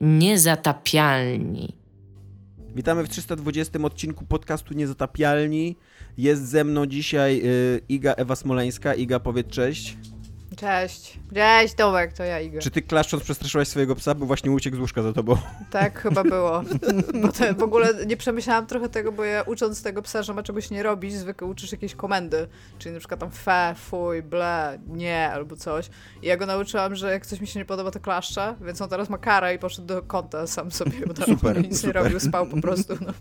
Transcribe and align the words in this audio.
Niezatapialni. 0.00 1.76
Witamy 2.74 3.04
w 3.04 3.08
320 3.08 3.78
odcinku 3.82 4.24
podcastu 4.24 4.74
Niezatapialni. 4.74 5.76
Jest 6.18 6.48
ze 6.48 6.64
mną 6.64 6.86
dzisiaj 6.86 7.42
y, 7.44 7.80
Iga 7.88 8.12
Ewa 8.12 8.36
Smoleńska. 8.36 8.94
Iga, 8.94 9.20
powiedz 9.20 9.46
cześć. 9.46 9.96
Cześć. 10.56 11.18
Cześć, 11.34 11.74
Tomek, 11.74 12.12
to 12.12 12.24
ja 12.24 12.40
Iga. 12.40 12.60
Czy 12.60 12.70
ty 12.70 12.82
klaszcząc 12.82 13.22
przestraszyłaś 13.22 13.68
swojego 13.68 13.94
psa, 13.94 14.14
bo 14.14 14.26
właśnie 14.26 14.50
uciekł 14.50 14.76
z 14.76 14.80
łóżka 14.80 15.02
za 15.02 15.12
tobą? 15.12 15.36
Tak, 15.70 16.00
chyba 16.02 16.24
było. 16.24 16.62
Bo 17.22 17.28
to 17.32 17.54
w 17.54 17.62
ogóle 17.62 17.88
nie 18.06 18.16
przemyślałam 18.16 18.66
trochę 18.66 18.88
tego, 18.88 19.12
bo 19.12 19.24
ja 19.24 19.42
ucząc 19.42 19.82
tego 19.82 20.02
psa, 20.02 20.22
że 20.22 20.34
ma 20.34 20.42
czegoś 20.42 20.70
nie 20.70 20.82
robić, 20.82 21.14
zwykle 21.14 21.46
uczysz 21.46 21.72
jakieś 21.72 21.94
komendy, 21.94 22.46
czyli 22.78 22.92
na 22.92 22.98
przykład 22.98 23.20
tam 23.20 23.30
fe, 23.30 23.74
fuj, 23.78 24.22
ble, 24.22 24.78
nie, 24.88 25.30
albo 25.32 25.56
coś. 25.56 25.90
I 26.22 26.26
ja 26.26 26.36
go 26.36 26.46
nauczyłam, 26.46 26.94
że 26.94 27.12
jak 27.12 27.26
coś 27.26 27.40
mi 27.40 27.46
się 27.46 27.58
nie 27.58 27.64
podoba, 27.64 27.90
to 27.90 28.00
klaszcze, 28.00 28.54
więc 28.64 28.80
on 28.82 28.88
teraz 28.88 29.10
ma 29.10 29.18
karę 29.18 29.54
i 29.54 29.58
poszedł 29.58 29.86
do 29.88 30.02
kąta 30.02 30.46
sam 30.46 30.70
sobie. 30.70 30.92
Bo 31.06 31.24
Super, 31.24 31.62
nic 31.62 31.80
super. 31.80 31.96
nie 31.96 32.02
robił, 32.02 32.20
spał 32.20 32.46
po 32.46 32.60
prostu. 32.60 32.94
No. 33.06 33.12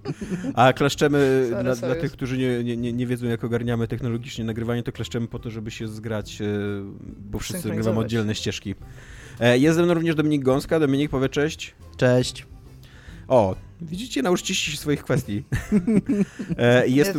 A 0.63 0.73
klaszczemy, 0.73 1.47
Sorry, 1.49 1.63
dla, 1.63 1.75
sorry. 1.75 1.93
dla 1.93 2.01
tych, 2.01 2.11
którzy 2.11 2.37
nie, 2.37 2.63
nie, 2.77 2.93
nie- 2.93 3.07
wiedzą, 3.07 3.27
jak 3.27 3.43
ogarniamy 3.43 3.87
technologicznie 3.87 4.45
nagrywanie, 4.45 4.83
to 4.83 4.91
klaszczemy 4.91 5.27
po 5.27 5.39
to, 5.39 5.49
żeby 5.49 5.71
się 5.71 5.87
zgrać, 5.87 6.41
y, 6.41 6.45
bo 7.19 7.39
wszyscy 7.39 7.53
nagrywamy 7.53 7.75
Synchronizować. 7.75 8.05
oddzielne 8.05 8.35
ścieżki. 8.35 8.75
E, 9.39 9.57
Jest 9.57 9.75
ze 9.77 9.83
mną 9.83 9.93
również 9.93 10.15
Dominik 10.15 10.43
Gąska. 10.43 10.79
Dominik, 10.79 11.11
powie 11.11 11.29
cześć. 11.29 11.73
Cześć. 11.97 12.45
O, 13.27 13.55
widzicie, 13.81 14.21
nauczycie 14.21 14.55
się 14.55 14.77
swoich 14.77 15.03
kwestii. 15.03 15.43
E, 16.57 16.87
i 16.87 16.95
Jest, 16.95 17.13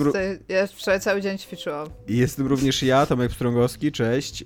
Ja, 0.48 0.66
wczoraj 0.66 1.00
cały 1.00 1.20
dzień 1.20 1.38
ćwiczyłam. 1.38 1.88
jest 2.08 2.36
tu 2.36 2.48
również 2.48 2.82
ja, 2.82 3.06
Tomek 3.06 3.30
Pstrągowski, 3.30 3.92
cześć. 3.92 4.42
E, 4.42 4.44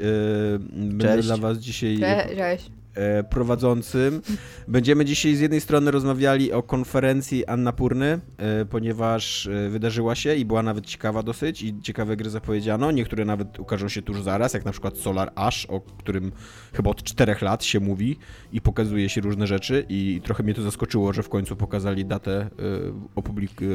Będę 0.73 1.05
Cześć. 1.05 1.27
dla 1.29 1.37
was 1.37 1.59
dzisiaj 1.59 1.99
Cze- 1.99 2.37
Cześć. 2.37 2.71
E, 2.95 3.25
prowadzącym. 3.25 4.23
Będziemy 4.69 5.05
dzisiaj 5.05 5.35
z 5.35 5.41
jednej 5.41 5.61
strony 5.61 5.91
rozmawiali 5.91 6.53
o 6.53 6.63
konferencji 6.63 7.47
Annapurny, 7.47 8.21
e, 8.39 8.65
ponieważ 8.65 9.47
e, 9.47 9.69
wydarzyła 9.69 10.15
się 10.15 10.35
i 10.35 10.45
była 10.45 10.63
nawet 10.63 10.87
ciekawa 10.87 11.23
dosyć 11.23 11.63
i 11.63 11.81
ciekawe 11.83 12.17
gry 12.17 12.31
zapowiedziano. 12.31 12.91
Niektóre 12.91 13.25
nawet 13.25 13.59
ukażą 13.59 13.89
się 13.89 14.03
tuż 14.03 14.23
zaraz, 14.23 14.55
jak 14.55 14.65
na 14.65 14.73
przykład 14.73 14.99
Solar 14.99 15.33
Ash, 15.35 15.67
o 15.67 15.81
którym 15.81 16.33
chyba 16.73 16.91
od 16.91 17.03
czterech 17.03 17.43
lat 17.43 17.65
się 17.65 17.81
mówi 17.81 18.19
i 18.53 18.61
pokazuje 18.61 19.09
się 19.09 19.21
różne 19.21 19.47
rzeczy 19.47 19.87
i 19.89 20.21
trochę 20.25 20.43
mnie 20.43 20.55
to 20.55 20.63
zaskoczyło, 20.63 21.13
że 21.13 21.23
w 21.23 21.29
końcu 21.29 21.57
pokazali 21.57 22.05
datę 22.05 22.51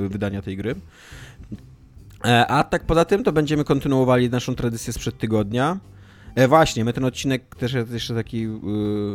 wydania 0.09 0.42
tej 0.42 0.58
gry. 0.58 0.76
A 2.48 2.64
tak 2.64 2.86
poza 2.86 3.06
tym 3.06 3.23
to 3.23 3.31
będziemy 3.31 3.64
kontynuowali 3.64 4.30
naszą 4.30 4.56
tradycję 4.56 4.94
sprzed 4.94 5.17
tygodnia. 5.17 5.80
E, 6.36 6.48
właśnie, 6.48 6.86
my 6.86 6.94
ten 6.94 7.06
odcinek, 7.06 7.56
też 7.56 7.74
jest 7.74 7.92
jeszcze 7.92 8.16
taki 8.16 8.46
y, 8.46 8.50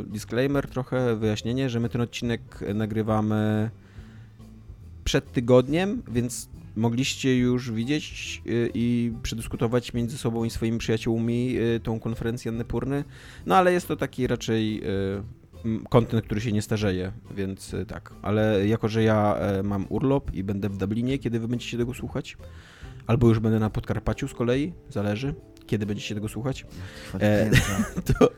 disclaimer 0.07 0.69
trochę, 0.69 1.17
wyjaśnienie, 1.17 1.70
że 1.70 1.81
my 1.81 1.89
ten 1.89 2.01
odcinek 2.01 2.61
nagrywamy 2.75 3.70
przed 5.05 5.33
tygodniem, 5.33 6.03
więc 6.09 6.48
mogliście 6.77 7.39
już 7.39 7.70
widzieć 7.70 8.42
y, 8.47 8.70
i 8.75 9.12
przedyskutować 9.23 9.92
między 9.92 10.19
sobą 10.19 10.45
i 10.45 10.51
swoimi 10.51 10.79
przyjaciółmi 10.79 11.57
y, 11.59 11.81
tą 11.81 12.01
konferencję 12.01 12.51
Annapurny, 12.51 13.05
no 13.47 13.57
ale 13.57 13.73
jest 13.73 13.89
to 13.89 13.97
taki 13.97 14.27
raczej 14.27 14.83
y, 14.85 15.23
m, 15.65 15.85
content, 15.89 16.25
który 16.25 16.41
się 16.41 16.53
nie 16.53 16.62
starzeje, 16.62 17.12
więc 17.37 17.77
tak. 17.89 18.15
Ale 18.23 18.67
jako, 18.67 18.89
że 18.89 19.03
ja 19.03 19.37
e, 19.37 19.62
mam 19.62 19.87
urlop 19.89 20.35
i 20.35 20.45
będę 20.45 20.69
w 20.69 20.77
Dublinie, 20.77 21.19
kiedy 21.19 21.41
wy 21.41 21.48
będziecie 21.48 21.79
tego 21.79 21.95
słuchać, 21.95 22.37
albo 23.07 23.29
już 23.29 23.39
będę 23.39 23.59
na 23.59 23.70
Podkarpaciu 23.70 24.29
z 24.29 24.35
kolei, 24.35 24.73
zależy, 24.91 25.35
kiedy 25.67 25.87
będziecie 25.87 26.15
tego 26.15 26.29
słuchać, 26.29 26.67
E, 27.20 27.51
to... 28.19 28.29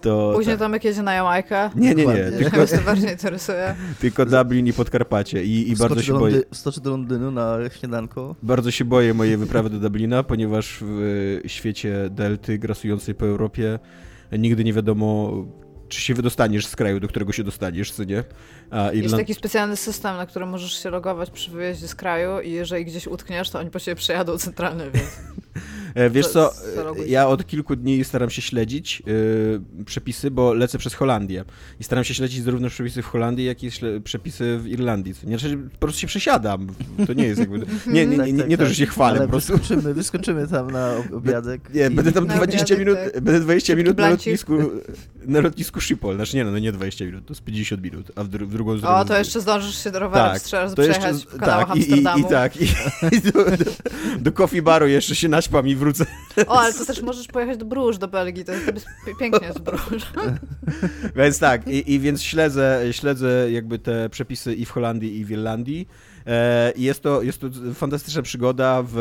to 0.00 0.32
Później 0.34 0.56
tak. 0.56 0.64
Tomek 0.66 0.84
jedzie 0.84 1.02
na 1.02 1.14
Jamajkę. 1.14 1.70
Nie, 1.76 1.94
nie, 1.94 2.06
nie, 2.06 2.14
tylko, 2.14 2.56
Mnie 2.56 2.66
to 2.66 2.80
bardziej 2.86 3.10
interesuje. 3.10 3.74
tylko 4.00 4.26
Dublin 4.26 4.66
i 4.66 4.72
Podkarpacie 4.72 5.44
i, 5.44 5.70
i 5.70 5.76
bardzo 5.76 6.02
się 6.02 6.12
do 6.12 6.18
boję. 6.18 6.42
Skoczy 6.52 6.80
do 6.80 6.90
Londynu 6.90 7.30
na 7.30 7.58
śniadanko. 7.80 8.34
Bardzo 8.42 8.70
się 8.70 8.84
boję 8.84 9.14
mojej 9.14 9.36
wyprawy 9.36 9.70
do 9.70 9.78
Dublina, 9.78 10.22
ponieważ 10.22 10.78
w 10.82 11.40
świecie 11.46 12.10
delty 12.10 12.58
grasującej 12.58 13.14
po 13.14 13.26
Europie 13.26 13.78
nigdy 14.38 14.64
nie 14.64 14.72
wiadomo, 14.72 15.32
czy 15.88 16.00
się 16.00 16.14
wydostaniesz 16.14 16.66
z 16.66 16.76
kraju, 16.76 17.00
do 17.00 17.08
którego 17.08 17.32
się 17.32 17.44
dostaniesz, 17.44 17.92
co 17.92 18.04
nie? 18.04 18.24
A 18.70 18.82
Jest 18.84 18.94
Irland... 18.96 19.16
taki 19.22 19.34
specjalny 19.34 19.76
system, 19.76 20.16
na 20.16 20.26
którym 20.26 20.48
możesz 20.48 20.82
się 20.82 20.90
logować 20.90 21.30
przy 21.30 21.50
wyjeździe 21.50 21.88
z 21.88 21.94
kraju 21.94 22.40
i 22.40 22.50
jeżeli 22.50 22.84
gdzieś 22.84 23.06
utkniesz, 23.06 23.50
to 23.50 23.58
oni 23.58 23.70
po 23.70 23.80
ciebie 23.80 23.96
przejadą 23.96 24.38
centralny, 24.38 24.90
więc 24.90 25.06
E, 25.94 26.10
Wiesz 26.10 26.26
co, 26.28 26.50
się. 26.96 27.06
ja 27.06 27.28
od 27.28 27.46
kilku 27.46 27.76
dni 27.76 28.04
staram 28.04 28.30
się 28.30 28.42
śledzić 28.42 29.02
e, 29.80 29.84
przepisy, 29.84 30.30
bo 30.30 30.54
lecę 30.54 30.78
przez 30.78 30.94
Holandię 30.94 31.44
i 31.80 31.84
staram 31.84 32.04
się 32.04 32.14
śledzić 32.14 32.44
zarówno 32.44 32.68
przepisy 32.68 33.02
w 33.02 33.06
Holandii, 33.06 33.44
jak 33.46 33.62
i 33.64 33.70
przepisy 34.04 34.58
w 34.58 34.66
Irlandii. 34.66 35.14
Nie, 35.24 35.38
znaczy, 35.38 35.58
po 35.72 35.78
prostu 35.78 36.00
się 36.00 36.06
przesiadam. 36.06 36.66
To 37.06 37.12
nie 37.12 37.24
jest 37.26 37.40
jakby... 37.40 37.58
Nie, 37.86 38.06
nie, 38.06 38.16
nie, 38.16 38.32
nie, 38.32 38.44
nie 38.44 38.58
to, 38.58 38.66
że 38.66 38.74
się 38.74 38.86
chwalę, 38.86 39.18
Tak, 39.18 39.26
po 39.26 39.30
prostu... 39.30 39.52
Wyskoczymy, 39.58 39.94
wyskoczymy 39.94 40.48
tam 40.48 40.70
na 40.70 40.96
ob- 40.96 41.12
obiadek. 41.14 41.74
Nie, 41.74 41.86
i- 41.86 41.90
będę 41.90 42.12
tam 42.12 42.26
Na 42.26 42.34
20 42.36 42.58
obiadek, 42.64 42.78
minut, 42.78 42.98
tak. 43.14 43.22
będę 43.22 43.40
20 43.40 43.66
Szybki 43.66 43.82
minut 43.84 43.98
na 43.98 44.08
lotnisku, 44.10 44.52
na 45.26 45.40
lotnisku 45.40 45.77
Schiphol. 45.80 46.16
Znaczy 46.16 46.36
nie 46.36 46.44
no, 46.44 46.50
no 46.50 46.58
nie 46.58 46.72
20 46.72 47.04
minut, 47.04 47.26
to 47.26 47.34
z 47.34 47.40
50 47.40 47.82
minut, 47.82 48.12
a 48.16 48.24
w, 48.24 48.28
dru- 48.28 48.46
w 48.46 48.52
drugą 48.52 48.78
stronę... 48.78 48.96
o, 48.96 49.04
to 49.04 49.18
jeszcze 49.18 49.40
zdążysz 49.40 49.84
się 49.84 49.90
do 49.90 49.98
rowerem 49.98 50.32
tak, 50.32 50.42
trzy 50.42 50.56
razy 50.56 50.74
jeszcze, 50.78 50.92
przejechać 50.92 51.24
w 51.24 51.38
kanałach 51.38 51.68
tak, 51.68 51.76
i, 51.76 51.80
i, 51.80 51.92
Amsterdamu. 51.92 52.26
i 52.26 52.30
tak, 52.30 52.56
i, 52.56 52.64
i 53.16 53.20
do, 53.20 53.44
do, 53.44 53.70
do 54.18 54.32
coffee 54.32 54.62
baru 54.62 54.86
jeszcze 54.86 55.14
się 55.14 55.28
naćpam 55.28 55.68
i 55.68 55.74
wrócę. 55.74 56.06
O, 56.46 56.60
ale 56.60 56.72
to 56.74 56.84
też 56.84 57.02
możesz 57.02 57.26
pojechać 57.26 57.58
do 57.58 57.64
Bruges, 57.64 57.98
do 57.98 58.08
Belgii, 58.08 58.44
to 58.44 58.52
jest 58.52 58.66
to 58.66 58.72
jest 58.72 58.86
pi- 59.06 59.16
pięknie 59.20 59.46
jest 59.46 59.58
Bruges. 59.58 60.02
Więc 61.16 61.38
tak, 61.38 61.68
i, 61.68 61.92
i 61.92 62.00
więc 62.00 62.22
śledzę, 62.22 62.82
śledzę 62.92 63.50
jakby 63.50 63.78
te 63.78 64.08
przepisy 64.08 64.54
i 64.54 64.64
w 64.64 64.70
Holandii, 64.70 65.18
i 65.18 65.24
w 65.24 65.30
Irlandii. 65.30 65.88
E, 66.28 66.72
i 66.76 66.82
jest, 66.82 67.02
to, 67.02 67.22
jest 67.22 67.40
to 67.40 67.48
fantastyczna 67.74 68.22
przygoda 68.22 68.82
w 68.82 68.98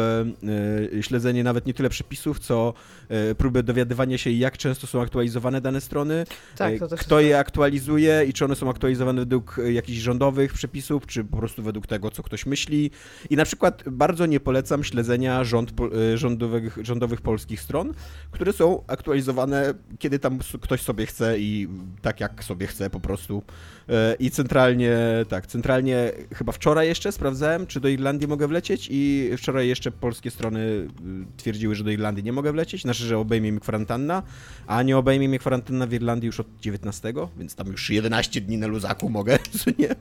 e, 0.98 1.04
śledzenie 1.04 1.44
nawet 1.44 1.66
nie 1.66 1.74
tyle 1.74 1.90
przepisów, 1.90 2.40
co 2.40 2.74
e, 3.10 3.36
próbę 3.36 3.64
dowiadywania 3.64 4.18
się, 4.18 4.32
jak 4.32 4.58
często 4.58 4.88
są 4.88 5.02
aktualizowane 5.02 5.62
dane 5.62 5.82
strony, 5.82 6.26
Tak, 6.58 6.80
to 6.80 6.98
kto 6.98 7.20
je 7.20 7.40
aktualizuje 7.40 8.26
i 8.28 8.34
czy 8.34 8.46
one 8.46 8.56
są 8.56 8.70
aktualizowane 8.70 9.22
według 9.22 9.58
jakichś 9.70 10.00
rządowych 10.00 10.54
przepisów, 10.54 11.06
czy 11.06 11.24
po 11.24 11.38
prostu 11.38 11.64
według 11.64 11.88
tego, 11.88 12.12
co 12.12 12.24
ktoś 12.24 12.46
myśli. 12.46 12.92
I 13.30 13.36
na 13.36 13.46
przykład 13.46 13.84
bardzo 13.92 14.26
nie 14.26 14.40
polecam 14.40 14.84
śledzenia 14.84 15.44
rząd, 15.44 15.72
rządowych, 16.16 16.78
rządowych 16.82 17.22
polskich 17.22 17.62
stron, 17.62 17.94
które 18.32 18.54
są 18.54 18.84
aktualizowane, 18.88 19.74
kiedy 20.00 20.20
tam 20.20 20.40
ktoś 20.62 20.82
sobie 20.82 21.06
chce 21.06 21.40
i 21.40 21.68
tak 22.02 22.20
jak 22.20 22.44
sobie 22.44 22.68
chce 22.68 22.90
po 22.90 23.00
prostu. 23.00 23.44
I 24.20 24.32
centralnie, 24.32 24.98
tak, 25.30 25.48
centralnie 25.48 26.12
chyba 26.34 26.52
wczoraj 26.52 26.88
jeszcze 26.88 27.12
sprawdzałem, 27.18 27.68
czy 27.68 27.80
do 27.80 27.88
Irlandii 27.88 28.28
mogę 28.28 28.48
wlecieć 28.48 28.88
i 28.92 29.30
wczoraj 29.38 29.68
jeszcze 29.68 29.92
polskie 29.92 30.32
strony 30.32 30.60
y, 30.60 30.88
twierdziły, 31.38 31.76
że 31.76 31.84
do 31.84 31.92
Irlandii 31.92 32.24
nie 32.24 32.34
mogę 32.34 32.52
wlecieć, 32.52 32.82
znaczy, 32.82 33.04
że 33.04 33.18
obejmie 33.18 33.52
mnie 33.52 33.62
kwarantanna, 33.62 34.24
a 34.68 34.84
nie 34.84 34.98
obejmie 34.98 35.30
mnie 35.30 35.40
kwarantanna 35.40 35.88
w 35.88 35.94
Irlandii 35.94 36.28
już 36.28 36.40
od 36.40 36.48
19, 36.62 37.14
więc 37.38 37.56
tam 37.56 37.68
już 37.68 37.90
11 37.90 38.42
dni 38.42 38.58
na 38.58 38.68
luzaku 38.68 39.10
mogę, 39.10 39.40
co 39.60 39.72
nie? 39.80 39.96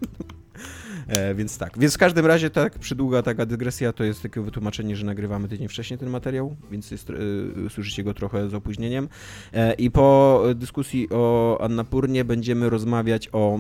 E, 1.07 1.35
więc 1.35 1.59
tak, 1.59 1.79
więc 1.79 1.95
w 1.95 1.99
każdym 1.99 2.27
razie 2.27 2.51
tak 2.51 2.79
przydługa 2.79 3.23
taka 3.23 3.47
dygresja 3.47 3.93
to 3.93 4.05
jest 4.05 4.23
takie 4.23 4.41
wytłumaczenie, 4.41 4.97
że 4.97 5.07
nagrywamy 5.07 5.49
tydzień 5.49 5.69
wcześniej 5.69 5.99
ten 5.99 6.11
materiał, 6.11 6.57
więc 6.71 6.91
jest, 6.91 7.11
e, 7.11 7.15
słyszycie 7.71 8.05
go 8.05 8.15
trochę 8.15 8.49
z 8.49 8.55
opóźnieniem. 8.55 9.09
E, 9.53 9.75
I 9.75 9.91
po 9.91 10.43
dyskusji 10.55 11.09
o 11.11 11.59
Annapurnie 11.61 12.25
będziemy 12.25 12.71
rozmawiać 12.71 13.29
o 13.33 13.59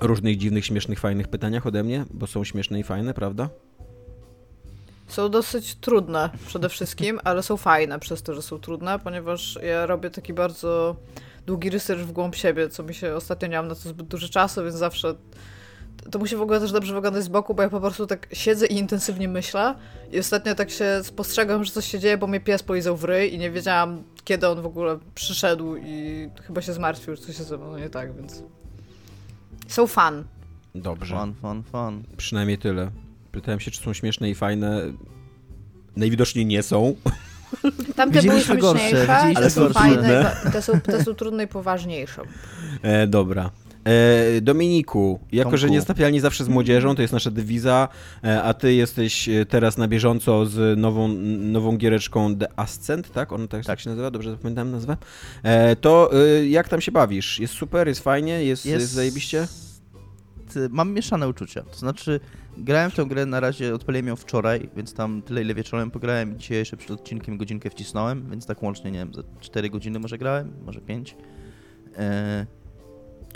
różnych 0.00 0.36
dziwnych, 0.36 0.66
śmiesznych, 0.66 1.00
fajnych 1.00 1.28
pytaniach 1.28 1.66
ode 1.66 1.84
mnie, 1.84 2.04
bo 2.10 2.26
są 2.26 2.44
śmieszne 2.44 2.80
i 2.80 2.82
fajne, 2.82 3.14
prawda? 3.14 3.48
Są 5.08 5.28
dosyć 5.28 5.74
trudne 5.74 6.30
przede 6.46 6.68
wszystkim, 6.68 7.20
ale 7.24 7.42
są 7.42 7.56
fajne 7.56 7.98
przez 7.98 8.22
to, 8.22 8.34
że 8.34 8.42
są 8.42 8.58
trudne, 8.58 8.98
ponieważ 8.98 9.58
ja 9.62 9.86
robię 9.86 10.10
taki 10.10 10.32
bardzo 10.32 10.96
długi 11.46 11.70
research 11.70 12.02
w 12.02 12.12
głąb 12.12 12.34
siebie, 12.34 12.68
co 12.68 12.82
mi 12.82 12.94
się 12.94 13.14
ostatnio 13.14 13.48
nie 13.48 13.56
mam 13.56 13.68
na 13.68 13.74
to 13.74 13.80
zbyt 13.80 14.06
dużo 14.06 14.28
czasu, 14.28 14.64
więc 14.64 14.76
zawsze 14.76 15.14
to 16.10 16.18
musi 16.18 16.36
w 16.36 16.42
ogóle 16.42 16.60
też 16.60 16.72
dobrze 16.72 16.94
wyglądać 16.94 17.24
z 17.24 17.28
boku, 17.28 17.54
bo 17.54 17.62
ja 17.62 17.68
po 17.68 17.80
prostu 17.80 18.06
tak 18.06 18.28
siedzę 18.32 18.66
i 18.66 18.74
intensywnie 18.74 19.28
myślę 19.28 19.74
i 20.12 20.18
ostatnio 20.18 20.54
tak 20.54 20.70
się 20.70 21.00
spostrzegam, 21.02 21.64
że 21.64 21.72
coś 21.72 21.86
się 21.86 21.98
dzieje, 21.98 22.18
bo 22.18 22.26
mnie 22.26 22.40
pies 22.40 22.62
polizał 22.62 22.96
w 22.96 23.04
ryj 23.04 23.34
i 23.34 23.38
nie 23.38 23.50
wiedziałam, 23.50 24.02
kiedy 24.24 24.48
on 24.48 24.62
w 24.62 24.66
ogóle 24.66 24.98
przyszedł 25.14 25.76
i 25.76 26.28
chyba 26.46 26.62
się 26.62 26.72
zmartwił, 26.72 27.16
że 27.16 27.22
coś 27.22 27.36
się 27.36 27.44
ze 27.44 27.58
mną 27.58 27.78
nie 27.78 27.90
tak, 27.90 28.16
więc 28.16 28.42
są 29.68 29.86
fan. 29.86 30.24
Dobrze. 30.74 31.16
Fun, 31.16 31.34
fun, 31.34 31.62
fun. 31.62 32.02
Przynajmniej 32.16 32.58
tyle. 32.58 32.90
Pytałem 33.32 33.60
się, 33.60 33.70
czy 33.70 33.82
są 33.82 33.92
śmieszne 33.92 34.30
i 34.30 34.34
fajne. 34.34 34.82
Najwidoczniej 35.96 36.46
nie 36.46 36.62
są. 36.62 36.94
Tamte 37.96 38.22
były 38.22 38.40
gorsze, 38.58 38.88
śmieszniejsze, 38.88 39.42
te 39.42 39.50
są 39.50 39.60
gorsze. 39.60 39.80
fajne, 39.80 40.36
te 40.52 40.62
są, 40.62 40.80
te 40.80 41.04
są 41.04 41.14
trudne 41.14 41.44
i 41.44 41.46
poważniejsze. 41.46 42.22
E, 42.82 43.06
dobra. 43.06 43.50
E, 43.86 44.40
Dominiku, 44.40 45.20
jako 45.32 45.50
Tomku. 45.50 45.56
że 45.58 45.70
niestapialni 45.70 46.20
zawsze 46.20 46.44
z 46.44 46.48
młodzieżą, 46.48 46.94
to 46.94 47.02
jest 47.02 47.12
nasza 47.14 47.30
dewiza, 47.30 47.88
e, 48.24 48.42
a 48.42 48.54
ty 48.54 48.74
jesteś 48.74 49.28
e, 49.28 49.46
teraz 49.46 49.78
na 49.78 49.88
bieżąco 49.88 50.46
z 50.46 50.78
nową, 50.78 51.08
nową 51.38 51.76
giereczką 51.76 52.36
The 52.36 52.58
Ascent, 52.58 53.12
tak? 53.12 53.32
Ona 53.32 53.46
tak, 53.46 53.64
tak. 53.64 53.80
Się 53.80 53.90
nazywa? 53.90 54.10
Dobrze 54.10 54.30
zapamiętałem 54.30 54.70
nazwę? 54.70 54.96
E, 55.42 55.76
to 55.76 56.10
e, 56.12 56.48
jak 56.48 56.68
tam 56.68 56.80
się 56.80 56.92
bawisz? 56.92 57.40
Jest 57.40 57.54
super, 57.54 57.88
jest 57.88 58.00
fajnie, 58.00 58.44
jest, 58.44 58.66
jest... 58.66 58.92
zajebiście? 58.92 59.48
Ty- 60.52 60.68
Mam 60.70 60.92
mieszane 60.92 61.28
uczucia. 61.28 61.62
To 61.62 61.76
znaczy, 61.76 62.20
grałem 62.58 62.90
w 62.90 62.94
tę 62.94 63.06
grę 63.06 63.26
na 63.26 63.40
razie, 63.40 63.74
odpaliłem 63.74 64.06
ją 64.06 64.16
wczoraj, 64.16 64.68
więc 64.76 64.94
tam 64.94 65.22
tyle, 65.22 65.42
ile 65.42 65.54
wieczorem 65.54 65.90
pograłem. 65.90 66.34
i 66.34 66.38
Dzisiaj 66.38 66.58
jeszcze 66.58 66.76
przed 66.76 66.90
odcinkiem 66.90 67.36
godzinkę 67.36 67.70
wcisnąłem, 67.70 68.30
więc 68.30 68.46
tak 68.46 68.62
łącznie, 68.62 68.90
nie 68.90 68.98
wiem, 68.98 69.14
za 69.14 69.22
4 69.40 69.70
godziny 69.70 69.98
może 69.98 70.18
grałem, 70.18 70.52
może 70.64 70.80
5. 70.80 71.16
E, 71.96 72.46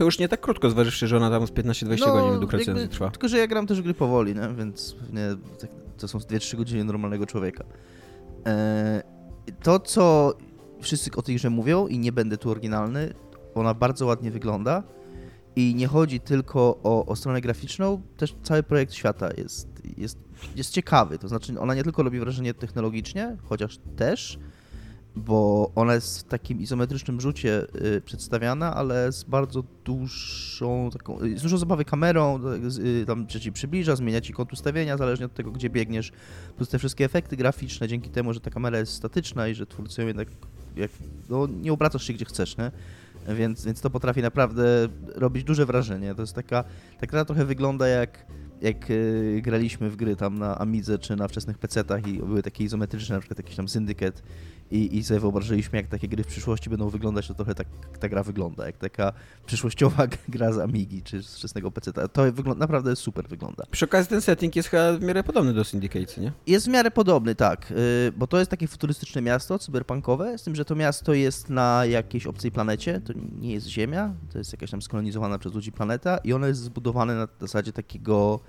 To 0.01 0.05
już 0.05 0.19
nie 0.19 0.29
tak 0.29 0.41
krótko, 0.41 0.71
zważywszy, 0.71 1.09
że 1.09 1.17
ona 1.17 1.31
tam 1.31 1.47
z 1.47 1.51
15-20 1.51 2.01
no, 2.01 2.47
godzin 2.47 2.77
jakby- 2.77 2.89
trwa. 2.89 3.11
Tylko, 3.11 3.29
że 3.29 3.39
ja 3.39 3.47
gram 3.47 3.67
też 3.67 3.83
gry 3.83 3.95
powoli, 3.95 4.35
nie? 4.35 4.49
więc 4.59 4.93
pewnie 4.93 5.23
tak, 5.61 5.71
to 5.99 6.09
są 6.09 6.19
2-3 6.19 6.57
godziny 6.57 6.85
normalnego 6.85 7.27
człowieka. 7.27 7.65
E, 8.47 9.03
to, 9.63 9.81
co 9.81 10.35
wszyscy 10.81 11.11
o 11.17 11.23
tej 11.23 11.37
grze 11.37 11.51
mówią 11.51 11.87
i 11.87 11.99
nie 11.99 12.13
będę 12.13 12.39
tu 12.39 12.51
oryginalny, 12.51 13.15
ona 13.55 13.75
bardzo 13.75 14.07
ładnie 14.07 14.31
wygląda 14.31 14.83
i 15.57 15.75
nie 15.75 15.87
chodzi 15.87 16.21
tylko 16.21 16.61
o, 16.83 17.07
o 17.07 17.17
stronę 17.17 17.41
graficzną, 17.41 18.03
też 18.17 18.35
cały 18.43 18.63
projekt 18.63 18.93
świata 18.95 19.29
jest, 19.37 19.69
jest, 19.97 20.19
jest 20.57 20.71
ciekawy. 20.71 21.19
To 21.19 21.29
znaczy, 21.29 21.61
ona 21.61 21.75
nie 21.75 21.85
tylko 21.85 22.03
robi 22.03 22.21
wrażenie 22.21 22.55
technologicznie, 22.55 23.37
chociaż 23.43 23.79
też, 23.97 24.39
bo 25.17 25.71
ona 25.75 25.95
jest 25.95 26.19
w 26.19 26.23
takim 26.23 26.61
izometrycznym 26.61 27.21
rzucie 27.21 27.67
y, 27.97 28.01
przedstawiana, 28.01 28.75
ale 28.75 29.13
z 29.13 29.25
bardzo 29.25 29.65
dużą 29.85 30.91
taką, 30.91 31.23
y, 31.23 31.39
z 31.39 31.43
zabawy 31.43 31.85
kamerą, 31.85 32.41
z, 32.69 32.79
y, 32.79 33.05
tam 33.07 33.27
że 33.29 33.41
ci 33.41 33.53
przybliża, 33.53 33.97
zmienia 33.97 34.21
ci 34.21 34.33
kąt 34.33 34.53
ustawienia, 34.53 34.97
zależnie 34.97 35.27
od 35.27 35.35
tego, 35.35 35.51
gdzie 35.51 35.71
biegniesz, 35.71 36.13
plus 36.57 36.69
te 36.69 36.79
wszystkie 36.79 37.05
efekty 37.05 37.37
graficzne, 37.37 37.89
dzięki 37.89 38.11
temu, 38.11 38.33
że 38.33 38.41
ta 38.41 38.51
kamera 38.51 38.79
jest 38.79 38.93
statyczna 38.93 39.49
i 39.49 39.55
że 39.55 39.67
twórcy 39.67 40.01
ją 40.01 40.07
jednak, 40.07 40.29
jak, 40.77 40.91
no, 41.29 41.47
nie 41.47 41.73
obracasz 41.73 42.05
się 42.05 42.13
gdzie 42.13 42.25
chcesz, 42.25 42.57
nie? 42.57 42.71
Więc, 43.29 43.65
więc 43.65 43.81
to 43.81 43.91
potrafi 43.91 44.23
naprawdę 44.23 44.89
robić 45.15 45.45
duże 45.45 45.67
wrażenie. 45.67 46.15
To 46.15 46.23
jest 46.23 46.35
taka, 46.35 46.65
ta 47.01 47.07
gra 47.07 47.25
trochę 47.25 47.45
wygląda 47.45 47.89
jak, 47.89 48.27
jak 48.61 48.91
y, 48.91 49.41
graliśmy 49.45 49.91
w 49.91 49.97
gry 49.97 50.17
tam 50.17 50.39
na 50.39 50.59
Amidze 50.59 50.99
czy 50.99 51.17
na 51.17 51.29
wczesnych 51.29 51.59
PC-tach 51.59 52.07
i 52.07 52.19
były 52.19 52.43
takie 52.43 52.65
izometryczne, 52.65 53.15
na 53.15 53.21
przykład 53.21 53.39
jakiś 53.39 53.57
tam 53.57 53.69
Syndicate 53.69 54.23
i, 54.71 54.97
i 54.97 55.05
sobie 55.05 55.21
wyobrażyliśmy, 55.21 55.79
jak 55.79 55.89
takie 55.89 56.09
gry 56.09 56.25
w 56.25 56.27
przyszłości 56.27 56.71
będą 56.71 56.89
wyglądać, 56.89 57.29
to 57.29 57.35
trochę 57.35 57.55
tak 57.55 57.67
ta 58.01 58.09
gra 58.09 58.23
wygląda, 58.23 58.67
jak 58.67 58.77
taka 58.77 59.13
przyszłościowa 59.47 60.07
gra 60.29 60.53
z 60.53 60.59
Amigi 60.59 61.03
czy 61.03 61.23
z 61.23 61.37
wczesnego 61.37 61.71
PC-ta. 61.71 62.09
To 62.09 62.33
wygląda, 62.33 62.61
naprawdę 62.61 62.97
super 62.97 63.29
wygląda. 63.29 63.65
Przy 63.71 63.85
okazji 63.85 64.11
ten 64.11 64.21
setting 64.21 64.57
jest 64.57 64.69
chyba 64.69 64.93
w 64.93 65.03
miarę 65.03 65.23
podobny 65.23 65.53
do 65.53 65.65
Syndicate, 65.65 66.21
nie? 66.21 66.33
Jest 66.47 66.67
w 66.67 66.69
miarę 66.69 66.91
podobny, 66.91 67.35
tak, 67.35 67.71
y, 67.71 68.13
bo 68.17 68.27
to 68.27 68.39
jest 68.39 68.51
takie 68.51 68.67
futurystyczne 68.67 69.23
miasto, 69.23 69.59
cyberpunkowe, 69.59 70.39
z 70.39 70.43
tym, 70.43 70.55
że 70.57 70.65
to 70.65 70.75
miasto 70.75 71.15
jest 71.15 71.51
na 71.51 71.85
jakiejś 71.85 72.27
obcej 72.27 72.53
planecie, 72.53 73.01
to 73.01 73.13
nie 73.41 73.53
jest 73.53 73.67
Ziemia, 73.67 74.15
to 74.33 74.39
jest 74.39 74.53
jakaś 74.53 74.71
tam 74.71 74.83
skolonizowana 74.83 75.39
przez 75.39 75.55
ludzi 75.55 75.73
planeta 75.73 76.19
i 76.25 76.33
ono 76.33 76.47
jest 76.47 76.61
zbudowane 76.61 77.15
na 77.15 77.29
zasadzie 77.41 77.73
takiego 77.73 78.41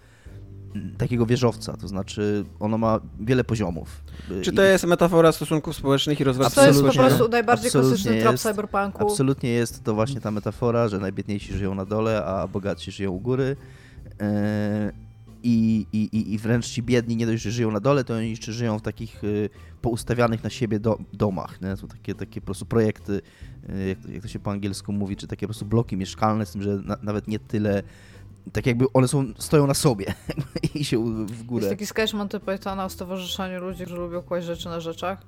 takiego 0.98 1.26
wieżowca, 1.26 1.78
to 1.78 1.88
znaczy 1.88 2.44
ono 2.60 2.78
ma 2.78 3.00
wiele 3.20 3.44
poziomów. 3.44 4.02
Czy 4.42 4.52
to 4.54 4.62
i- 4.64 4.66
jest 4.66 4.86
metafora 4.86 5.32
stosunków 5.32 5.76
społecznych 5.76 6.20
i 6.20 6.24
rozwoju 6.24 6.50
To 6.50 6.66
jest 6.68 6.82
po 6.82 6.88
Absolutnie. 6.88 7.10
prostu 7.10 7.32
najbardziej 7.32 7.68
Absolutnie 7.68 7.90
klasyczny 7.98 8.22
trop 8.22 8.32
jest. 8.32 8.44
cyberpunku. 8.44 9.04
Absolutnie 9.12 9.50
jest 9.50 9.84
to 9.84 9.94
właśnie 9.94 10.22
ta 10.22 10.32
metafora, 10.32 10.88
że 10.88 11.00
najbiedniejsi 11.00 11.54
żyją 11.54 11.76
na 11.76 11.86
dole, 11.86 12.26
a 12.26 12.48
bogatsi 12.48 12.92
żyją 12.92 13.12
u 13.12 13.20
góry. 13.20 13.56
Yy, 14.20 14.26
I, 15.44 15.86
i, 15.94 16.34
i- 16.34 16.38
wręcz 16.38 16.68
ci 16.68 16.84
biedni 16.84 17.16
nie 17.16 17.26
dość, 17.26 17.44
że 17.44 17.52
żyją 17.52 17.72
na 17.72 17.80
dole, 17.80 18.04
to 18.04 18.14
oni 18.16 18.30
jeszcze 18.30 18.52
żyją 18.54 18.80
w 18.80 18.82
takich 18.82 19.24
y, 19.24 19.50
poustawianych 19.82 20.44
na 20.44 20.50
siebie 20.50 20.80
do, 20.80 20.98
domach. 21.14 21.62
Nie? 21.62 21.78
Są 21.78 21.88
takie, 21.88 22.16
takie 22.16 22.42
po 22.42 22.46
prostu 22.46 22.66
projekty, 22.66 23.22
y, 23.70 23.88
jak, 23.88 24.00
to- 24.00 24.12
jak 24.12 24.22
to 24.22 24.28
się 24.28 24.40
po 24.40 24.52
angielsku 24.52 24.94
mówi, 24.94 25.16
czy 25.16 25.28
takie 25.28 25.42
po 25.42 25.48
prostu 25.48 25.66
bloki 25.66 25.98
mieszkalne, 25.98 26.46
z 26.46 26.52
tym, 26.52 26.62
że 26.62 26.78
na, 26.86 26.98
nawet 27.04 27.28
nie 27.28 27.40
tyle. 27.40 27.84
Tak 28.54 28.66
jakby 28.66 28.86
one 28.94 29.08
są, 29.08 29.34
stoją 29.38 29.68
na 29.68 29.74
sobie 29.74 30.06
i 30.76 30.86
się 30.86 31.26
w 31.26 31.44
górę. 31.44 31.66
Jest 31.66 31.74
taki 31.74 31.86
sketch 31.86 32.14
Monty 32.14 32.40
Pythona 32.40 32.86
o 32.86 32.90
stowarzyszeniu 32.90 33.62
ludzi, 33.62 33.84
którzy 33.84 34.02
lubią 34.02 34.22
kłaść 34.22 34.46
rzeczy 34.48 34.70
na 34.70 34.80
rzeczach. 34.80 35.20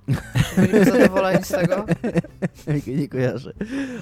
Byliby 0.56 0.86
zadowoleni 0.86 1.44
z 1.44 1.48
tego? 1.48 1.86
nie, 2.88 3.08
kojarzę, 3.08 3.54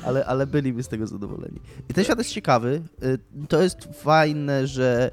ale, 0.06 0.26
ale 0.26 0.48
byliby 0.48 0.84
z 0.84 0.88
tego 0.88 1.08
zadowoleni. 1.08 1.60
I 1.90 1.94
ten 1.94 2.04
świat 2.04 2.18
jest 2.18 2.32
ciekawy. 2.34 2.82
Y, 3.04 3.20
To 3.48 3.62
jest 3.62 3.78
fajne, 3.94 4.68
że 4.68 5.12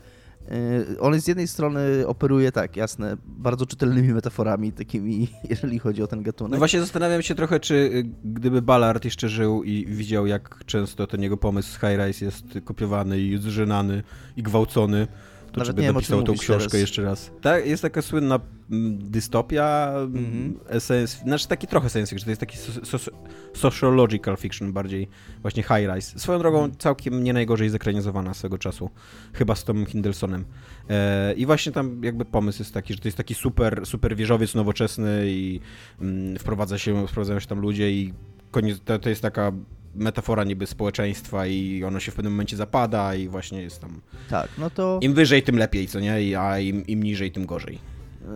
on 1.01 1.21
z 1.21 1.29
jednej 1.29 1.49
strony 1.49 2.07
operuje, 2.07 2.53
tak, 2.53 2.77
jasne, 2.77 3.17
bardzo 3.27 3.67
czytelnymi 3.67 4.13
metaforami, 4.15 4.73
takimi, 4.73 5.29
jeżeli 5.51 5.79
chodzi 5.79 6.03
o 6.03 6.07
ten 6.07 6.19
No 6.19 6.25
gatunek. 6.25 6.59
właśnie 6.59 6.81
zastanawiam 6.81 7.23
się 7.23 7.35
trochę, 7.35 7.61
czy 7.61 7.75
y, 7.75 8.05
gdyby 8.25 8.63
Ballard 8.63 9.05
jeszcze 9.05 9.29
żył 9.29 9.63
i 9.65 9.87
widział, 9.87 10.27
jak 10.27 10.65
często 10.67 11.07
ten 11.07 11.23
jego 11.23 11.37
pomysł 11.37 11.73
High 11.81 11.99
Rise 12.07 12.25
jest 12.25 12.45
kopiowany 12.65 13.21
i 13.21 13.39
zżynany 13.39 14.03
i 14.37 14.43
gwałcony, 14.43 15.07
to 15.53 15.61
Nawet 15.61 15.77
nie 15.77 15.83
wiem, 15.83 15.97
o 15.97 16.01
czym 16.03 16.25
tą 16.25 16.35
książkę 16.35 16.59
teraz. 16.71 16.81
jeszcze 16.81 17.03
raz. 17.03 17.31
Tak, 17.41 17.67
jest 17.67 17.83
taka 17.83 18.03
słynna 18.03 18.41
mm, 18.71 19.11
dystopia, 19.11 19.93
mm, 19.97 20.59
science, 20.87 21.19
znaczy 21.19 21.49
taki 21.49 21.67
trochę 21.67 21.91
science 21.91 22.11
fiction, 22.11 22.25
to 22.25 22.31
jest 22.31 22.41
taki 22.41 22.57
so, 22.57 22.99
so, 22.99 23.11
sociological 23.55 24.37
fiction 24.37 24.73
bardziej, 24.73 25.09
właśnie 25.43 25.63
High 25.63 25.95
Rise. 25.95 26.19
Swoją 26.19 26.39
drogą 26.39 26.59
Mhm. 26.59 26.77
całkiem 26.79 27.25
nie 27.25 27.33
najgorzej 27.33 27.69
zekranizowana 27.71 28.35
swego 28.35 28.59
czasu, 28.59 28.91
chyba 29.33 29.55
z 29.55 29.65
Tomem 29.65 29.87
Hindelsonem. 29.87 30.45
E, 30.91 31.35
I 31.35 31.47
właśnie 31.47 31.73
tam 31.73 32.05
jakby 32.05 32.25
pomysł 32.25 32.59
jest 32.63 32.75
taki, 32.75 32.95
że 32.95 33.01
to 33.01 33.09
jest 33.09 33.17
taki 33.19 33.35
super, 33.35 33.87
super 33.87 34.17
wieżowiec 34.17 34.55
nowoczesny 34.55 35.23
i 35.27 35.61
mm, 36.01 36.39
wprowadza 36.39 36.79
się, 36.79 37.07
wprowadzają 37.07 37.41
się 37.41 37.47
tam 37.47 37.61
ludzie 37.61 37.91
i 37.91 38.13
koniec, 38.51 38.81
to, 38.85 38.99
to 38.99 39.09
jest 39.09 39.23
taka 39.23 39.53
metafora 39.99 40.45
niby 40.45 40.67
społeczeństwa 40.67 41.47
i 41.47 41.85
ono 41.85 42.01
się 42.01 42.13
w 42.13 42.15
pewnym 42.15 42.33
momencie 42.33 42.57
zapada 42.57 43.15
i 43.15 43.29
właśnie 43.29 43.63
jest 43.63 43.81
tam 43.81 44.01
Tak, 44.31 44.49
no 44.59 44.71
to 44.71 44.99
im 45.03 45.15
wyżej, 45.15 45.43
tym 45.43 45.59
lepiej, 45.59 45.87
co 45.87 46.01
nie? 46.01 46.41
A 46.41 46.59
im, 46.59 46.87
im 46.87 47.03
niżej, 47.03 47.33
tym 47.33 47.47
gorzej. 47.47 47.79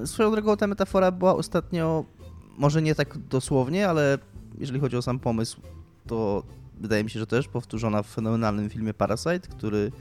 swoją 0.04 0.30
drogą 0.30 0.56
ta 0.56 0.66
metafora 0.66 1.10
była 1.10 1.36
ostatnio, 1.36 2.04
może 2.58 2.82
nie 2.82 2.94
tak 2.94 3.18
dosłownie, 3.18 3.88
ale 3.88 4.18
jeżeli 4.58 4.80
chodzi 4.80 4.96
o 4.96 5.02
sam 5.02 5.18
pomysł, 5.18 5.60
to 6.06 6.42
wydaje 6.80 7.04
mi 7.04 7.10
się, 7.10 7.20
że 7.20 7.26
też 7.26 7.48
powtórzona 7.48 8.02
w 8.02 8.06
fenomenalnym 8.06 8.70
filmie 8.70 8.94
Parasite, 8.94 9.40
który 9.40 9.92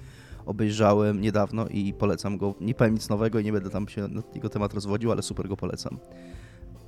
obejrzałem 0.46 1.22
niedawno 1.22 1.68
i 1.68 1.94
polecam 1.94 2.38
go. 2.38 2.56
Nie 2.62 2.74
powiem 2.74 2.94
nic 2.94 3.10
nowego 3.10 3.40
i 3.40 3.44
nie 3.44 3.52
będę 3.52 3.70
tam 3.70 3.88
się 3.88 4.08
na 4.08 4.22
jego 4.36 4.50
temat 4.50 4.74
rozwodził, 4.74 5.12
ale 5.12 5.22
super 5.22 5.48
go 5.48 5.58
polecam. 5.58 5.98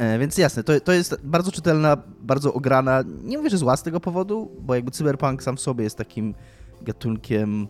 E, 0.04 0.20
więc 0.20 0.38
jasne, 0.38 0.64
to, 0.64 0.80
to 0.80 0.92
jest 0.94 1.16
bardzo 1.24 1.52
czytelna, 1.52 1.98
bardzo 2.20 2.54
ograna. 2.54 3.04
Nie 3.24 3.38
mówię, 3.38 3.50
że 3.50 3.58
zła 3.58 3.78
z 3.78 3.84
tego 3.84 4.00
powodu, 4.00 4.52
bo 4.60 4.76
jakby 4.76 4.92
cyberpunk 4.92 5.44
sam 5.44 5.58
w 5.58 5.62
sobie 5.62 5.84
jest 5.84 5.98
takim 5.98 6.36
gatunkiem. 6.82 7.68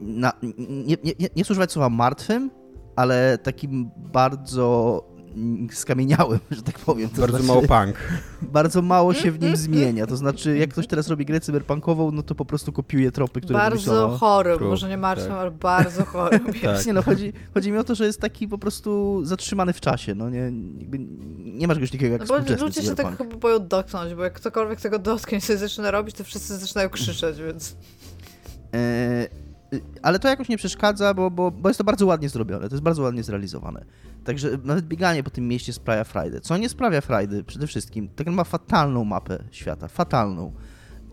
Na, 0.00 0.32
nie, 0.58 0.96
nie, 1.04 1.12
nie, 1.18 1.28
nie 1.36 1.44
słowa 1.72 1.88
martwym, 1.88 2.50
ale 2.96 3.38
takim 3.38 3.90
bardzo 3.96 5.02
skamieniałym, 5.72 6.38
że 6.50 6.62
tak 6.62 6.78
powiem. 6.78 7.08
To 7.08 7.20
Bardzo 7.20 7.38
znaczy, 7.38 7.48
mało 7.48 7.62
punk. 7.62 7.96
bardzo 8.42 8.82
mało 8.82 9.14
się 9.14 9.30
w 9.30 9.40
nim 9.40 9.56
zmienia. 9.56 10.06
To 10.06 10.16
znaczy, 10.16 10.58
jak 10.58 10.70
ktoś 10.70 10.86
teraz 10.86 11.08
robi 11.08 11.24
grę 11.24 11.40
cyberpunkową, 11.40 12.10
no 12.10 12.22
to 12.22 12.34
po 12.34 12.44
prostu 12.44 12.72
kopiuje 12.72 13.12
tropy, 13.12 13.40
które 13.40 13.58
Bardzo 13.58 13.76
wymyślono. 13.76 14.18
chorym, 14.18 14.58
True, 14.58 14.68
może 14.68 14.88
nie 14.88 14.96
martwym, 14.96 15.30
tak. 15.30 15.38
ale 15.38 15.50
bardzo 15.50 16.04
chorym. 16.04 16.44
Tak. 16.62 16.86
Nie 16.86 16.92
no, 16.92 17.02
chodzi, 17.02 17.32
chodzi 17.54 17.72
mi 17.72 17.78
o 17.78 17.84
to, 17.84 17.94
że 17.94 18.06
jest 18.06 18.20
taki 18.20 18.48
po 18.48 18.58
prostu 18.58 19.20
zatrzymany 19.24 19.72
w 19.72 19.80
czasie, 19.80 20.14
no 20.14 20.30
nie, 20.30 20.52
jakby 20.78 20.98
nie 21.38 21.68
masz 21.68 21.76
czegoś 21.76 21.90
takiego 21.90 22.12
jak 22.12 22.28
No 22.28 22.40
bo 22.40 22.64
ludzie 22.64 22.82
się 22.82 22.94
tak 22.94 23.18
chyba 23.18 23.36
boją 23.36 23.68
dotknąć, 23.68 24.14
bo 24.14 24.24
jak 24.24 24.32
ktokolwiek 24.32 24.80
tego 24.80 24.98
dotknie 24.98 25.40
się 25.40 25.56
zaczyna 25.56 25.90
robić, 25.90 26.16
to 26.16 26.24
wszyscy 26.24 26.58
zaczynają 26.58 26.88
krzyczeć, 26.88 27.38
więc... 27.38 27.76
E, 28.74 29.26
y, 29.74 29.82
ale 30.02 30.18
to 30.18 30.28
jakoś 30.28 30.48
nie 30.48 30.56
przeszkadza, 30.56 31.14
bo, 31.14 31.30
bo, 31.30 31.50
bo 31.50 31.68
jest 31.68 31.78
to 31.78 31.84
bardzo 31.84 32.06
ładnie 32.06 32.28
zrobione, 32.28 32.68
to 32.68 32.74
jest 32.74 32.84
bardzo 32.84 33.02
ładnie 33.02 33.22
zrealizowane. 33.22 33.84
Także 34.24 34.58
nawet 34.64 34.86
bieganie 34.86 35.22
po 35.22 35.30
tym 35.30 35.48
mieście 35.48 35.72
sprawia 35.72 36.04
frajdę. 36.04 36.40
Co 36.40 36.56
nie 36.56 36.68
sprawia 36.68 37.00
frajdy? 37.00 37.44
Przede 37.44 37.66
wszystkim, 37.66 38.08
tak 38.08 38.26
ma 38.26 38.44
fatalną 38.44 39.04
mapę 39.04 39.44
świata, 39.50 39.88
fatalną. 39.88 40.52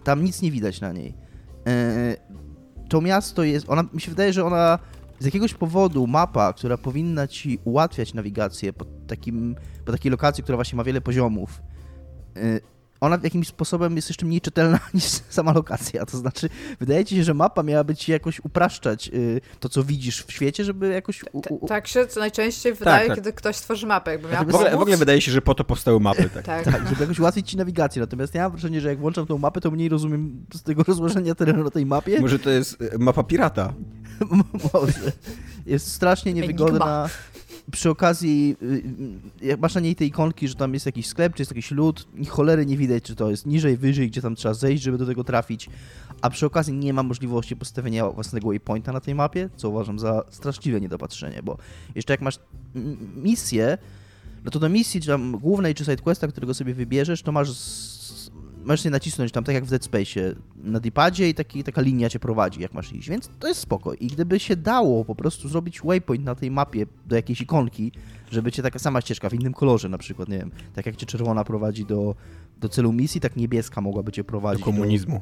Tam 0.03 0.23
nic 0.23 0.41
nie 0.41 0.51
widać 0.51 0.81
na 0.81 0.91
niej. 0.91 1.13
E, 1.67 2.15
to 2.89 3.01
miasto 3.01 3.43
jest, 3.43 3.69
ona, 3.69 3.83
mi 3.93 4.01
się 4.01 4.11
wydaje, 4.11 4.33
że 4.33 4.45
ona 4.45 4.79
z 5.19 5.25
jakiegoś 5.25 5.53
powodu 5.53 6.07
mapa, 6.07 6.53
która 6.53 6.77
powinna 6.77 7.27
ci 7.27 7.59
ułatwiać 7.63 8.13
nawigację 8.13 8.73
po, 8.73 8.85
takim, 9.07 9.55
po 9.85 9.91
takiej 9.91 10.11
lokacji, 10.11 10.43
która 10.43 10.55
właśnie 10.55 10.77
ma 10.77 10.83
wiele 10.83 11.01
poziomów, 11.01 11.61
e, 12.35 12.59
ona 13.01 13.17
jakimś 13.23 13.47
sposobem 13.47 13.95
jest 13.95 14.09
jeszcze 14.09 14.25
mniej 14.25 14.41
czytelna 14.41 14.79
niż 14.93 15.03
sama 15.29 15.53
lokacja. 15.53 16.05
To 16.05 16.17
znaczy, 16.17 16.49
wydaje 16.79 17.05
ci 17.05 17.15
się, 17.15 17.23
że 17.23 17.33
mapa 17.33 17.63
miała 17.63 17.83
być 17.83 18.09
jakoś 18.09 18.39
upraszczać 18.39 19.07
y, 19.13 19.41
to, 19.59 19.69
co 19.69 19.83
widzisz 19.83 20.23
w 20.23 20.31
świecie, 20.31 20.63
żeby 20.63 20.89
jakoś... 20.89 21.23
U, 21.33 21.41
u... 21.49 21.67
Tak 21.67 21.87
się 21.87 22.07
najczęściej 22.19 22.73
wydaje, 22.73 23.07
tak. 23.07 23.15
kiedy 23.15 23.33
ktoś 23.33 23.57
tworzy 23.57 23.87
mapę. 23.87 24.11
Jakby 24.11 24.27
miał 24.27 24.45
w, 24.45 24.55
ogóle, 24.55 24.71
w 24.71 24.81
ogóle 24.81 24.97
wydaje 24.97 25.21
się, 25.21 25.31
że 25.31 25.41
po 25.41 25.55
to 25.55 25.63
powstały 25.63 25.99
mapy. 25.99 26.29
Tak. 26.29 26.45
tak. 26.63 26.65
tak, 26.65 26.87
żeby 26.89 27.01
jakoś 27.01 27.19
ułatwić 27.19 27.49
ci 27.49 27.57
nawigację. 27.57 27.99
Natomiast 27.99 28.35
ja 28.35 28.43
mam 28.43 28.51
wrażenie, 28.51 28.81
że 28.81 28.89
jak 28.89 28.99
włączam 28.99 29.25
tą 29.25 29.37
mapę, 29.37 29.61
to 29.61 29.71
mniej 29.71 29.89
rozumiem 29.89 30.45
z 30.53 30.63
tego 30.63 30.83
rozłożenia 30.87 31.35
terenu 31.35 31.63
na 31.63 31.71
tej 31.71 31.85
mapie. 31.85 32.21
Może 32.21 32.39
to 32.39 32.49
jest 32.49 32.81
y, 32.81 32.99
mapa 32.99 33.23
pirata. 33.23 33.73
Może. 34.73 35.11
Jest 35.65 35.93
strasznie 35.93 36.33
niewygodna. 36.33 37.09
Przy 37.71 37.89
okazji, 37.89 38.57
y, 39.41 39.45
jak 39.45 39.59
masz 39.59 39.75
na 39.75 39.81
niej 39.81 39.95
te 39.95 40.05
ikonki, 40.05 40.47
że 40.47 40.55
tam 40.55 40.73
jest 40.73 40.85
jakiś 40.85 41.07
sklep, 41.07 41.33
czy 41.33 41.41
jest 41.41 41.51
jakiś 41.51 41.71
lód, 41.71 42.07
i 42.15 42.25
cholery 42.25 42.65
nie 42.65 42.77
widać, 42.77 43.03
czy 43.03 43.15
to 43.15 43.29
jest 43.29 43.45
niżej, 43.45 43.77
wyżej, 43.77 44.09
gdzie 44.09 44.21
tam 44.21 44.35
trzeba 44.35 44.53
zejść, 44.53 44.83
żeby 44.83 44.97
do 44.97 45.05
tego 45.05 45.23
trafić. 45.23 45.69
A 46.21 46.29
przy 46.29 46.45
okazji 46.45 46.73
nie 46.73 46.93
ma 46.93 47.03
możliwości 47.03 47.55
postawienia 47.55 48.09
własnego 48.09 48.47
waypointa 48.47 48.91
na 48.91 48.99
tej 48.99 49.15
mapie, 49.15 49.49
co 49.55 49.69
uważam 49.69 49.99
za 49.99 50.23
straszliwe 50.29 50.81
niedopatrzenie, 50.81 51.43
bo 51.43 51.57
jeszcze 51.95 52.13
jak 52.13 52.21
masz 52.21 52.39
misję, 53.15 53.77
no 54.45 54.51
to 54.51 54.59
do 54.59 54.69
misji, 54.69 55.01
czy 55.01 55.07
tam 55.07 55.31
głównej, 55.31 55.75
czy 55.75 55.85
sidequesta, 55.85 56.27
którego 56.27 56.53
sobie 56.53 56.73
wybierzesz, 56.73 57.21
to 57.21 57.31
masz 57.31 57.51
możesz 58.65 58.83
się 58.83 58.89
nacisnąć 58.89 59.31
tam, 59.31 59.43
tak 59.43 59.55
jak 59.55 59.65
w 59.65 59.69
Dead 59.69 59.83
Space, 59.83 60.35
na 60.55 60.79
dipadzie 60.79 61.29
i 61.29 61.33
taki, 61.33 61.63
taka 61.63 61.81
linia 61.81 62.09
cię 62.09 62.19
prowadzi, 62.19 62.61
jak 62.61 62.73
masz 62.73 62.93
iść, 62.93 63.09
więc 63.09 63.29
to 63.39 63.47
jest 63.47 63.59
spoko. 63.59 63.93
I 63.93 64.07
gdyby 64.07 64.39
się 64.39 64.55
dało 64.55 65.05
po 65.05 65.15
prostu 65.15 65.49
zrobić 65.49 65.81
waypoint 65.81 66.25
na 66.25 66.35
tej 66.35 66.51
mapie 66.51 66.85
do 67.05 67.15
jakiejś 67.15 67.41
ikonki, 67.41 67.91
żeby 68.31 68.51
cię 68.51 68.63
taka 68.63 68.79
sama 68.79 69.01
ścieżka 69.01 69.29
w 69.29 69.33
innym 69.33 69.53
kolorze 69.53 69.89
na 69.89 69.97
przykład, 69.97 70.29
nie 70.29 70.37
wiem, 70.37 70.51
tak 70.73 70.85
jak 70.85 70.95
cię 70.95 71.05
czerwona 71.05 71.43
prowadzi 71.43 71.85
do, 71.85 72.15
do 72.59 72.69
celu 72.69 72.93
misji, 72.93 73.21
tak 73.21 73.35
niebieska 73.35 73.81
mogłaby 73.81 74.11
cię 74.11 74.23
prowadzić 74.23 74.65
do 74.65 74.71
komunizmu. 74.71 75.21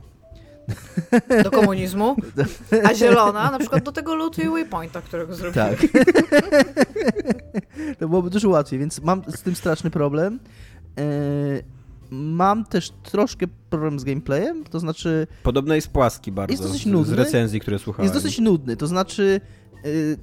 Do, 1.30 1.44
do 1.44 1.52
komunizmu, 1.52 2.16
a 2.84 2.94
zielona 2.94 3.52
na 3.52 3.60
przykład 3.60 3.84
do 3.84 3.92
tego 3.92 4.16
lutu 4.16 4.42
i 4.42 4.50
waypointa, 4.50 5.02
którego 5.02 5.36
zrobiłem. 5.36 5.76
Tak. 5.76 5.88
to 8.00 8.10
byłoby 8.10 8.30
dużo 8.30 8.50
łatwiej, 8.50 8.80
więc 8.80 9.02
mam 9.02 9.24
z 9.28 9.42
tym 9.42 9.56
straszny 9.56 9.90
problem. 9.90 10.40
Yy 10.98 11.79
Mam 12.10 12.66
też 12.66 12.92
troszkę 13.04 13.46
problem 13.70 14.00
z 14.00 14.04
gameplayem, 14.04 14.64
to 14.64 14.80
znaczy... 14.80 15.28
Podobno 15.44 15.76
jest 15.76 15.88
płaski 15.88 16.32
bardzo. 16.32 16.54
Jest 16.54 16.64
dosyć 16.64 16.86
nudny. 16.86 17.16
Z 17.16 17.18
recenzji, 17.18 17.60
które 17.60 17.80
słuchałem. 17.80 18.12
Jest 18.12 18.24
dosyć 18.24 18.40
nudny, 18.40 18.78
to 18.78 18.88
znaczy... 18.88 19.42
Yy, 19.84 20.18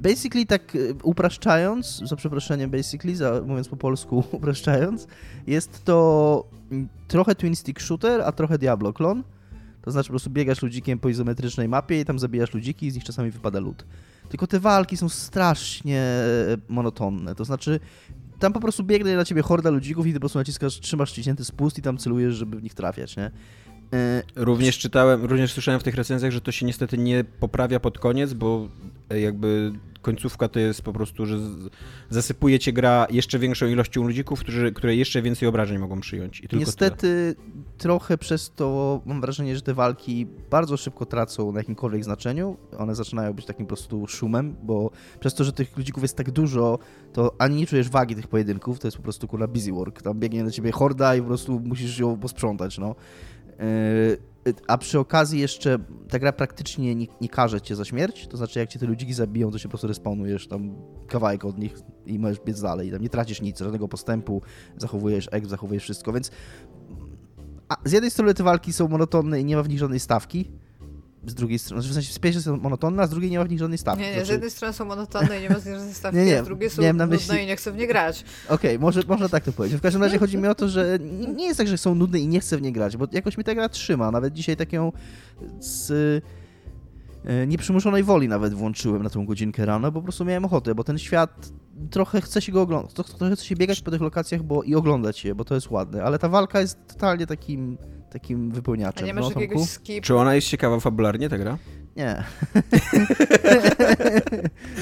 basically 0.00 0.46
tak 0.46 0.74
y, 0.74 0.94
upraszczając, 1.02 2.02
za 2.04 2.16
przeproszeniem 2.16 2.70
basically, 2.70 3.16
za, 3.16 3.42
mówiąc 3.46 3.68
po 3.68 3.76
polsku 3.76 4.24
upraszczając, 4.32 5.06
jest 5.46 5.84
to 5.84 6.44
trochę 7.08 7.34
twin 7.34 7.56
stick 7.56 7.80
shooter, 7.80 8.22
a 8.22 8.32
trochę 8.32 8.58
Diablo 8.58 8.92
clone. 8.92 9.22
To 9.82 9.90
znaczy 9.90 10.06
po 10.06 10.12
prostu 10.12 10.30
biegasz 10.30 10.62
ludzikiem 10.62 10.98
po 10.98 11.08
izometrycznej 11.08 11.68
mapie 11.68 12.00
i 12.00 12.04
tam 12.04 12.18
zabijasz 12.18 12.54
ludziki 12.54 12.86
i 12.86 12.90
z 12.90 12.94
nich 12.94 13.04
czasami 13.04 13.30
wypada 13.30 13.60
lód. 13.60 13.84
Tylko 14.28 14.46
te 14.46 14.60
walki 14.60 14.96
są 14.96 15.08
strasznie 15.08 16.00
e, 16.00 16.56
monotonne. 16.68 17.34
To 17.34 17.44
znaczy, 17.44 17.80
tam 18.38 18.52
po 18.52 18.60
prostu 18.60 18.84
biegnie 18.84 19.16
na 19.16 19.24
ciebie 19.24 19.42
horda 19.42 19.70
ludzików 19.70 20.06
i 20.06 20.10
ty 20.10 20.14
po 20.14 20.20
prostu 20.20 20.38
naciskasz, 20.38 20.80
trzymasz 20.80 21.10
ściśnięty 21.10 21.44
spust 21.44 21.78
i 21.78 21.82
tam 21.82 21.98
celujesz, 21.98 22.34
żeby 22.34 22.56
w 22.56 22.62
nich 22.62 22.74
trafiać, 22.74 23.16
nie? 23.16 23.30
E, 23.92 24.22
również 24.36 24.78
czytałem, 24.78 25.24
również 25.24 25.52
słyszałem 25.52 25.80
w 25.80 25.82
tych 25.82 25.94
recenzjach, 25.94 26.32
że 26.32 26.40
to 26.40 26.52
się 26.52 26.66
niestety 26.66 26.98
nie 26.98 27.24
poprawia 27.24 27.80
pod 27.80 27.98
koniec, 27.98 28.32
bo 28.32 28.68
jakby 29.10 29.72
końcówka 30.06 30.48
to 30.48 30.58
jest 30.58 30.82
po 30.82 30.92
prostu, 30.92 31.26
że 31.26 31.38
zasypuje 32.10 32.58
cię 32.58 32.72
gra 32.72 33.06
jeszcze 33.10 33.38
większą 33.38 33.66
ilością 33.66 34.06
ludzików, 34.06 34.40
którzy, 34.40 34.72
które 34.72 34.96
jeszcze 34.96 35.22
więcej 35.22 35.48
obrażeń 35.48 35.78
mogą 35.78 36.00
przyjąć. 36.00 36.40
I 36.40 36.56
Niestety 36.56 37.00
tyle. 37.36 37.62
trochę 37.78 38.18
przez 38.18 38.52
to 38.56 39.00
mam 39.06 39.20
wrażenie, 39.20 39.56
że 39.56 39.62
te 39.62 39.74
walki 39.74 40.26
bardzo 40.50 40.76
szybko 40.76 41.06
tracą 41.06 41.52
na 41.52 41.60
jakimkolwiek 41.60 42.04
znaczeniu. 42.04 42.56
One 42.78 42.94
zaczynają 42.94 43.32
być 43.32 43.46
takim 43.46 43.66
po 43.66 43.68
prostu 43.68 44.06
szumem, 44.06 44.56
bo 44.62 44.90
przez 45.20 45.34
to, 45.34 45.44
że 45.44 45.52
tych 45.52 45.76
ludzików 45.76 46.02
jest 46.02 46.16
tak 46.16 46.30
dużo, 46.30 46.78
to 47.12 47.34
ani 47.38 47.56
nie 47.56 47.66
czujesz 47.66 47.88
wagi 47.88 48.14
tych 48.16 48.28
pojedynków, 48.28 48.78
to 48.78 48.86
jest 48.86 48.96
po 48.96 49.02
prostu 49.02 49.28
kurwa 49.28 49.46
busy 49.46 49.72
work. 49.72 50.02
Tam 50.02 50.18
biegnie 50.20 50.44
na 50.44 50.50
ciebie 50.50 50.72
horda 50.72 51.16
i 51.16 51.20
po 51.20 51.26
prostu 51.26 51.60
musisz 51.60 51.98
ją 51.98 52.16
posprzątać, 52.18 52.78
no. 52.78 52.94
Yy, 53.58 54.35
a 54.66 54.78
przy 54.78 54.98
okazji 54.98 55.40
jeszcze 55.40 55.78
ta 56.08 56.18
gra 56.18 56.32
praktycznie 56.32 56.94
nie, 56.94 57.06
nie 57.20 57.28
każe 57.28 57.60
cię 57.60 57.76
za 57.76 57.84
śmierć, 57.84 58.26
to 58.26 58.36
znaczy 58.36 58.58
jak 58.58 58.68
cię 58.68 58.78
te 58.78 58.86
ludziki 58.86 59.14
zabiją, 59.14 59.50
to 59.50 59.58
się 59.58 59.68
po 59.68 59.70
prostu 59.70 59.86
respawnujesz 59.86 60.48
tam 60.48 60.74
kawałek 61.08 61.44
od 61.44 61.58
nich 61.58 61.74
i 62.06 62.18
możesz 62.18 62.40
biec 62.40 62.60
dalej. 62.60 62.90
Tam 62.90 63.02
nie 63.02 63.08
tracisz 63.08 63.40
nic, 63.40 63.58
żadnego 63.58 63.88
postępu, 63.88 64.42
zachowujesz 64.76 65.28
egg, 65.32 65.46
zachowujesz 65.46 65.82
wszystko, 65.82 66.12
więc 66.12 66.30
a 67.68 67.76
z 67.84 67.92
jednej 67.92 68.10
strony 68.10 68.34
te 68.34 68.42
walki 68.42 68.72
są 68.72 68.88
monotonne 68.88 69.40
i 69.40 69.44
nie 69.44 69.56
ma 69.56 69.62
w 69.62 69.68
nich 69.68 69.78
żadnej 69.78 70.00
stawki, 70.00 70.50
z 71.26 71.34
drugiej 71.34 71.58
strony, 71.58 71.82
znaczy 71.82 71.92
w 71.92 71.94
sensie 71.94 72.12
z 72.12 72.18
pierwszej 72.18 72.42
są 72.42 72.56
monotonna, 72.56 73.02
a 73.02 73.06
z 73.06 73.10
drugiej 73.10 73.30
nie 73.30 73.38
ma 73.38 73.44
w 73.44 73.50
nich 73.50 73.58
żadnej 73.58 73.78
stawki. 73.78 74.02
Nie, 74.02 74.08
nie, 74.08 74.14
znaczy... 74.14 74.26
z 74.26 74.30
jednej 74.30 74.50
strony 74.50 74.74
są 74.74 74.84
monotonne 74.84 75.38
i 75.38 75.42
nie 75.42 75.50
ma 75.50 75.58
z 75.58 75.66
nich 75.66 75.74
żadnej 75.74 75.94
stawki, 76.02 76.18
nie, 76.18 76.24
nie, 76.24 76.40
a 76.40 76.42
z 76.42 76.46
drugiej 76.46 76.70
są 76.70 76.82
nudne 76.82 77.06
myśli... 77.06 77.42
i 77.42 77.46
nie 77.46 77.56
chcę 77.56 77.72
w 77.72 77.76
nie 77.76 77.86
grać. 77.86 78.24
Okej, 78.48 78.70
okay, 78.70 78.78
może, 78.78 79.02
można 79.08 79.28
tak 79.28 79.44
to 79.44 79.52
powiedzieć. 79.52 79.78
W 79.78 79.82
każdym 79.82 80.02
razie 80.02 80.18
chodzi 80.18 80.38
mi 80.38 80.48
o 80.48 80.54
to, 80.54 80.68
że 80.68 80.98
nie 81.36 81.46
jest 81.46 81.58
tak, 81.58 81.68
że 81.68 81.78
są 81.78 81.94
nudne 81.94 82.18
i 82.18 82.28
nie 82.28 82.40
chcę 82.40 82.56
w 82.56 82.62
nie 82.62 82.72
grać, 82.72 82.96
bo 82.96 83.06
jakoś 83.12 83.38
mi 83.38 83.44
ta 83.44 83.54
gra 83.54 83.68
trzyma. 83.68 84.10
Nawet 84.10 84.32
dzisiaj 84.32 84.56
taką 84.56 84.92
z 85.60 86.24
nieprzymuszonej 87.46 88.02
woli 88.02 88.28
nawet 88.28 88.54
włączyłem 88.54 89.02
na 89.02 89.10
tą 89.10 89.26
godzinkę 89.26 89.66
rano, 89.66 89.92
bo 89.92 90.00
po 90.00 90.04
prostu 90.04 90.24
miałem 90.24 90.44
ochotę, 90.44 90.74
bo 90.74 90.84
ten 90.84 90.98
świat 90.98 91.52
trochę 91.90 92.20
chce 92.20 92.42
się 92.42 92.52
go 92.52 92.62
oglądać, 92.62 92.92
trochę 92.94 93.36
chce 93.36 93.44
się 93.44 93.56
biegać 93.56 93.80
po 93.80 93.90
tych 93.90 94.00
lokacjach 94.00 94.42
bo, 94.42 94.62
i 94.62 94.74
oglądać 94.74 95.24
je, 95.24 95.34
bo 95.34 95.44
to 95.44 95.54
jest 95.54 95.70
ładne, 95.70 96.02
ale 96.02 96.18
ta 96.18 96.28
walka 96.28 96.60
jest 96.60 96.86
totalnie 96.86 97.26
takim 97.26 97.78
takim 98.10 98.50
wypełniaczem. 98.50 99.04
A 99.04 99.06
nie 99.06 99.14
masz 99.14 99.24
no, 99.24 99.40
jakiegoś 99.40 99.68
skip? 99.68 100.04
Czy 100.04 100.16
ona 100.16 100.34
jest 100.34 100.48
ciekawa 100.48 100.80
fabularnie, 100.80 101.28
ta 101.28 101.38
gra? 101.38 101.58
Nie. 101.96 102.24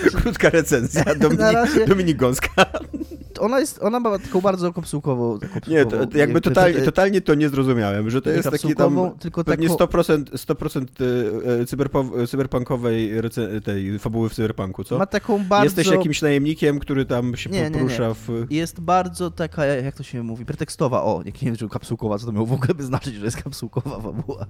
Krótka 0.23 0.51
recenzja, 0.51 1.05
Dominik, 1.21 1.41
razie... 1.41 1.87
Dominik 1.87 2.17
Gąska. 2.17 2.67
Ona, 3.41 3.61
jest, 3.61 3.83
ona 3.83 4.01
ma 4.01 4.19
taką 4.19 4.41
bardzo 4.41 4.73
kopsułkową... 4.73 5.39
nie, 5.69 5.87
to, 5.87 6.07
to 6.07 6.19
jakby 6.19 6.41
totalnie, 6.41 6.81
totalnie 6.81 7.21
to 7.21 7.35
nie 7.35 7.49
zrozumiałem, 7.49 8.11
że 8.11 8.23
to 8.23 8.31
jest 8.31 8.51
taki 8.51 8.75
tam 8.75 9.11
tylko 9.19 9.45
pewnie 9.45 9.69
taką... 9.69 9.85
100%, 9.85 10.25
100% 10.25 11.67
cyberpo, 11.67 12.05
cyberpunkowej 12.29 13.13
tej 13.65 13.99
fabuły 13.99 14.29
w 14.29 14.35
cyberpunku, 14.35 14.85
co? 14.85 14.99
Ma 14.99 15.07
taką 15.07 15.45
bardzo... 15.45 15.65
Jesteś 15.65 15.87
jakimś 15.87 16.23
najemnikiem, 16.23 16.79
który 16.79 17.05
tam 17.05 17.37
się 17.37 17.51
nie, 17.51 17.71
porusza 17.71 18.03
nie, 18.03 18.09
nie. 18.09 18.15
w... 18.15 18.47
Jest 18.51 18.81
bardzo 18.81 19.31
taka, 19.31 19.67
jak 19.67 19.97
to 19.97 20.03
się 20.03 20.23
mówi, 20.23 20.45
pretekstowa, 20.45 21.03
o, 21.03 21.23
nie 21.23 21.33
wiem, 21.43 21.57
czy 21.57 21.69
kapsułkowa, 21.69 22.19
co 22.19 22.27
to 22.27 22.33
miało 22.33 22.47
w 22.47 22.53
ogóle 22.53 22.75
by 22.75 22.83
znaczyć, 22.83 23.15
że 23.15 23.25
jest 23.25 23.43
kapsułkowa 23.43 24.01
fabuła. 24.01 24.47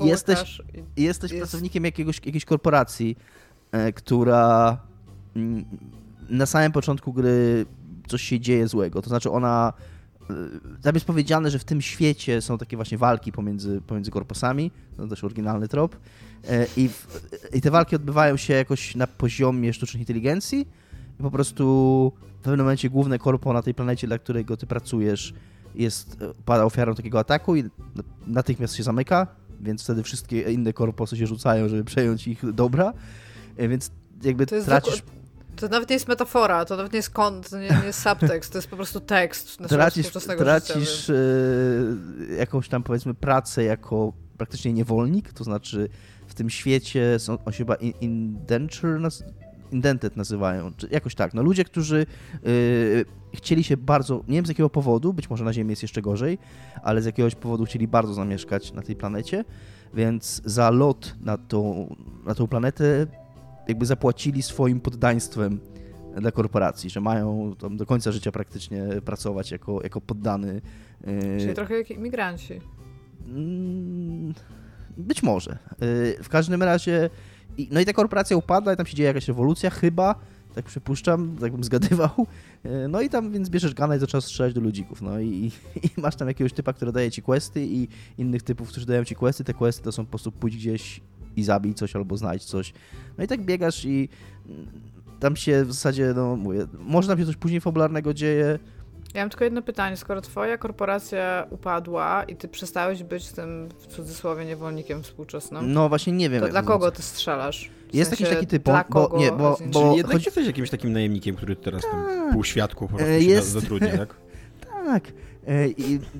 E, 0.00 0.06
jesteś, 0.06 0.62
jesteś 0.96 1.30
jest... 1.30 1.42
pracownikiem 1.42 1.84
jakiegoś, 1.84 2.20
jakiejś 2.26 2.44
korporacji, 2.44 3.16
e, 3.72 3.92
która 3.92 4.78
mm, 5.36 5.64
na 6.28 6.46
samym 6.46 6.72
początku 6.72 7.12
gry 7.12 7.66
coś 8.06 8.22
się 8.22 8.40
dzieje 8.40 8.68
złego. 8.68 9.02
To 9.02 9.08
znaczy 9.08 9.30
ona. 9.30 9.72
E, 10.30 10.34
tam 10.82 10.94
jest 10.94 11.06
powiedziane, 11.06 11.50
że 11.50 11.58
w 11.58 11.64
tym 11.64 11.82
świecie 11.82 12.42
są 12.42 12.58
takie 12.58 12.76
właśnie 12.76 12.98
walki 12.98 13.32
pomiędzy, 13.32 13.80
pomiędzy 13.86 14.10
korpusami. 14.10 14.70
To 14.96 15.06
też 15.06 15.24
oryginalny 15.24 15.68
trop. 15.68 15.96
E, 16.48 16.66
I, 16.76 16.88
w, 16.88 17.20
I 17.54 17.60
te 17.60 17.70
walki 17.70 17.96
odbywają 17.96 18.36
się 18.36 18.54
jakoś 18.54 18.94
na 18.94 19.06
poziomie 19.06 19.72
sztucznej 19.72 20.02
inteligencji. 20.02 20.68
I 21.20 21.22
po 21.22 21.30
prostu 21.30 22.12
w 22.40 22.42
pewnym 22.42 22.60
momencie 22.60 22.90
główne 22.90 23.18
korpo 23.18 23.52
na 23.52 23.62
tej 23.62 23.74
planecie, 23.74 24.06
dla 24.06 24.18
którego 24.18 24.56
ty 24.56 24.66
pracujesz, 24.66 25.34
jest, 25.74 26.18
pada 26.44 26.64
ofiarą 26.64 26.94
takiego 26.94 27.18
ataku 27.18 27.56
i 27.56 27.64
natychmiast 28.26 28.74
się 28.74 28.82
zamyka 28.82 29.26
więc 29.60 29.84
wtedy 29.84 30.02
wszystkie 30.02 30.52
inne 30.52 30.72
korposy 30.72 31.16
się 31.16 31.26
rzucają, 31.26 31.68
żeby 31.68 31.84
przejąć 31.84 32.28
ich 32.28 32.52
dobra, 32.52 32.92
e, 33.56 33.68
więc 33.68 33.90
jakby 34.22 34.46
to 34.46 34.62
tracisz... 34.62 35.02
To 35.56 35.68
nawet 35.68 35.88
nie 35.88 35.94
jest 35.94 36.08
metafora, 36.08 36.64
to 36.64 36.76
nawet 36.76 36.92
nie 36.92 36.96
jest 36.96 37.10
kont, 37.10 37.50
to 37.50 37.58
nie, 37.58 37.68
nie 37.68 37.86
jest 37.86 38.02
subtekst, 38.02 38.52
to 38.52 38.58
jest 38.58 38.68
po 38.68 38.76
prostu 38.76 39.00
tekst 39.00 39.58
tracisz, 39.68 40.10
tracisz 40.38 41.06
życia, 41.06 41.12
e, 42.32 42.34
jakąś 42.34 42.68
tam 42.68 42.82
powiedzmy 42.82 43.14
pracę 43.14 43.64
jako 43.64 44.12
praktycznie 44.38 44.72
niewolnik, 44.72 45.32
to 45.32 45.44
znaczy 45.44 45.88
w 46.28 46.34
tym 46.34 46.50
świecie 46.50 47.18
są, 47.18 47.38
on 47.44 47.52
się 47.52 47.58
chyba 47.58 47.74
indenture 47.74 49.00
indented 49.72 50.16
nazywają, 50.16 50.72
czy 50.76 50.88
jakoś 50.90 51.14
tak. 51.14 51.34
No 51.34 51.42
ludzie, 51.42 51.64
którzy 51.64 52.06
yy, 52.42 53.04
chcieli 53.34 53.64
się 53.64 53.76
bardzo, 53.76 54.24
nie 54.28 54.34
wiem 54.34 54.46
z 54.46 54.48
jakiego 54.48 54.70
powodu, 54.70 55.12
być 55.12 55.30
może 55.30 55.44
na 55.44 55.52
Ziemi 55.52 55.70
jest 55.70 55.82
jeszcze 55.82 56.02
gorzej, 56.02 56.38
ale 56.82 57.02
z 57.02 57.04
jakiegoś 57.04 57.34
powodu 57.34 57.64
chcieli 57.64 57.88
bardzo 57.88 58.14
zamieszkać 58.14 58.72
na 58.72 58.82
tej 58.82 58.96
planecie, 58.96 59.44
więc 59.94 60.42
za 60.44 60.70
lot 60.70 61.14
na 61.20 61.38
tą, 61.38 61.88
na 62.26 62.34
tą 62.34 62.46
planetę 62.46 63.06
jakby 63.68 63.86
zapłacili 63.86 64.42
swoim 64.42 64.80
poddaństwem 64.80 65.60
dla 66.20 66.32
korporacji, 66.32 66.90
że 66.90 67.00
mają 67.00 67.54
tam 67.58 67.76
do 67.76 67.86
końca 67.86 68.12
życia 68.12 68.32
praktycznie 68.32 68.84
pracować 69.04 69.50
jako, 69.50 69.82
jako 69.82 70.00
poddany. 70.00 70.60
Yy, 71.06 71.40
Czyli 71.40 71.54
trochę 71.54 71.78
jak 71.78 71.90
imigranci. 71.90 72.60
Mm, 73.26 74.34
być 74.96 75.22
może. 75.22 75.58
Yy, 75.80 76.22
w 76.22 76.28
każdym 76.28 76.62
razie 76.62 77.10
i, 77.58 77.68
no 77.70 77.80
i 77.80 77.84
ta 77.84 77.92
korporacja 77.92 78.36
upadła 78.36 78.72
i 78.72 78.76
tam 78.76 78.86
się 78.86 78.96
dzieje 78.96 79.06
jakaś 79.06 79.28
rewolucja 79.28 79.70
chyba 79.70 80.14
tak 80.54 80.64
przypuszczam, 80.64 81.36
tak 81.40 81.52
bym 81.52 81.64
zgadywał. 81.64 82.10
E, 82.64 82.88
no 82.88 83.00
i 83.00 83.08
tam 83.08 83.32
więc 83.32 83.50
bierzesz 83.50 83.74
gana 83.74 83.96
i 83.96 83.98
zaczynasz 83.98 84.24
strzelać 84.24 84.54
do 84.54 84.60
ludzików, 84.60 85.02
no 85.02 85.20
i, 85.20 85.50
i 85.82 86.00
masz 86.00 86.16
tam 86.16 86.28
jakiegoś 86.28 86.52
typa, 86.52 86.72
który 86.72 86.92
daje 86.92 87.10
ci 87.10 87.22
questy 87.22 87.66
i 87.66 87.88
innych 88.18 88.42
typów, 88.42 88.68
którzy 88.68 88.86
dają 88.86 89.04
ci 89.04 89.14
questy. 89.14 89.44
Te 89.44 89.54
questy 89.54 89.82
to 89.82 89.92
są 89.92 90.04
po 90.04 90.10
prostu 90.10 90.32
pójść 90.32 90.56
gdzieś 90.56 91.00
i 91.36 91.44
zabij 91.44 91.74
coś 91.74 91.96
albo 91.96 92.16
znajdź 92.16 92.44
coś. 92.44 92.72
No 93.18 93.24
i 93.24 93.26
tak 93.26 93.44
biegasz 93.44 93.84
i 93.84 94.08
mm, 94.48 94.66
tam 95.20 95.36
się 95.36 95.64
w 95.64 95.72
zasadzie, 95.72 96.12
no 96.16 96.36
mówię, 96.36 96.66
może 96.78 97.08
tam 97.08 97.18
się 97.18 97.26
coś 97.26 97.36
później 97.36 97.60
fabularnego 97.60 98.14
dzieje, 98.14 98.58
ja 99.14 99.22
mam 99.22 99.30
tylko 99.30 99.44
jedno 99.44 99.62
pytanie. 99.62 99.96
Skoro 99.96 100.20
twoja 100.20 100.58
korporacja 100.58 101.46
upadła 101.50 102.24
i 102.24 102.36
ty 102.36 102.48
przestałeś 102.48 103.02
być 103.02 103.28
tym, 103.28 103.68
w 103.78 103.86
cudzysłowie, 103.86 104.44
niewolnikiem 104.44 105.02
współczesnym, 105.02 105.72
no 105.72 105.88
właśnie 105.88 106.12
nie 106.12 106.30
wiem. 106.30 106.42
to 106.42 106.48
dla 106.48 106.62
kogo 106.62 106.90
ty 106.90 107.02
strzelasz? 107.02 107.70
W 107.90 107.94
jest 107.94 108.10
jakiś 108.10 108.28
taki 108.28 108.46
typ, 108.46 108.62
bo, 108.62 108.84
bo, 108.90 109.18
nie, 109.18 109.32
bo, 109.32 109.58
bo 109.66 109.80
Czyli 109.80 109.96
jednak 109.96 110.12
chodzi... 110.12 110.24
jesteś 110.24 110.46
jakimś 110.46 110.70
takim 110.70 110.92
najemnikiem, 110.92 111.36
który 111.36 111.56
teraz 111.56 111.82
tam 111.82 112.04
tak. 112.04 112.32
pół 112.32 112.44
świadku 112.44 112.88
po 112.88 112.96
prostu 112.96 113.12
jest... 113.12 113.48
zatrudni, 113.48 113.88
tak? 113.98 114.14
tak. 114.86 115.12
E, 115.48 115.64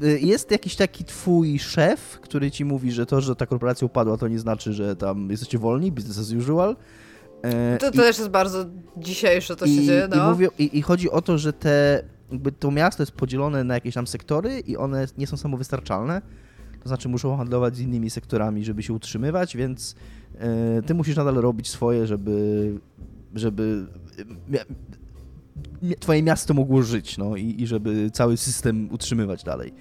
e, 0.02 0.18
jest 0.18 0.50
jakiś 0.50 0.76
taki 0.76 1.04
twój 1.04 1.58
szef, 1.58 2.18
który 2.20 2.50
ci 2.50 2.64
mówi, 2.64 2.92
że 2.92 3.06
to, 3.06 3.20
że 3.20 3.36
ta 3.36 3.46
korporacja 3.46 3.86
upadła, 3.86 4.16
to 4.16 4.28
nie 4.28 4.38
znaczy, 4.38 4.72
że 4.72 4.96
tam 4.96 5.30
jesteście 5.30 5.58
wolni, 5.58 5.92
business 5.92 6.18
as 6.18 6.32
usual. 6.32 6.76
E, 7.42 7.78
to, 7.78 7.90
to 7.90 7.94
I, 7.94 7.98
też 7.98 8.18
jest 8.18 8.30
bardzo 8.30 8.64
dzisiejsze, 8.96 9.56
to 9.56 9.64
i, 9.64 9.76
się 9.76 9.82
dzieje, 9.82 10.08
no. 10.10 10.16
I, 10.16 10.30
mówię, 10.30 10.48
i, 10.58 10.78
I 10.78 10.82
chodzi 10.82 11.10
o 11.10 11.22
to, 11.22 11.38
że 11.38 11.52
te 11.52 12.02
jakby 12.34 12.52
to 12.52 12.70
miasto 12.70 13.02
jest 13.02 13.12
podzielone 13.12 13.64
na 13.64 13.74
jakieś 13.74 13.94
tam 13.94 14.06
sektory 14.06 14.60
i 14.60 14.76
one 14.76 15.06
nie 15.18 15.26
są 15.26 15.36
samowystarczalne. 15.36 16.22
To 16.82 16.88
znaczy 16.88 17.08
muszą 17.08 17.36
handlować 17.36 17.76
z 17.76 17.80
innymi 17.80 18.10
sektorami, 18.10 18.64
żeby 18.64 18.82
się 18.82 18.92
utrzymywać, 18.92 19.56
więc 19.56 19.94
e, 20.38 20.82
ty 20.82 20.94
musisz 20.94 21.16
nadal 21.16 21.34
robić 21.34 21.68
swoje, 21.68 22.06
żeby, 22.06 22.74
żeby 23.34 23.86
twoje 26.00 26.22
miasto 26.22 26.54
mogło 26.54 26.82
żyć, 26.82 27.18
no 27.18 27.36
i, 27.36 27.62
i 27.62 27.66
żeby 27.66 28.10
cały 28.10 28.36
system 28.36 28.88
utrzymywać 28.92 29.44
dalej. 29.44 29.74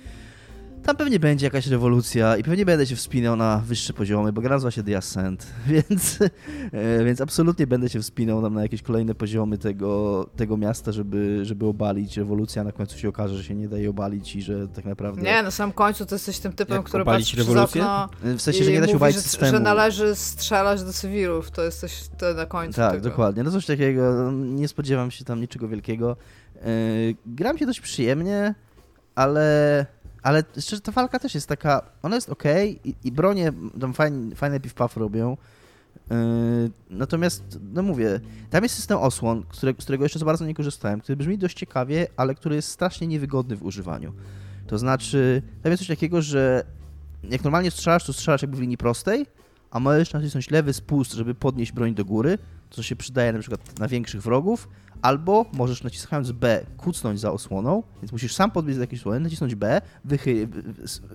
Tam 0.86 0.96
pewnie 0.98 1.20
będzie 1.20 1.46
jakaś 1.46 1.68
rewolucja 1.68 2.38
i 2.38 2.44
pewnie 2.44 2.66
będę 2.66 2.86
się 2.86 2.96
wspinał 2.96 3.36
na 3.36 3.58
wyższe 3.58 3.94
poziomy, 3.94 4.34
bo 4.34 4.42
gra 4.42 4.50
nazywa 4.56 4.72
się 4.72 4.84
The 4.84 4.98
Ascent, 4.98 5.48
więc, 5.68 6.20
e, 6.72 7.06
więc 7.06 7.22
absolutnie 7.22 7.68
będę 7.68 7.90
się 7.90 8.00
wspinał 8.02 8.42
tam 8.42 8.54
na 8.54 8.62
jakieś 8.62 8.82
kolejne 8.82 9.16
poziomy 9.16 9.58
tego, 9.58 10.24
tego 10.36 10.58
miasta, 10.58 10.92
żeby, 10.92 11.40
żeby 11.46 11.66
obalić 11.66 12.18
rewolucję, 12.18 12.62
a 12.62 12.66
na 12.66 12.72
końcu 12.72 12.98
się 12.98 13.10
okaże, 13.10 13.36
że 13.38 13.44
się 13.44 13.56
nie 13.56 13.68
daje 13.68 13.90
obalić 13.90 14.36
i 14.36 14.42
że 14.42 14.68
tak 14.68 14.86
naprawdę... 14.86 15.22
Nie, 15.22 15.44
na 15.44 15.52
samym 15.52 15.74
końcu 15.74 16.06
to 16.06 16.16
jesteś 16.16 16.40
tym 16.40 16.54
typem, 16.54 16.78
Jak 16.78 16.86
który 16.86 17.06
patrzy 17.06 17.38
rewolucję? 17.38 17.68
przez 17.68 17.84
okno 17.84 18.10
W 18.38 18.42
sensie, 18.42 18.64
że 18.64 18.72
nie 18.72 18.82
da 18.82 18.88
się 18.88 18.96
obalić 18.96 19.16
że, 19.18 19.22
systemu. 19.24 19.52
że 19.52 19.60
należy 19.60 20.16
strzelać 20.16 20.84
do 20.84 20.94
cywilów, 20.94 21.52
to 21.52 21.64
jesteś 21.64 22.04
to 22.18 22.34
na 22.34 22.46
końcu 22.46 22.76
Tak, 22.76 22.92
tego. 22.92 23.10
dokładnie. 23.10 23.44
No 23.44 23.52
coś 23.52 23.66
takiego, 23.66 24.32
nie 24.32 24.68
spodziewam 24.68 25.12
się 25.12 25.26
tam 25.26 25.42
niczego 25.42 25.68
wielkiego. 25.68 26.18
Yy, 26.56 26.62
gram 27.26 27.58
się 27.58 27.66
dość 27.66 27.82
przyjemnie, 27.82 28.56
ale 29.16 29.86
ale 30.24 30.44
szczerze, 30.60 30.82
ta 30.82 30.92
walka 30.92 31.20
też 31.20 31.36
jest 31.36 31.48
taka, 31.48 31.82
ona 32.02 32.16
jest 32.16 32.30
ok 32.30 32.44
i, 32.84 32.96
i 33.04 33.12
bronie 33.12 33.54
tam 33.82 33.94
fajne, 33.94 34.36
fajne 34.36 34.60
piw 34.60 34.98
robią. 34.98 35.38
Yy, 36.10 36.16
natomiast, 36.90 37.60
no 37.74 37.84
mówię, 37.84 38.20
tam 38.50 38.64
jest 38.64 38.76
system 38.76 38.98
osłon, 38.98 39.44
które, 39.50 39.74
z 39.80 39.84
którego 39.84 40.06
jeszcze 40.06 40.20
za 40.20 40.26
bardzo 40.26 40.46
nie 40.46 40.54
korzystałem, 40.54 41.02
który 41.02 41.16
brzmi 41.16 41.38
dość 41.38 41.58
ciekawie, 41.58 42.08
ale 42.18 42.36
który 42.36 42.56
jest 42.56 42.70
strasznie 42.70 43.08
niewygodny 43.08 43.56
w 43.56 43.64
używaniu. 43.64 44.14
To 44.68 44.78
znaczy, 44.78 45.42
tam 45.64 45.72
jest 45.72 45.82
coś 45.82 45.88
takiego, 45.88 46.22
że 46.22 46.64
jak 47.24 47.44
normalnie 47.44 47.72
strzelasz, 47.72 48.06
to 48.06 48.14
strzelasz 48.14 48.42
jakby 48.42 48.58
w 48.58 48.60
linii 48.60 48.78
prostej, 48.78 49.26
a 49.72 49.80
możesz 49.80 50.14
nacisnąć 50.14 50.52
lewy 50.52 50.74
spust, 50.74 51.14
żeby 51.14 51.36
podnieść 51.36 51.72
broń 51.72 51.96
do 51.96 52.06
góry, 52.06 52.38
co 52.70 52.84
się 52.84 52.96
przydaje 52.96 53.34
na 53.34 53.40
przykład 53.40 53.80
na 53.80 53.88
większych 53.88 54.22
wrogów, 54.22 54.68
albo 55.04 55.46
możesz 55.54 55.84
naciskając 55.84 56.32
B 56.32 56.66
kucnąć 56.78 57.20
za 57.20 57.32
osłoną, 57.32 57.84
więc 58.02 58.12
musisz 58.12 58.36
sam 58.36 58.52
podbiec 58.52 58.78
do 58.78 58.82
jakiejś 58.82 59.02
osłony, 59.02 59.20
nacisnąć 59.20 59.56
B, 59.56 59.82
wychy, 60.06 60.48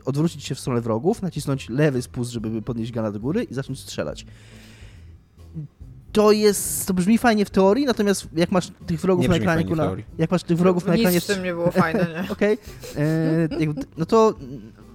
odwrócić 0.04 0.45
się 0.45 0.54
w 0.54 0.61
stronę 0.61 0.80
wrogów, 0.80 1.23
nacisnąć 1.23 1.68
lewy 1.68 2.02
spust, 2.02 2.30
żeby 2.30 2.62
podnieść 2.62 2.92
gana 2.92 3.12
do 3.12 3.21
góry 3.21 3.45
i 3.45 3.54
zacząć 3.54 3.80
strzelać. 3.80 4.26
To 6.12 6.33
jest, 6.33 6.87
to 6.87 6.95
brzmi 6.95 7.18
fajnie 7.18 7.45
w 7.45 7.50
teorii, 7.50 7.87
natomiast 7.87 8.28
jak 8.37 8.52
masz 8.52 8.73
tych 8.87 9.00
wrogów 9.00 9.23
nie 9.23 9.28
na 9.28 9.37
ekranie, 9.37 9.64
kuna, 9.64 9.97
jak 10.18 10.30
masz 10.30 10.42
tych 10.42 10.59
wrogów 10.59 10.83
Nic 10.83 10.88
na 10.88 10.95
ekranie... 10.95 11.14
Nic 11.14 11.25
w 11.25 11.26
tym 11.26 11.45
nie 11.45 11.52
było 11.52 11.71
fajne, 11.83 12.00
nie? 12.00 12.33
Okej, 12.33 12.59
okay. 12.92 13.04
E, 13.04 13.49
no 13.99 14.07
to 14.07 14.35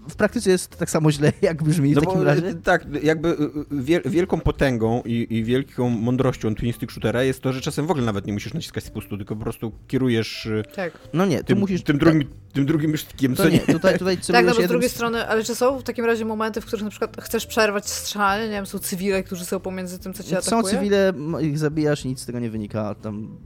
w 0.09 0.15
praktyce 0.15 0.49
jest 0.49 0.75
tak 0.77 0.89
samo 0.89 1.11
źle, 1.11 1.33
jak 1.41 1.63
brzmi 1.63 1.91
no 1.91 2.01
w 2.01 2.03
takim 2.03 2.19
bo, 2.19 2.25
razie. 2.25 2.53
Tak, 2.53 2.85
jakby 3.03 3.29
y, 3.29 4.05
y, 4.05 4.09
wielką 4.09 4.39
potęgą 4.39 5.01
i, 5.05 5.27
i, 5.29 5.43
wielką 5.43 5.89
mądrością 5.89 6.55
twin 6.55 6.73
stick 6.73 6.91
shootera 6.91 7.23
jest 7.23 7.41
to, 7.41 7.53
że 7.53 7.61
czasem 7.61 7.87
w 7.87 7.91
ogóle 7.91 8.05
nawet 8.05 8.27
nie 8.27 8.33
musisz 8.33 8.53
naciskać 8.53 8.83
spustu, 8.83 9.17
tylko 9.17 9.35
po 9.35 9.43
prostu 9.43 9.71
kierujesz 9.87 10.45
y, 10.45 10.63
tak. 10.75 10.93
no 11.13 11.25
nie, 11.25 11.43
tym, 11.43 11.59
musisz, 11.59 11.83
tym, 11.83 11.97
drugim, 11.97 12.21
tak. 12.21 12.31
tym 12.53 12.65
drugim 12.65 12.97
sztykiem, 12.97 13.35
co 13.35 13.49
nie. 13.49 13.51
nie. 13.51 13.59
Tutaj, 13.59 13.99
tutaj 13.99 14.17
tak, 14.17 14.45
no 14.45 14.55
bo 14.55 14.63
z 14.63 14.67
drugiej 14.67 14.89
strony, 14.89 15.27
ale 15.27 15.43
czy 15.43 15.55
są 15.55 15.79
w 15.79 15.83
takim 15.83 16.05
razie 16.05 16.25
momenty, 16.25 16.61
w 16.61 16.65
których 16.65 16.83
na 16.83 16.89
przykład 16.89 17.21
chcesz 17.21 17.45
przerwać 17.45 17.89
strzelanie, 17.89 18.43
nie 18.43 18.55
wiem, 18.55 18.65
są 18.65 18.79
cywile, 18.79 19.23
którzy 19.23 19.45
są 19.45 19.59
pomiędzy 19.59 19.99
tym, 19.99 20.13
co 20.13 20.23
cię 20.23 20.37
atakuje? 20.37 20.63
Są 20.63 20.69
cywile, 20.69 21.13
ich 21.41 21.59
zabijasz 21.59 22.05
i 22.05 22.07
nic 22.07 22.19
z 22.19 22.25
tego 22.25 22.39
nie 22.39 22.49
wynika, 22.49 22.95
tam 22.95 23.37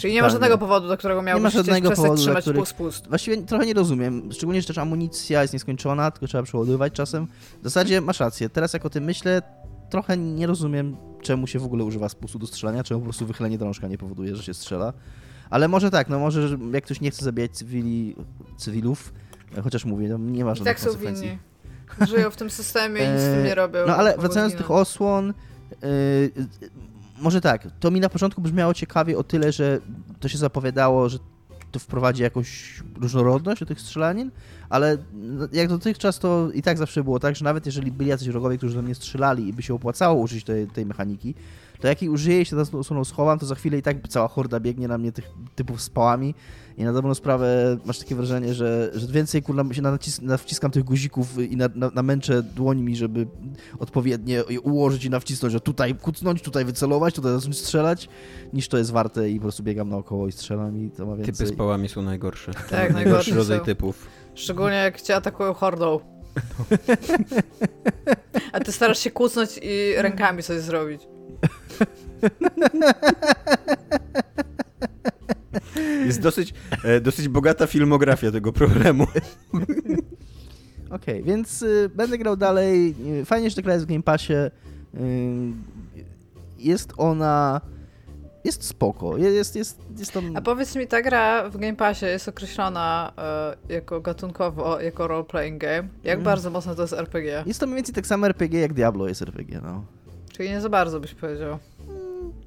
Czyli 0.00 0.14
nie 0.14 0.22
ma 0.22 0.30
żadnego 0.30 0.58
powodu, 0.58 0.88
do 0.88 0.96
którego 0.96 1.22
miałbyś 1.22 1.54
nie 1.54 1.60
ma 1.60 1.64
żadnego 1.64 1.90
powodu, 1.90 2.16
trzymać 2.16 2.44
który... 2.44 2.66
spust. 2.66 3.08
Właściwie 3.08 3.42
trochę 3.42 3.66
nie 3.66 3.74
rozumiem, 3.74 4.32
szczególnie, 4.32 4.60
że 4.60 4.66
też 4.66 4.78
amunicja 4.78 5.42
jest 5.42 5.54
nieskończona, 5.54 6.10
tylko 6.10 6.26
trzeba 6.26 6.42
przeładowywać 6.42 6.92
czasem. 6.92 7.26
W 7.60 7.64
zasadzie 7.64 8.00
masz 8.00 8.20
rację, 8.20 8.48
teraz 8.48 8.72
jak 8.72 8.86
o 8.86 8.90
tym 8.90 9.04
myślę, 9.04 9.42
trochę 9.90 10.16
nie 10.16 10.46
rozumiem, 10.46 10.96
czemu 11.22 11.46
się 11.46 11.58
w 11.58 11.64
ogóle 11.64 11.84
używa 11.84 12.08
spustu 12.08 12.38
do 12.38 12.46
strzelania, 12.46 12.84
czemu 12.84 13.00
po 13.00 13.04
prostu 13.04 13.26
wychylenie 13.26 13.58
drążka 13.58 13.88
nie 13.88 13.98
powoduje, 13.98 14.36
że 14.36 14.42
się 14.42 14.54
strzela. 14.54 14.92
Ale 15.50 15.68
może 15.68 15.90
tak, 15.90 16.08
no 16.08 16.18
może 16.18 16.58
jak 16.72 16.84
ktoś 16.84 17.00
nie 17.00 17.10
chce 17.10 17.24
zabijać 17.24 17.50
cywili, 17.50 18.16
cywilów, 18.56 19.12
chociaż 19.64 19.84
mówię, 19.84 20.08
no 20.08 20.18
nie 20.18 20.44
ma 20.44 20.54
żadnych 20.54 20.74
I 20.74 20.76
tak 20.76 20.84
konsekwencji. 20.84 21.28
Są 21.28 22.04
winni. 22.06 22.16
Żyją 22.16 22.30
w 22.30 22.36
tym 22.36 22.50
systemie 22.50 23.04
i 23.04 23.08
nic 23.08 23.20
z 23.20 23.24
tym 23.24 23.44
nie 23.44 23.54
robią. 23.54 23.78
No 23.86 23.96
ale 23.96 24.16
wracając 24.18 24.52
do 24.52 24.58
tych 24.58 24.70
osłon, 24.70 25.34
yy, 25.82 25.88
może 27.18 27.40
tak, 27.40 27.68
to 27.80 27.90
mi 27.90 28.00
na 28.00 28.08
początku 28.08 28.40
brzmiało 28.40 28.74
ciekawie 28.74 29.18
o 29.18 29.24
tyle, 29.24 29.52
że 29.52 29.80
to 30.20 30.28
się 30.28 30.38
zapowiadało, 30.38 31.08
że 31.08 31.18
to 31.72 31.78
wprowadzi 31.78 32.22
jakąś 32.22 32.82
różnorodność 33.00 33.60
do 33.60 33.66
tych 33.66 33.80
strzelanin, 33.80 34.30
ale 34.68 34.96
jak 35.52 35.68
dotychczas 35.68 36.18
to 36.18 36.50
i 36.54 36.62
tak 36.62 36.78
zawsze 36.78 37.04
było 37.04 37.20
tak, 37.20 37.36
że 37.36 37.44
nawet 37.44 37.66
jeżeli 37.66 37.92
byli 37.92 38.10
jacyś 38.10 38.28
wrogowie, 38.28 38.58
którzy 38.58 38.76
do 38.76 38.82
mnie 38.82 38.94
strzelali 38.94 39.48
i 39.48 39.52
by 39.52 39.62
się 39.62 39.74
opłacało 39.74 40.20
użyć 40.20 40.44
tej, 40.44 40.66
tej 40.66 40.86
mechaniki, 40.86 41.34
to 41.80 41.88
jak 41.88 42.02
jej 42.02 42.08
użyję 42.08 42.40
i 42.40 42.44
się 42.44 42.64
za 42.64 42.78
osłoną 42.78 43.04
schowam, 43.04 43.38
to 43.38 43.46
za 43.46 43.54
chwilę 43.54 43.78
i 43.78 43.82
tak 43.82 44.08
cała 44.08 44.28
horda 44.28 44.60
biegnie 44.60 44.88
na 44.88 44.98
mnie 44.98 45.12
tych 45.12 45.30
typów 45.54 45.82
z 45.82 45.90
pałami 45.90 46.34
i 46.76 46.84
na 46.84 46.92
dobrą 46.92 47.14
sprawę 47.14 47.76
masz 47.84 47.98
takie 47.98 48.14
wrażenie, 48.14 48.54
że, 48.54 48.90
że 48.94 49.06
więcej 49.06 49.42
kurna 49.42 49.74
się 49.74 49.82
nawciskam 50.22 50.70
tych 50.70 50.84
guzików 50.84 51.38
i 51.38 51.56
na, 51.56 51.68
na, 51.74 51.90
namęczę 51.94 52.42
dłońmi, 52.42 52.96
żeby 52.96 53.26
odpowiednio 53.78 54.44
je 54.48 54.60
ułożyć 54.60 55.04
i 55.04 55.10
nawcisnąć, 55.10 55.52
że 55.52 55.60
tutaj 55.60 55.94
kucnąć, 55.94 56.42
tutaj 56.42 56.64
wycelować, 56.64 57.14
tutaj 57.14 57.32
zacząć 57.32 57.58
strzelać, 57.58 58.08
niż 58.52 58.68
to 58.68 58.78
jest 58.78 58.90
warte 58.90 59.30
i 59.30 59.36
po 59.36 59.42
prostu 59.42 59.62
biegam 59.62 59.88
naokoło 59.88 60.28
i 60.28 60.32
strzelam 60.32 60.78
i 60.78 60.90
to 60.90 61.06
ma 61.06 61.16
więcej. 61.16 61.34
Typy 61.34 61.46
z 61.46 61.56
pałami 61.56 61.88
są 61.88 62.02
najgorsze. 62.02 62.52
Tak, 62.70 62.92
najgorszy 62.92 63.34
rodzaj 63.34 63.60
typów. 63.60 64.06
Szczególnie 64.34 64.76
jak 64.76 65.00
cię 65.00 65.16
atakują 65.16 65.54
hordą. 65.54 66.00
A 68.52 68.60
ty 68.60 68.72
starasz 68.72 68.98
się 68.98 69.10
kucnąć 69.10 69.60
i 69.62 69.94
rękami 69.96 70.42
coś 70.42 70.60
zrobić. 70.60 71.15
Jest 76.06 76.20
dosyć, 76.20 76.54
e, 76.84 77.00
dosyć 77.00 77.28
bogata 77.28 77.66
filmografia 77.66 78.32
tego 78.32 78.52
problemu. 78.52 79.06
Okej, 80.90 80.90
okay, 80.90 81.22
więc 81.22 81.62
y, 81.62 81.90
będę 81.94 82.18
grał 82.18 82.36
dalej. 82.36 82.94
Fajnie, 83.24 83.50
że 83.50 83.56
ta 83.56 83.62
gra 83.62 83.74
jest 83.74 83.86
w 83.86 83.88
Game 83.88 84.02
Passie. 84.02 84.32
Y, 84.32 84.50
jest 86.58 86.92
ona... 86.96 87.60
Jest 88.44 88.64
spoko. 88.64 89.16
Jest, 89.16 89.56
jest, 89.56 89.78
jest 89.98 90.12
tam... 90.12 90.36
A 90.36 90.40
powiedz 90.40 90.76
mi, 90.76 90.86
ta 90.86 91.02
gra 91.02 91.50
w 91.50 91.56
Game 91.56 91.76
Passie 91.76 92.06
jest 92.06 92.28
określona 92.28 93.12
y, 93.68 93.72
jako 93.72 94.00
gatunkowo, 94.00 94.80
jako 94.80 95.08
role-playing 95.08 95.58
game. 95.58 95.88
Jak 96.04 96.14
mm. 96.14 96.24
bardzo 96.24 96.50
mocno 96.50 96.74
to 96.74 96.82
jest 96.82 96.94
RPG? 96.94 97.44
Jest 97.46 97.60
to 97.60 97.66
mniej 97.66 97.76
więcej 97.76 97.94
tak 97.94 98.06
samo 98.06 98.26
RPG, 98.26 98.60
jak 98.60 98.74
Diablo 98.74 99.08
jest 99.08 99.22
RPG, 99.22 99.60
no. 99.62 99.84
Czyli 100.36 100.48
nie 100.48 100.60
za 100.60 100.68
bardzo 100.68 101.00
byś 101.00 101.14
powiedział. 101.14 101.58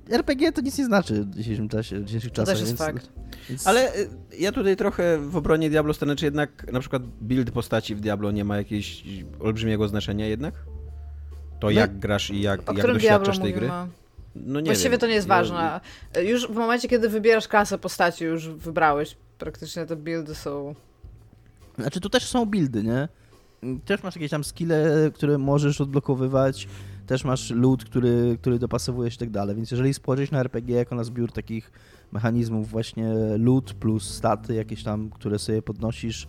RPG 0.09 0.51
to 0.51 0.61
nic 0.61 0.77
nie 0.77 0.85
znaczy 0.85 1.23
w 1.23 1.35
dzisiejszym 1.35 1.69
czasie, 1.69 1.99
w 1.99 2.05
dzisiejszych 2.05 2.31
czasach. 2.31 2.45
To 2.45 2.51
też 2.51 2.69
jest 2.69 2.71
więc, 2.71 2.79
fakt. 2.79 3.09
Więc... 3.49 3.67
Ale 3.67 3.95
y, 3.95 4.09
ja 4.39 4.51
tutaj 4.51 4.75
trochę 4.75 5.17
w 5.17 5.35
obronie 5.35 5.69
Diablo 5.69 5.93
stanę, 5.93 6.15
czy 6.15 6.25
jednak 6.25 6.71
na 6.71 6.79
przykład 6.79 7.03
build 7.21 7.51
postaci 7.51 7.95
w 7.95 8.01
Diablo 8.01 8.31
nie 8.31 8.45
ma 8.45 8.57
jakiegoś 8.57 9.03
olbrzymiego 9.39 9.87
znaczenia 9.87 10.27
jednak? 10.27 10.53
To 11.59 11.67
no, 11.67 11.71
jak 11.71 11.99
grasz 11.99 12.29
i 12.29 12.41
jak, 12.41 12.61
jak 12.77 12.87
doświadczasz 12.87 13.39
tej 13.39 13.53
gry? 13.53 13.69
No 14.35 14.59
nie 14.59 14.65
Właściwie 14.65 14.89
wiem. 14.89 14.99
to 14.99 15.07
nie 15.07 15.13
jest 15.13 15.27
ważne. 15.27 15.79
Już 16.23 16.47
w 16.47 16.55
momencie, 16.55 16.87
kiedy 16.87 17.09
wybierasz 17.09 17.47
klasę 17.47 17.77
postaci, 17.77 18.25
już 18.25 18.49
wybrałeś. 18.49 19.17
Praktycznie 19.37 19.85
te 19.85 19.95
buildy 19.95 20.35
są... 20.35 20.75
Znaczy 21.77 21.99
tu 21.99 22.09
też 22.09 22.25
są 22.25 22.45
buildy, 22.45 22.83
nie? 22.83 23.07
Też 23.85 24.03
masz 24.03 24.15
jakieś 24.15 24.31
tam 24.31 24.43
skille, 24.43 25.11
które 25.13 25.37
możesz 25.37 25.81
odblokowywać 25.81 26.67
też 27.09 27.23
masz 27.23 27.49
loot, 27.51 27.85
który, 27.85 28.37
który 28.41 28.59
dopasowujesz 28.59 29.15
i 29.15 29.17
tak 29.17 29.29
dalej, 29.29 29.55
więc 29.55 29.71
jeżeli 29.71 29.93
spojrzysz 29.93 30.31
na 30.31 30.39
RPG 30.39 30.75
jako 30.75 30.95
na 30.95 31.03
zbiór 31.03 31.31
takich 31.31 31.71
mechanizmów 32.11 32.69
właśnie 32.69 33.13
loot 33.37 33.73
plus 33.73 34.09
staty 34.09 34.53
jakieś 34.53 34.83
tam, 34.83 35.09
które 35.09 35.39
sobie 35.39 35.61
podnosisz, 35.61 36.27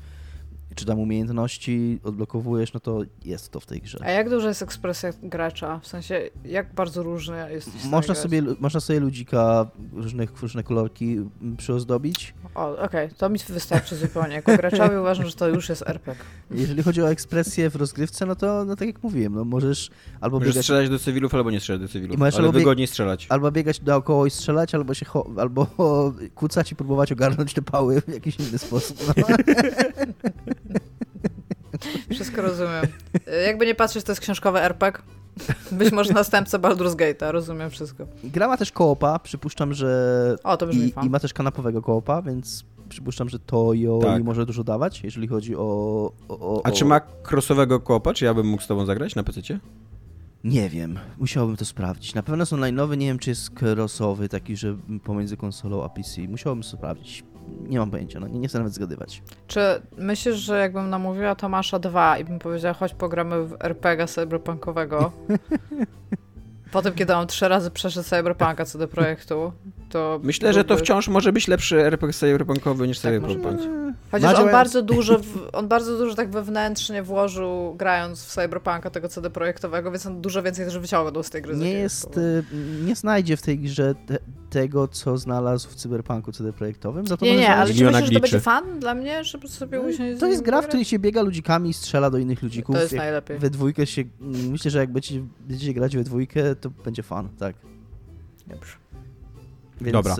czy 0.74 0.84
tam 0.84 0.98
umiejętności 0.98 2.00
odblokowujesz, 2.04 2.72
no 2.72 2.80
to 2.80 3.02
jest 3.24 3.50
to 3.50 3.60
w 3.60 3.66
tej 3.66 3.80
grze. 3.80 3.98
A 4.02 4.10
jak 4.10 4.30
duża 4.30 4.48
jest 4.48 4.62
ekspresja 4.62 5.10
gracza? 5.22 5.78
W 5.78 5.86
sensie, 5.86 6.30
jak 6.44 6.74
bardzo 6.74 7.02
różny 7.02 7.52
jest 7.52 7.84
można 7.84 8.14
sobie, 8.14 8.42
można 8.60 8.80
sobie 8.80 9.00
ludzika 9.00 9.66
różnych, 9.92 10.42
różne 10.42 10.62
kolorki 10.62 11.16
przyozdobić. 11.56 12.34
O, 12.54 12.72
okej, 12.72 12.84
okay. 12.84 13.10
to 13.18 13.28
mi 13.28 13.38
wystarczy 13.48 13.96
zupełnie. 13.96 14.34
Jako 14.34 14.56
graczowi 14.56 14.96
uważam, 15.00 15.26
że 15.26 15.32
to 15.32 15.48
już 15.48 15.68
jest 15.68 15.82
RPG. 15.86 16.24
Jeżeli 16.50 16.82
chodzi 16.82 17.02
o 17.02 17.10
ekspresję 17.10 17.70
w 17.70 17.76
rozgrywce, 17.76 18.26
no 18.26 18.36
to 18.36 18.64
no 18.64 18.76
tak 18.76 18.88
jak 18.88 19.02
mówiłem, 19.02 19.34
no 19.34 19.44
możesz 19.44 19.90
albo 20.20 20.38
możesz 20.38 20.54
biegać... 20.54 20.64
strzelać 20.64 20.88
do 20.88 20.98
cywilów, 20.98 21.34
albo 21.34 21.50
nie 21.50 21.60
strzelać 21.60 21.82
do 21.82 21.88
cywilów, 21.88 22.22
ale 22.22 22.32
albo 22.36 22.52
wygodniej 22.52 22.86
strzelać. 22.86 23.26
Albo 23.28 23.52
biegać 23.52 23.80
dookoła 23.80 24.26
i 24.26 24.30
strzelać, 24.30 24.74
albo 24.74 24.94
się 24.94 25.06
albo 25.36 25.66
kucać 26.34 26.72
i 26.72 26.76
próbować 26.76 27.12
ogarnąć 27.12 27.54
te 27.54 27.62
pały 27.62 28.00
w 28.00 28.08
jakiś 28.08 28.36
inny 28.40 28.58
sposób. 28.58 28.98
No. 29.06 29.24
Wszystko 32.14 32.42
rozumiem. 32.42 32.86
Jakby 33.46 33.66
nie 33.66 33.74
patrzeć, 33.74 34.04
to 34.04 34.12
jest 34.12 34.20
książkowy 34.20 34.60
RPG. 34.60 35.02
Być 35.72 35.92
może 35.92 36.12
następca 36.12 36.58
Baldur's 36.58 36.94
Gate'a, 36.94 37.30
rozumiem 37.30 37.70
wszystko. 37.70 38.06
Gra 38.24 38.48
ma 38.48 38.56
też 38.56 38.72
koopa, 38.72 39.18
przypuszczam, 39.18 39.74
że... 39.74 40.36
O, 40.44 40.56
to 40.56 40.66
brzmi 40.66 40.92
I, 41.02 41.06
I 41.06 41.10
ma 41.10 41.20
też 41.20 41.32
kanapowego 41.32 41.82
koopa, 41.82 42.22
więc 42.22 42.64
przypuszczam, 42.88 43.28
że 43.28 43.38
to 43.38 43.74
ją 43.74 44.00
tak. 44.00 44.24
może 44.24 44.46
dużo 44.46 44.64
dawać, 44.64 45.04
jeżeli 45.04 45.28
chodzi 45.28 45.56
o, 45.56 45.62
o, 46.28 46.60
A 46.64 46.70
czy 46.70 46.84
ma 46.84 47.00
crossowego 47.30 47.80
koopa? 47.80 48.14
Czy 48.14 48.24
ja 48.24 48.34
bym 48.34 48.46
mógł 48.46 48.62
z 48.62 48.66
tobą 48.66 48.84
zagrać 48.86 49.14
na 49.14 49.22
PC? 49.22 49.40
Nie 50.44 50.68
wiem, 50.68 50.98
musiałbym 51.18 51.56
to 51.56 51.64
sprawdzić. 51.64 52.14
Na 52.14 52.22
pewno 52.22 52.42
jest 52.42 52.52
online'owy, 52.52 52.96
nie 52.96 53.06
wiem 53.06 53.18
czy 53.18 53.30
jest 53.30 53.50
crossowy, 53.62 54.28
taki, 54.28 54.56
że 54.56 54.76
pomiędzy 55.04 55.36
konsolą 55.36 55.84
a 55.84 55.88
PC. 55.88 56.20
Musiałbym 56.20 56.62
sprawdzić 56.64 57.24
nie 57.68 57.78
mam 57.78 57.90
pojęcia, 57.90 58.20
no 58.20 58.28
nie, 58.28 58.38
nie 58.38 58.48
chcę 58.48 58.58
nawet 58.58 58.74
zgadywać. 58.74 59.22
Czy 59.46 59.60
myślisz, 59.98 60.36
że 60.36 60.58
jakbym 60.60 60.90
namówiła 60.90 61.34
Tomasza 61.34 61.78
2 61.78 62.18
i 62.18 62.24
bym 62.24 62.38
powiedziała, 62.38 62.74
chodź 62.74 62.94
pogramy 62.94 63.44
w 63.46 63.56
RPG 63.60 64.06
cyberpunkowego, 64.06 65.12
potem 66.72 66.94
kiedy 66.94 67.14
on 67.14 67.26
trzy 67.26 67.48
razy 67.48 67.70
przeszedł 67.70 68.08
Cyberpunka 68.08 68.64
co 68.64 68.78
do 68.78 68.88
projektu, 68.88 69.52
to... 69.90 70.20
Myślę, 70.22 70.48
byłby... 70.48 70.60
że 70.60 70.64
to 70.64 70.76
wciąż 70.76 71.08
może 71.08 71.32
być 71.32 71.48
lepszy 71.48 71.84
RPG 71.84 72.12
cyberpunkowy 72.12 72.88
niż 72.88 72.98
tak, 72.98 73.12
Cyberpunk. 73.12 73.60
Chociaż 74.10 74.38
on 74.38 74.50
bardzo 74.52 74.82
dużo, 74.82 75.18
w, 75.18 75.48
on 75.52 75.68
bardzo 75.68 75.98
dużo 75.98 76.14
tak 76.14 76.30
wewnętrznie 76.30 77.02
włożył, 77.02 77.74
grając 77.78 78.24
w 78.24 78.28
Cyberpunka 78.28 78.90
tego 78.90 79.08
CD 79.08 79.30
projektowego, 79.30 79.90
więc 79.90 80.06
on 80.06 80.20
dużo 80.20 80.42
więcej 80.42 80.66
też 80.66 80.78
wyciągnął 80.78 81.22
z 81.22 81.30
tej 81.30 81.42
gry. 81.42 81.56
Nie 81.56 81.72
jest, 81.72 82.16
y, 82.16 82.44
nie 82.84 82.96
znajdzie 82.96 83.36
w 83.36 83.42
tej 83.42 83.58
grze 83.58 83.94
te, 84.06 84.18
tego, 84.50 84.88
co 84.88 85.18
znalazł 85.18 85.68
w 85.68 85.74
Cyberpunku 85.74 86.32
CD 86.32 86.52
projektowym. 86.52 87.06
Za 87.06 87.16
to 87.16 87.24
nie, 87.24 87.36
nie, 87.36 87.54
ale 87.54 87.74
czy 87.74 87.84
myślisz, 87.84 88.06
że 88.06 88.14
to 88.14 88.20
będzie 88.20 88.40
fan 88.40 88.80
dla 88.80 88.94
mnie, 88.94 89.24
żeby 89.24 89.48
sobie 89.48 89.78
no, 89.78 89.84
usiąść 89.84 90.20
To 90.20 90.26
jest 90.26 90.42
gra, 90.42 90.62
w 90.62 90.66
której 90.66 90.84
się 90.84 90.98
biega 90.98 91.22
ludzikami 91.22 91.70
i 91.70 91.74
strzela 91.74 92.10
do 92.10 92.18
innych 92.18 92.42
ludzików. 92.42 92.76
To 92.76 92.82
jest 92.82 92.92
jak 92.92 93.02
najlepiej. 93.02 93.38
We 93.38 93.50
dwójkę 93.50 93.86
się, 93.86 94.04
myślę, 94.50 94.70
że 94.70 94.78
jak 94.78 94.92
będziecie, 94.92 95.24
będziecie 95.48 95.74
grać 95.74 95.96
we 95.96 96.04
dwójkę, 96.04 96.56
to 96.56 96.70
będzie 96.84 97.02
fan, 97.02 97.28
tak. 97.38 97.54
Dobrze. 98.46 98.89
Więc... 99.80 99.92
Dobra. 99.92 100.16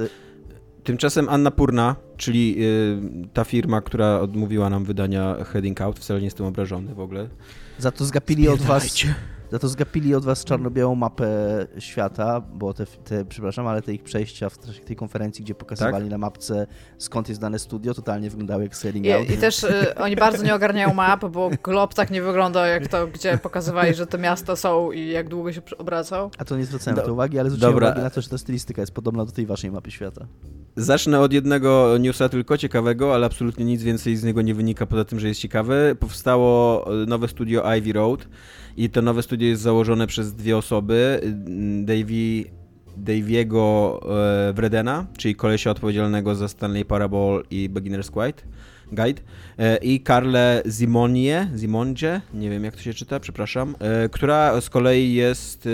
Tymczasem 0.85 1.29
Anna 1.29 1.51
Purna, 1.51 1.97
czyli 2.17 2.57
y, 2.59 3.29
ta 3.33 3.45
firma, 3.45 3.81
która 3.81 4.21
odmówiła 4.21 4.71
nam 4.71 4.85
wydania 4.85 5.37
Heading 5.45 5.81
Out, 5.81 5.99
wcale 5.99 6.21
nie 6.21 6.27
jestem 6.27 6.47
obrażony 6.47 6.95
w 6.95 7.01
ogóle. 7.01 7.29
Za 7.79 7.91
to 7.91 8.05
zgapili 8.05 8.49
od 8.49 8.61
was 8.63 8.95
za 9.51 9.59
to 9.59 9.69
zgapili 9.69 10.15
od 10.15 10.25
was 10.25 10.45
czarno-białą 10.45 10.95
mapę 10.95 11.29
świata, 11.79 12.41
bo 12.41 12.75
te, 12.75 12.87
te, 12.87 13.25
przepraszam, 13.25 13.67
ale 13.67 13.83
te 13.83 13.95
ich 13.95 14.03
przejścia 14.03 14.49
w 14.51 14.59
tej 14.59 14.97
konferencji, 14.97 15.45
gdzie 15.45 15.55
pokazywali 15.55 16.05
tak? 16.05 16.11
na 16.11 16.19
mapce 16.19 16.67
skąd 16.99 17.29
jest 17.29 17.41
dane 17.41 17.59
studio, 17.59 17.95
totalnie 17.95 18.31
wyglądały 18.31 18.63
jak 18.63 18.77
Sailing 18.77 19.07
I, 19.07 19.13
Out. 19.13 19.31
I 19.31 19.37
też 19.37 19.65
y, 19.65 19.95
oni 19.95 20.17
bardzo 20.17 20.45
nie 20.45 20.55
ogarniają 20.55 20.95
map, 20.95 21.25
bo 21.25 21.51
glob 21.63 21.95
tak 21.95 22.11
nie 22.11 22.23
wygląda 22.23 22.67
jak 22.67 22.89
to, 22.89 23.07
gdzie 23.07 23.39
pokazywali, 23.39 23.95
że 23.95 24.07
te 24.07 24.19
miasta 24.19 24.57
są 24.57 24.93
i 24.93 25.09
jak 25.09 25.29
długo 25.29 25.53
się 25.53 25.63
obracał. 25.79 26.31
A 26.39 26.45
to 26.45 26.57
nie 26.57 26.65
zwracałem 26.65 26.97
do, 26.97 27.03
na 27.03 27.07
to 27.07 27.13
uwagi, 27.13 27.39
ale 27.39 27.51
zwróciłem 27.51 27.75
Dobra. 27.75 27.89
uwagę 27.89 28.03
na 28.03 28.11
to, 28.11 28.21
że 28.21 28.29
ta 28.29 28.39
stylistyka 28.39 28.83
jest 28.83 28.93
podobna 28.93 29.25
do 29.25 29.33
tej 29.33 29.47
waszej 29.47 29.71
mapy 29.71 29.91
świata. 29.91 30.27
Zacznę 30.77 31.21
od 31.21 31.33
jednego 31.33 31.99
newsa 32.01 32.29
tylko 32.29 32.59
ciekawego, 32.59 33.15
ale 33.15 33.27
absolutnie 33.27 33.65
nic 33.65 33.83
więcej 33.83 34.17
z 34.17 34.25
niego 34.25 34.43
nie 34.43 34.55
wynika 34.55 34.87
poza 34.87 35.05
tym, 35.05 35.21
że 35.21 35.29
jest 35.29 35.41
ciekawy. 35.41 35.97
Powstało 36.01 36.85
nowe 37.07 37.29
studio 37.29 37.75
Ivy 37.77 37.93
Road 37.93 38.27
i 38.77 38.91
to 38.91 39.03
nowe 39.03 39.23
studio 39.23 39.49
jest 39.49 39.63
założone 39.63 40.07
przez 40.07 40.35
dwie 40.35 40.57
osoby. 40.57 41.21
Davey, 41.83 42.45
Daviego 42.97 44.01
e, 44.49 44.53
Wredena, 44.53 45.07
czyli 45.19 45.35
kolesia 45.35 45.71
odpowiedzialnego 45.71 46.35
za 46.35 46.49
Stanley 46.49 46.85
Parable 46.85 47.43
i 47.51 47.71
Beginner's 47.71 48.11
Guide, 48.11 48.43
Guide 48.93 49.23
e, 49.59 49.77
i 49.77 50.01
Karle 50.01 50.63
Zimonie, 50.67 51.51
Zimondzie, 51.57 52.21
nie 52.35 52.51
wiem 52.51 52.65
jak 52.65 52.77
to 52.77 52.83
się 52.83 52.95
czyta, 52.95 53.21
przepraszam, 53.21 53.77
e, 53.79 54.09
która 54.09 54.61
z 54.61 54.71
kolei 54.71 55.15
jest 55.15 55.69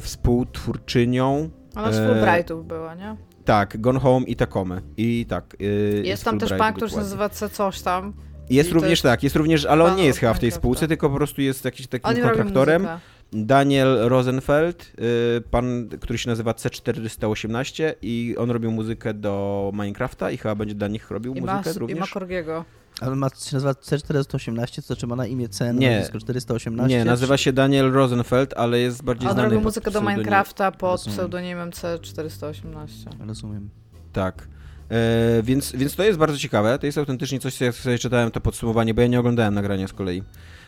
współtwórczynią 0.00 1.50
ona 1.76 1.92
z 1.92 2.06
Fulbrightów 2.06 2.66
była, 2.66 2.94
nie? 2.94 3.16
Tak, 3.44 3.80
Gone 3.80 4.00
Home 4.00 4.26
i 4.26 4.36
Takomy. 4.36 4.82
I 4.96 5.26
tak. 5.28 5.56
jest 6.02 6.24
tam 6.24 6.38
też 6.38 6.52
pan, 6.58 6.74
który 6.74 6.90
się 6.90 6.96
nazywa 6.96 7.28
C 7.28 7.48
coś 7.48 7.82
tam. 7.82 8.12
Jest 8.50 8.70
I 8.70 8.72
również 8.72 8.90
jest... 8.90 9.02
tak, 9.02 9.22
jest 9.22 9.36
również, 9.36 9.64
ale 9.64 9.84
on 9.84 9.96
nie 9.96 10.04
jest 10.04 10.18
chyba 10.18 10.34
w 10.34 10.38
tej 10.38 10.50
spółce, 10.52 10.88
tylko 10.88 11.10
po 11.10 11.16
prostu 11.16 11.42
jest 11.42 11.64
jakiś 11.64 11.86
takim 11.86 12.22
kontraktorem. 12.22 12.88
Daniel 13.32 13.98
Rosenfeld, 14.08 14.92
y, 15.38 15.40
pan, 15.50 15.88
który 16.00 16.18
się 16.18 16.30
nazywa 16.30 16.52
C418 16.52 17.94
i 18.02 18.34
on 18.38 18.50
robił 18.50 18.72
muzykę 18.72 19.14
do 19.14 19.70
Minecrafta 19.74 20.30
i 20.30 20.36
chyba 20.36 20.54
będzie 20.54 20.74
dla 20.74 20.88
nich 20.88 21.10
robił 21.10 21.34
I 21.34 21.40
muzykę 21.40 21.72
ma, 21.74 21.78
również. 21.78 21.98
I 21.98 22.00
ma 22.00 22.06
Korgiego. 22.06 22.64
Ale 23.00 23.16
ma, 23.16 23.28
się 23.28 23.56
nazywa 23.56 23.72
C418, 23.72 24.76
to 24.76 24.82
znaczy 24.82 25.06
ma 25.06 25.16
na 25.16 25.26
imię 25.26 25.48
C, 25.48 25.74
nie. 25.74 26.08
418? 26.20 26.98
Nie, 26.98 27.04
nazywa 27.04 27.36
się 27.36 27.52
Daniel 27.52 27.92
Rosenfeld, 27.92 28.54
ale 28.54 28.78
jest 28.78 29.02
bardziej 29.02 29.28
on 29.28 29.34
znany 29.34 29.46
On 29.46 29.52
robił 29.52 29.64
muzykę 29.64 29.90
do 29.90 30.00
Minecrafta 30.00 30.72
pod 30.72 30.90
Rozumiem. 30.90 31.18
pseudonimem 31.18 31.70
C418. 31.70 32.86
Rozumiem. 33.26 33.70
Tak. 34.12 34.48
E, 34.92 35.42
więc, 35.42 35.72
więc 35.72 35.96
to 35.96 36.02
jest 36.02 36.18
bardzo 36.18 36.38
ciekawe. 36.38 36.78
To 36.78 36.86
jest 36.86 36.98
autentycznie 36.98 37.40
coś, 37.40 37.54
co 37.54 37.64
jak 37.64 37.74
sobie 37.74 37.98
czytałem 37.98 38.30
to 38.30 38.40
podsumowanie, 38.40 38.94
bo 38.94 39.00
ja 39.00 39.06
nie 39.06 39.20
oglądałem 39.20 39.54
nagrania 39.54 39.88
z 39.88 39.92
kolei. 39.92 40.22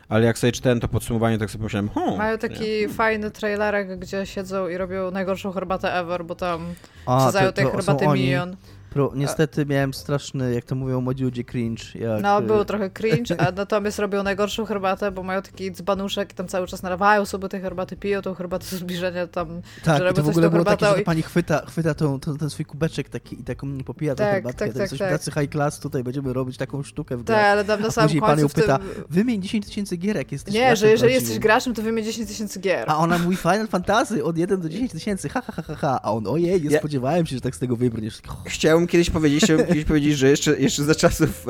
Ale 0.08 0.24
jak 0.24 0.38
sobie 0.38 0.52
czytałem 0.52 0.80
to 0.80 0.88
podsumowanie, 0.88 1.38
tak 1.38 1.50
sobie 1.50 1.58
pomyślałem, 1.58 1.88
hmm, 1.88 2.16
Mają 2.16 2.38
taki 2.38 2.80
nie. 2.80 2.88
fajny 2.88 3.30
trailerek, 3.30 3.98
gdzie 3.98 4.26
siedzą 4.26 4.68
i 4.68 4.76
robią 4.76 5.10
najgorszą 5.10 5.52
herbatę 5.52 5.94
ever, 5.94 6.24
bo 6.24 6.34
tam 6.34 6.74
A, 7.06 7.32
tej 7.54 7.66
herbaty 7.66 8.06
milion. 8.08 8.56
Pro, 8.94 9.12
niestety 9.14 9.66
miałem 9.66 9.94
straszny, 9.94 10.54
jak 10.54 10.64
to 10.64 10.74
mówią 10.74 11.00
młodzi 11.00 11.24
ludzie, 11.24 11.44
cringe. 11.44 11.84
Jak... 11.94 12.22
No, 12.22 12.42
był 12.42 12.64
trochę 12.64 12.90
cringe, 12.90 13.40
a 13.40 13.52
natomiast 13.56 13.98
robią 13.98 14.22
najgorszą 14.22 14.64
herbatę, 14.64 15.12
bo 15.12 15.22
mają 15.22 15.42
taki 15.42 15.72
dzbanuszek 15.72 16.32
i 16.32 16.34
tam 16.34 16.48
cały 16.48 16.66
czas 16.66 16.82
nalewają 16.82 17.24
sobie 17.24 17.48
tej 17.48 17.60
herbaty, 17.60 17.96
piją 17.96 18.22
tą 18.22 18.34
herbatę 18.34 18.64
z 18.64 18.70
zbliżenia 18.70 19.26
tam, 19.26 19.62
tak, 19.84 19.98
że 19.98 20.04
robią 20.04 20.16
to 20.16 20.22
w 20.22 20.28
ogóle 20.28 20.50
było 20.50 20.64
takie, 20.64 20.86
że 20.86 21.02
pani 21.02 21.22
chwyta, 21.22 21.66
chwyta 21.66 21.94
tą, 21.94 22.20
tą, 22.20 22.36
ten 22.36 22.50
swój 22.50 22.64
kubeczek 22.64 23.08
taki 23.08 23.40
i 23.40 23.44
taką 23.44 23.78
popija 23.84 24.14
tak, 24.14 24.26
tą 24.26 24.32
herbatkę. 24.32 24.66
Tak, 24.66 24.76
tak, 24.76 24.88
coś 24.88 24.98
tak. 24.98 25.10
tacy 25.10 25.30
high 25.30 25.50
class, 25.50 25.80
tutaj 25.80 26.04
będziemy 26.04 26.32
robić 26.32 26.56
taką 26.56 26.82
sztukę 26.82 27.16
w 27.16 27.24
grę. 27.24 27.36
Tak, 27.36 27.44
ale 27.44 27.64
tam 27.64 27.80
na 27.80 27.90
samym 27.90 28.08
końcu 28.08 28.26
pan 28.26 28.38
ją 28.38 28.48
pyta, 28.48 28.78
tym... 28.78 29.04
wymień 29.10 29.42
10 29.42 29.66
tysięcy 29.66 29.96
gierek, 29.96 30.32
jesteś 30.32 30.54
Nie, 30.54 30.76
że 30.76 30.90
jeżeli 30.90 31.14
jesteś 31.14 31.38
graczem, 31.38 31.74
to 31.74 31.82
wymień 31.82 32.04
10 32.04 32.28
tysięcy 32.28 32.60
gier. 32.60 32.90
A 32.90 32.98
ona 32.98 33.18
mówi 33.18 33.36
Final 33.36 33.68
Fantasy 33.68 34.24
od 34.24 34.38
1 34.38 34.60
do 34.60 34.68
10 34.68 34.92
tysięcy, 34.92 35.28
ha, 35.28 35.42
ha, 35.46 35.52
ha, 35.52 35.62
ha, 35.62 35.74
ha. 35.74 36.00
A 36.02 36.12
on, 36.12 36.26
ojej, 36.26 36.62
nie 36.62 36.70
ja... 36.70 36.78
spodziewałem 36.78 37.26
się, 37.26 37.36
że 37.36 37.40
tak 37.40 37.56
z 37.56 37.58
tego 37.58 37.76
wybrniesz. 37.76 38.20
Chciałem 38.46 38.83
kiedyś 38.86 39.10
powiedzieć, 39.10 39.46
kiedyś 39.68 39.84
powiedzieć, 39.84 40.18
że 40.18 40.28
jeszcze, 40.28 40.60
jeszcze 40.60 40.84
za 40.84 40.94
czasów 40.94 41.46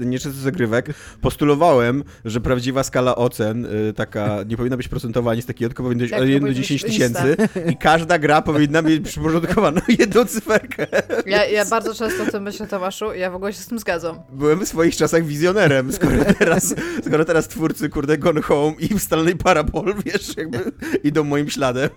e, 0.00 0.04
nieczęsto 0.04 0.40
zagrywek 0.40 0.86
postulowałem, 1.20 2.04
że 2.24 2.40
prawdziwa 2.40 2.82
skala 2.82 3.16
ocen, 3.16 3.66
e, 3.66 3.92
taka 3.92 4.38
nie 4.48 4.56
powinna 4.56 4.76
być 4.76 4.88
procentowa 4.88 5.30
ani 5.30 5.42
z 5.42 5.46
takiej, 5.46 5.68
tylko 5.68 5.82
powinna 5.82 6.02
być 6.02 6.12
od 6.12 6.28
1 6.28 6.48
do 6.48 6.54
10 6.54 6.82
tysięcy 6.82 7.36
i 7.70 7.76
każda 7.76 8.18
gra 8.18 8.42
powinna 8.42 8.82
mieć 8.82 9.04
przyporządkowaną 9.04 9.80
jedną 9.98 10.24
cyferkę. 10.24 10.86
Ja, 11.26 11.44
ja 11.44 11.64
bardzo 11.64 11.94
często 11.94 12.22
o 12.22 12.26
tym 12.26 12.42
myślę, 12.42 12.66
Tomaszu, 12.66 13.14
ja 13.14 13.30
w 13.30 13.34
ogóle 13.34 13.52
się 13.52 13.60
z 13.60 13.66
tym 13.66 13.78
zgadzam. 13.78 14.20
Byłem 14.32 14.60
w 14.60 14.68
swoich 14.68 14.96
czasach 14.96 15.24
wizjonerem, 15.24 15.92
skoro 15.92 16.24
teraz, 16.38 16.74
skoro 17.06 17.24
teraz 17.24 17.48
twórcy, 17.48 17.88
kurde, 17.88 18.18
Gone 18.18 18.42
Home 18.42 18.76
i 18.78 18.98
Stanley 18.98 19.36
Parabol, 19.36 19.94
wiesz, 20.04 20.36
jakby 20.36 20.58
idą 21.04 21.24
moim 21.24 21.50
śladem. 21.50 21.90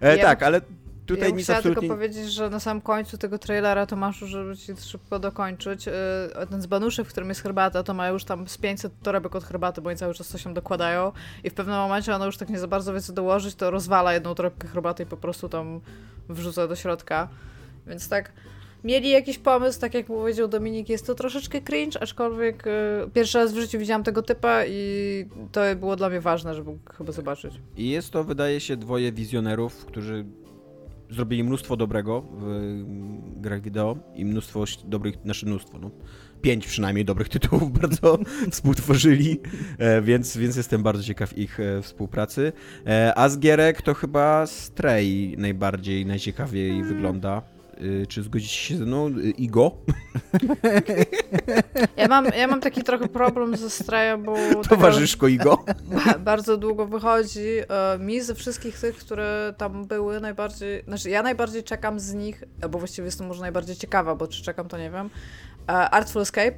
E. 0.00 0.18
Tak, 0.18 0.42
ale 0.42 0.60
tutaj 1.08 1.30
ja 1.30 1.36
nic 1.36 1.50
absolutnie... 1.50 1.80
tylko 1.80 1.94
powiedzieć, 1.94 2.32
że 2.32 2.50
na 2.50 2.60
samym 2.60 2.80
końcu 2.80 3.18
tego 3.18 3.38
trailera 3.38 3.86
Tomaszu, 3.86 4.26
żeby 4.26 4.56
ci 4.56 4.72
szybko 4.76 5.18
dokończyć, 5.18 5.86
yy, 5.86 5.92
ten 6.50 6.62
z 6.62 6.66
banuszy, 6.66 7.04
w 7.04 7.08
którym 7.08 7.28
jest 7.28 7.42
herbata, 7.42 7.82
to 7.82 7.94
ma 7.94 8.08
już 8.08 8.24
tam 8.24 8.48
z 8.48 8.58
500 8.58 8.92
torebek 9.02 9.36
od 9.36 9.44
herbaty, 9.44 9.80
bo 9.80 9.88
oni 9.88 9.98
cały 9.98 10.14
czas 10.14 10.28
coś 10.28 10.42
tam 10.42 10.54
dokładają 10.54 11.12
i 11.44 11.50
w 11.50 11.54
pewnym 11.54 11.76
momencie 11.76 12.14
ona 12.14 12.26
już 12.26 12.36
tak 12.36 12.48
nie 12.48 12.58
za 12.58 12.68
bardzo 12.68 12.94
wie 12.94 13.00
co 13.00 13.12
dołożyć, 13.12 13.54
to 13.54 13.70
rozwala 13.70 14.14
jedną 14.14 14.34
torebkę 14.34 14.68
herbaty 14.68 15.02
i 15.02 15.06
po 15.06 15.16
prostu 15.16 15.48
tam 15.48 15.80
wrzuca 16.28 16.68
do 16.68 16.76
środka. 16.76 17.28
Więc 17.86 18.08
tak 18.08 18.32
mieli 18.84 19.10
jakiś 19.10 19.38
pomysł, 19.38 19.80
tak 19.80 19.94
jak 19.94 20.06
powiedział 20.06 20.48
Dominik, 20.48 20.88
jest 20.88 21.06
to 21.06 21.14
troszeczkę 21.14 21.60
cringe, 21.60 22.02
aczkolwiek 22.02 22.66
y, 22.66 22.70
pierwszy 23.14 23.38
raz 23.38 23.52
w 23.52 23.56
życiu 23.56 23.78
widziałam 23.78 24.04
tego 24.04 24.22
typa 24.22 24.64
i 24.66 25.24
to 25.52 25.60
było 25.76 25.96
dla 25.96 26.08
mnie 26.08 26.20
ważne, 26.20 26.54
żeby 26.54 26.70
chyba 26.96 27.12
zobaczyć. 27.12 27.54
I 27.76 27.90
jest 27.90 28.10
to, 28.10 28.24
wydaje 28.24 28.60
się, 28.60 28.76
dwoje 28.76 29.12
wizjonerów, 29.12 29.84
którzy 29.84 30.24
zrobili 31.10 31.44
mnóstwo 31.44 31.76
dobrego 31.76 32.20
w 32.20 32.44
mm, 32.44 33.20
grach 33.36 33.62
wideo 33.62 33.96
i 34.14 34.24
mnóstwo 34.24 34.64
dobrych, 34.84 35.14
znaczy 35.24 35.46
mnóstwo, 35.46 35.78
no. 35.78 35.90
Pięć 36.42 36.66
przynajmniej 36.66 37.04
dobrych 37.04 37.28
tytułów 37.38 37.72
bardzo 37.80 38.18
współtworzyli, 38.50 39.40
e, 39.78 40.02
więc, 40.02 40.36
więc 40.36 40.56
jestem 40.56 40.82
bardzo 40.82 41.02
ciekaw 41.02 41.38
ich 41.38 41.60
e, 41.60 41.82
współpracy. 41.82 42.52
E, 42.86 43.12
a 43.16 43.28
z 43.28 43.38
gierek 43.38 43.82
to 43.82 43.94
chyba 43.94 44.46
Stray 44.46 45.34
najbardziej, 45.38 46.06
najciekawiej 46.06 46.70
Hmm. 46.70 46.88
wygląda. 46.88 47.57
Y, 47.80 48.06
Czy 48.08 48.22
zgodzicie 48.22 48.54
się 48.56 48.76
ze 48.76 48.84
mną? 48.84 49.08
Y, 49.08 49.30
Igo? 49.30 49.70
Ja 51.96 52.08
mam, 52.08 52.24
ja 52.26 52.46
mam 52.46 52.60
taki 52.60 52.82
trochę 52.82 53.08
problem 53.08 53.56
ze 53.56 53.70
Straya, 53.70 54.18
bo 54.18 54.36
Towarzyszko 54.68 55.28
Igo? 55.28 55.64
ba- 56.06 56.18
bardzo 56.18 56.56
długo 56.56 56.86
wychodzi. 56.86 57.46
E, 57.68 57.98
Mi 57.98 58.20
ze 58.20 58.34
wszystkich 58.34 58.78
tych, 58.80 58.96
które 58.96 59.54
tam 59.56 59.84
były, 59.86 60.20
najbardziej, 60.20 60.82
znaczy 60.84 61.10
ja 61.10 61.22
najbardziej 61.22 61.62
czekam 61.64 62.00
z 62.00 62.14
nich, 62.14 62.44
bo 62.70 62.78
właściwie 62.78 63.06
jestem 63.06 63.26
może 63.26 63.40
najbardziej 63.40 63.76
ciekawa, 63.76 64.14
bo 64.14 64.26
czy 64.26 64.42
czekam, 64.42 64.68
to 64.68 64.78
nie 64.78 64.90
wiem. 64.90 65.10
E, 65.68 65.72
Artful 65.72 66.22
Escape, 66.22 66.52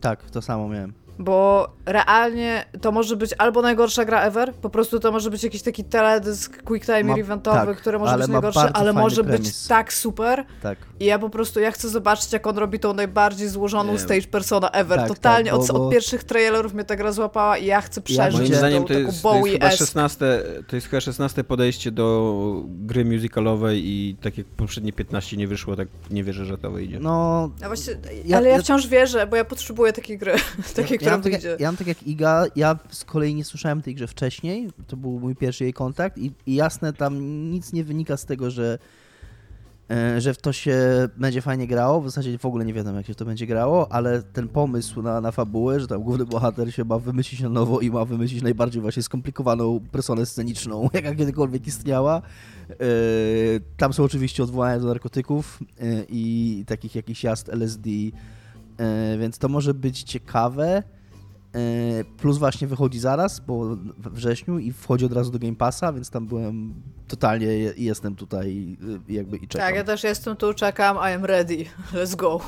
Tak, 0.00 0.30
to 0.30 0.42
samo 0.42 0.68
miałem. 0.68 0.92
Bo 1.24 1.68
realnie 1.86 2.64
to 2.80 2.92
może 2.92 3.16
być 3.16 3.30
albo 3.38 3.62
najgorsza 3.62 4.04
gra 4.04 4.22
ever, 4.22 4.54
po 4.54 4.70
prostu 4.70 5.00
to 5.00 5.12
może 5.12 5.30
być 5.30 5.44
jakiś 5.44 5.62
taki 5.62 5.84
teledysk 5.84 6.62
quick 6.62 6.86
timer 6.86 7.04
Ma- 7.04 7.16
eventowy, 7.16 7.66
tak, 7.66 7.76
który 7.76 7.98
może 7.98 8.18
być 8.18 8.28
najgorszy, 8.28 8.60
ale 8.60 8.92
może 8.92 9.24
być 9.24 9.32
premis. 9.34 9.68
tak 9.68 9.92
super. 9.92 10.44
Tak. 10.62 10.78
I 11.00 11.04
ja 11.04 11.18
po 11.18 11.30
prostu, 11.30 11.60
ja 11.60 11.70
chcę 11.70 11.88
zobaczyć, 11.88 12.32
jak 12.32 12.46
on 12.46 12.58
robi 12.58 12.78
tą 12.78 12.94
najbardziej 12.94 13.48
złożoną 13.48 13.92
Nie. 13.92 13.98
stage 13.98 14.22
persona 14.22 14.70
ever. 14.70 14.98
Tak, 14.98 15.08
Totalnie 15.08 15.50
tak, 15.50 15.58
bo- 15.58 15.64
od, 15.64 15.70
od 15.70 15.90
pierwszych 15.92 16.24
trailerów 16.24 16.74
mnie 16.74 16.84
ta 16.84 16.96
gra 16.96 17.12
złapała 17.12 17.58
i 17.58 17.66
ja 17.66 17.80
chcę 17.80 18.00
przeżyć 18.00 18.32
Moim 18.34 18.44
Gdzie- 18.46 18.56
zdaniem 18.56 18.82
to 18.82 18.88
taką 18.88 19.00
jest, 19.00 19.22
to 19.22 19.36
jest 19.38 19.50
chyba 19.58 19.68
Bowie-esque. 19.68 19.76
16, 19.78 20.42
to 20.68 20.76
jest 20.76 20.88
chyba 20.88 21.00
16 21.00 21.44
podejście 21.44 21.90
do 21.90 22.64
gry 22.66 23.04
musicalowej 23.04 23.82
i 23.84 24.16
tak 24.22 24.38
jak 24.38 24.46
poprzednie 24.46 24.92
15 24.92 25.36
nie 25.36 25.48
wyszło, 25.48 25.76
tak 25.76 25.88
nie 26.10 26.24
wierzę, 26.24 26.44
że 26.44 26.58
to 26.58 26.70
wyjdzie. 26.70 26.98
No, 27.00 27.50
No 27.60 27.66
właśnie, 27.66 27.94
Ja- 28.24 28.36
ale 28.36 28.48
ja, 28.48 28.56
ja- 28.56 28.62
wciąż 28.62 28.86
wierzę, 28.86 29.26
bo 29.26 29.36
ja 29.36 29.44
potrzebuję 29.44 29.92
takiej 29.92 30.18
gry, 30.18 30.32
takiej, 30.76 30.98
ja, 31.02 31.09
która 31.18 31.38
mam 31.38 31.42
tak, 31.42 31.60
ja 31.60 31.68
mam 31.68 31.76
tak 31.76 31.86
jak 31.86 32.02
Iga, 32.02 32.44
ja 32.56 32.78
z 32.88 33.04
kolei 33.04 33.34
nie 33.34 33.44
słyszałem 33.44 33.82
tej 33.82 33.94
grze 33.94 34.06
wcześniej, 34.06 34.70
to 34.86 34.96
był 34.96 35.20
mój 35.20 35.36
pierwszy 35.36 35.64
jej 35.64 35.72
kontakt 35.72 36.18
i, 36.18 36.32
i 36.46 36.54
jasne, 36.54 36.92
tam 36.92 37.20
nic 37.50 37.72
nie 37.72 37.84
wynika 37.84 38.16
z 38.16 38.24
tego, 38.24 38.50
że, 38.50 38.78
e, 39.90 40.20
że 40.20 40.34
w 40.34 40.38
to 40.38 40.52
się 40.52 40.78
będzie 41.16 41.42
fajnie 41.42 41.66
grało, 41.66 42.00
w 42.00 42.04
zasadzie 42.10 42.38
w 42.38 42.44
ogóle 42.44 42.64
nie 42.64 42.72
wiadomo 42.74 42.96
jak 42.96 43.06
się 43.06 43.14
to 43.14 43.24
będzie 43.24 43.46
grało, 43.46 43.92
ale 43.92 44.22
ten 44.22 44.48
pomysł 44.48 45.02
na, 45.02 45.20
na 45.20 45.32
fabułę, 45.32 45.80
że 45.80 45.86
tam 45.86 46.02
główny 46.02 46.24
bohater 46.24 46.74
się 46.74 46.84
ma 46.84 46.98
wymyślić 46.98 47.40
na 47.40 47.48
nowo 47.48 47.80
i 47.80 47.90
ma 47.90 48.04
wymyślić 48.04 48.42
najbardziej 48.42 48.82
właśnie 48.82 49.02
skomplikowaną 49.02 49.80
personę 49.80 50.26
sceniczną, 50.26 50.88
jaka 50.92 51.14
kiedykolwiek 51.14 51.66
istniała. 51.66 52.22
E, 52.70 52.74
Tam 53.76 53.92
są 53.92 54.04
oczywiście 54.04 54.42
odwołania 54.42 54.80
do 54.80 54.86
narkotyków 54.86 55.58
e, 55.80 55.84
i 56.08 56.64
takich 56.66 56.94
jakichś 56.94 57.24
jazd 57.24 57.48
LSD, 57.48 57.90
więc 59.18 59.38
to 59.38 59.48
może 59.48 59.74
być 59.74 60.02
ciekawe. 60.02 60.82
E, 61.54 62.04
Plus 62.04 62.38
właśnie 62.38 62.66
wychodzi 62.68 62.98
zaraz, 63.00 63.40
bo 63.40 63.64
we 63.98 64.10
wrześniu 64.10 64.58
i 64.58 64.72
wchodzi 64.72 65.04
od 65.04 65.12
razu 65.12 65.30
do 65.30 65.38
Game 65.38 65.56
Passa, 65.56 65.92
więc 65.92 66.10
tam 66.10 66.26
byłem 66.26 66.74
totalnie 67.08 67.46
je- 67.46 67.72
jestem 67.76 68.14
tutaj 68.16 68.76
y, 69.08 69.12
jakby 69.12 69.36
i 69.36 69.48
czekam. 69.48 69.66
Tak, 69.68 69.76
ja 69.76 69.84
też 69.84 70.04
jestem 70.04 70.36
tu, 70.36 70.54
czekam, 70.54 70.96
I 70.96 71.14
am 71.14 71.24
ready, 71.24 71.56
let's 71.94 72.16
go. 72.16 72.40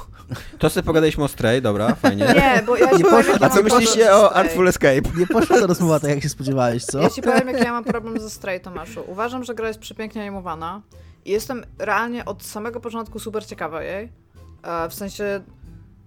To 0.59 0.71
sobie 0.71 0.85
pogadaliśmy 0.87 1.25
o 1.25 1.29
Stray, 1.29 1.63
dobra, 1.63 1.95
fajnie. 1.95 2.25
Nie, 2.35 2.63
bo 2.67 2.77
ja 2.77 2.91
ci 2.91 2.97
Nie 2.97 3.05
powiem, 3.05 3.25
poszło- 3.27 3.45
A 3.47 3.49
co 3.51 3.63
myślicie 3.63 4.15
o. 4.15 4.33
Artful 4.35 4.69
Escape? 4.69 5.01
Nie 5.19 5.27
poszła 5.27 5.61
ta 5.61 5.67
rozmowa 5.67 6.01
tak, 6.01 6.11
jak 6.11 6.23
się 6.23 6.29
spodziewałeś, 6.29 6.85
co? 6.85 7.01
Ja 7.01 7.11
ci 7.11 7.23
powiem, 7.23 7.49
jak 7.49 7.65
ja 7.65 7.73
mam 7.73 7.85
problem 7.85 8.21
ze 8.21 8.31
Stray, 8.31 8.61
Tomaszu. 8.61 9.01
Uważam, 9.07 9.45
że 9.45 9.55
gra 9.55 9.69
jest 9.69 9.81
przepięknie 9.81 10.23
animowana 10.23 10.83
i 11.25 11.31
jestem 11.31 11.65
realnie 11.79 12.25
od 12.25 12.43
samego 12.45 12.81
początku 12.81 13.19
super 13.19 13.47
ciekawa 13.47 13.83
jej. 13.83 14.13
E, 14.63 14.89
W 14.89 14.95
sensie, 14.95 15.41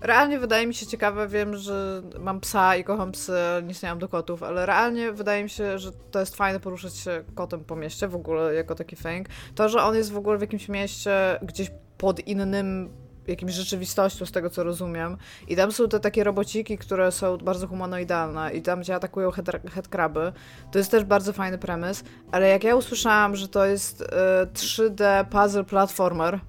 realnie 0.01 0.39
wydaje 0.39 0.67
mi 0.67 0.73
się 0.73 0.85
ciekawe, 0.85 1.27
wiem, 1.27 1.55
że 1.55 2.01
mam 2.19 2.39
psa 2.39 2.75
i 2.75 2.83
kocham 2.83 3.11
psy, 3.11 3.33
nic 3.63 3.83
nie 3.83 3.89
mam 3.89 3.99
do 3.99 4.09
kotów, 4.09 4.43
ale 4.43 4.65
realnie 4.65 5.11
wydaje 5.11 5.43
mi 5.43 5.49
się, 5.49 5.79
że 5.79 5.91
to 6.11 6.19
jest 6.19 6.35
fajne 6.35 6.59
poruszać 6.59 6.97
się 6.97 7.23
kotem 7.35 7.63
po 7.63 7.75
mieście, 7.75 8.07
w 8.07 8.15
ogóle 8.15 8.53
jako 8.53 8.75
taki 8.75 8.95
thing. 8.95 9.27
To, 9.55 9.69
że 9.69 9.83
on 9.83 9.95
jest 9.95 10.11
w 10.11 10.17
ogóle 10.17 10.37
w 10.37 10.41
jakimś 10.41 10.69
mieście, 10.69 11.39
gdzieś 11.41 11.71
pod 11.97 12.27
innym 12.27 12.89
jakimś 13.27 13.53
rzeczywistością, 13.53 14.25
z 14.25 14.31
tego 14.31 14.49
co 14.49 14.63
rozumiem. 14.63 15.17
I 15.47 15.55
tam 15.55 15.71
są 15.71 15.89
te 15.89 15.99
takie 15.99 16.23
robociki, 16.23 16.77
które 16.77 17.11
są 17.11 17.37
bardzo 17.37 17.67
humanoidalne 17.67 18.53
i 18.53 18.61
tam 18.61 18.81
gdzie 18.81 18.95
atakują 18.95 19.31
head, 19.31 19.51
headcraby. 19.73 20.33
To 20.71 20.77
jest 20.77 20.91
też 20.91 21.03
bardzo 21.03 21.33
fajny 21.33 21.57
premis, 21.57 22.03
ale 22.31 22.49
jak 22.49 22.63
ja 22.63 22.75
usłyszałam, 22.75 23.35
że 23.35 23.47
to 23.47 23.65
jest 23.65 24.01
e, 24.01 24.05
3D 24.53 25.25
puzzle 25.25 25.63
platformer, 25.63 26.39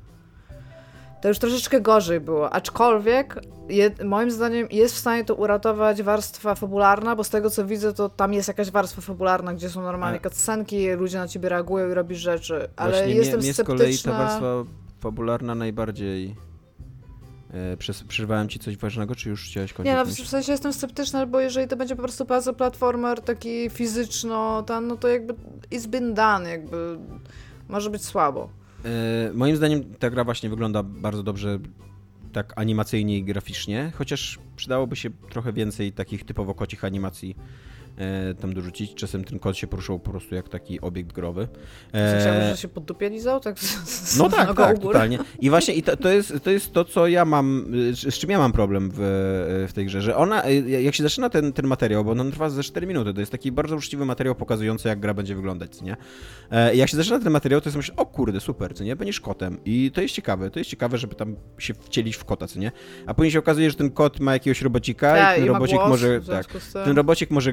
to 1.26 1.30
już 1.30 1.38
troszeczkę 1.38 1.80
gorzej 1.80 2.20
było. 2.20 2.52
Aczkolwiek 2.52 3.40
je, 3.68 3.90
moim 4.04 4.30
zdaniem 4.30 4.68
jest 4.70 4.94
w 4.94 4.98
stanie 4.98 5.24
to 5.24 5.34
uratować 5.34 6.02
warstwa 6.02 6.54
fabularna, 6.54 7.16
bo 7.16 7.24
z 7.24 7.30
tego 7.30 7.50
co 7.50 7.66
widzę, 7.66 7.92
to 7.92 8.08
tam 8.08 8.32
jest 8.32 8.48
jakaś 8.48 8.70
warstwa 8.70 9.02
fabularna, 9.02 9.54
gdzie 9.54 9.70
są 9.70 9.82
normalnie 9.82 10.20
cutscenki, 10.20 10.90
ludzie 10.90 11.18
na 11.18 11.28
ciebie 11.28 11.48
reagują 11.48 11.90
i 11.90 11.94
robisz 11.94 12.18
rzeczy. 12.18 12.68
Ale 12.76 12.92
Właśnie 12.92 13.14
jestem 13.14 13.38
mnie, 13.38 13.44
mnie 13.44 13.54
z 13.54 13.62
kolei 13.62 13.98
ta 13.98 14.12
warstwa 14.12 14.46
fabularna 15.00 15.54
najbardziej... 15.54 16.36
E, 17.52 17.76
przes- 17.76 18.06
przerwałem 18.06 18.48
ci 18.48 18.58
coś 18.58 18.76
ważnego, 18.76 19.14
czy 19.14 19.28
już 19.28 19.44
chciałeś 19.44 19.72
kończyć? 19.72 19.94
Nie, 19.94 19.98
no 19.98 20.04
w 20.04 20.28
sensie 20.28 20.52
jestem 20.52 20.72
sceptyczna, 20.72 21.26
bo 21.26 21.40
jeżeli 21.40 21.68
to 21.68 21.76
będzie 21.76 21.96
po 21.96 22.02
prostu 22.02 22.26
puzzle 22.26 22.54
platformer 22.54 23.20
taki 23.20 23.70
fizyczno, 23.70 24.62
ten, 24.62 24.86
no 24.86 24.96
to 24.96 25.08
jakby 25.08 25.34
it's 25.72 25.86
been 25.86 26.14
done, 26.14 26.50
jakby 26.50 26.98
może 27.68 27.90
być 27.90 28.04
słabo. 28.04 28.48
E, 28.86 29.32
moim 29.34 29.56
zdaniem 29.56 29.94
ta 29.94 30.10
gra 30.10 30.24
właśnie 30.24 30.50
wygląda 30.50 30.82
bardzo 30.82 31.22
dobrze 31.22 31.58
tak 32.32 32.52
animacyjnie 32.56 33.18
i 33.18 33.24
graficznie, 33.24 33.92
chociaż 33.94 34.38
przydałoby 34.56 34.96
się 34.96 35.10
trochę 35.10 35.52
więcej 35.52 35.92
takich 35.92 36.24
typowo 36.24 36.54
kocich 36.54 36.84
animacji 36.84 37.36
tam 38.40 38.54
dorzucić. 38.54 38.94
Czasem 38.94 39.24
ten 39.24 39.38
kot 39.38 39.56
się 39.56 39.66
poruszał 39.66 39.98
po 39.98 40.10
prostu 40.10 40.34
jak 40.34 40.48
taki 40.48 40.80
obiekt 40.80 41.12
growy. 41.12 41.48
E... 41.94 42.16
E, 42.16 42.20
Chciałbyś, 42.20 42.44
że 42.44 42.56
się 42.56 42.68
pod 42.68 42.84
dupie 42.84 43.10
lizał? 43.10 43.40
Tak, 43.40 43.56
no 44.18 44.28
tak, 44.36 44.56
tak, 44.56 44.78
totalnie. 44.78 45.18
I 45.40 45.50
właśnie 45.50 45.74
i 45.74 45.82
to, 45.82 45.96
to, 45.96 46.08
jest, 46.08 46.34
to 46.42 46.50
jest 46.50 46.72
to, 46.72 46.84
co 46.84 47.08
ja 47.08 47.24
mam, 47.24 47.66
z 47.92 48.14
czym 48.14 48.30
ja 48.30 48.38
mam 48.38 48.52
problem 48.52 48.90
w, 48.94 48.98
w 49.68 49.72
tej 49.72 49.86
grze, 49.86 50.02
że 50.02 50.16
ona, 50.16 50.48
y, 50.48 50.82
jak 50.82 50.94
się 50.94 51.02
zaczyna 51.02 51.30
ten, 51.30 51.52
ten 51.52 51.66
materiał, 51.66 52.04
bo 52.04 52.10
on 52.10 52.32
trwa 52.32 52.50
ze 52.50 52.62
4 52.62 52.86
minuty, 52.86 53.14
to 53.14 53.20
jest 53.20 53.32
taki 53.32 53.52
bardzo 53.52 53.76
uczciwy 53.76 54.04
materiał 54.04 54.34
pokazujący, 54.34 54.88
jak 54.88 55.00
gra 55.00 55.14
będzie 55.14 55.34
wyglądać, 55.34 55.82
nie? 55.82 55.96
E, 56.50 56.76
jak 56.76 56.88
się 56.88 56.96
zaczyna 56.96 57.18
ten 57.18 57.32
materiał, 57.32 57.60
to 57.60 57.68
jest 57.68 57.76
myślę, 57.76 57.96
o 57.96 58.06
kurde, 58.06 58.40
super, 58.40 58.74
co 58.74 58.84
nie? 58.84 58.96
Będziesz 58.96 59.20
kotem. 59.20 59.58
I 59.64 59.90
to 59.94 60.00
jest 60.00 60.14
ciekawe, 60.14 60.50
to 60.50 60.58
jest 60.58 60.70
ciekawe, 60.70 60.98
żeby 60.98 61.14
tam 61.14 61.36
się 61.58 61.74
wcielić 61.74 62.16
w 62.16 62.24
kota, 62.24 62.46
co 62.46 62.58
nie? 62.58 62.72
A 63.06 63.14
później 63.14 63.32
się 63.32 63.38
okazuje, 63.38 63.70
że 63.70 63.76
ten 63.76 63.90
kot 63.90 64.20
ma 64.20 64.32
jakiegoś 64.32 64.62
robocika 64.62 65.14
Tak, 65.14 65.32
i 65.32 65.36
ten 65.36 65.44
i 65.44 65.48
robocik 65.48 65.78
może, 65.88 66.20
tak, 66.20 66.46
ten 66.84 66.96
robocik 66.96 67.30
może 67.30 67.52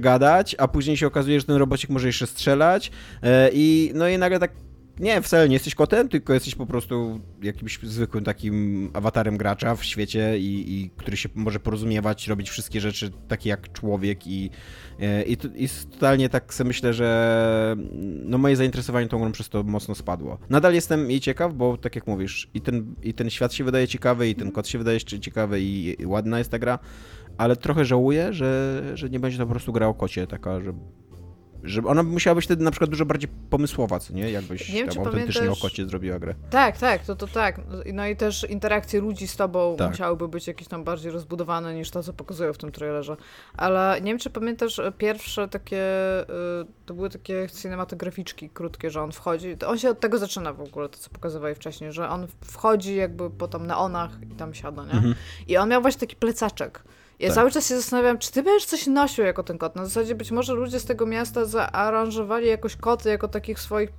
a 0.58 0.67
później 0.67 0.98
się 0.98 1.08
okazuje, 1.08 1.39
że 1.39 1.46
ten 1.46 1.56
robocik 1.56 1.89
może 1.89 2.08
jeszcze 2.08 2.28
strzelać 2.28 2.91
e, 3.24 3.50
i 3.54 3.91
no 3.96 4.08
i 4.08 4.17
nagle 4.17 4.39
tak 4.39 4.52
nie, 5.00 5.22
wcale 5.22 5.50
nie 5.50 5.54
jesteś 5.54 5.76
kotem, 5.76 6.10
tylko 6.10 6.34
jesteś 6.34 6.56
po 6.56 6.65
prostu 6.65 7.19
jakimś 7.41 7.80
zwykłym 7.84 8.24
takim 8.24 8.89
awatarem 8.93 9.38
gracza 9.38 9.76
w 9.76 9.84
świecie 9.84 10.39
i, 10.39 10.74
i 10.74 10.89
który 10.89 11.17
się 11.17 11.30
może 11.36 11.60
porozumiewać, 11.60 12.28
robić 12.28 12.50
wszystkie 12.50 12.82
rzeczy 12.82 13.12
takie 13.28 13.50
jak 13.50 13.72
człowiek 13.72 14.28
i, 14.28 14.50
e, 15.00 15.24
i, 15.24 15.38
i 15.56 15.69
totalnie 15.91 16.30
tak 16.30 16.54
sobie 16.54 16.67
myślę, 16.67 16.93
że 16.93 17.76
no 18.26 18.38
moje 18.38 18.56
zainteresowanie 18.56 19.08
tą 19.08 19.19
grą 19.19 19.32
przez 19.32 19.50
to 19.50 19.63
mocno 19.63 19.96
spadło. 19.96 20.38
Nadal 20.50 20.74
jestem 20.74 21.12
jej 21.12 21.19
ciekaw, 21.19 21.54
bo 21.54 21.78
tak 21.78 21.96
jak 21.96 22.08
mówisz, 22.08 22.50
i 22.54 22.62
ten, 22.62 22.96
i 23.04 23.13
ten 23.13 23.30
świat 23.30 23.54
się 23.54 23.63
wydaje 23.63 23.88
ciekawy, 23.88 24.30
i 24.30 24.36
ten 24.36 24.52
kot 24.52 24.67
się 24.67 24.78
wydaje 24.78 25.02
ciekawy 25.02 25.62
i, 25.62 26.02
i 26.02 26.06
ładna 26.06 26.38
jest 26.38 26.52
ta 26.52 26.60
gra, 26.60 26.80
ale 27.38 27.56
trochę 27.56 27.86
żałuję, 27.86 28.34
że, 28.34 28.82
że 28.93 29.10
nie 29.10 29.19
będzie 29.19 29.38
to 29.38 29.46
po 29.46 29.52
prostu 29.52 29.74
gra 29.74 29.88
o 29.88 29.93
kocie, 29.93 30.28
taka, 30.28 30.62
że, 30.62 30.74
że 31.63 31.82
ona 31.86 32.04
musiała 32.04 32.36
być 32.36 32.46
wtedy 32.46 32.63
na 32.63 32.72
przykład 32.72 32.89
dużo 32.89 33.06
bardziej 33.06 33.30
pomysłowa, 33.50 34.00
co 34.00 34.13
nie? 34.13 34.32
Jakbyś 34.32 34.69
Nie 34.69 34.76
wiem, 34.76 34.89
tam 34.89 35.06
autentycznie 35.08 35.41
pamiętasz- 35.41 35.60
o 35.60 35.62
kocie 35.62 35.86
zrobiła 35.86 36.19
grę. 36.19 36.36
Tak, 36.50 36.78
tak, 36.78 37.06
to, 37.06 37.15
to 37.15 37.28
tak. 37.28 37.62
No 37.93 38.08
i 38.08 38.15
też 38.15 38.50
interakcje 38.50 39.02
ludzi 39.02 39.28
z 39.28 39.36
tobą 39.36 39.76
Tak. 39.78 39.89
musiałyby 39.89 40.28
być 40.28 40.48
jakieś 40.48 40.67
tam 40.67 40.84
bardziej 40.84 41.12
rozbudowane 41.12 41.76
niż 41.76 41.91
to, 41.91 42.04
co 42.04 42.13
pokazują 42.13 42.54
w 42.54 42.58
tym 42.58 42.72
trailerze. 42.72 43.17
Ale 43.58 44.02
nie 44.02 44.12
wiem, 44.12 44.19
czy 44.19 44.30
pamiętasz 44.30 44.80
e, 44.80 44.91
pierwsze 44.91 45.48
takie, 45.48 45.82
y, 46.22 46.26
to 46.86 46.93
były 46.93 47.10
takie 47.10 47.48
cinematograficzki 47.62 48.50
krótkie, 48.50 48.89
że 48.89 49.02
on 49.02 49.12
wchodzi, 49.12 49.58
to 49.58 49.69
on 49.69 49.78
się 49.78 49.89
od 49.89 50.00
tego 50.00 50.17
zaczyna 50.17 50.54
w 50.54 50.62
ogóle, 50.62 50.89
to 50.89 50.98
co 50.98 51.10
pokazywali 51.10 51.56
wcześniej, 51.56 51.91
że 51.91 52.10
on 52.10 52.28
wchodzi 52.41 52.96
jakby 52.96 53.30
po 53.30 53.48
tam 53.48 53.67
neonach 53.67 54.12
i 54.32 54.36
tam 54.36 54.54
siada, 54.54 54.86
nie? 54.86 54.91
Mhm. 54.91 55.15
I 55.48 55.58
on 55.58 55.69
miał 55.69 55.82
właśnie 55.82 56.00
taki 56.00 56.15
plecaczek. 56.15 56.84
Ja 57.19 57.28
Tak. 57.28 57.36
cały 57.36 57.52
czas 57.52 57.67
się 57.67 57.76
zastanawiam, 57.76 58.17
czy 58.17 58.32
ty 58.32 58.43
będziesz 58.43 58.65
coś 58.65 58.88
nosił 58.88 59.26
jako 59.26 59.43
ten 59.43 59.58
kot. 59.58 59.76
Na 59.76 59.86
zasadzie 59.86 60.15
być 60.15 60.32
może 60.32 60.54
ludzie 60.54 60.80
z 60.80 60.86
tego 60.86 61.06
miasta 61.06 61.45
zaaranżowali 61.45 62.47
jakoś 62.47 62.76
koty 62.76 63.10
jako 63.10 63.28
takich 63.28 63.60
swoich 63.60 63.89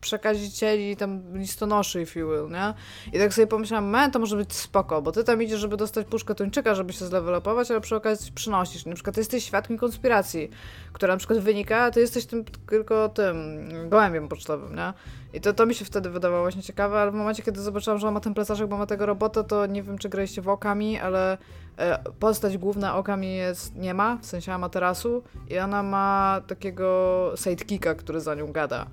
przekazicieli, 0.00 0.96
tam 0.96 1.38
listonoszy, 1.38 2.02
if 2.02 2.20
you 2.20 2.28
will, 2.30 2.48
nie? 2.50 2.74
I 3.12 3.18
tak 3.18 3.34
sobie 3.34 3.46
pomyślałam, 3.46 3.84
man, 3.90 4.10
to 4.10 4.18
może 4.18 4.36
być 4.36 4.52
spoko, 4.52 5.02
bo 5.02 5.12
ty 5.12 5.24
tam 5.24 5.42
idziesz, 5.42 5.60
żeby 5.60 5.76
dostać 5.76 6.06
puszkę 6.06 6.34
tuńczyka, 6.34 6.74
żeby 6.74 6.92
się 6.92 7.06
zlevelopować, 7.06 7.70
ale 7.70 7.80
przy 7.80 7.96
okazji 7.96 8.32
przynosisz. 8.32 8.86
Na 8.86 8.94
przykład 8.94 9.14
ty 9.14 9.20
jesteś 9.20 9.44
świadkiem 9.44 9.78
konspiracji, 9.78 10.50
która 10.92 11.14
na 11.14 11.18
przykład 11.18 11.38
wynika, 11.38 11.78
a 11.82 11.90
ty 11.90 12.00
jesteś 12.00 12.26
tym 12.26 12.44
tylko 12.68 13.08
tym 13.08 13.60
gołębiem 13.88 14.28
pocztowym, 14.28 14.74
nie? 14.76 14.92
I 15.32 15.40
to, 15.40 15.52
to 15.52 15.66
mi 15.66 15.74
się 15.74 15.84
wtedy 15.84 16.10
wydawało 16.10 16.42
właśnie 16.42 16.62
ciekawe, 16.62 17.00
ale 17.00 17.10
w 17.10 17.14
momencie, 17.14 17.42
kiedy 17.42 17.60
zobaczyłam, 17.60 17.98
że 17.98 18.08
on 18.08 18.14
ma 18.14 18.20
ten 18.20 18.34
plecaczek, 18.34 18.66
bo 18.66 18.76
ma 18.76 18.86
tego 18.86 19.06
robota, 19.06 19.42
to 19.42 19.66
nie 19.66 19.82
wiem, 19.82 19.98
czy 19.98 20.08
graliście 20.08 20.42
w 20.42 20.48
okami, 20.48 20.98
ale 20.98 21.38
e, 21.76 21.98
postać 22.18 22.58
główna 22.58 22.96
okami 22.96 23.36
jest, 23.36 23.76
nie 23.76 23.94
ma, 23.94 24.16
w 24.16 24.26
sensie 24.26 24.52
Amaterasu 24.52 25.22
i 25.48 25.58
ona 25.58 25.82
ma 25.82 26.40
takiego 26.46 27.32
sidekicka, 27.36 27.94
który 27.94 28.20
za 28.20 28.34
nią 28.34 28.52
gada. 28.52 28.86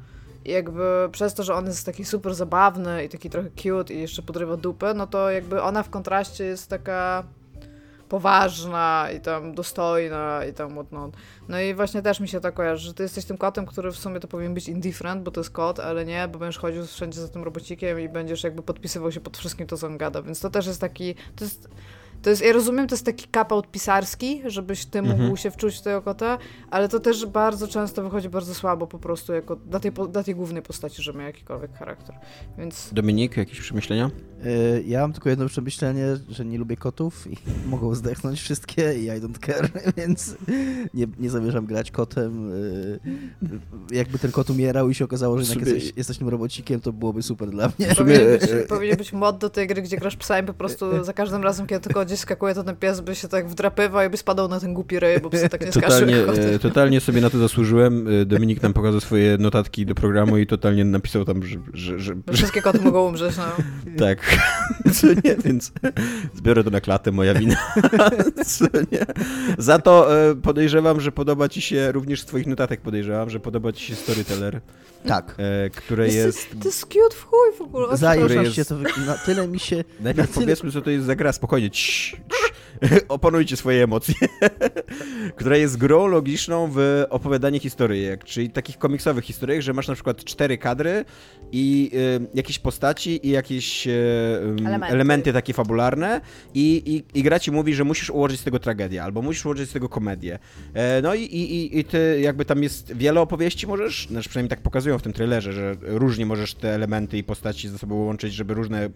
I 0.46 0.52
jakby 0.52 1.10
przez 1.12 1.34
to, 1.34 1.44
że 1.44 1.56
on 1.56 1.66
jest 1.66 1.86
taki 1.86 2.06
super 2.06 2.36
zabawny 2.36 3.06
i 3.06 3.10
taki 3.10 3.30
trochę 3.30 3.50
cute 3.50 3.94
i 3.94 4.00
jeszcze 4.02 4.22
podrywa 4.22 4.58
dupę, 4.58 4.94
no 4.94 5.08
to 5.08 5.32
jakby 5.32 5.62
ona 5.62 5.84
w 5.84 5.90
kontraście 5.90 6.44
jest 6.44 6.70
taka 6.70 7.24
poważna 8.10 9.08
i 9.18 9.20
tam 9.20 9.56
dostojna 9.56 10.46
i 10.46 10.54
tam 10.54 10.74
whatnot. 10.74 11.16
No 11.48 11.60
i 11.60 11.74
właśnie 11.74 12.02
też 12.02 12.20
mi 12.20 12.28
się 12.28 12.40
tak 12.40 12.54
kojarzy, 12.54 12.88
że 12.88 12.94
ty 12.94 13.04
jesteś 13.04 13.26
tym 13.26 13.38
kotem, 13.38 13.66
który 13.66 13.92
w 13.92 13.98
sumie 13.98 14.20
to 14.20 14.28
powinien 14.28 14.54
być 14.54 14.70
indifferent, 14.70 15.24
bo 15.24 15.32
to 15.32 15.40
jest 15.40 15.50
kot, 15.50 15.80
ale 15.80 16.06
nie, 16.06 16.28
bo 16.28 16.40
będziesz 16.40 16.58
chodził 16.58 16.86
wszędzie 16.86 17.22
za 17.22 17.28
tym 17.28 17.44
robocikiem 17.44 18.00
i 18.00 18.10
będziesz 18.10 18.44
jakby 18.44 18.64
podpisywał 18.64 19.12
się 19.12 19.20
pod 19.20 19.38
wszystkim 19.38 19.68
to, 19.68 19.78
co 19.78 19.88
on 19.88 19.98
gada, 19.98 20.22
więc 20.22 20.40
to 20.40 20.50
też 20.50 20.68
jest 20.68 20.82
taki, 20.82 21.16
to 21.16 21.44
jest 21.44 21.70
to 22.22 22.30
jest, 22.30 22.42
ja 22.42 22.54
rozumiem, 22.54 22.88
to 22.88 22.96
jest 22.96 23.06
taki 23.06 23.28
kapout 23.28 23.72
pisarski, 23.72 24.42
żebyś 24.46 24.86
ty 24.86 25.02
mógł 25.02 25.14
mhm. 25.14 25.38
się 25.38 25.52
wczuć 25.52 25.78
w 25.78 25.82
tego 25.82 26.02
kota, 26.02 26.38
ale 26.70 26.90
to 26.90 27.00
też 27.00 27.26
bardzo 27.26 27.68
często 27.68 28.04
wychodzi 28.04 28.30
bardzo 28.30 28.56
słabo 28.56 28.88
po 28.88 29.00
prostu 29.00 29.34
jako 29.34 29.56
dla 29.56 29.80
tej, 29.80 29.92
dla 30.10 30.24
tej 30.24 30.36
głównej 30.36 30.62
postaci, 30.62 31.04
że 31.04 31.14
ma 31.14 31.24
jakikolwiek 31.24 31.74
charakter. 31.74 32.16
Więc... 32.58 32.90
Dominik, 32.94 33.38
jakieś 33.38 33.60
przemyślenia? 33.60 34.12
Yy, 34.44 34.84
ja 34.88 35.02
mam 35.02 35.14
tylko 35.14 35.30
jedno 35.30 35.48
przemyślenie, 35.48 36.06
że 36.30 36.46
nie 36.46 36.58
lubię 36.58 36.78
kotów 36.78 37.28
i 37.28 37.38
mogą 37.70 37.96
zdechnąć 37.96 38.42
wszystkie 38.42 39.00
i 39.00 39.04
I 39.04 39.10
don't 39.10 39.46
care, 39.46 39.72
więc 39.98 40.36
nie, 40.94 41.08
nie 41.20 41.30
zamierzam 41.30 41.66
grać 41.66 41.92
kotem. 41.92 42.50
Yy, 43.42 43.60
jakby 43.92 44.20
ten 44.20 44.32
kot 44.32 44.50
umierał 44.50 44.90
i 44.90 44.96
się 44.96 45.06
okazało, 45.06 45.40
że 45.40 45.46
sobie... 45.46 45.72
jesteś, 45.72 45.94
jesteś 45.98 46.18
tym 46.18 46.30
robocikiem, 46.30 46.82
to 46.82 46.94
byłoby 46.94 47.24
super 47.24 47.50
dla 47.50 47.72
mnie. 47.80 47.96
Powinien 47.96 48.40
być, 48.40 48.50
powinien 48.70 48.98
być 48.98 49.14
mod 49.14 49.38
do 49.38 49.50
tej 49.50 49.68
gry, 49.68 49.82
gdzie 49.82 49.98
grasz 49.98 50.16
psami 50.16 50.48
po 50.48 50.54
prostu 50.54 51.04
za 51.04 51.14
każdym 51.14 51.44
razem, 51.44 51.68
kiedy 51.68 51.82
tylko 51.82 52.06
gdzieś 52.08 52.20
skakuje, 52.20 52.54
to 52.54 52.64
ten 52.64 52.76
pies 52.76 53.02
by 53.02 53.16
się 53.16 53.28
tak 53.28 53.50
wdrapywał 53.50 54.08
i 54.08 54.10
by 54.10 54.18
spadał 54.18 54.48
na 54.48 54.60
ten 54.60 54.74
głupi 54.74 55.00
ryj, 55.00 55.20
bo 55.20 55.30
psy 55.30 55.50
tak 55.50 55.62
nie 55.62 55.72
totalnie, 55.82 56.18
e, 56.18 56.60
totalnie 56.60 57.02
sobie 57.02 57.22
na 57.22 57.30
to 57.30 57.38
zasłużyłem. 57.38 58.08
E, 58.22 58.26
Dominik 58.26 58.62
nam 58.62 58.74
pokazał 58.74 59.00
swoje 59.00 59.38
notatki 59.38 59.86
do 59.86 59.96
programu 59.96 60.38
i 60.38 60.48
totalnie 60.48 60.86
napisał 60.86 61.26
tam, 61.26 61.44
że... 61.44 61.60
że, 61.74 62.00
że... 62.00 62.16
Wszystkie 62.34 62.62
koty 62.62 62.82
mogą 62.82 63.08
umrzeć, 63.08 63.38
no. 63.38 63.44
Tak. 64.06 64.38
Co 64.96 65.08
nie, 65.08 65.36
więc 65.46 65.72
zbiorę 66.34 66.64
to 66.64 66.70
na 66.70 66.82
klatę, 66.82 67.12
moja 67.12 67.34
wina. 67.34 67.56
Co 68.46 68.66
nie. 68.92 69.06
Za 69.58 69.80
to 69.80 70.22
e, 70.30 70.36
podejrzewam, 70.36 71.02
że 71.02 71.12
podoba 71.12 71.50
ci 71.50 71.62
się, 71.62 71.92
również 71.92 72.22
z 72.22 72.26
twoich 72.26 72.48
notatek 72.48 72.82
podejrzewam, 72.82 73.30
że 73.30 73.40
podoba 73.40 73.72
ci 73.72 73.86
się 73.86 73.96
Storyteller. 73.96 74.62
Tak. 75.08 75.36
które 75.76 76.08
jest... 76.08 76.50
To 76.62 76.68
jest 76.68 76.82
cute 76.82 77.16
w 77.16 77.24
chuj 77.24 77.58
w 77.58 77.62
ogóle. 77.62 77.98
Zajebiście, 77.98 78.66
to 78.66 78.76
na 79.06 79.18
tyle 79.26 79.48
mi 79.48 79.60
się... 79.60 79.84
Najpierw 80.00 80.34
tyle... 80.34 80.46
powiedzmy, 80.46 80.72
co 80.72 80.82
to 80.82 80.90
jest 80.90 81.06
za 81.06 81.16
gra, 81.16 81.32
spokojnie. 81.32 81.70
Cii, 81.70 81.97
shh. 81.98 82.14
Opanujcie 83.08 83.58
swoje 83.58 83.84
emocje. 83.84 84.16
która 85.36 85.58
jest 85.58 85.78
grą 85.78 86.08
logiczną 86.08 86.70
w 86.74 87.06
opowiadaniu 87.10 87.60
historyjek, 87.60 88.24
czyli 88.24 88.50
takich 88.50 88.78
komiksowych 88.78 89.26
historyjek, 89.26 89.62
że 89.62 89.74
masz 89.74 89.88
na 89.88 89.94
przykład 89.94 90.24
cztery 90.24 90.58
kadry 90.58 91.06
i 91.52 91.92
y, 91.94 92.28
jakieś 92.34 92.60
postaci 92.60 93.28
i 93.28 93.30
jakieś 93.30 93.88
y, 93.88 93.92
elementy. 94.66 94.94
elementy. 94.94 95.34
takie 95.34 95.54
fabularne 95.54 96.22
i, 96.54 96.84
i, 97.14 97.20
i 97.20 97.24
gra 97.24 97.40
ci 97.40 97.52
mówi, 97.52 97.74
że 97.74 97.84
musisz 97.84 98.10
ułożyć 98.10 98.40
z 98.40 98.44
tego 98.44 98.60
tragedię, 98.60 99.04
albo 99.04 99.22
musisz 99.22 99.46
ułożyć 99.46 99.70
z 99.70 99.74
tego 99.74 99.90
komedię. 99.90 100.40
E, 100.74 101.02
no 101.02 101.16
i, 101.16 101.24
i, 101.24 101.80
i 101.80 101.84
ty 101.84 102.20
jakby 102.22 102.46
tam 102.46 102.64
jest 102.64 102.94
wiele 102.94 103.22
opowieści 103.22 103.68
możesz, 103.68 104.08
znaczy 104.08 104.30
przynajmniej 104.30 104.50
tak 104.50 104.62
pokazują 104.62 105.00
w 105.00 105.02
tym 105.02 105.14
trailerze, 105.14 105.54
że 105.54 105.76
różnie 105.82 106.26
możesz 106.26 106.54
te 106.54 106.76
elementy 106.76 107.18
i 107.18 107.24
postaci 107.24 107.70
ze 107.70 107.78
sobą 107.78 107.96
łączyć, 107.96 108.34
żeby 108.34 108.54
różne 108.54 108.90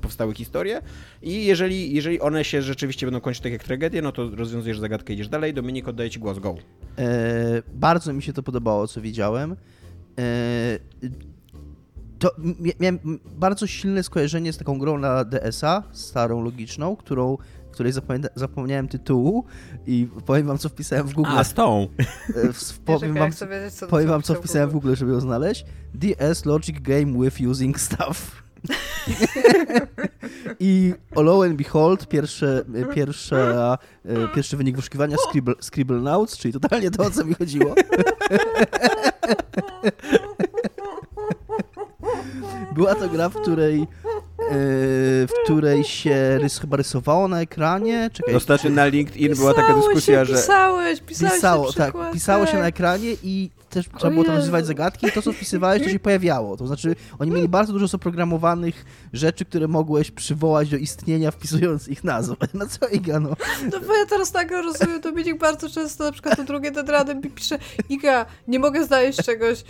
powstały 0.00 0.34
historie 0.34 0.82
i 1.22 1.44
jeżeli, 1.44 1.94
jeżeli 1.94 2.20
one 2.20 2.44
się 2.44 2.62
rzeczywiście 2.62 3.06
będą 3.10 3.20
kończyć 3.20 3.42
tak 3.42 3.52
jak 3.52 3.64
tragedie, 3.64 4.02
no 4.02 4.12
to 4.12 4.30
rozwiązujesz 4.30 4.78
zagadkę, 4.78 5.12
idziesz 5.12 5.28
dalej. 5.28 5.54
Dominik, 5.54 5.88
oddaję 5.88 6.10
ci 6.10 6.18
głos, 6.18 6.38
go. 6.38 6.54
E, 6.98 7.62
bardzo 7.74 8.12
mi 8.12 8.22
się 8.22 8.32
to 8.32 8.42
podobało, 8.42 8.86
co 8.86 9.00
widziałem. 9.00 9.56
E, 10.18 10.78
to 12.18 12.30
miałem 12.80 12.98
bardzo 13.36 13.66
silne 13.66 14.02
skojarzenie 14.02 14.52
z 14.52 14.58
taką 14.58 14.78
grą 14.78 14.98
na 14.98 15.24
DSA, 15.24 15.82
starą, 15.92 16.42
logiczną, 16.42 16.96
którą 16.96 17.36
której 17.78 17.92
zapomniałem 18.34 18.88
tytułu 18.88 19.44
i 19.86 20.08
powiem 20.26 20.46
wam, 20.46 20.58
co 20.58 20.68
wpisałem 20.68 21.06
w 21.06 21.14
Google. 21.14 21.30
A, 21.36 21.44
z 21.44 21.54
tą. 21.54 21.88
E, 21.98 22.04
powiem 22.84 23.14
wam, 23.14 23.30
powiem 23.90 24.08
wam, 24.08 24.22
co 24.22 24.34
wpisałem 24.34 24.70
w 24.70 24.72
Google, 24.72 24.94
żeby 24.94 25.12
ją 25.12 25.20
znaleźć. 25.20 25.64
DS 25.94 26.44
Logic 26.44 26.80
Game 26.80 27.24
with 27.24 27.40
Using 27.40 27.80
Stuff. 27.80 28.47
I 30.60 30.94
lo 31.16 31.42
and 31.42 31.56
behold, 31.56 32.08
pierwsze, 32.08 32.64
pierwsze, 32.94 33.76
pierwszy 34.34 34.56
wynik 34.56 34.76
wyszukiwania 34.76 35.16
Scribble, 35.16 35.54
Scribble 35.60 36.26
czyli 36.38 36.54
totalnie 36.54 36.90
to, 36.90 37.02
o 37.02 37.10
co 37.10 37.24
mi 37.24 37.34
chodziło. 37.34 37.74
Była 42.74 42.94
to 42.94 43.08
gra, 43.08 43.28
w 43.28 43.34
której 43.34 43.80
E, 43.80 43.86
w 44.50 45.32
której 45.44 45.84
się 45.84 46.38
rys, 46.38 46.58
chyba 46.58 46.76
rysowało 46.76 47.28
na 47.28 47.40
ekranie. 47.40 48.10
Czekaj, 48.12 48.34
Ostatnio 48.34 48.70
na 48.70 48.86
LinkedIn 48.86 49.34
była 49.34 49.54
taka 49.54 49.74
dyskusja, 49.74 50.18
się, 50.18 50.24
że... 50.24 50.34
Pisałeś, 50.34 51.00
pisałeś 51.00 51.34
pisało, 51.34 51.72
tak, 51.72 51.94
pisało 52.12 52.46
się 52.46 52.58
na 52.58 52.66
ekranie 52.66 53.16
i 53.22 53.50
też 53.70 53.88
trzeba 53.98 54.10
było 54.12 54.24
tam 54.24 54.34
nazywać 54.34 54.66
zagadki 54.66 55.06
i 55.06 55.12
to, 55.12 55.22
co 55.22 55.32
wpisywałeś, 55.32 55.82
to 55.82 55.88
się 55.88 55.98
pojawiało. 55.98 56.56
To 56.56 56.66
znaczy, 56.66 56.96
oni 57.18 57.30
mieli 57.30 57.48
bardzo 57.48 57.72
dużo 57.72 57.86
zaprogramowanych 57.86 58.84
rzeczy, 59.12 59.44
które 59.44 59.68
mogłeś 59.68 60.10
przywołać 60.10 60.68
do 60.68 60.76
istnienia, 60.76 61.30
wpisując 61.30 61.88
ich 61.88 62.04
nazwę. 62.04 62.36
No 62.54 62.66
co 62.66 62.88
Iga, 62.88 63.20
no. 63.20 63.28
No 63.72 63.80
bo 63.86 63.96
ja 63.96 64.06
teraz 64.06 64.32
tak 64.32 64.50
rozumiem, 64.50 65.00
Dominik 65.00 65.38
bardzo 65.38 65.70
często 65.70 66.04
na 66.04 66.12
przykład 66.12 66.36
do 66.36 66.44
drugiej 66.44 66.72
tedrady 66.72 67.14
mi 67.14 67.22
pisze 67.22 67.58
Iga, 67.88 68.26
nie 68.48 68.58
mogę 68.58 68.84
znaleźć 68.84 69.18
czegoś, 69.24 69.64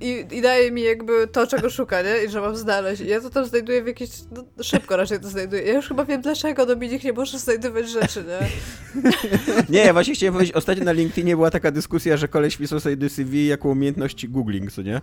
i, 0.00 0.24
i 0.30 0.42
daje 0.42 0.72
mi 0.72 0.82
jakby 0.82 1.26
to, 1.26 1.46
czego 1.46 1.70
szuka, 1.70 2.02
nie? 2.02 2.24
I 2.26 2.30
że 2.30 2.40
mam 2.40 2.56
znaleźć. 2.56 3.02
I 3.02 3.06
ja 3.06 3.20
to 3.20 3.30
tam 3.30 3.46
znajduję 3.46 3.82
w 3.82 3.86
jakieś... 3.86 4.10
No, 4.36 4.44
szybko 4.62 4.96
raczej 4.96 5.20
to 5.20 5.28
znajduję. 5.28 5.62
Ja 5.62 5.74
już 5.74 5.88
chyba 5.88 6.04
wiem, 6.04 6.22
dlaczego 6.22 6.66
Dominik 6.66 7.04
nie 7.04 7.12
może 7.12 7.38
znajdować 7.38 7.90
rzeczy, 7.90 8.24
nie? 8.24 8.48
Nie, 9.68 9.78
ja 9.78 9.92
właśnie 9.92 10.14
chciałem 10.14 10.32
powiedzieć, 10.32 10.54
ostatnio 10.56 10.84
na 10.84 10.92
LinkedInie 10.92 11.36
była 11.36 11.50
taka 11.50 11.70
dyskusja, 11.70 12.16
że 12.16 12.28
koleś 12.28 12.56
pisał 12.56 12.80
sobie 12.80 12.96
do 12.96 13.08
CV 13.08 13.46
jako 13.46 13.68
umiejętność 13.68 14.26
googling, 14.26 14.72
co 14.72 14.82
nie? 14.82 15.00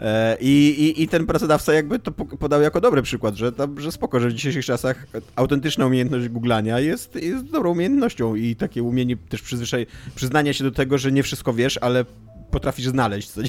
E, 0.00 0.36
I, 0.40 0.68
i, 0.78 1.02
I 1.02 1.08
ten 1.08 1.26
pracodawca 1.26 1.72
jakby 1.72 1.98
to 1.98 2.12
podał 2.12 2.62
jako 2.62 2.80
dobry 2.80 3.02
przykład, 3.02 3.34
że, 3.34 3.52
tam, 3.52 3.80
że 3.80 3.92
spoko, 3.92 4.20
że 4.20 4.28
w 4.28 4.32
dzisiejszych 4.32 4.64
czasach 4.64 5.06
autentyczna 5.36 5.86
umiejętność 5.86 6.28
googlania 6.28 6.80
jest, 6.80 7.14
jest 7.14 7.44
dobrą 7.44 7.70
umiejętnością 7.70 8.34
i 8.34 8.56
takie 8.56 8.82
umienie 8.82 9.16
też 9.28 9.42
przyzwyczaj, 9.42 9.86
przyznania 10.14 10.52
się 10.52 10.64
do 10.64 10.70
tego, 10.70 10.98
że 10.98 11.12
nie 11.12 11.22
wszystko 11.22 11.52
wiesz, 11.52 11.78
ale 11.82 12.04
potrafisz 12.50 12.86
znaleźć, 12.86 13.30
co 13.30 13.42
nie? 13.42 13.48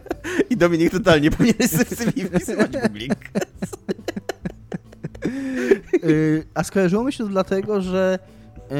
I 0.50 0.56
Dominik 0.56 0.92
totalnie 0.92 1.30
powinien 1.30 1.68
sobie 1.68 2.28
wpisywać 2.28 2.70
googling. 2.70 3.14
Y, 6.04 6.44
a 6.54 6.64
skojarzyło 6.64 7.04
mi 7.04 7.12
się 7.12 7.24
to 7.24 7.30
dlatego, 7.30 7.80
że 7.80 8.18
y, 8.58 8.74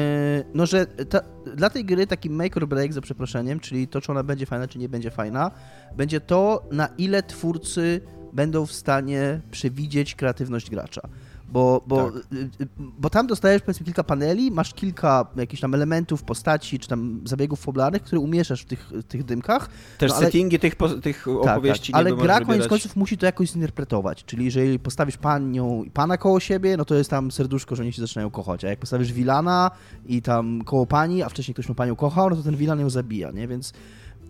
no, 0.53 0.65
że 0.65 0.85
ta, 0.85 1.21
dla 1.55 1.69
tej 1.69 1.85
gry 1.85 2.07
taki 2.07 2.29
make 2.29 2.57
or 2.57 2.67
break, 2.67 2.93
za 2.93 3.01
przeproszeniem, 3.01 3.59
czyli 3.59 3.87
to, 3.87 4.01
czy 4.01 4.11
ona 4.11 4.23
będzie 4.23 4.45
fajna, 4.45 4.67
czy 4.67 4.79
nie 4.79 4.89
będzie 4.89 5.11
fajna, 5.11 5.51
będzie 5.95 6.21
to, 6.21 6.67
na 6.71 6.89
ile 6.97 7.23
twórcy 7.23 8.01
będą 8.33 8.65
w 8.65 8.71
stanie 8.71 9.39
przewidzieć 9.51 10.15
kreatywność 10.15 10.69
gracza 10.69 11.01
bo, 11.51 11.83
bo, 11.87 12.11
tak. 12.11 12.15
Y, 12.33 12.37
y, 12.61 12.67
bo 12.77 13.09
tam 13.09 13.27
dostajesz 13.27 13.61
powiedzmy 13.61 13.85
kilka 13.85 14.03
paneli, 14.03 14.51
masz 14.51 14.73
kilka 14.73 15.25
jakichś 15.35 15.61
tam 15.61 15.73
elementów, 15.73 16.23
postaci, 16.23 16.79
czy 16.79 16.87
tam 16.87 17.21
zabiegów 17.25 17.59
fabularnych, 17.59 18.03
które 18.03 18.19
umieszasz 18.19 18.61
w 18.61 18.65
tych, 18.65 18.91
tych 19.07 19.23
dymkach. 19.23 19.69
Też 19.97 20.09
no, 20.11 20.17
ale... 20.17 20.25
settingi 20.25 20.59
tych, 20.59 20.75
tych 21.01 21.25
tak, 21.43 21.53
opowieści 21.53 21.91
tak, 21.91 21.99
Ale 21.99 22.15
gra 22.15 22.41
koniec 22.41 22.67
końców 22.67 22.95
musi 22.95 23.17
to 23.17 23.25
jakoś 23.25 23.49
zinterpretować, 23.49 24.25
czyli 24.25 24.45
jeżeli 24.45 24.79
postawisz 24.79 25.17
panią 25.17 25.83
i 25.83 25.91
pana 25.91 26.17
koło 26.17 26.39
siebie, 26.39 26.77
no 26.77 26.85
to 26.85 26.95
jest 26.95 27.09
tam 27.09 27.31
serduszko, 27.31 27.75
że 27.75 27.83
oni 27.83 27.93
się 27.93 28.01
zaczynają 28.01 28.29
kochać, 28.29 28.65
a 28.65 28.69
jak 28.69 28.79
postawisz 28.79 29.13
Wilana 29.13 29.71
i 30.05 30.21
tam 30.21 30.63
koło 30.63 30.85
pani, 30.85 31.23
a 31.23 31.29
wcześniej 31.29 31.53
ktoś 31.53 31.69
ma 31.69 31.75
panią 31.75 31.95
kochał, 31.95 32.29
no 32.29 32.35
to 32.35 32.43
ten 32.43 32.55
Wilan 32.55 32.79
ją 32.79 32.89
zabija, 32.89 33.31
nie? 33.31 33.47
Więc 33.47 33.73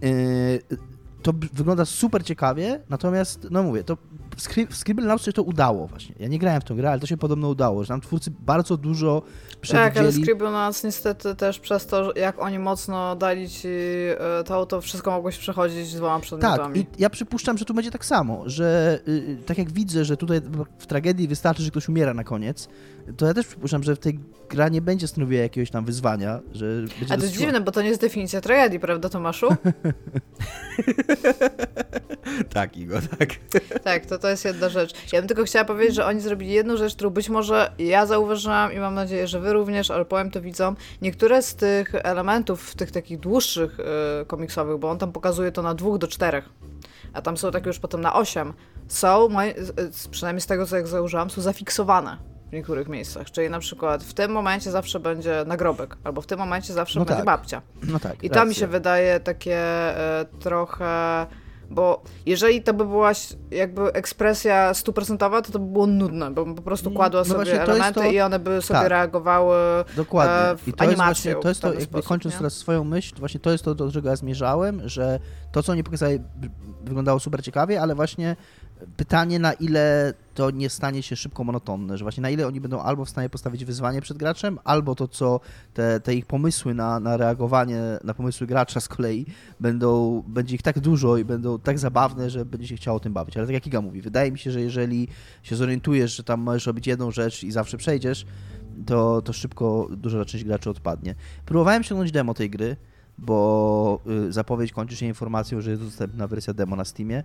yy, 0.01 0.77
to 1.23 1.33
wygląda 1.53 1.85
super 1.85 2.23
ciekawie, 2.23 2.79
natomiast, 2.89 3.47
no 3.51 3.63
mówię, 3.63 3.83
to 3.83 3.97
w 4.69 4.75
Scribble 4.75 5.05
Now 5.05 5.21
się 5.21 5.33
to 5.33 5.43
udało 5.43 5.87
właśnie. 5.87 6.15
Ja 6.19 6.27
nie 6.27 6.39
grałem 6.39 6.61
w 6.61 6.63
tę 6.63 6.75
grę, 6.75 6.91
ale 6.91 6.99
to 6.99 7.07
się 7.07 7.17
podobno 7.17 7.49
udało, 7.49 7.83
że 7.83 7.87
tam 7.87 8.01
twórcy 8.01 8.31
bardzo 8.39 8.77
dużo 8.77 9.21
przewidzieli. 9.61 9.93
Tak, 9.93 9.97
ale 9.97 10.11
Scribblenauts 10.11 10.83
niestety 10.83 11.35
też 11.35 11.59
przez 11.59 11.85
to, 11.85 12.13
jak 12.15 12.41
oni 12.41 12.59
mocno 12.59 13.15
dali 13.15 13.49
ci 13.49 13.67
e, 14.39 14.43
to, 14.43 14.65
to 14.65 14.81
wszystko 14.81 15.11
mogłeś 15.11 15.37
przechodzić 15.37 15.87
z 15.87 15.95
dwoma 15.95 16.19
przedmiotami. 16.19 16.85
Tak, 16.85 16.99
i 16.99 17.01
ja 17.01 17.09
przypuszczam, 17.09 17.57
że 17.57 17.65
tu 17.65 17.73
będzie 17.73 17.91
tak 17.91 18.05
samo, 18.05 18.43
że 18.45 18.99
y, 19.07 19.37
tak 19.45 19.57
jak 19.57 19.71
widzę, 19.71 20.05
że 20.05 20.17
tutaj 20.17 20.41
w 20.77 20.85
tragedii 20.85 21.27
wystarczy, 21.27 21.63
że 21.63 21.71
ktoś 21.71 21.89
umiera 21.89 22.13
na 22.13 22.23
koniec, 22.23 22.69
to 23.17 23.25
ja 23.25 23.33
też 23.33 23.47
przypuszczam, 23.47 23.83
że 23.83 23.95
w 23.95 23.99
tej 23.99 24.19
gra 24.49 24.69
nie 24.69 24.81
będzie 24.81 25.07
stanowiła 25.07 25.41
jakiegoś 25.41 25.69
tam 25.69 25.85
wyzwania, 25.85 26.39
że 26.53 26.65
będzie 26.99 27.13
A 27.13 27.17
to 27.17 27.23
jest 27.23 27.37
dziwne, 27.37 27.61
bo 27.61 27.71
to 27.71 27.81
nie 27.81 27.89
jest 27.89 28.01
definicja 28.01 28.41
tragedii, 28.41 28.79
prawda 28.79 29.09
Tomaszu? 29.09 29.47
tak, 32.53 32.77
Igo, 32.77 32.99
tak. 33.19 33.29
tak, 33.83 34.05
to, 34.05 34.17
to 34.23 34.29
jest 34.29 34.45
jedna 34.45 34.69
rzecz. 34.69 34.93
Ja 35.13 35.21
bym 35.21 35.27
tylko 35.27 35.43
chciała 35.43 35.65
powiedzieć, 35.65 35.95
że 35.95 36.05
oni 36.05 36.21
zrobili 36.21 36.51
jedną 36.51 36.77
rzecz, 36.77 36.95
którą 36.95 37.09
być 37.09 37.29
może 37.29 37.71
ja 37.79 38.05
zauważyłam 38.05 38.73
i 38.73 38.79
mam 38.79 38.93
nadzieję, 38.93 39.27
że 39.27 39.39
wy 39.39 39.53
również, 39.53 39.91
ale 39.91 40.05
powiem 40.05 40.31
to 40.31 40.41
widzom. 40.41 40.75
Niektóre 41.01 41.41
z 41.41 41.55
tych 41.55 41.95
elementów, 41.95 42.75
tych 42.75 42.91
takich 42.91 43.19
dłuższych 43.19 43.79
y, 43.79 43.83
komiksowych, 44.25 44.77
bo 44.77 44.89
on 44.89 44.97
tam 44.97 45.11
pokazuje 45.11 45.51
to 45.51 45.61
na 45.61 45.73
dwóch 45.73 45.97
do 45.97 46.07
czterech, 46.07 46.49
a 47.13 47.21
tam 47.21 47.37
są 47.37 47.51
takie 47.51 47.67
już 47.67 47.79
potem 47.79 48.01
na 48.01 48.13
osiem, 48.13 48.53
są, 48.87 49.29
przynajmniej 50.11 50.41
z 50.41 50.45
tego 50.45 50.65
co 50.65 50.75
jak 50.75 50.87
zauważyłam, 50.87 51.29
są 51.29 51.41
zafiksowane 51.41 52.17
w 52.49 52.53
niektórych 52.53 52.87
miejscach. 52.87 53.31
Czyli 53.31 53.49
na 53.49 53.59
przykład 53.59 54.03
w 54.03 54.13
tym 54.13 54.31
momencie 54.31 54.71
zawsze 54.71 54.99
będzie 54.99 55.43
nagrobek, 55.47 55.97
albo 56.03 56.21
w 56.21 56.25
tym 56.25 56.39
momencie 56.39 56.73
zawsze 56.73 56.99
no 56.99 57.05
będzie 57.05 57.17
tak. 57.17 57.25
babcia. 57.25 57.61
No 57.83 57.99
tak. 57.99 58.23
I 58.23 58.29
to 58.29 58.45
mi 58.45 58.55
się 58.55 58.67
wydaje 58.67 59.19
takie 59.19 59.57
e, 59.57 60.25
trochę. 60.39 61.25
Bo 61.73 62.03
jeżeli 62.25 62.61
to 62.61 62.73
by 62.73 62.85
była 62.85 63.11
jakby 63.51 63.93
ekspresja 63.93 64.73
stuprocentowa, 64.73 65.41
to 65.41 65.51
to 65.51 65.59
by 65.59 65.71
było 65.71 65.87
nudne, 65.87 66.31
bo 66.31 66.45
po 66.45 66.61
prostu 66.61 66.87
mm, 66.87 66.97
kładła 66.97 67.19
no 67.19 67.25
sobie 67.25 67.61
elementy 67.61 67.99
to... 67.99 68.11
i 68.11 68.21
one 68.21 68.39
by 68.39 68.61
sobie 68.61 68.79
tak. 68.79 68.89
reagowały 68.89 69.55
Dokładnie. 69.95 70.33
E, 70.33 70.57
w 70.57 70.67
I 70.67 70.73
to. 70.73 70.83
Jest 70.85 70.97
właśnie, 70.97 71.35
to 71.35 71.49
jest 71.49 71.61
to, 71.61 71.67
jakby 71.67 71.83
sposób, 71.83 72.07
kończąc 72.07 72.35
nie? 72.35 72.37
teraz 72.37 72.53
swoją 72.53 72.83
myśl, 72.83 73.15
właśnie 73.19 73.39
to 73.39 73.51
jest 73.51 73.63
to, 73.63 73.75
do 73.75 73.91
czego 73.91 74.09
ja 74.09 74.15
zmierzałem, 74.15 74.89
że 74.89 75.19
to, 75.51 75.63
co 75.63 75.71
oni 75.71 75.83
pokazali, 75.83 76.19
wyglądało 76.83 77.19
super 77.19 77.43
ciekawie, 77.43 77.81
ale 77.81 77.95
właśnie 77.95 78.35
pytanie, 78.97 79.39
na 79.39 79.53
ile 79.53 80.13
to 80.33 80.51
nie 80.51 80.69
stanie 80.69 81.03
się 81.03 81.15
szybko 81.15 81.43
monotonne, 81.43 81.97
że 81.97 82.05
właśnie 82.05 82.21
na 82.21 82.29
ile 82.29 82.47
oni 82.47 82.61
będą 82.61 82.79
albo 82.79 83.05
w 83.05 83.09
stanie 83.09 83.29
postawić 83.29 83.65
wyzwanie 83.65 84.01
przed 84.01 84.17
graczem, 84.17 84.59
albo 84.63 84.95
to, 84.95 85.07
co 85.07 85.39
te, 85.73 85.99
te 85.99 86.15
ich 86.15 86.25
pomysły 86.25 86.73
na, 86.73 86.99
na 86.99 87.17
reagowanie 87.17 87.81
na 88.03 88.13
pomysły 88.13 88.47
gracza 88.47 88.79
z 88.79 88.87
kolei 88.87 89.25
będą, 89.59 90.23
będzie 90.27 90.55
ich 90.55 90.61
tak 90.61 90.79
dużo 90.79 91.17
i 91.17 91.25
będą 91.25 91.59
tak 91.59 91.79
zabawne, 91.79 92.29
że 92.29 92.45
będzie 92.45 92.67
się 92.67 92.75
chciało 92.75 92.99
tym 92.99 93.13
bawić. 93.13 93.37
Ale 93.37 93.45
tak 93.45 93.53
jak 93.53 93.67
Iga 93.67 93.81
mówi, 93.81 94.01
wydaje 94.01 94.31
mi 94.31 94.39
się, 94.39 94.51
że 94.51 94.61
jeżeli 94.61 95.07
się 95.43 95.55
zorientujesz, 95.55 96.15
że 96.15 96.23
tam 96.23 96.41
możesz 96.41 96.65
robić 96.65 96.87
jedną 96.87 97.11
rzecz 97.11 97.43
i 97.43 97.51
zawsze 97.51 97.77
przejdziesz, 97.77 98.25
to, 98.85 99.21
to 99.21 99.33
szybko 99.33 99.87
duża 99.91 100.25
część 100.25 100.43
graczy 100.43 100.69
odpadnie. 100.69 101.15
Próbowałem 101.45 101.83
ściągnąć 101.83 102.11
demo 102.11 102.33
tej 102.33 102.49
gry, 102.49 102.75
bo 103.17 103.99
y, 104.27 104.31
zapowiedź 104.31 104.71
kończy 104.71 104.95
się 104.95 105.05
informacją, 105.05 105.61
że 105.61 105.71
jest 105.71 105.83
dostępna 105.83 106.27
wersja 106.27 106.53
demo 106.53 106.75
na 106.75 106.85
Steamie. 106.85 107.23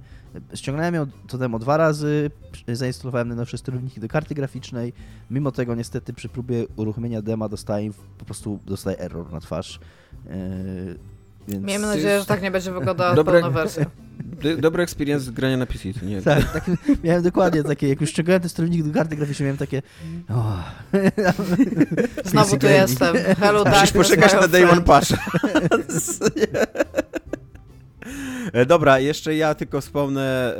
Ściągnąłem 0.54 0.94
ją 0.94 1.06
to 1.28 1.38
demo 1.38 1.58
dwa 1.58 1.76
razy, 1.76 2.30
zainstalowałem 2.72 3.28
najnowsze 3.28 3.58
sterowniki 3.58 4.00
do 4.00 4.08
karty 4.08 4.34
graficznej. 4.34 4.92
Mimo 5.30 5.52
tego 5.52 5.74
niestety 5.74 6.12
przy 6.12 6.28
próbie 6.28 6.66
uruchomienia 6.76 7.22
dema 7.22 7.48
dostaję 7.48 7.90
po 8.18 8.24
prostu 8.24 8.58
dostaję 8.66 8.98
error 8.98 9.32
na 9.32 9.40
twarz. 9.40 9.80
Więc... 11.48 11.64
Miejmy 11.64 11.86
nadzieję, 11.86 12.20
że 12.20 12.26
tak 12.26 12.42
nie 12.42 12.50
będzie 12.50 12.72
wyglądała 12.72 13.14
Dobre... 13.24 13.40
pełna 13.40 13.50
wersja. 13.50 13.86
Dobry 14.58 14.82
experience 14.82 15.24
z 15.24 15.30
grania 15.30 15.56
na 15.56 15.66
PC, 15.66 15.92
to 16.00 16.06
nie 16.06 16.22
Tak, 16.22 16.52
tak, 16.52 16.70
miałem 17.04 17.22
dokładnie 17.22 17.64
takie, 17.64 17.88
jak 17.88 18.00
już 18.00 18.10
ściągałem 18.10 18.42
te 18.42 18.48
sterowniki 18.48 18.84
do 18.84 18.94
karty 18.94 19.16
graficznej, 19.16 19.46
miałem 19.46 19.58
takie 19.58 19.82
oh. 20.30 20.64
Znowu 22.24 22.56
tu 22.56 22.66
jestem. 22.66 23.16
Hello, 23.40 23.64
Musisz 23.64 23.92
poczekać 23.92 24.32
na 24.32 24.48
Day 24.48 24.70
One. 24.70 24.82
E, 28.52 28.66
dobra, 28.66 28.98
jeszcze 28.98 29.34
ja 29.36 29.54
tylko 29.54 29.80
wspomnę, 29.80 30.54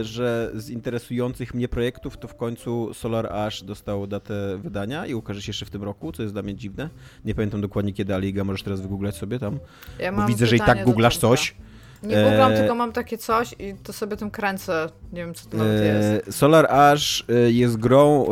e, 0.00 0.04
że 0.04 0.50
z 0.54 0.70
interesujących 0.70 1.54
mnie 1.54 1.68
projektów 1.68 2.16
to 2.16 2.28
w 2.28 2.34
końcu 2.34 2.94
Solar 2.94 3.32
Ash 3.32 3.62
dostał 3.62 4.06
datę 4.06 4.58
wydania 4.58 5.06
i 5.06 5.14
ukaże 5.14 5.42
się 5.42 5.50
jeszcze 5.50 5.66
w 5.66 5.70
tym 5.70 5.82
roku, 5.82 6.12
co 6.12 6.22
jest 6.22 6.34
dla 6.34 6.42
mnie 6.42 6.54
dziwne. 6.54 6.90
Nie 7.24 7.34
pamiętam 7.34 7.60
dokładnie 7.60 7.92
kiedy, 7.92 8.14
ale 8.14 8.26
Iga, 8.26 8.44
możesz 8.44 8.62
teraz 8.62 8.80
wygooglać 8.80 9.16
sobie 9.16 9.38
tam. 9.38 9.58
Ja 9.98 10.12
bo 10.12 10.26
widzę, 10.26 10.46
że 10.46 10.56
i 10.56 10.60
tak 10.60 10.84
googlasz 10.84 11.18
coś. 11.18 11.54
Nie 12.02 12.24
googlam, 12.24 12.52
e... 12.52 12.58
tylko 12.58 12.74
mam 12.74 12.92
takie 12.92 13.18
coś 13.18 13.54
i 13.58 13.74
to 13.82 13.92
sobie 13.92 14.16
tym 14.16 14.30
kręcę. 14.30 14.88
Nie 15.12 15.24
wiem, 15.24 15.34
co 15.34 15.48
to 15.50 15.56
nawet 15.56 15.82
jest. 15.84 16.38
Solar 16.38 16.66
Ash 16.72 17.24
jest 17.48 17.76
grą 17.76 18.26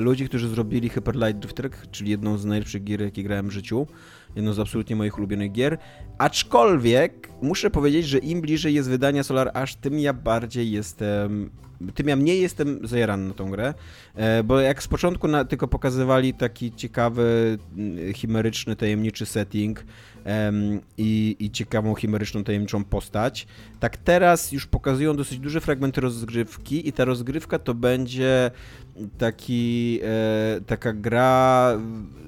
ludzi, 0.00 0.28
którzy 0.28 0.48
zrobili 0.48 0.88
Hyper 0.88 1.14
Light 1.14 1.38
Drifter, 1.38 1.70
czyli 1.90 2.10
jedną 2.10 2.38
z 2.38 2.44
najlepszych 2.44 2.84
gier, 2.84 3.02
jakie 3.02 3.22
grałem 3.22 3.48
w 3.48 3.52
życiu 3.52 3.86
jedną 4.36 4.52
z 4.52 4.58
absolutnie 4.58 4.96
moich 4.96 5.18
ulubionych 5.18 5.52
gier. 5.52 5.78
Aczkolwiek 6.18 7.28
muszę 7.42 7.70
powiedzieć, 7.70 8.06
że 8.06 8.18
im 8.18 8.40
bliżej 8.40 8.74
jest 8.74 8.88
wydania 8.88 9.22
Solar 9.22 9.50
Ash, 9.54 9.76
tym 9.76 9.98
ja 9.98 10.12
bardziej 10.12 10.70
jestem 10.70 11.50
tym 11.94 12.08
ja 12.08 12.16
mniej 12.16 12.40
jestem 12.40 12.86
zajarany 12.86 13.28
na 13.28 13.34
tą 13.34 13.50
grę, 13.50 13.74
e, 14.14 14.42
bo 14.42 14.60
jak 14.60 14.82
z 14.82 14.88
początku 14.88 15.28
na, 15.28 15.44
tylko 15.44 15.68
pokazywali 15.68 16.34
taki 16.34 16.72
ciekawy, 16.72 17.58
mm, 17.76 18.14
chimeryczny, 18.14 18.76
tajemniczy 18.76 19.26
setting 19.26 19.84
i, 20.98 21.36
i 21.38 21.50
ciekawą, 21.50 21.94
chimeryczną, 21.94 22.44
tajemniczą 22.44 22.84
postać, 22.84 23.46
tak 23.80 23.96
teraz 23.96 24.52
już 24.52 24.66
pokazują 24.66 25.16
dosyć 25.16 25.38
duże 25.38 25.60
fragmenty 25.60 26.00
rozgrywki 26.00 26.88
i 26.88 26.92
ta 26.92 27.04
rozgrywka 27.04 27.58
to 27.58 27.74
będzie 27.74 28.50
taki, 29.18 30.00
e, 30.02 30.60
taka 30.66 30.92
gra 30.92 31.72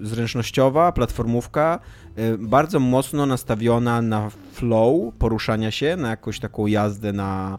zręcznościowa, 0.03 0.93
platformówka, 0.93 1.79
e, 2.17 2.39
bardzo 2.39 2.81
mocno 2.81 3.27
nastawiona 3.27 4.03
na 4.03 4.31
flow 4.53 5.15
poruszania 5.19 5.71
się, 5.71 5.97
na 5.97 6.11
jakąś 6.11 6.41
taką 6.41 6.67
jazdę 6.67 7.13
na 7.13 7.59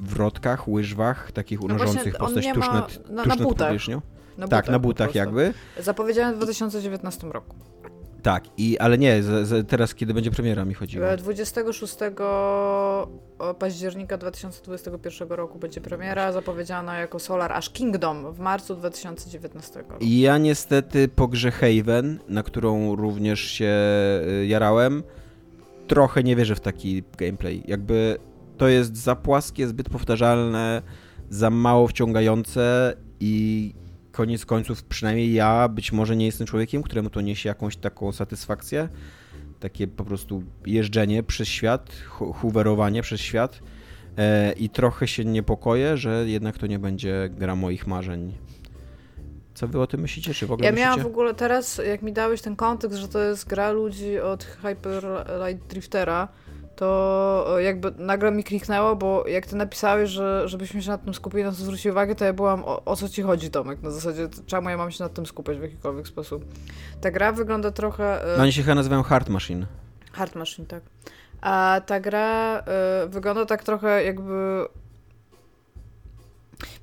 wrotkach, 0.00 0.68
łyżwach, 0.68 1.32
takich 1.32 1.62
unoszących 1.62 2.12
no 2.12 2.18
postać 2.18 2.46
tuż 2.54 2.66
nad, 2.66 3.10
na, 3.10 3.22
tuż 3.24 3.38
na 3.38 3.44
nad 3.44 3.54
powierzchnią. 3.56 4.00
Na 4.38 4.48
tak, 4.48 4.64
butach, 4.64 4.72
na 4.72 4.78
butach 4.78 5.14
jakby. 5.14 5.54
Zapowiedziane 5.80 6.34
w 6.34 6.36
2019 6.36 7.26
roku. 7.26 7.56
Tak, 8.22 8.44
i, 8.56 8.78
ale 8.78 8.98
nie, 8.98 9.22
z, 9.22 9.48
z, 9.48 9.68
teraz 9.68 9.94
kiedy 9.94 10.14
będzie 10.14 10.30
premiera 10.30 10.64
mi 10.64 10.74
chodziło. 10.74 11.16
26 11.16 11.96
października 13.58 14.18
2021 14.18 15.28
roku 15.28 15.58
będzie 15.58 15.80
premiera, 15.80 16.32
zapowiedziana 16.32 16.98
jako 16.98 17.18
Solar 17.18 17.52
Ash 17.52 17.70
Kingdom 17.70 18.32
w 18.32 18.38
marcu 18.38 18.74
2019 18.74 19.78
roku. 19.80 19.96
Ja 20.00 20.38
niestety 20.38 21.08
po 21.08 21.28
grze 21.28 21.50
Haven, 21.50 22.18
na 22.28 22.42
którą 22.42 22.96
również 22.96 23.40
się 23.40 23.74
y, 24.42 24.46
jarałem, 24.46 25.02
trochę 25.86 26.22
nie 26.22 26.36
wierzę 26.36 26.54
w 26.54 26.60
taki 26.60 27.02
gameplay. 27.18 27.62
Jakby 27.66 28.18
to 28.58 28.68
jest 28.68 28.96
za 28.96 29.16
płaskie, 29.16 29.68
zbyt 29.68 29.88
powtarzalne, 29.88 30.82
za 31.30 31.50
mało 31.50 31.88
wciągające 31.88 32.96
i 33.20 33.74
koniec 34.12 34.46
końców, 34.46 34.84
przynajmniej 34.84 35.32
ja 35.32 35.68
być 35.68 35.92
może 35.92 36.16
nie 36.16 36.26
jestem 36.26 36.46
człowiekiem, 36.46 36.82
któremu 36.82 37.10
to 37.10 37.20
niesie 37.20 37.48
jakąś 37.48 37.76
taką 37.76 38.12
satysfakcję. 38.12 38.88
Takie 39.60 39.88
po 39.88 40.04
prostu 40.04 40.42
jeżdżenie 40.66 41.22
przez 41.22 41.48
świat, 41.48 41.92
hoverowanie 42.34 43.02
przez 43.02 43.20
świat. 43.20 43.60
E, 44.18 44.52
I 44.52 44.68
trochę 44.68 45.08
się 45.08 45.24
niepokoję, 45.24 45.96
że 45.96 46.24
jednak 46.28 46.58
to 46.58 46.66
nie 46.66 46.78
będzie 46.78 47.30
gra 47.32 47.56
moich 47.56 47.86
marzeń. 47.86 48.34
Co 49.54 49.68
wy 49.68 49.80
o 49.80 49.86
tym 49.86 50.00
myślicie? 50.00 50.34
Czy 50.34 50.46
w 50.46 50.52
ogóle 50.52 50.66
Ja 50.66 50.72
myślicie? 50.72 50.86
miałam 50.88 51.02
w 51.02 51.06
ogóle 51.06 51.34
teraz, 51.34 51.80
jak 51.86 52.02
mi 52.02 52.12
dałeś 52.12 52.42
ten 52.42 52.56
kontekst, 52.56 52.98
że 52.98 53.08
to 53.08 53.22
jest 53.22 53.48
gra 53.48 53.70
ludzi 53.70 54.18
od 54.18 54.44
Hyper 54.44 55.04
Light 55.46 55.66
Driftera, 55.66 56.28
to 56.80 57.56
jakby 57.58 57.92
nagle 57.98 58.30
mi 58.30 58.44
kliknęło, 58.44 58.96
bo 58.96 59.28
jak 59.28 59.46
ty 59.46 59.56
napisałeś, 59.56 60.10
że 60.10 60.48
żebyśmy 60.48 60.82
się 60.82 60.90
nad 60.90 61.04
tym 61.04 61.14
skupili, 61.14 61.44
na 61.44 61.52
co 61.52 61.56
zwrócić 61.56 61.86
uwagę, 61.86 62.14
to 62.14 62.24
ja 62.24 62.32
byłam, 62.32 62.64
o, 62.64 62.84
o, 62.84 62.96
co 62.96 63.08
ci 63.08 63.22
chodzi, 63.22 63.50
Tomek? 63.50 63.82
Na 63.82 63.90
zasadzie, 63.90 64.28
czemu 64.46 64.70
ja 64.70 64.76
mam 64.76 64.90
się 64.90 65.04
nad 65.04 65.14
tym 65.14 65.26
skupiać 65.26 65.58
w 65.58 65.62
jakikolwiek 65.62 66.08
sposób? 66.08 66.44
Ta 67.00 67.10
gra 67.10 67.32
wygląda 67.32 67.70
trochę... 67.70 68.24
No 68.36 68.42
oni 68.42 68.52
się 68.52 68.62
chyba 68.62 68.74
nazywają 68.74 69.02
Hard 69.02 69.28
Machine. 69.28 69.66
Hard 70.12 70.34
Machine, 70.34 70.66
tak. 70.66 70.82
A 71.40 71.80
ta 71.86 72.00
gra 72.00 72.60
y, 73.04 73.08
wygląda 73.08 73.46
tak 73.46 73.64
trochę 73.64 74.04
jakby 74.04 74.64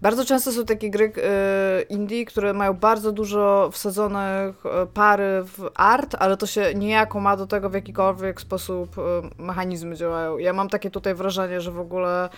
bardzo 0.02 0.26
często 0.26 0.52
są 0.52 0.66
takie 0.66 0.90
gry 0.90 1.12
e, 1.24 1.82
indie, 1.82 2.26
które 2.26 2.54
mają 2.54 2.74
bardzo 2.74 3.12
dużo 3.12 3.70
wsadzonych 3.72 4.66
e, 4.66 4.86
pary 4.94 5.44
w 5.44 5.70
art, 5.76 6.16
ale 6.20 6.38
to 6.38 6.48
się 6.48 6.74
niejako 6.76 7.20
ma 7.20 7.38
do 7.38 7.48
tego, 7.48 7.70
w 7.70 7.74
jakikolwiek 7.74 8.42
sposób 8.42 8.98
e, 8.98 9.02
mechanizmy 9.44 9.96
działają. 9.96 10.38
Ja 10.38 10.54
mam 10.54 10.70
takie 10.70 10.92
tutaj 10.92 11.16
wrażenie, 11.16 11.62
że 11.62 11.72
w 11.72 11.80
ogóle 11.80 12.30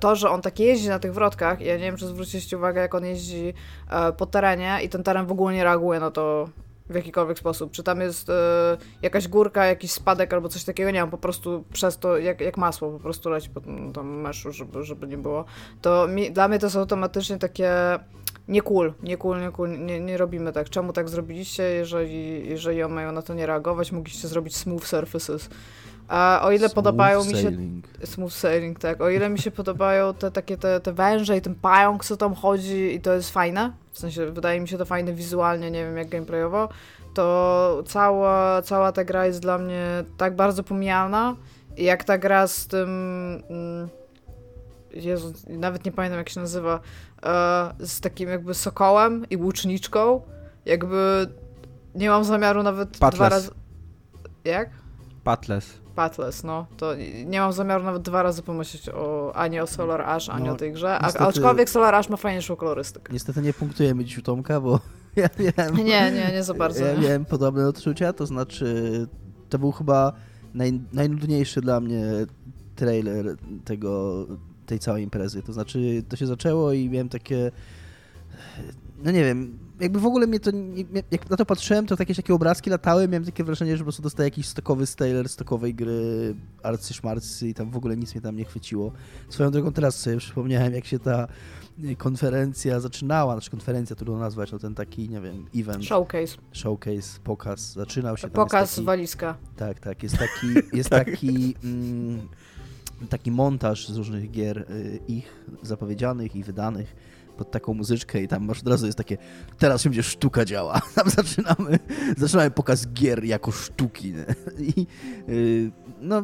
to, 0.00 0.16
że 0.16 0.30
on 0.30 0.42
tak 0.42 0.58
jeździ 0.58 0.88
na 0.88 0.98
tych 0.98 1.14
wrotkach, 1.14 1.60
ja 1.60 1.76
nie 1.76 1.82
wiem, 1.82 1.96
czy 1.96 2.06
zwróciliście 2.06 2.56
uwagę, 2.56 2.80
jak 2.80 2.94
on 2.94 3.04
jeździ 3.04 3.54
po 4.16 4.26
terenie 4.26 4.78
i 4.84 4.88
ten 4.88 5.02
teren 5.02 5.26
w 5.26 5.32
ogóle 5.32 5.54
nie 5.54 5.64
reaguje 5.64 6.00
na 6.00 6.10
to, 6.10 6.48
w 6.90 6.94
jakikolwiek 6.94 7.38
sposób. 7.38 7.72
Czy 7.72 7.82
tam 7.82 8.00
jest 8.00 8.30
e, 8.30 8.76
jakaś 9.02 9.28
górka, 9.28 9.66
jakiś 9.66 9.90
spadek 9.92 10.34
albo 10.34 10.48
coś 10.48 10.64
takiego, 10.64 10.90
nie 10.90 10.98
wiem, 10.98 11.10
po 11.10 11.18
prostu 11.18 11.64
przez 11.72 11.98
to, 11.98 12.18
jak, 12.18 12.40
jak 12.40 12.56
masło, 12.56 12.90
po 12.90 12.98
prostu 12.98 13.30
leci 13.30 13.50
po 13.50 13.60
tym 13.60 13.92
tam 13.92 14.08
meszu, 14.08 14.52
żeby, 14.52 14.84
żeby 14.84 15.06
nie 15.06 15.18
było. 15.18 15.44
To 15.82 16.08
mi, 16.08 16.30
dla 16.30 16.48
mnie 16.48 16.58
to 16.58 16.66
jest 16.66 16.76
automatycznie 16.76 17.38
takie 17.38 17.70
nie 18.48 18.62
cool, 18.62 18.92
nie 19.02 19.16
cool, 19.16 19.40
nie 19.40 19.50
cool, 19.50 19.86
nie, 19.86 20.00
nie 20.00 20.16
robimy 20.16 20.52
tak. 20.52 20.70
Czemu 20.70 20.92
tak 20.92 21.08
zrobiliście, 21.08 21.62
jeżeli, 21.62 22.48
jeżeli 22.48 22.84
mają 22.88 23.12
na 23.12 23.22
to 23.22 23.34
nie 23.34 23.46
reagować, 23.46 23.92
mogliście 23.92 24.28
zrobić 24.28 24.56
smooth 24.56 24.84
surfaces. 24.84 25.50
A 26.10 26.40
o 26.42 26.50
ile 26.50 26.58
Smooth 26.58 26.74
podobają 26.74 27.24
mi 27.24 27.30
się 27.30 27.42
sailing. 27.42 27.84
Smooth 28.04 28.32
sailing, 28.32 28.78
tak. 28.78 29.00
O 29.00 29.08
ile 29.08 29.28
mi 29.28 29.38
się 29.38 29.50
podobają 29.50 30.14
te 30.14 30.30
takie 30.30 30.56
te, 30.56 30.80
te 30.80 30.92
węże 30.92 31.36
i 31.36 31.40
ten 31.40 31.54
pająk, 31.54 32.04
co 32.04 32.16
tam 32.16 32.34
chodzi 32.34 32.94
i 32.94 33.00
to 33.00 33.12
jest 33.12 33.30
fajne, 33.30 33.72
w 33.92 33.98
sensie 33.98 34.26
wydaje 34.26 34.60
mi 34.60 34.68
się 34.68 34.78
to 34.78 34.84
fajne 34.84 35.12
wizualnie, 35.12 35.70
nie 35.70 35.84
wiem 35.84 35.96
jak 35.96 36.08
gameplayowo, 36.08 36.68
to 37.14 37.82
cała, 37.86 38.62
cała 38.62 38.92
ta 38.92 39.04
gra 39.04 39.26
jest 39.26 39.40
dla 39.40 39.58
mnie 39.58 40.04
tak 40.16 40.36
bardzo 40.36 40.62
pomijana 40.62 41.36
i 41.76 41.84
jak 41.84 42.04
ta 42.04 42.18
gra 42.18 42.46
z 42.46 42.66
tym... 42.66 42.88
Mm, 43.50 43.88
Jezu, 44.92 45.32
nawet 45.48 45.84
nie 45.84 45.92
pamiętam 45.92 46.18
jak 46.18 46.28
się 46.28 46.40
nazywa, 46.40 46.80
e, 47.22 47.74
z 47.78 48.00
takim 48.00 48.28
jakby 48.28 48.54
sokołem 48.54 49.26
i 49.30 49.36
łuczniczką, 49.36 50.22
jakby 50.66 51.26
nie 51.94 52.10
mam 52.10 52.24
zamiaru 52.24 52.62
nawet 52.62 52.90
dwa 52.90 53.10
Patles. 53.10 53.30
razy... 53.30 53.50
Jak? 54.44 54.70
Patles. 55.24 55.79
Pathless, 55.94 56.44
no. 56.44 56.66
To 56.76 56.94
nie 57.26 57.40
mam 57.40 57.52
zamiaru 57.52 57.84
nawet 57.84 58.02
dwa 58.02 58.22
razy 58.22 58.42
pomyśleć 58.42 58.88
o, 58.88 59.32
ani 59.36 59.60
o 59.60 59.66
Solar 59.66 60.00
Ash, 60.00 60.28
ani 60.28 60.46
No, 60.46 60.52
o 60.52 60.56
tej 60.56 60.72
grze. 60.72 60.98
A, 60.98 61.06
niestety- 61.06 61.24
aczkolwiek 61.24 61.70
Solar 61.70 61.94
Ash 61.94 62.08
ma 62.08 62.16
fajniejszą 62.16 62.56
kolorystykę. 62.56 63.12
Niestety 63.12 63.42
nie 63.42 63.52
punktujemy 63.52 64.04
dziś 64.04 64.18
u 64.18 64.22
Tomka, 64.22 64.60
bo 64.60 64.80
ja 65.16 65.28
miałem, 65.38 65.76
Nie, 65.76 66.12
nie, 66.12 66.30
nie 66.32 66.42
za 66.42 66.54
bardzo. 66.54 66.84
ja 66.84 66.94
nie. 66.94 67.00
miałem 67.00 67.24
podobne 67.24 67.68
odczucia, 67.68 68.12
to 68.12 68.26
znaczy 68.26 69.06
to 69.48 69.58
był 69.58 69.72
chyba 69.72 70.12
naj, 70.54 70.80
najnudniejszy 70.92 71.60
dla 71.60 71.80
mnie 71.80 72.04
trailer 72.76 73.36
tego, 73.64 74.26
tej 74.66 74.78
całej 74.78 75.02
imprezy. 75.04 75.42
To 75.42 75.52
znaczy 75.52 76.02
to 76.08 76.16
się 76.16 76.26
zaczęło 76.26 76.72
i 76.72 76.88
miałem 76.90 77.08
takie 77.08 77.50
no 79.04 79.10
nie 79.10 79.24
wiem, 79.24 79.58
jakby 79.80 80.00
w 80.00 80.06
ogóle 80.06 80.26
mnie 80.26 80.40
to, 80.40 80.50
nie- 80.50 80.84
jak 81.10 81.30
na 81.30 81.36
to 81.36 81.46
patrzyłem, 81.46 81.86
to 81.86 81.96
jakieś 81.98 82.16
takie 82.16 82.34
obrazki 82.34 82.70
latały, 82.70 83.08
miałem 83.08 83.24
takie 83.24 83.44
wrażenie, 83.44 83.72
że 83.72 83.78
po 83.78 83.84
prostu 83.84 84.02
dostaję 84.02 84.26
jakiś 84.26 84.46
stokowy 84.46 84.86
trailer 84.86 85.28
stokowej 85.28 85.74
gry, 85.74 86.34
arcy 86.62 86.94
szmarcy 86.94 87.48
i 87.48 87.54
tam 87.54 87.70
w 87.70 87.76
ogóle 87.76 87.96
nic 87.96 88.14
mnie 88.14 88.22
tam 88.22 88.36
nie 88.36 88.44
chwyciło. 88.44 88.92
Swoją 89.28 89.50
drogą 89.50 89.72
teraz 89.72 89.96
sobie 90.00 90.16
przypomniałem, 90.16 90.74
jak 90.74 90.84
się 90.86 90.98
ta 90.98 91.28
y, 91.84 91.96
konferencja 91.96 92.80
zaczynała, 92.80 93.34
znaczy 93.34 93.50
konferencja, 93.50 93.96
trudno 93.96 94.18
nazwać, 94.18 94.52
no 94.52 94.58
ten 94.58 94.74
taki, 94.74 95.08
nie 95.08 95.20
wiem, 95.20 95.46
event, 95.56 95.84
Showcase. 95.84 96.36
showcase, 96.52 97.20
pokaz, 97.24 97.72
zaczynał 97.72 98.16
się 98.16 98.22
tam. 98.22 98.30
Pokaz 98.30 98.74
taki, 98.74 98.84
walizka. 98.86 99.36
tak, 99.56 99.80
tak. 99.80 100.02
Jest 100.02 100.16
taki, 100.18 100.46
jest 100.78 100.90
taki, 100.90 101.54
mm, 101.64 102.28
taki 103.08 103.30
montaż 103.30 103.88
z 103.88 103.96
różnych 103.96 104.30
gier 104.30 104.58
y, 104.58 104.98
ich 105.08 105.32
zapowiedzianych 105.62 106.36
i 106.36 106.42
wydanych 106.44 106.96
pod 107.40 107.50
taką 107.50 107.74
muzyczkę 107.74 108.22
i 108.22 108.28
tam 108.28 108.44
masz 108.44 108.60
od 108.60 108.68
razu 108.68 108.86
jest 108.86 108.98
takie 108.98 109.18
teraz 109.58 109.82
się 109.82 109.90
będzie 109.90 110.02
sztuka 110.02 110.44
działa. 110.44 110.80
Tam 110.94 111.10
zaczynamy, 111.10 111.78
zaczynamy 112.16 112.50
pokaz 112.50 112.88
gier 112.92 113.24
jako 113.24 113.50
sztuki. 113.50 114.12
I 114.76 114.86
y, 115.28 115.70
no 116.00 116.22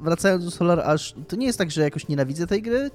wracając 0.00 0.44
do 0.44 0.50
Solar 0.50 0.98
to 1.28 1.36
nie 1.36 1.46
jest 1.46 1.58
tak, 1.58 1.70
że 1.70 1.82
jakoś 1.82 2.08
nienawidzę 2.08 2.46
tej 2.46 2.62
gry, 2.62 2.90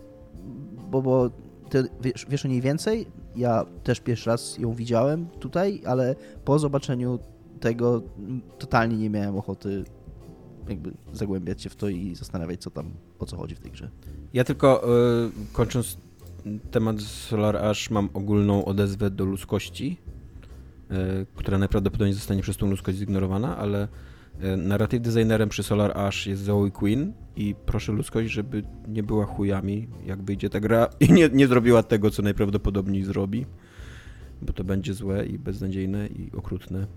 bo, 0.92 1.02
bo 1.02 1.30
ty 1.70 1.84
wiesz, 2.02 2.26
wiesz 2.30 2.46
o 2.46 2.48
niej 2.48 2.62
więcej. 2.62 3.08
Ja 3.36 3.66
też 3.84 4.00
pierwszy 4.00 4.30
raz 4.30 4.58
ją 4.58 4.74
widziałem 4.74 5.28
tutaj, 5.28 5.82
ale 5.86 6.16
po 6.46 6.60
zobaczeniu 6.60 7.20
tego 7.60 8.02
totalnie 8.58 8.98
nie 8.98 9.10
miałem 9.10 9.38
ochoty 9.38 9.84
jakby 10.70 10.92
zagłębiać 11.14 11.62
się 11.62 11.70
w 11.70 11.76
to 11.76 11.90
i 11.90 12.16
zastanawiać, 12.16 12.62
co 12.62 12.72
tam, 12.72 12.92
o 13.20 13.26
co 13.26 13.38
chodzi 13.38 13.56
w 13.56 13.60
tej 13.60 13.72
grze. 13.72 13.90
Ja 14.34 14.44
tylko 14.44 14.90
y, 15.28 15.32
kończąc 15.54 15.98
temat 16.72 17.02
Solar 17.02 17.58
Ash 17.58 17.90
mam 17.90 18.10
ogólną 18.14 18.66
odezwę 18.66 19.10
do 19.10 19.26
ludzkości, 19.26 19.98
y, 20.92 21.26
która 21.36 21.58
najprawdopodobniej 21.58 22.14
zostanie 22.14 22.42
przez 22.42 22.58
tą 22.58 22.70
ludzkość 22.70 22.98
zignorowana, 22.98 23.58
ale 23.58 23.88
y, 24.44 24.58
narrative 24.58 25.02
designerem 25.02 25.50
przy 25.50 25.64
Solar 25.64 25.98
Ash 25.98 26.28
jest 26.28 26.44
Zoe 26.44 26.72
Quinn 26.72 27.14
i 27.36 27.56
proszę 27.66 27.92
ludzkość, 27.92 28.32
żeby 28.32 28.64
nie 28.88 29.04
była 29.04 29.26
chujami, 29.26 29.88
jak 30.06 30.24
wyjdzie 30.24 30.50
ta 30.50 30.60
gra 30.60 30.90
i 31.00 31.14
nie, 31.14 31.30
nie 31.30 31.48
zrobiła 31.48 31.84
tego, 31.84 32.12
co 32.12 32.22
najprawdopodobniej 32.22 33.04
zrobi, 33.04 33.46
bo 34.42 34.54
to 34.54 34.64
będzie 34.64 34.94
złe 34.94 35.26
i 35.26 35.40
beznadziejne 35.40 36.08
i 36.08 36.32
okrutne 36.36 36.88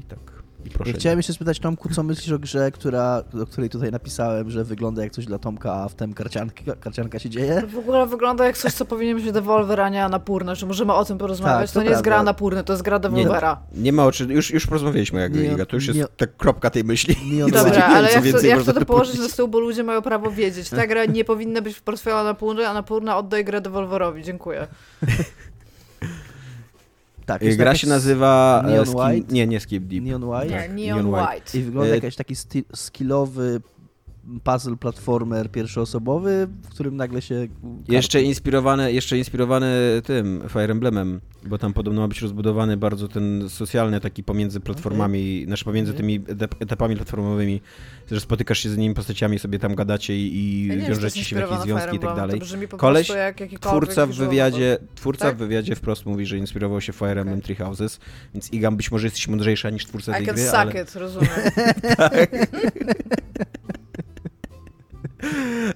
i 0.00 0.02
tak. 0.02 0.41
Proszę. 0.70 0.90
Ja 0.90 0.96
chciałem 0.96 1.18
jeszcze 1.18 1.32
spytać 1.32 1.58
Tomku, 1.58 1.88
co 1.88 2.02
myślisz 2.02 2.32
o 2.32 2.38
grze, 2.38 2.70
która, 2.70 3.22
o 3.42 3.46
której 3.46 3.70
tutaj 3.70 3.90
napisałem, 3.90 4.50
że 4.50 4.64
wygląda 4.64 5.02
jak 5.02 5.12
coś 5.12 5.26
dla 5.26 5.38
Tomka, 5.38 5.74
a 5.74 5.88
wtem 5.88 6.14
karcianka, 6.14 6.76
karcianka 6.80 7.18
się 7.18 7.30
dzieje? 7.30 7.60
To 7.60 7.66
w 7.66 7.78
ogóle 7.78 8.06
wygląda 8.06 8.46
jak 8.46 8.58
coś, 8.58 8.72
co 8.72 8.84
powinien 8.84 9.16
być 9.16 9.32
Devolver, 9.32 9.80
a 9.80 9.88
nie 9.88 10.04
Anapurna. 10.04 10.56
Czy 10.56 10.66
możemy 10.66 10.92
o 10.92 11.04
tym 11.04 11.18
porozmawiać? 11.18 11.70
Tak, 11.70 11.74
to, 11.74 11.80
to 11.80 11.84
nie 11.84 11.90
jest 11.90 12.02
gra. 12.02 12.16
Anapurny, 12.16 12.64
to 12.64 12.72
jest 12.72 12.82
gra 12.82 12.98
Devolvera. 12.98 13.60
Nie 13.74 13.92
ma 13.92 14.04
oczy, 14.04 14.24
już, 14.24 14.50
już 14.50 14.66
porozmawialiśmy 14.66 15.20
jak 15.20 15.34
Nie, 15.34 15.40
Liga, 15.40 15.66
to 15.66 15.76
już 15.76 15.86
jest 15.86 15.98
nie. 15.98 16.06
tak 16.16 16.36
kropka 16.36 16.70
tej 16.70 16.84
myśli. 16.84 17.14
Co 17.40 17.50
Dobra, 17.50 17.64
więcej, 17.64 17.82
ale 17.82 18.08
co 18.08 18.14
ja 18.14 18.20
chcę, 18.20 18.46
ja 18.46 18.60
chcę 18.60 18.72
to 18.74 18.84
położyć 18.84 19.18
na 19.18 19.28
stół, 19.28 19.48
bo 19.48 19.60
ludzie 19.60 19.84
mają 19.84 20.02
prawo 20.02 20.30
wiedzieć. 20.30 20.70
Ta 20.70 20.86
gra 20.86 21.04
nie 21.04 21.24
powinna 21.24 21.62
być 21.62 21.76
w 21.76 21.82
portfelu 21.82 22.16
Anapurny, 22.16 22.68
Anapurna 22.68 23.16
oddaj 23.16 23.44
grę 23.44 23.60
Devolverowi. 23.60 24.22
Dziękuję. 24.22 24.66
Tak, 27.26 27.42
jest 27.42 27.58
Gra 27.58 27.66
jakaś 27.66 27.80
się 27.80 27.86
nazywa... 27.88 28.62
e, 28.66 28.70
Neon 28.70 28.86
Skin... 28.86 28.98
White? 29.00 29.34
Nie, 29.34 29.46
nie 29.46 29.60
Skip 29.60 29.84
Deep. 29.84 30.04
Neon 30.04 30.24
White. 30.24 30.46
Nie, 30.46 30.86
Neon 30.86 31.04
Neon 31.04 31.06
White. 31.14 31.34
White. 31.34 31.58
I 31.58 31.62
wygląda 31.62 31.92
E, 31.92 31.94
jakiś 31.94 32.16
taki 32.16 32.34
skillowy 32.74 33.60
puzzle 34.44 34.76
platformer 34.76 35.50
pierwszoosobowy, 35.50 36.48
w 36.62 36.68
którym 36.68 36.96
nagle 36.96 37.22
się... 37.22 37.48
Jeszcze 37.88 38.22
inspirowany, 38.22 38.92
jeszcze 38.92 39.18
inspirowany 39.18 40.02
tym 40.04 40.42
Fire 40.48 40.72
Emblemem, 40.72 41.20
bo 41.44 41.58
tam 41.58 41.72
podobno 41.72 42.00
ma 42.00 42.08
być 42.08 42.22
rozbudowany 42.22 42.76
bardzo 42.76 43.08
ten 43.08 43.48
socjalny 43.48 44.00
taki 44.00 44.24
pomiędzy 44.24 44.60
platformami, 44.60 45.44
znaczy 45.46 45.64
pomiędzy 45.64 45.94
tymi 45.94 46.20
etap- 46.20 46.54
etapami 46.60 46.96
platformowymi, 46.96 47.60
że 48.10 48.20
spotykasz 48.20 48.58
się 48.58 48.70
z 48.70 48.76
innymi 48.76 48.94
postaciami, 48.94 49.38
sobie 49.38 49.58
tam 49.58 49.74
gadacie 49.74 50.16
i, 50.16 50.36
i 50.36 50.66
Ja 50.66 50.88
wiążecie 50.88 51.24
się 51.24 51.36
w 51.36 51.38
jakieś 51.38 51.58
związki 51.58 51.96
i 51.96 51.98
tak 51.98 52.16
dalej. 52.16 52.40
Koleś, 52.76 53.08
jak 53.08 53.36
Twórca 53.60 54.06
w 54.06 54.12
wywiadzie, 54.12 54.78
twórca 54.94 55.24
Tak? 55.24 55.34
w 55.34 55.38
wywiadzie 55.38 55.76
wprost 55.76 56.06
mówi, 56.06 56.26
że 56.26 56.38
inspirował 56.38 56.80
się 56.80 56.92
Fire 56.92 57.20
Emblem 57.20 57.28
Okej. 57.28 57.42
Three 57.42 57.56
Houses, 57.56 58.00
więc 58.34 58.52
Igam 58.52 58.76
być 58.76 58.90
może 58.90 59.06
jesteś 59.06 59.28
mądrzejsza 59.28 59.70
niż 59.70 59.86
twórca. 59.86 60.12
I 60.12 60.14
tej 60.14 60.26
can 60.26 60.34
gry, 60.34 60.44
suck 60.44 60.56
ale... 60.56 60.82
it, 60.82 60.96
rozumiem. 60.96 61.30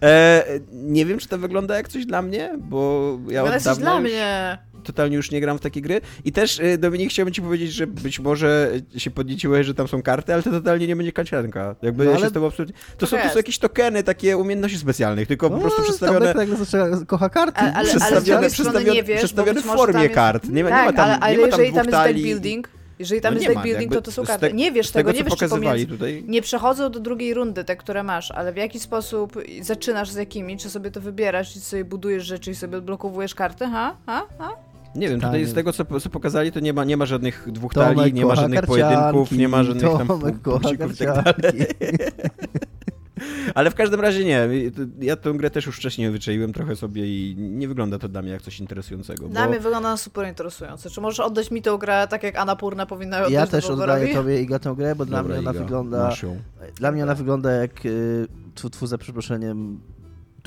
E, 0.02 0.44
nie 0.72 1.06
wiem, 1.06 1.18
czy 1.18 1.28
to 1.28 1.38
wygląda 1.38 1.76
jak 1.76 1.88
coś 1.88 2.06
dla 2.06 2.22
mnie, 2.22 2.54
bo 2.58 3.18
ja 3.28 3.40
Ale 3.42 3.56
od 3.56 3.62
dawna 3.62 3.82
dla 3.84 3.94
już 4.00 4.02
mnie. 4.10 4.58
totalnie 4.84 5.16
już 5.16 5.30
nie 5.30 5.40
gram 5.40 5.58
w 5.58 5.60
takie 5.60 5.80
gry. 5.80 6.00
I 6.24 6.32
też, 6.32 6.58
y, 6.60 6.78
Dominik, 6.78 7.10
chciałbym 7.10 7.34
ci 7.34 7.42
powiedzieć, 7.42 7.72
że 7.72 7.86
być 7.86 8.20
może 8.20 8.70
się 8.96 9.10
podnieciłeś, 9.10 9.66
że 9.66 9.74
tam 9.74 9.88
są 9.88 10.02
karty, 10.02 10.34
ale 10.34 10.42
to 10.42 10.50
totalnie 10.50 10.86
nie 10.86 10.96
będzie 10.96 11.12
kancianka. 11.12 11.76
Jakby 11.82 12.04
No 12.04 12.10
ja 12.10 12.16
ale- 12.16 12.24
się 12.26 12.30
z 12.30 12.32
tobą 12.32 12.46
absolutnie... 12.46 12.74
To, 12.74 12.96
To 12.96 13.06
są, 13.06 13.16
to 13.16 13.28
są 13.28 13.36
jakieś 13.36 13.58
tokeny, 13.58 14.02
takie 14.02 14.36
umiejętności 14.36 14.78
specjalnych, 14.78 15.28
tylko 15.28 15.50
po 15.50 15.58
prostu 15.58 15.80
O, 15.80 15.84
przedstawione... 15.84 16.34
Nagle 16.34 16.56
zaczęła, 16.56 17.04
kocha 17.06 17.28
karty. 17.28 17.60
Ale- 17.60 17.72
ale- 17.74 17.88
przedstawione, 17.88 18.20
z 18.20 18.24
drugiej 18.26 18.50
strony 18.50 18.70
przedstawione, 18.70 18.94
nie 18.96 19.02
wiesz, 19.02 19.18
przedstawione 19.18 19.60
w 19.62 19.64
formie 19.64 20.08
kart. 20.08 20.48
Nie 20.48 20.64
ma, 20.64 20.70
nie 20.70 20.76
tak, 20.76 20.86
ma 20.86 20.92
tam, 20.92 21.04
ale, 21.10 21.18
ale 21.20 21.32
nie 21.36 21.38
ma 21.42 21.48
tam 21.48 21.60
jeżeli 21.60 21.72
tam 21.92 22.06
jest 22.08 22.24
building, 22.24 22.68
jeżeli 22.98 23.20
tam 23.20 23.34
No 23.34 23.40
jest 23.40 23.42
nie 23.42 23.48
deck 23.48 23.56
ma, 23.56 23.62
building, 23.62 23.82
jakby 23.82 23.96
to 23.96 24.02
to 24.02 24.12
są 24.12 24.24
karty. 24.24 24.46
te- 24.48 24.52
Nie 24.52 24.72
wiesz 24.72 24.90
tego, 24.90 25.10
tego, 25.12 25.18
nie 25.18 25.24
wiesz, 25.30 25.38
czy 25.38 25.48
pomiędzy... 25.48 25.86
tutaj. 25.86 26.24
Nie 26.28 26.42
przechodzą 26.42 26.90
do 26.90 27.00
drugiej 27.00 27.34
rundy, 27.34 27.64
te, 27.64 27.76
które 27.76 28.02
masz, 28.02 28.30
ale 28.30 28.52
w 28.52 28.56
jaki 28.56 28.80
sposób 28.80 29.32
zaczynasz 29.60 30.10
z 30.10 30.14
jakimi, 30.14 30.56
czy 30.56 30.70
sobie 30.70 30.90
to 30.90 31.00
wybierasz 31.00 31.56
i 31.56 31.60
sobie 31.60 31.84
budujesz 31.84 32.24
rzeczy 32.24 32.50
i 32.50 32.54
sobie 32.54 32.78
odblokowujesz 32.78 33.34
karty, 33.34 33.66
ha? 33.66 33.96
Ha? 34.06 34.22
Ha? 34.38 34.50
Nie 34.94 35.08
wiem, 35.08 35.20
tutaj 35.20 35.44
z 35.44 35.54
tego, 35.54 35.72
co, 35.72 36.00
co 36.00 36.10
pokazali, 36.10 36.52
to 36.52 36.60
nie 36.60 36.72
ma, 36.72 36.84
nie 36.84 36.96
ma 36.96 37.06
żadnych 37.06 37.48
dwóch 37.52 37.74
Tomek 37.74 37.96
talii, 37.96 38.12
nie 38.12 38.26
ma 38.26 38.34
żadnych 38.34 38.62
pojedynków, 38.62 39.32
nie 39.32 39.48
ma 39.48 39.62
żadnych 39.64 39.92
tam 39.98 40.06
punkcików 40.42 40.94
i 40.94 40.96
tak 41.06 41.24
dalej. 41.42 41.66
Ale 43.54 43.70
w 43.70 43.74
każdym 43.74 44.00
razie 44.00 44.24
nie. 44.24 44.48
Ja 45.00 45.16
tę 45.16 45.32
grę 45.32 45.50
też 45.50 45.66
już 45.66 45.76
wcześniej 45.76 46.10
wyczaiłem 46.10 46.52
trochę 46.52 46.76
sobie 46.76 47.06
i 47.06 47.36
nie 47.38 47.68
wygląda 47.68 47.98
to 47.98 48.08
dla 48.08 48.22
mnie 48.22 48.30
jak 48.30 48.42
coś 48.42 48.60
interesującego. 48.60 49.28
Dla 49.28 49.44
bo... 49.44 49.50
mnie 49.50 49.60
wygląda 49.60 49.90
na 49.90 49.96
super 49.96 50.28
interesujące. 50.28 50.90
Czy 50.90 51.00
możesz 51.00 51.20
oddać 51.20 51.50
mi 51.50 51.62
tę 51.62 51.76
grę 51.80 52.06
tak 52.10 52.22
jak 52.22 52.36
Anapurna 52.36 52.86
powinna 52.86 53.16
ją 53.16 53.22
oddać 53.22 53.32
Ja 53.32 53.46
też 53.46 53.64
oddaję 53.64 54.14
tobie 54.14 54.42
Iga 54.42 54.58
tę 54.58 54.74
grę, 54.76 54.94
bo 54.96 55.06
dla 55.06 55.18
Dobra, 55.18 55.32
mnie 55.32 55.48
ona 55.48 55.50
Iga, 55.50 55.64
wygląda... 55.64 56.12
Dla 56.74 56.92
mnie 56.92 57.02
ona 57.02 57.14
wygląda 57.14 57.52
jak 57.52 57.86
y, 57.86 58.26
tfu, 58.54 58.70
tfu, 58.70 58.86
za 58.86 58.98
przeproszeniem 58.98 59.80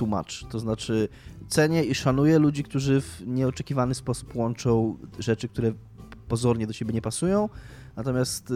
much. 0.08 0.52
To 0.52 0.60
znaczy 0.60 1.08
cenię 1.48 1.84
i 1.84 1.96
szanuję 1.96 2.40
ludzi, 2.40 2.64
którzy 2.64 3.02
w 3.02 3.24
nieoczekiwany 3.28 3.96
sposób 3.96 4.36
łączą 4.36 4.98
rzeczy, 5.20 5.48
które 5.48 5.74
pozornie 6.28 6.68
do 6.68 6.74
siebie 6.74 6.94
nie 6.94 7.02
pasują, 7.02 7.50
Natomiast 8.00 8.52
y, 8.52 8.54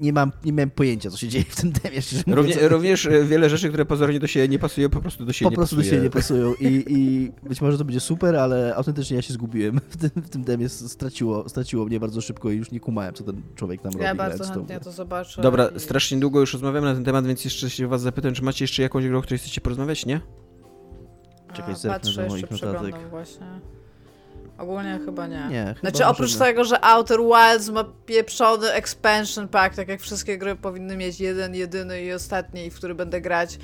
nie, 0.00 0.12
mam, 0.12 0.32
nie 0.44 0.52
miałem 0.52 0.70
pojęcia, 0.70 1.10
co 1.10 1.16
się 1.16 1.28
dzieje 1.28 1.44
w 1.48 1.56
tym 1.56 1.72
temie. 1.72 2.00
Również, 2.26 2.56
również 2.62 3.06
e, 3.06 3.24
wiele 3.24 3.50
rzeczy, 3.50 3.68
które 3.68 3.84
pozornie 3.84 4.20
do 4.20 4.26
siebie 4.26 4.48
nie 4.48 4.58
pasują, 4.58 4.90
po 4.90 5.00
prostu 5.00 5.24
do 5.24 5.32
siebie 5.32 5.46
po 5.46 5.50
nie 5.50 5.56
prostu 5.56 5.76
pasuje. 5.76 5.90
do 5.90 5.96
siebie 5.96 6.02
nie 6.04 6.10
pasują 6.20 6.54
I, 6.54 6.84
i 6.88 7.32
być 7.48 7.60
może 7.60 7.78
to 7.78 7.84
będzie 7.84 8.00
super, 8.00 8.36
ale 8.36 8.74
autentycznie 8.76 9.16
ja 9.16 9.22
się 9.22 9.32
zgubiłem 9.32 9.80
w 9.88 9.96
tym, 9.96 10.10
w 10.22 10.28
tym 10.28 10.44
temie, 10.44 10.68
straciło, 10.68 11.48
straciło 11.48 11.84
mnie 11.86 12.00
bardzo 12.00 12.20
szybko 12.20 12.50
i 12.50 12.56
już 12.56 12.70
nie 12.70 12.80
kumałem, 12.80 13.14
co 13.14 13.24
ten 13.24 13.42
człowiek 13.54 13.82
tam 13.82 13.92
robi. 13.92 14.04
Ja 14.04 14.14
bardzo 14.14 14.44
chętnie 14.44 14.80
to 14.80 14.92
zobaczę. 14.92 15.42
Dobra, 15.42 15.66
i- 15.66 15.80
strasznie 15.80 16.18
długo 16.18 16.40
już 16.40 16.52
rozmawiamy 16.52 16.86
na 16.86 16.94
ten 16.94 17.04
temat, 17.04 17.26
więc 17.26 17.44
jeszcze 17.44 17.70
się 17.70 17.88
was 17.88 18.02
zapytam, 18.02 18.34
czy 18.34 18.42
macie 18.42 18.64
jeszcze 18.64 18.82
jakąś 18.82 19.06
grę, 19.08 19.18
o 19.18 19.22
której 19.22 19.38
chcecie 19.38 19.60
porozmawiać, 19.60 20.06
nie? 20.06 20.20
Czekaj, 21.52 21.74
A, 21.84 21.88
Patrzę 21.88 22.22
do 22.22 22.28
moich 22.28 22.50
jeszcze, 22.50 22.66
notatek. 22.66 22.80
przeglądam 22.82 23.10
właśnie. 23.10 23.46
Ogólnie 24.58 25.00
chyba 25.04 25.26
nie. 25.26 25.48
Nie, 25.50 25.64
chyba 25.64 25.80
Znaczy 25.80 26.06
oprócz 26.06 26.36
tego, 26.36 26.64
że 26.64 26.84
Outer 26.84 27.18
Wilds 27.20 27.68
ma 27.68 27.84
pieprzony 28.06 28.72
expansion 28.72 29.48
pack, 29.48 29.76
tak 29.76 29.88
jak 29.88 30.00
wszystkie 30.00 30.38
gry 30.38 30.56
powinny 30.56 30.96
mieć 30.96 31.20
jeden, 31.20 31.54
jedyny 31.54 32.02
i 32.02 32.12
ostatni, 32.12 32.70
w 32.70 32.74
który 32.74 32.94
będę 32.94 33.20
grać 33.20 33.58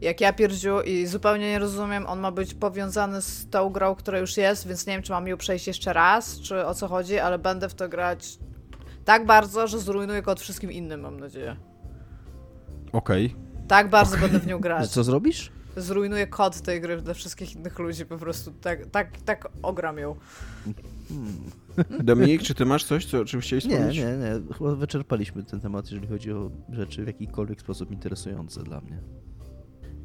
jak 0.00 0.20
ja 0.20 0.32
pierdziu 0.32 0.80
i 0.80 1.06
zupełnie 1.06 1.50
nie 1.50 1.58
rozumiem, 1.58 2.06
on 2.06 2.20
ma 2.20 2.30
być 2.30 2.54
powiązany 2.54 3.22
z 3.22 3.50
tą 3.50 3.70
grą, 3.70 3.94
która 3.94 4.18
już 4.18 4.36
jest, 4.36 4.68
więc 4.68 4.86
nie 4.86 4.92
wiem, 4.92 5.02
czy 5.02 5.12
mam 5.12 5.28
ją 5.28 5.36
przejść 5.36 5.66
jeszcze 5.66 5.92
raz, 5.92 6.40
czy 6.40 6.66
o 6.66 6.74
co 6.74 6.88
chodzi, 6.88 7.18
ale 7.18 7.38
będę 7.38 7.68
w 7.68 7.74
to 7.74 7.88
grać 7.88 8.38
tak 9.04 9.26
bardzo, 9.26 9.66
że 9.66 9.78
zrujnuję 9.78 10.22
go 10.22 10.32
od 10.32 10.40
wszystkim 10.40 10.72
innym, 10.72 11.00
mam 11.00 11.20
nadzieję. 11.20 11.56
Okej. 12.92 13.36
Tak 13.68 13.90
bardzo 13.90 14.16
będę 14.16 14.38
w 14.38 14.46
nią 14.46 14.58
grać. 14.58 14.88
Co 14.94 15.04
zrobisz? 15.04 15.52
Zrujnuję 15.76 16.26
kod 16.26 16.60
tej 16.60 16.80
gry 16.80 17.02
dla 17.02 17.14
wszystkich 17.14 17.54
innych 17.56 17.78
ludzi, 17.78 18.06
po 18.06 18.18
prostu 18.18 18.52
tak, 18.60 18.86
tak, 18.86 19.20
tak 19.20 19.48
ogram 19.62 19.98
ją. 19.98 20.16
Dominik, 22.00 22.42
czy 22.42 22.54
ty 22.54 22.64
masz 22.64 22.84
coś, 22.84 23.06
co, 23.06 23.20
o 23.20 23.24
czym 23.24 23.40
chciałeś 23.40 23.64
Nie, 23.64 23.70
wspomnieć? 23.70 23.96
nie, 23.98 24.04
nie. 24.04 24.54
Chyba 24.58 24.74
wyczerpaliśmy 24.74 25.42
ten 25.42 25.60
temat, 25.60 25.90
jeżeli 25.90 26.06
chodzi 26.08 26.32
o 26.32 26.50
rzeczy 26.72 27.04
w 27.04 27.06
jakikolwiek 27.06 27.60
sposób 27.60 27.90
interesujące 27.90 28.62
dla 28.62 28.80
mnie. 28.80 28.98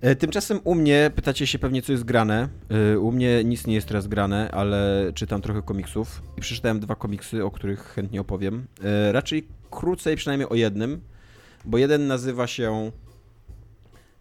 E, 0.01 0.15
Tymczasem 0.15 0.59
u 0.63 0.75
mnie, 0.75 1.11
pytacie 1.15 1.47
się 1.47 1.59
pewnie, 1.59 1.81
co 1.81 1.91
jest 1.91 2.03
grane. 2.03 2.49
E, 2.93 2.99
U 2.99 3.11
mnie 3.11 3.43
nic 3.43 3.67
nie 3.67 3.75
jest 3.75 3.87
teraz 3.87 4.07
grane, 4.07 4.51
ale 4.51 5.11
czytam 5.15 5.41
trochę 5.41 5.61
komiksów 5.61 6.21
i 6.37 6.41
przeczytałem 6.41 6.79
dwa 6.79 6.95
komiksy, 6.95 7.45
o 7.45 7.51
których 7.51 7.79
chętnie 7.83 8.21
opowiem. 8.21 8.65
E, 8.83 9.11
Raczej 9.11 9.47
krócej 9.71 10.15
przynajmniej 10.15 10.49
o 10.49 10.55
jednym, 10.55 11.01
bo 11.65 11.77
jeden 11.77 12.07
nazywa 12.07 12.47
się 12.47 12.91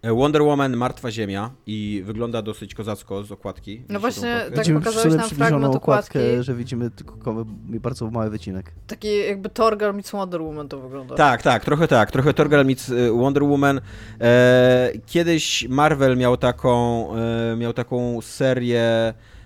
Wonder 0.02 0.42
Woman 0.42 0.76
Martwa 0.76 1.10
Ziemia 1.10 1.50
i 1.66 2.02
wygląda 2.04 2.42
dosyć 2.42 2.74
kozacko 2.74 3.22
z 3.24 3.32
okładki. 3.32 3.82
No 3.88 4.00
właśnie, 4.00 4.28
okładkę? 4.32 4.50
tak 4.50 4.58
widzimy 4.58 4.78
pokazałeś 4.80 5.14
nam 5.14 5.28
fragment 5.30 5.74
okładkę, 5.74 6.18
okładki. 6.20 6.42
że 6.44 6.54
widzimy 6.54 6.90
tylko 6.90 7.16
ko- 7.16 7.44
bardzo 7.66 8.10
mały 8.10 8.30
wycinek. 8.30 8.72
Taki 8.86 9.18
jakby 9.26 9.48
Torgal 9.48 9.94
meets 9.94 10.10
Wonder 10.10 10.42
Woman 10.42 10.68
to 10.68 10.80
wygląda. 10.80 11.14
Tak, 11.14 11.42
tak, 11.42 11.64
trochę 11.64 11.88
tak. 11.88 12.10
Trochę 12.10 12.34
Torgal 12.34 12.66
meets 12.66 12.88
y, 12.88 13.12
Wonder 13.12 13.44
Woman. 13.44 13.80
E, 14.20 14.92
kiedyś 15.06 15.68
Marvel 15.68 16.16
miał 16.16 16.36
taką, 16.36 17.08
e, 17.16 17.56
miał 17.56 17.72
taką 17.72 18.20
serię 18.20 18.82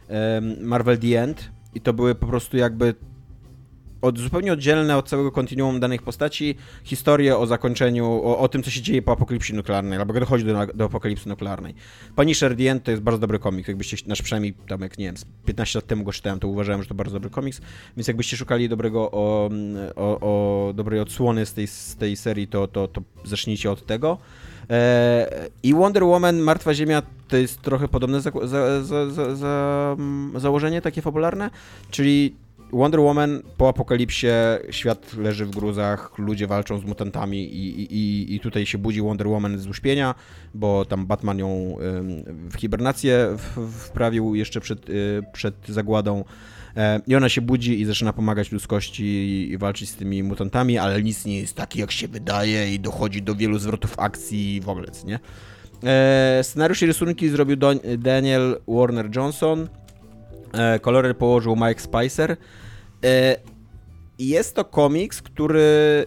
e, 0.08 0.40
Marvel 0.60 0.98
The 0.98 1.22
End 1.22 1.50
i 1.74 1.80
to 1.80 1.92
były 1.92 2.14
po 2.14 2.26
prostu 2.26 2.56
jakby 2.56 2.94
od, 4.04 4.18
zupełnie 4.18 4.52
oddzielne 4.52 4.96
od 4.96 5.08
całego 5.08 5.32
kontinuum 5.32 5.80
danych 5.80 6.02
postaci 6.02 6.54
historie 6.84 7.38
o 7.38 7.46
zakończeniu, 7.46 8.06
o, 8.06 8.38
o 8.38 8.48
tym, 8.48 8.62
co 8.62 8.70
się 8.70 8.82
dzieje 8.82 9.02
po 9.02 9.12
apokalipsie 9.12 9.54
nuklearnej, 9.54 9.98
albo 9.98 10.12
kiedy 10.12 10.20
dochodzi 10.20 10.44
do, 10.44 10.66
do 10.74 10.84
apokalipsy 10.84 11.28
nuklearnej. 11.28 11.74
Punisher 12.16 12.56
The 12.56 12.70
End 12.70 12.84
to 12.84 12.90
jest 12.90 13.02
bardzo 13.02 13.20
dobry 13.20 13.38
komiks, 13.38 13.68
jakbyście, 13.68 13.96
znaczy 13.96 14.22
przynajmniej 14.22 14.54
tam 14.68 14.80
jak, 14.80 14.98
nie 14.98 15.06
wiem, 15.06 15.16
z 15.16 15.24
15 15.46 15.78
lat 15.78 15.86
temu 15.86 16.04
go 16.04 16.12
czytałem, 16.12 16.40
to 16.40 16.48
uważałem, 16.48 16.82
że 16.82 16.88
to 16.88 16.94
bardzo 16.94 17.14
dobry 17.14 17.30
komiks, 17.30 17.60
więc 17.96 18.08
jakbyście 18.08 18.36
szukali 18.36 18.68
dobrego, 18.68 19.10
o, 19.10 19.50
o, 19.96 20.20
o 20.20 20.72
dobrej 20.72 21.00
odsłony 21.00 21.46
z 21.46 21.52
tej, 21.52 21.66
z 21.66 21.96
tej 21.96 22.16
serii, 22.16 22.48
to, 22.48 22.68
to, 22.68 22.88
to 22.88 23.02
zacznijcie 23.24 23.70
od 23.70 23.86
tego. 23.86 24.18
E, 24.70 25.48
I 25.62 25.74
Wonder 25.74 26.04
Woman, 26.04 26.38
Martwa 26.38 26.74
Ziemia 26.74 27.02
to 27.28 27.36
jest 27.36 27.60
trochę 27.62 27.88
podobne 27.88 28.20
za, 28.20 28.30
za, 28.82 28.84
za, 29.34 29.96
mm, 29.98 30.40
założenie 30.40 30.82
takie 30.82 31.02
fabularne, 31.02 31.50
czyli 31.90 32.34
Wonder 32.74 33.00
Woman 33.00 33.42
po 33.56 33.68
apokalipsie, 33.68 34.26
świat 34.70 35.14
leży 35.14 35.46
w 35.46 35.50
gruzach, 35.50 36.12
ludzie 36.18 36.46
walczą 36.46 36.78
z 36.78 36.84
mutantami 36.84 37.44
i, 37.44 37.80
i- 37.94 38.34
i, 38.34 38.40
tutaj 38.40 38.66
się 38.66 38.78
budzi 38.78 39.02
Wonder 39.02 39.28
Woman 39.28 39.58
z 39.58 39.66
uśpienia, 39.66 40.14
bo 40.54 40.84
tam 40.84 41.06
Batman 41.06 41.38
ją 41.38 41.76
w 42.50 42.54
hibernację 42.58 43.36
wprawił 43.78 44.34
jeszcze 44.34 44.60
przed, 44.60 44.90
y, 44.90 45.22
przed 45.32 45.54
zagładą. 45.68 46.24
E, 46.76 47.00
I 47.06 47.16
ona 47.16 47.28
się 47.28 47.40
budzi 47.40 47.80
i 47.80 47.84
zaczyna 47.84 48.12
pomagać 48.12 48.52
ludzkości 48.52 49.04
i, 49.50 49.58
walczyć 49.58 49.90
z 49.90 49.96
tymi 49.96 50.22
mutantami, 50.22 50.78
ale 50.78 51.02
nic 51.02 51.24
nie 51.24 51.40
jest 51.40 51.54
takie, 51.56 51.80
jak 51.80 51.90
się 51.92 52.08
wydaje 52.08 52.74
i 52.74 52.80
dochodzi 52.80 53.22
do 53.22 53.34
wielu 53.34 53.58
zwrotów 53.58 53.94
akcji 53.98 54.60
w 54.60 54.68
ogóle, 54.68 54.86
nie? 55.04 55.18
E, 55.90 56.40
scenariusz 56.44 56.82
i 56.82 56.86
rysunki 56.86 57.28
zrobił 57.28 57.56
Daniel 57.98 58.60
Warner 58.68 59.16
Johnson. 59.16 59.68
E, 60.52 60.78
kolory 60.78 61.14
położył 61.14 61.56
Mike 61.56 61.80
Spicer. 61.80 62.36
E, 63.04 63.36
jest 64.18 64.54
to 64.54 64.64
komiks, 64.64 65.22
który 65.22 66.06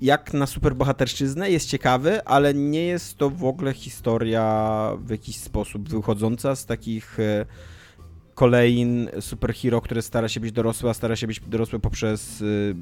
jak 0.00 0.32
na 0.34 0.46
superbohaterszczyznę 0.46 1.50
jest 1.50 1.68
ciekawy, 1.68 2.24
ale 2.24 2.54
nie 2.54 2.86
jest 2.86 3.16
to 3.16 3.30
w 3.30 3.44
ogóle 3.44 3.72
historia 3.72 4.90
w 4.98 5.10
jakiś 5.10 5.36
sposób 5.36 5.88
wychodząca 5.88 6.56
z 6.56 6.66
takich 6.66 7.20
e, 7.20 7.46
kolejn 8.34 9.08
superhero, 9.20 9.80
które 9.80 10.02
stara 10.02 10.28
się 10.28 10.40
być 10.40 10.52
dorosłe, 10.52 10.90
a 10.90 10.94
stara 10.94 11.16
się 11.16 11.26
być 11.26 11.40
dorosłe 11.40 11.78
poprzez 11.78 12.40
y, 12.40 12.74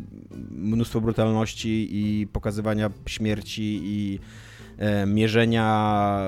mnóstwo 0.50 1.00
brutalności 1.00 1.88
i 1.90 2.26
pokazywania 2.26 2.90
śmierci 3.06 3.80
i 3.82 4.18
e, 4.78 5.06
mierzenia 5.06 6.18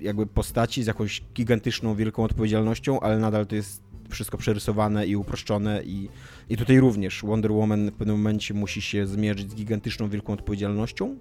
jakby 0.00 0.26
postaci 0.26 0.82
z 0.82 0.86
jakąś 0.86 1.22
gigantyczną, 1.34 1.94
wielką 1.94 2.24
odpowiedzialnością, 2.24 3.00
ale 3.00 3.18
nadal 3.18 3.46
to 3.46 3.54
jest 3.54 3.91
wszystko 4.12 4.38
przerysowane 4.38 5.06
i 5.06 5.16
uproszczone 5.16 5.82
i, 5.82 6.08
i 6.50 6.56
tutaj 6.56 6.80
również 6.80 7.22
Wonder 7.22 7.52
Woman 7.52 7.90
w 7.90 7.94
pewnym 7.94 8.16
momencie 8.16 8.54
musi 8.54 8.82
się 8.82 9.06
zmierzyć 9.06 9.50
z 9.50 9.54
gigantyczną, 9.54 10.08
wielką 10.08 10.32
odpowiedzialnością. 10.32 11.16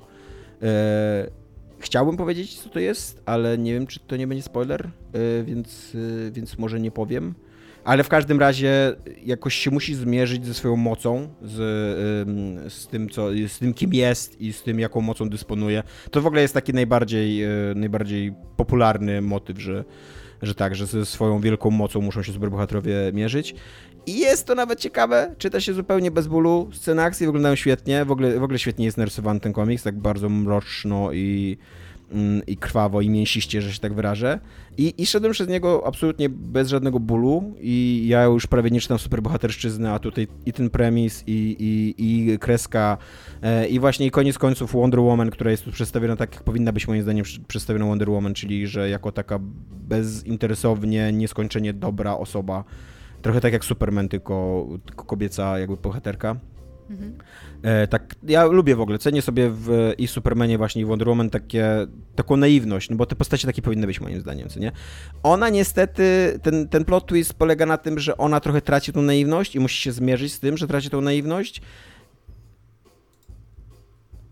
E, 0.61 1.31
chciałbym 1.79 2.17
powiedzieć, 2.17 2.59
co 2.59 2.69
to 2.69 2.79
jest, 2.79 3.21
ale 3.25 3.57
nie 3.57 3.73
wiem, 3.73 3.87
czy 3.87 3.99
to 3.99 4.15
nie 4.15 4.27
będzie 4.27 4.43
spoiler, 4.43 4.89
e, 5.13 5.43
więc, 5.43 5.97
e, 6.27 6.31
więc 6.31 6.57
może 6.57 6.79
nie 6.79 6.91
powiem. 6.91 7.33
Ale 7.83 8.03
w 8.03 8.09
każdym 8.09 8.39
razie 8.39 8.95
jakoś 9.23 9.55
się 9.55 9.71
musi 9.71 9.95
zmierzyć 9.95 10.45
ze 10.45 10.53
swoją 10.53 10.75
mocą, 10.75 11.29
z, 11.41 11.53
z, 12.73 12.87
tym, 12.87 13.09
co, 13.09 13.29
z 13.47 13.59
tym, 13.59 13.73
kim 13.73 13.93
jest 13.93 14.41
i 14.41 14.53
z 14.53 14.63
tym, 14.63 14.79
jaką 14.79 15.01
mocą 15.01 15.29
dysponuje. 15.29 15.83
To 16.11 16.21
w 16.21 16.27
ogóle 16.27 16.41
jest 16.41 16.53
taki 16.53 16.73
najbardziej, 16.73 17.43
e, 17.43 17.49
najbardziej 17.75 18.33
popularny 18.57 19.21
motyw, 19.21 19.59
że, 19.59 19.83
że 20.41 20.55
tak, 20.55 20.75
że 20.75 20.85
ze 20.85 21.05
swoją 21.05 21.39
wielką 21.39 21.71
mocą 21.71 22.01
muszą 22.01 22.23
się 22.23 22.33
superbohaterowie 22.33 22.95
mierzyć. 23.13 23.55
I 24.05 24.19
jest 24.19 24.47
to 24.47 24.55
nawet 24.55 24.79
ciekawe, 24.79 25.35
czyta 25.37 25.61
się 25.61 25.73
zupełnie 25.73 26.11
bez 26.11 26.27
bólu, 26.27 26.69
sceny 26.73 27.03
akcji 27.03 27.25
wyglądają 27.25 27.55
świetnie, 27.55 28.05
w 28.05 28.11
ogóle, 28.11 28.39
w 28.39 28.43
ogóle 28.43 28.59
świetnie 28.59 28.85
jest 28.85 28.97
narysowany 28.97 29.39
ten 29.39 29.53
komiks, 29.53 29.83
tak 29.83 29.99
bardzo 29.99 30.29
mroczno 30.29 31.11
i, 31.11 31.57
i 32.47 32.57
krwawo 32.57 33.01
i 33.01 33.09
mięsiście, 33.09 33.62
że 33.62 33.74
się 33.74 33.80
tak 33.80 33.93
wyrażę. 33.93 34.39
I, 34.78 34.93
I 34.97 35.05
szedłem 35.05 35.32
przez 35.32 35.47
niego 35.47 35.84
absolutnie 35.86 36.30
bez 36.30 36.70
żadnego 36.70 36.99
bólu 36.99 37.53
i 37.62 38.05
ja 38.07 38.24
już 38.24 38.47
prawie 38.47 38.72
nie 38.72 38.82
czytam 38.82 38.99
superbohaterszczyzny, 38.99 39.91
a 39.91 39.99
tutaj 39.99 40.28
i 40.45 40.53
ten 40.53 40.70
premis, 40.70 41.24
i, 41.28 41.55
i, 41.59 41.95
i 41.97 42.39
kreska, 42.39 42.97
e, 43.41 43.68
i 43.68 43.80
właśnie 43.80 44.05
i 44.05 44.12
koniec 44.12 44.38
końców 44.38 44.74
Wonder 44.74 44.99
Woman, 44.99 45.30
która 45.30 45.51
jest 45.51 45.66
tu 45.66 45.72
przedstawiona 45.72 46.16
tak, 46.16 46.34
jak 46.36 46.43
powinna 46.43 46.72
być 46.72 46.88
moim 46.88 47.01
zdaniem 47.01 47.26
przedstawiona 47.47 47.86
Wonder 47.86 48.09
Woman, 48.09 48.34
czyli 48.34 48.68
że 48.68 48.89
jako 48.89 49.12
taka 49.12 49.39
bezinteresownie, 49.72 51.12
nieskończenie 51.12 51.74
dobra 51.74 52.18
osoba, 52.18 52.64
trochę 53.22 53.41
tak 53.41 53.53
jak 53.53 53.66
Superman, 53.66 54.09
tylko, 54.09 54.68
tylko 54.86 55.05
kobieca 55.05 55.59
jakby 55.59 55.78
bohaterka. 55.78 56.36
Mhm. 56.89 57.13
E, 57.63 57.88
tak, 57.88 58.15
ja 58.23 58.45
lubię 58.45 58.75
w 58.75 58.82
ogóle, 58.82 58.99
cenię 58.99 59.21
sobie 59.21 59.49
w 59.49 59.93
i 59.97 60.07
Supermanie 60.07 60.57
właśnie 60.57 60.82
i 60.82 60.86
Wonder 60.86 61.07
Woman 61.07 61.29
takie, 61.29 61.88
taką 62.15 62.38
naiwność, 62.38 62.89
no 62.89 62.95
bo 62.95 63.05
te 63.05 63.15
postacie 63.15 63.47
takie 63.47 63.61
powinny 63.61 63.88
być 63.88 64.01
moim 64.01 64.21
zdaniem, 64.21 64.49
co 64.49 64.59
nie? 64.59 64.71
Ona 65.23 65.49
niestety, 65.49 66.39
ten, 66.43 66.67
ten 66.69 66.86
plot 66.86 67.05
twist 67.05 67.34
polega 67.34 67.65
na 67.65 67.77
tym, 67.77 67.99
że 67.99 68.17
ona 68.17 68.39
trochę 68.39 68.61
traci 68.61 68.93
tą 68.93 69.01
naiwność 69.01 69.55
i 69.55 69.59
musi 69.59 69.82
się 69.82 69.91
zmierzyć 69.91 70.34
z 70.34 70.39
tym, 70.39 70.57
że 70.57 70.67
traci 70.67 70.89
tą 70.89 71.01
naiwność. 71.01 71.61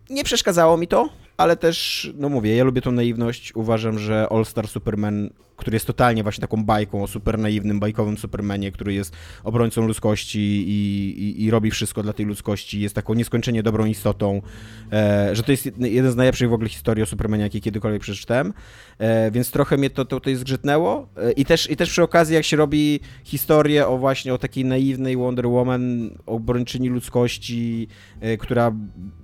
Nie 0.10 0.24
przeszkadzało 0.24 0.78
mi 0.78 0.88
to, 0.88 1.10
ale 1.38 1.58
też, 1.58 2.10
no 2.18 2.30
mówię, 2.30 2.56
ja 2.56 2.64
lubię 2.64 2.82
tą 2.82 2.92
naiwność. 2.92 3.56
Uważam, 3.56 4.00
że 4.00 4.28
All 4.30 4.46
Star 4.46 4.68
Superman, 4.68 5.30
który 5.60 5.76
jest 5.76 5.88
totalnie 5.88 6.24
właśnie 6.24 6.42
taką 6.42 6.64
bajką 6.66 7.04
o 7.04 7.08
super 7.08 7.40
naiwnym, 7.40 7.80
bajkowym 7.80 8.18
Supermanie, 8.18 8.72
który 8.72 8.94
jest 8.94 9.16
obrońcą 9.44 9.88
ludzkości 9.88 10.40
i, 10.40 11.10
i, 11.24 11.44
i 11.44 11.52
robi 11.52 11.72
wszystko 11.72 12.04
dla 12.04 12.14
tej 12.14 12.26
ludzkości, 12.26 12.80
jest 12.80 12.96
taką 12.96 13.14
nieskończenie 13.14 13.64
dobrą 13.64 13.86
istotą, 13.86 14.42
e, 14.92 15.36
że 15.36 15.44
to 15.44 15.52
jest 15.52 15.70
jeden 15.80 16.12
z 16.12 16.16
najlepszych 16.16 16.50
w 16.50 16.54
ogóle 16.54 16.70
historii 16.70 17.04
o 17.04 17.06
Supermanie, 17.06 17.44
jakie 17.44 17.62
kiedykolwiek 17.62 18.02
przeczytałem, 18.02 18.54
e, 18.98 19.32
więc 19.32 19.52
trochę 19.52 19.78
mnie 19.78 19.90
to, 19.90 20.06
to 20.06 20.20
tutaj 20.20 20.36
zgrzytnęło. 20.36 21.10
E, 21.18 21.32
I, 21.32 21.46
też, 21.46 21.70
I 21.72 21.76
też 21.76 21.90
przy 21.90 22.04
okazji, 22.04 22.36
jak 22.36 22.46
się 22.46 22.58
robi 22.58 23.00
historię 23.24 23.88
o 23.88 23.98
właśnie 23.98 24.34
o 24.34 24.38
takiej 24.38 24.66
naiwnej 24.66 25.18
Wonder 25.18 25.48
Woman, 25.48 26.10
obrończyni 26.26 26.90
ludzkości, 26.90 27.88
e, 28.22 28.38
która 28.38 28.72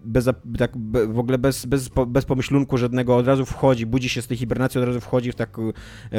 bez, 0.05 0.29
tak, 0.57 0.71
w 1.07 1.19
ogóle 1.19 1.38
bez, 1.38 1.65
bez, 1.65 1.89
bez 2.07 2.25
pomyślunku 2.25 2.77
żadnego 2.77 3.17
od 3.17 3.27
razu 3.27 3.45
wchodzi, 3.45 3.86
budzi 3.86 4.09
się 4.09 4.21
z 4.21 4.27
tej 4.27 4.38
hibernacji, 4.38 4.81
od 4.81 4.88
razu 4.88 5.01
wchodzi 5.01 5.31
w, 5.31 5.36
tak, 5.36 5.57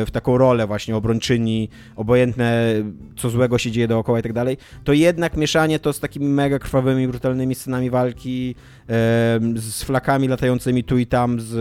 w 0.07 0.11
taką 0.11 0.38
rolę 0.38 0.66
właśnie 0.66 0.96
obrończyni, 0.96 1.68
obojętne 1.96 2.74
co 3.16 3.30
złego 3.30 3.59
się 3.59 3.70
dzieje 3.70 3.88
dookoła 3.88 4.18
i 4.18 4.22
tak 4.22 4.32
dalej, 4.32 4.57
to 4.84 4.92
jednak 4.92 5.36
mieszanie 5.36 5.78
to 5.78 5.92
z 5.92 6.00
takimi 6.00 6.26
mega 6.26 6.59
krwawymi, 6.59 7.09
brutalnymi 7.09 7.54
scenami 7.54 7.90
walki, 7.90 8.54
z 9.57 9.82
flakami 9.82 10.28
latającymi 10.28 10.84
tu 10.84 10.98
i 10.98 11.07
tam, 11.07 11.40
z 11.40 11.54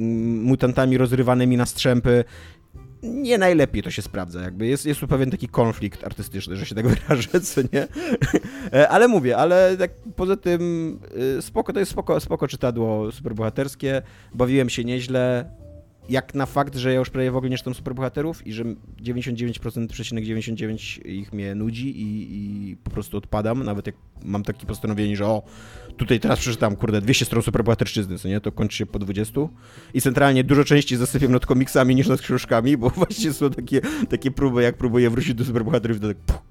mm, 0.00 0.42
mutantami 0.42 0.98
rozrywanymi 0.98 1.56
na 1.56 1.66
strzępy, 1.66 2.24
nie 3.02 3.38
najlepiej 3.38 3.82
to 3.82 3.90
się 3.90 4.02
sprawdza, 4.02 4.42
jakby. 4.42 4.66
Jest, 4.66 4.86
jest 4.86 5.00
tu 5.00 5.08
pewien 5.08 5.30
taki 5.30 5.48
konflikt 5.48 6.04
artystyczny, 6.04 6.56
że 6.56 6.66
się 6.66 6.74
tak 6.74 6.88
wyrażę, 6.94 7.40
co 7.40 7.60
nie? 7.72 7.88
E, 8.72 8.88
ale 8.88 9.08
mówię, 9.08 9.36
ale 9.36 9.76
tak 9.76 9.90
poza 10.16 10.36
tym 10.36 10.98
y, 11.38 11.42
spoko, 11.42 11.72
to 11.72 11.80
jest 11.80 11.92
spoko, 11.92 12.20
spoko 12.20 12.48
czytadło 12.48 13.12
superbohaterskie, 13.12 14.02
bawiłem 14.34 14.70
się 14.70 14.84
nieźle, 14.84 15.50
jak 16.10 16.34
na 16.34 16.46
fakt, 16.46 16.76
że 16.76 16.92
ja 16.92 16.98
już 16.98 17.10
prawie 17.10 17.30
w 17.30 17.36
ogóle 17.36 17.50
nie 17.50 17.58
czytam 17.58 17.74
superbohaterów 17.74 18.46
i 18.46 18.52
że 18.52 18.64
99,99 18.64 21.06
ich 21.06 21.32
mnie 21.32 21.54
nudzi 21.54 22.02
i, 22.02 22.28
i, 22.30 22.76
po 22.76 22.90
prostu 22.90 23.16
odpadam, 23.16 23.64
nawet 23.64 23.86
jak 23.86 23.94
mam 24.24 24.42
takie 24.42 24.66
postanowienie, 24.66 25.16
że 25.16 25.26
o, 25.26 25.42
tutaj 25.96 26.20
teraz 26.20 26.38
przeczytam, 26.38 26.76
kurde, 26.76 27.00
200 27.00 27.24
stron 27.24 27.42
superbohaterszczyzny, 27.42 28.18
co 28.18 28.28
nie, 28.28 28.40
to 28.40 28.52
kończy 28.52 28.76
się 28.76 28.86
po 28.86 28.98
20 28.98 29.40
i 29.94 30.00
centralnie 30.00 30.44
dużo 30.44 30.64
częściej 30.64 30.98
zasypiam 30.98 31.32
nad 31.32 31.46
komiksami 31.46 31.94
niż 31.94 32.08
nad 32.08 32.20
książkami, 32.20 32.76
bo 32.76 32.90
właśnie 33.00 33.32
są 33.32 33.50
takie, 33.50 33.80
takie 34.08 34.30
próby, 34.30 34.62
jak 34.62 34.76
próbuję 34.76 35.10
wrócić 35.10 35.34
do 35.34 35.44
superbohaterów, 35.44 36.00
to 36.00 36.08
tak 36.08 36.16
puh, 36.16 36.42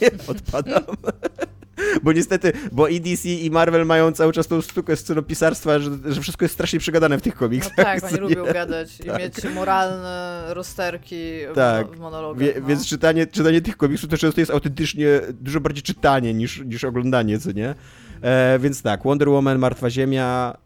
nie, 0.00 0.10
odpadam. 0.26 0.82
Bo 2.02 2.12
niestety, 2.12 2.52
bo 2.72 2.88
i 2.88 3.00
DC 3.00 3.28
i 3.28 3.50
Marvel 3.50 3.86
mają 3.86 4.12
cały 4.12 4.32
czas 4.32 4.46
tą 4.46 4.60
sztukę 4.60 4.96
scenopisarstwa, 4.96 5.78
że, 5.78 5.90
że 6.04 6.20
wszystko 6.20 6.44
jest 6.44 6.54
strasznie 6.54 6.78
przegadane 6.78 7.18
w 7.18 7.22
tych 7.22 7.34
komiksach. 7.34 7.76
No 7.78 7.84
tak, 7.84 8.04
oni 8.04 8.14
nie? 8.14 8.20
lubią 8.20 8.44
gadać 8.44 9.00
i 9.00 9.04
tak. 9.04 9.18
mieć 9.18 9.54
moralne 9.54 10.44
rozterki 10.48 11.32
tak. 11.54 11.96
w 11.96 12.00
monologach. 12.00 12.42
Wie, 12.42 12.54
no. 12.60 12.66
Więc 12.66 12.86
czytanie, 12.86 13.26
czytanie 13.26 13.60
tych 13.60 13.76
komiksów 13.76 14.10
to 14.10 14.18
często 14.18 14.40
jest 14.40 14.50
autentycznie 14.50 15.20
dużo 15.40 15.60
bardziej 15.60 15.82
czytanie 15.82 16.34
niż, 16.34 16.60
niż 16.64 16.84
oglądanie, 16.84 17.38
co 17.38 17.52
nie? 17.52 17.74
E, 18.22 18.58
więc 18.58 18.82
tak, 18.82 19.02
Wonder 19.02 19.28
Woman, 19.28 19.58
Martwa 19.58 19.90
Ziemia, 19.90 20.56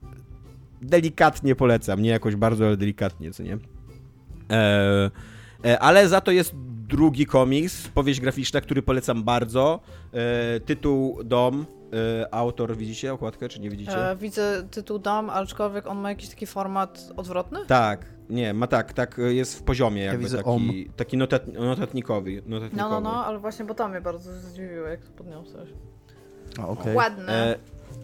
delikatnie 0.83 1.55
polecam, 1.55 2.03
nie 2.03 2.11
jakoś 2.11 2.37
bardzo, 2.37 2.67
ale 2.67 2.77
delikatnie, 2.77 3.33
co 3.33 3.43
nie? 3.43 3.59
E, 4.51 5.11
e, 5.65 5.79
ale 5.79 6.09
za 6.09 6.21
to 6.21 6.31
jest 6.31 6.55
drugi 6.93 7.27
komiks, 7.27 7.89
powieść 7.89 8.21
graficzna, 8.21 8.61
który 8.61 8.83
polecam 8.83 9.23
bardzo. 9.23 9.81
E, 10.13 10.61
tytuł 10.61 11.19
Dom. 11.25 11.67
E, 12.23 12.35
autor, 12.35 12.77
widzicie 12.77 13.13
okładkę, 13.13 13.49
czy 13.49 13.61
nie 13.61 13.71
widzicie? 13.71 14.11
E, 14.11 14.17
widzę 14.17 14.69
tytuł 14.71 14.99
Dom, 14.99 15.31
aczkolwiek 15.31 15.87
on 15.87 15.99
ma 15.99 16.09
jakiś 16.09 16.29
taki 16.29 16.47
format 16.47 17.09
odwrotny? 17.17 17.59
Tak, 17.67 18.07
nie, 18.31 18.55
ma 18.55 18.67
tak, 18.67 18.93
tak 18.93 19.21
jest 19.29 19.59
w 19.59 19.63
poziomie 19.63 20.03
jakby 20.03 20.37
ja 20.37 20.43
taki, 20.43 20.91
taki 20.97 21.17
notat, 21.17 21.47
notatnikowy, 21.47 22.43
notatnikowy. 22.47 22.77
No, 22.77 22.91
no, 22.91 23.01
no, 23.01 23.25
ale 23.25 23.39
właśnie, 23.39 23.65
bo 23.65 23.75
to 23.75 23.89
mnie 23.89 24.01
bardzo 24.01 24.33
zdziwiło, 24.33 24.87
jak 24.87 25.05
to 25.05 25.11
podniosłeś. 25.11 25.69
A, 26.59 26.69
okay. 26.69 26.95
Ładne. 26.95 27.33
E, 27.33 27.59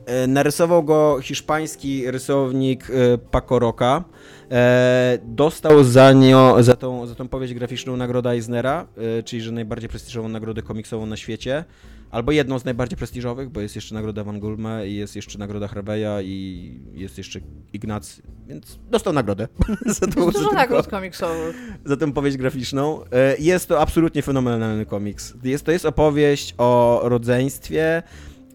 e, 0.07 0.27
narysował 0.27 0.83
go 0.83 1.19
hiszpański 1.23 2.11
rysownik 2.11 2.91
e, 2.91 3.19
Paco 3.19 3.59
Roca. 3.59 4.05
E, 4.51 5.19
dostał 5.25 5.85
za, 5.85 6.13
nią, 6.13 6.63
za, 6.63 6.77
tą, 6.77 7.07
za 7.07 7.15
tą 7.15 7.29
powieść 7.29 7.55
graficzną 7.55 7.97
nagrodę 7.97 8.31
Eisnera, 8.31 8.87
e, 9.19 9.23
czyli 9.23 9.43
że 9.43 9.53
najbardziej 9.53 9.89
prestiżową 9.89 10.29
nagrodę 10.29 10.63
komiksową 10.63 11.07
na 11.07 11.17
świecie. 11.17 11.65
Albo 12.11 12.33
jedną 12.33 12.59
z 12.59 12.65
najbardziej 12.65 12.97
prestiżowych, 12.99 13.51
bo 13.51 13.61
jest 13.61 13.75
jeszcze 13.75 13.95
nagroda 13.95 14.25
Van 14.25 14.41
Gulme 14.41 14.89
i 14.89 14.95
jest 14.95 15.17
jeszcze 15.17 15.39
nagroda 15.39 15.69
Harveya 15.69 16.25
i 16.25 16.73
jest 16.95 17.19
jeszcze 17.19 17.41
Ignac, 17.73 18.23
więc 18.47 18.79
dostał 18.91 19.13
nagrodę. 19.13 19.49
za 19.87 20.07
tą, 20.07 20.31
Dużo 20.31 20.53
nagród 20.53 20.87
komiksowych. 20.87 21.57
Za 21.85 21.97
tę 21.97 22.13
powieść 22.13 22.37
graficzną. 22.37 23.05
E, 23.13 23.37
jest 23.39 23.69
to 23.69 23.81
absolutnie 23.81 24.23
fenomenalny 24.23 24.87
komiks. 24.87 25.35
Jest, 25.45 25.65
to 25.65 25.73
jest 25.73 25.87
opowieść 25.87 26.55
o 26.59 27.01
rodzeństwie, 27.05 28.03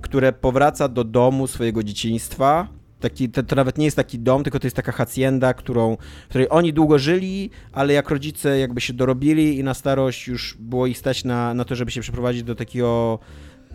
które 0.02 0.34
powraca 0.34 0.88
do 0.88 1.04
domu 1.04 1.48
swojego 1.48 1.84
dzieciństwa 1.84 2.68
Taki, 3.04 3.30
to, 3.30 3.43
to, 3.43 3.56
nawet 3.56 3.78
nie 3.78 3.86
jest 3.86 3.97
taki 3.97 4.20
dom, 4.20 4.43
tylko 4.43 4.60
to 4.60 4.68
jest 4.68 4.76
taka 4.76 4.91
hacienda, 4.91 5.54
którą, 5.54 5.97
w 6.26 6.30
której 6.30 6.47
oni 6.49 6.74
długo 6.74 6.99
żyli, 6.99 7.49
ale 7.72 7.93
jak 7.93 8.10
rodzice 8.10 8.60
jakby 8.60 8.82
się 8.82 8.93
dorobili 8.93 9.58
i 9.60 9.64
na 9.64 9.74
starość 9.74 10.28
już 10.28 10.58
było 10.60 10.88
ich 10.88 10.97
stać 10.97 11.24
na, 11.24 11.54
na 11.54 11.66
to, 11.66 11.76
żeby 11.76 11.91
się 11.91 12.01
przeprowadzić 12.01 12.43
do 12.43 12.56
takiego 12.56 13.20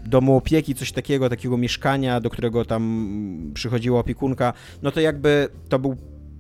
domu 0.07 0.37
opieki, 0.37 0.75
coś 0.75 0.93
takiego, 0.93 1.29
takiego 1.29 1.57
mieszkania, 1.57 2.21
do 2.21 2.31
którego 2.31 2.65
tam 2.65 3.53
przychodziła 3.55 4.01
opiekunka, 4.01 4.53
no 4.83 4.91
to 4.91 5.01
jakby 5.01 5.49
to 5.69 5.79
był 5.79 5.97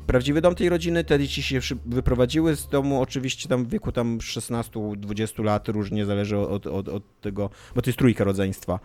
prawdziwy 0.07 0.41
dom 0.41 0.55
tej 0.55 0.69
rodziny, 0.69 1.05
te 1.05 1.19
dzieci 1.19 1.43
się 1.43 1.61
wyprowadziły 1.87 2.57
z 2.57 2.69
domu, 2.69 3.01
oczywiście 3.01 3.49
tam 3.49 3.65
w 3.65 3.69
wieku 3.69 3.93
tam 3.93 4.19
16-20 4.19 5.45
lat, 5.45 5.69
różnie 5.69 6.07
zależy 6.07 6.39
od, 6.39 6.67
od, 6.67 6.89
od 6.89 7.21
tego, 7.21 7.51
bo 7.75 7.83
to 7.83 7.91
jest 7.91 7.99
trójka 7.99 8.25
rodzeństwa. 8.25 8.81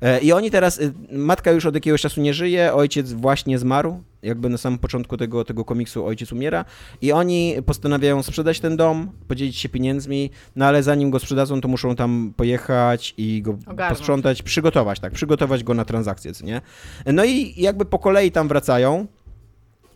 E, 0.00 0.20
I 0.20 0.32
oni 0.32 0.50
teraz, 0.50 0.80
y, 0.80 0.92
matka 1.12 1.52
już 1.52 1.66
od 1.66 1.74
jakiegoś 1.74 2.00
czasu 2.00 2.20
nie 2.20 2.34
żyje, 2.34 2.74
ojciec 2.74 3.12
właśnie 3.12 3.58
zmarł, 3.58 4.02
jakby 4.22 4.48
na 4.48 4.58
samym 4.58 4.78
początku 4.78 5.16
tego, 5.16 5.44
tego 5.44 5.64
komiksu 5.64 6.06
ojciec 6.06 6.32
umiera 6.32 6.64
i 7.02 7.12
oni 7.12 7.54
postanawiają 7.66 8.22
sprzedać 8.22 8.60
ten 8.60 8.76
dom, 8.76 9.10
podzielić 9.28 9.56
się 9.56 9.68
pieniędzmi, 9.68 10.30
no 10.56 10.66
ale 10.66 10.82
zanim 10.82 11.10
go 11.10 11.18
sprzedadzą, 11.18 11.60
to 11.60 11.68
muszą 11.68 11.96
tam 11.96 12.32
pojechać 12.36 13.14
i 13.16 13.42
go 13.42 13.50
Ogarnąć. 13.66 13.98
posprzątać, 13.98 14.42
przygotować, 14.42 15.00
tak, 15.00 15.12
przygotować 15.12 15.64
go 15.64 15.74
na 15.74 15.84
transakcję, 15.84 16.32
co 16.32 16.44
nie? 16.44 16.60
No 17.06 17.24
i 17.24 17.54
jakby 17.56 17.84
po 17.84 17.98
kolei 17.98 18.30
tam 18.32 18.48
wracają, 18.48 19.06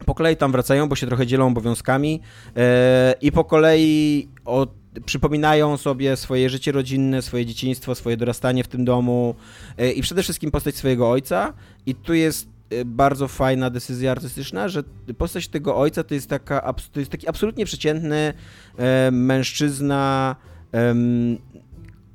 po 0.07 0.15
kolei 0.15 0.37
tam 0.37 0.53
wracają, 0.53 0.89
bo 0.89 0.97
się 0.97 1.07
trochę 1.07 1.27
dzielą 1.27 1.47
obowiązkami 1.47 2.21
yy, 2.57 2.63
i 3.21 3.33
po 3.33 3.45
kolei 3.45 4.29
od 4.45 4.71
przypominają 5.05 5.77
sobie 5.77 6.17
swoje 6.17 6.51
życie 6.51 6.73
rodzinne, 6.73 7.23
swoje 7.23 7.47
dzieciństwo, 7.47 7.95
swoje 7.95 8.17
dorastanie 8.17 8.65
w 8.65 8.69
tym 8.69 8.85
domu 8.85 9.35
e, 9.79 9.93
i 9.93 10.03
przede 10.03 10.23
wszystkim 10.23 10.51
postać 10.51 10.77
swojego 10.77 11.11
ojca. 11.11 11.55
I 11.87 11.95
tu 11.95 12.15
jest 12.15 12.49
e, 12.71 12.85
bardzo 12.85 13.29
fajna 13.29 13.71
decyzja 13.71 14.11
artystyczna, 14.11 14.69
że 14.69 14.83
postać 15.19 15.49
tego 15.49 15.77
ojca 15.77 16.05
to 16.05 16.15
jest, 16.15 16.29
taka, 16.29 16.75
to 16.93 17.01
jest 17.01 17.13
taki 17.13 17.29
absolutnie 17.29 17.65
przeciętny 17.65 18.33
e, 18.79 19.11
mężczyzna, 19.11 20.37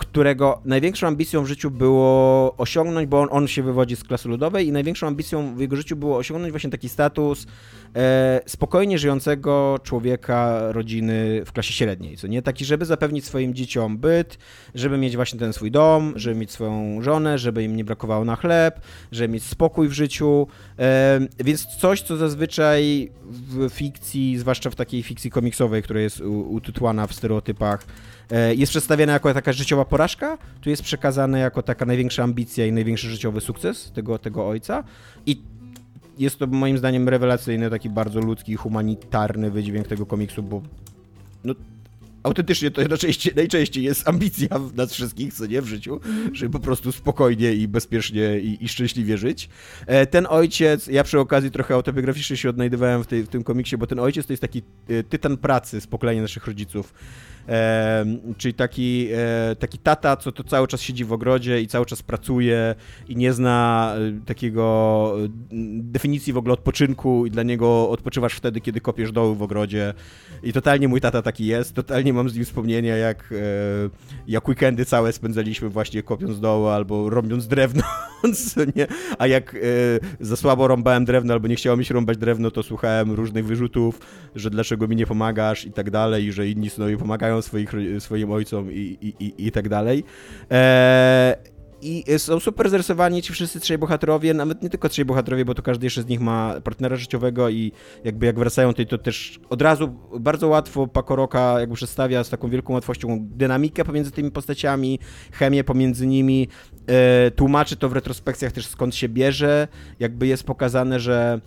którego 0.06 0.62
największą 0.66 1.08
ambicją 1.08 1.44
w 1.44 1.48
życiu 1.48 1.72
było 1.72 2.54
osiągnąć, 2.58 3.10
bo 3.10 3.22
on, 3.22 3.28
on 3.32 3.48
się 3.48 3.64
wywodzi 3.64 3.96
z 3.96 4.04
klasy 4.04 4.30
ludowej 4.30 4.68
i 4.68 4.72
największą 4.72 5.08
ambicją 5.08 5.56
w 5.56 5.60
jego 5.60 5.76
życiu 5.76 5.96
było 5.96 6.18
osiągnąć 6.18 6.52
właśnie 6.52 6.70
taki 6.70 6.90
status 6.90 7.48
e, 7.96 8.42
spokojnie 8.46 8.98
żyjącego 9.00 9.80
człowieka, 9.84 10.72
rodziny 10.72 11.42
w 11.46 11.52
klasie 11.52 11.74
średniej, 11.74 12.18
co 12.18 12.28
nie? 12.28 12.42
Taki, 12.42 12.66
żeby 12.66 12.86
zapewnić 12.86 13.26
swoim 13.26 13.54
dzieciom 13.54 13.98
byt, 13.98 14.38
żeby 14.76 14.98
mieć 14.98 15.16
właśnie 15.16 15.40
ten 15.40 15.54
swój 15.54 15.72
dom, 15.72 16.14
żeby 16.16 16.36
mieć 16.36 16.52
swoją 16.52 17.02
żonę, 17.02 17.38
żeby 17.38 17.64
im 17.64 17.76
nie 17.76 17.84
brakowało 17.84 18.26
na 18.26 18.36
chleb, 18.36 18.82
żeby 19.12 19.34
mieć 19.34 19.44
spokój 19.44 19.88
w 19.88 19.94
życiu, 19.94 20.48
e, 20.80 21.20
więc 21.40 21.66
coś, 21.66 22.02
co 22.02 22.18
zazwyczaj 22.18 23.12
w 23.30 23.70
fikcji, 23.70 24.38
zwłaszcza 24.38 24.70
w 24.70 24.76
takiej 24.76 25.04
fikcji 25.04 25.32
komiksowej, 25.32 25.84
która 25.84 26.00
jest 26.00 26.22
utytłana 26.50 27.08
w 27.08 27.14
stereotypach, 27.14 27.86
jest 28.56 28.70
przedstawiana 28.70 29.14
jako 29.14 29.34
taka 29.34 29.54
życiowa 29.54 29.86
porażka, 29.86 30.38
tu 30.62 30.70
jest 30.70 30.84
przekazane 30.84 31.40
jako 31.40 31.64
taka 31.64 31.86
największa 31.86 32.24
ambicja 32.24 32.66
i 32.66 32.72
największy 32.72 33.10
życiowy 33.10 33.42
sukces 33.42 33.92
tego, 33.92 34.20
tego 34.20 34.48
ojca 34.48 34.84
i 35.26 35.42
jest 36.18 36.40
to 36.40 36.48
moim 36.48 36.78
zdaniem 36.78 37.10
rewelacyjny, 37.10 37.70
taki 37.70 37.90
bardzo 37.90 38.20
ludzki, 38.20 38.56
humanitarny 38.56 39.52
wydźwięk 39.52 39.88
tego 39.88 40.06
komiksu, 40.06 40.44
bo 40.44 40.62
no, 41.44 41.54
autentycznie 42.24 42.72
to 42.72 42.82
najczęściej, 42.82 43.34
najczęściej 43.36 43.84
jest 43.84 44.08
ambicja 44.08 44.60
w 44.60 44.76
nas 44.76 44.94
wszystkich, 44.94 45.34
co 45.34 45.46
nie, 45.46 45.62
w 45.62 45.66
życiu, 45.66 46.00
żeby 46.34 46.52
po 46.52 46.60
prostu 46.60 46.92
spokojnie 46.92 47.54
i 47.54 47.68
bezpiecznie 47.68 48.40
i, 48.40 48.66
i 48.66 48.68
szczęśliwie 48.68 49.18
żyć. 49.18 49.50
E, 49.86 50.06
ten 50.06 50.28
ojciec, 50.30 50.88
ja 50.88 51.04
przy 51.04 51.20
okazji 51.20 51.52
trochę 51.52 51.74
autobiograficznie 51.74 52.38
się 52.38 52.50
odnajdywałem 52.50 53.04
w, 53.04 53.08
tej, 53.08 53.24
w 53.24 53.28
tym 53.28 53.44
komiksie, 53.44 53.78
bo 53.78 53.88
ten 53.88 54.00
ojciec 54.00 54.26
to 54.26 54.34
jest 54.34 54.42
taki 54.42 54.62
e, 54.90 55.04
tytan 55.04 55.38
pracy 55.38 55.82
z 55.82 55.88
pokolenia 55.88 56.22
naszych 56.22 56.48
rodziców. 56.48 56.94
E, 57.50 58.06
czyli 58.38 58.54
taki, 58.54 59.08
e, 59.14 59.56
taki 59.56 59.78
tata, 59.78 60.18
co 60.18 60.32
to 60.32 60.44
cały 60.44 60.68
czas 60.68 60.82
siedzi 60.82 61.06
w 61.06 61.14
ogrodzie 61.14 61.62
i 61.62 61.68
cały 61.68 61.86
czas 61.86 62.04
pracuje 62.04 62.76
i 63.08 63.16
nie 63.16 63.34
zna 63.34 63.94
e, 63.98 64.26
takiego 64.26 65.16
e, 65.26 65.28
definicji 65.78 66.34
w 66.34 66.38
ogóle 66.38 66.54
odpoczynku 66.54 67.26
i 67.26 67.32
dla 67.32 67.44
niego 67.44 67.90
odpoczywasz 67.90 68.34
wtedy, 68.34 68.62
kiedy 68.62 68.82
kopiesz 68.82 69.12
doły 69.12 69.36
w 69.36 69.42
ogrodzie. 69.42 69.94
I 70.44 70.54
totalnie 70.54 70.88
mój 70.88 71.02
tata 71.02 71.22
taki 71.22 71.46
jest, 71.46 71.74
totalnie 71.74 72.14
mam 72.14 72.30
z 72.30 72.36
nim 72.36 72.46
wspomnienia, 72.46 72.98
jak, 72.98 73.32
e, 73.32 73.36
jak 74.28 74.48
weekendy 74.48 74.86
całe 74.86 75.14
spędzaliśmy 75.14 75.70
właśnie 75.70 76.04
kopiąc 76.04 76.40
doły 76.40 76.72
albo 76.72 77.10
robiąc 77.10 77.48
drewno, 77.48 77.84
nie? 78.76 78.88
a 79.18 79.28
jak 79.28 79.56
e, 79.56 79.60
za 80.20 80.36
słabo 80.36 80.68
rąbałem 80.68 81.06
drewno 81.06 81.34
albo 81.34 81.48
nie 81.48 81.56
chciało 81.56 81.78
mi 81.78 81.86
się 81.86 81.94
rąbać 81.94 82.18
drewno, 82.18 82.52
to 82.52 82.64
słuchałem 82.64 83.12
różnych 83.12 83.46
wyrzutów, 83.46 84.00
że 84.36 84.50
dlaczego 84.50 84.88
mi 84.88 84.96
nie 84.96 85.06
pomagasz 85.06 85.66
i 85.66 85.72
tak 85.72 85.92
dalej, 85.92 86.26
i 86.26 86.32
że 86.32 86.48
inni 86.48 86.70
synowie 86.70 86.98
pomagają 86.98 87.33
swoich, 87.42 87.72
swoim 88.00 88.32
ojcom 88.32 88.72
i, 88.72 88.98
i, 89.02 89.26
i, 89.26 89.48
i 89.48 89.52
tak 89.52 89.70
dalej. 89.70 90.04
E, 90.52 91.54
i 91.84 92.04
są 92.18 92.40
super 92.40 92.70
zarysowani 92.70 93.22
ci 93.22 93.34
wszyscy 93.34 93.60
trzej 93.60 93.78
bohaterowie, 93.78 94.34
nawet 94.34 94.64
nie 94.64 94.70
tylko 94.70 94.90
trzej 94.90 95.06
bohaterowie, 95.06 95.46
bo 95.46 95.56
to 95.56 95.62
każdy 95.62 95.86
jeszcze 95.86 96.02
z 96.02 96.08
nich 96.08 96.20
ma 96.20 96.56
partnera 96.64 96.96
życiowego 96.96 97.50
i 97.50 97.72
jakby 98.04 98.26
jak 98.26 98.40
wracają, 98.40 98.74
to, 98.74 98.86
to 98.86 98.98
też 98.98 99.40
od 99.50 99.62
razu 99.62 99.96
bardzo 100.20 100.48
łatwo 100.48 100.88
Pakoroka 100.88 101.60
jakby 101.60 101.76
przedstawia 101.76 102.24
z 102.24 102.30
taką 102.30 102.50
wielką 102.50 102.74
łatwością 102.74 103.20
dynamikę 103.22 103.86
pomiędzy 103.86 104.12
tymi 104.12 104.32
postaciami, 104.32 105.00
chemię 105.32 105.64
pomiędzy 105.64 106.08
nimi, 106.08 106.48
e, 106.88 107.32
tłumaczy 107.32 107.76
to 107.76 107.90
w 107.90 107.94
retrospekcjach 107.94 108.52
też 108.52 108.68
skąd 108.68 108.96
się 108.96 109.10
bierze, 109.10 109.68
jakby 110.00 110.28
jest 110.28 110.44
pokazane, 110.44 111.00
że 111.00 111.42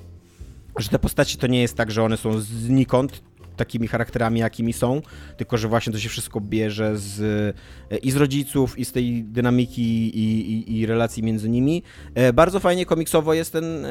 że 0.78 0.88
te 0.88 0.98
postacie 0.98 1.38
to 1.38 1.46
nie 1.46 1.62
jest 1.62 1.76
tak, 1.76 1.90
że 1.90 2.02
one 2.02 2.16
są 2.16 2.38
znikąd, 2.38 3.22
takimi 3.56 3.88
charakterami, 3.88 4.40
jakimi 4.40 4.72
są, 4.72 5.02
tylko 5.36 5.56
że 5.56 5.68
właśnie 5.68 5.92
to 5.92 5.98
się 5.98 6.08
wszystko 6.08 6.40
bierze 6.40 6.98
z, 6.98 7.56
i 8.02 8.10
z 8.10 8.16
rodziców, 8.16 8.78
i 8.78 8.84
z 8.84 8.92
tej 8.92 9.24
dynamiki 9.24 10.18
i, 10.18 10.52
i, 10.52 10.78
i 10.78 10.86
relacji 10.86 11.22
między 11.22 11.48
nimi. 11.48 11.82
E, 12.14 12.32
bardzo 12.32 12.60
fajnie 12.60 12.86
komiksowo 12.86 13.34
jest 13.34 13.52
ten, 13.52 13.84
e, 13.84 13.90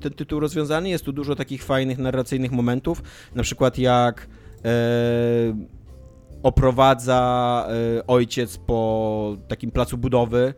ten 0.00 0.12
tytuł 0.12 0.40
rozwiązany, 0.40 0.88
jest 0.88 1.04
tu 1.04 1.12
dużo 1.12 1.36
takich 1.36 1.64
fajnych 1.64 1.98
narracyjnych 1.98 2.52
momentów, 2.52 3.02
na 3.34 3.42
przykład 3.42 3.78
jak 3.78 4.28
e, 4.64 4.70
oprowadza 6.42 7.68
ojciec 8.06 8.58
po 8.58 9.36
takim 9.48 9.70
placu 9.70 9.98
budowy, 9.98 10.54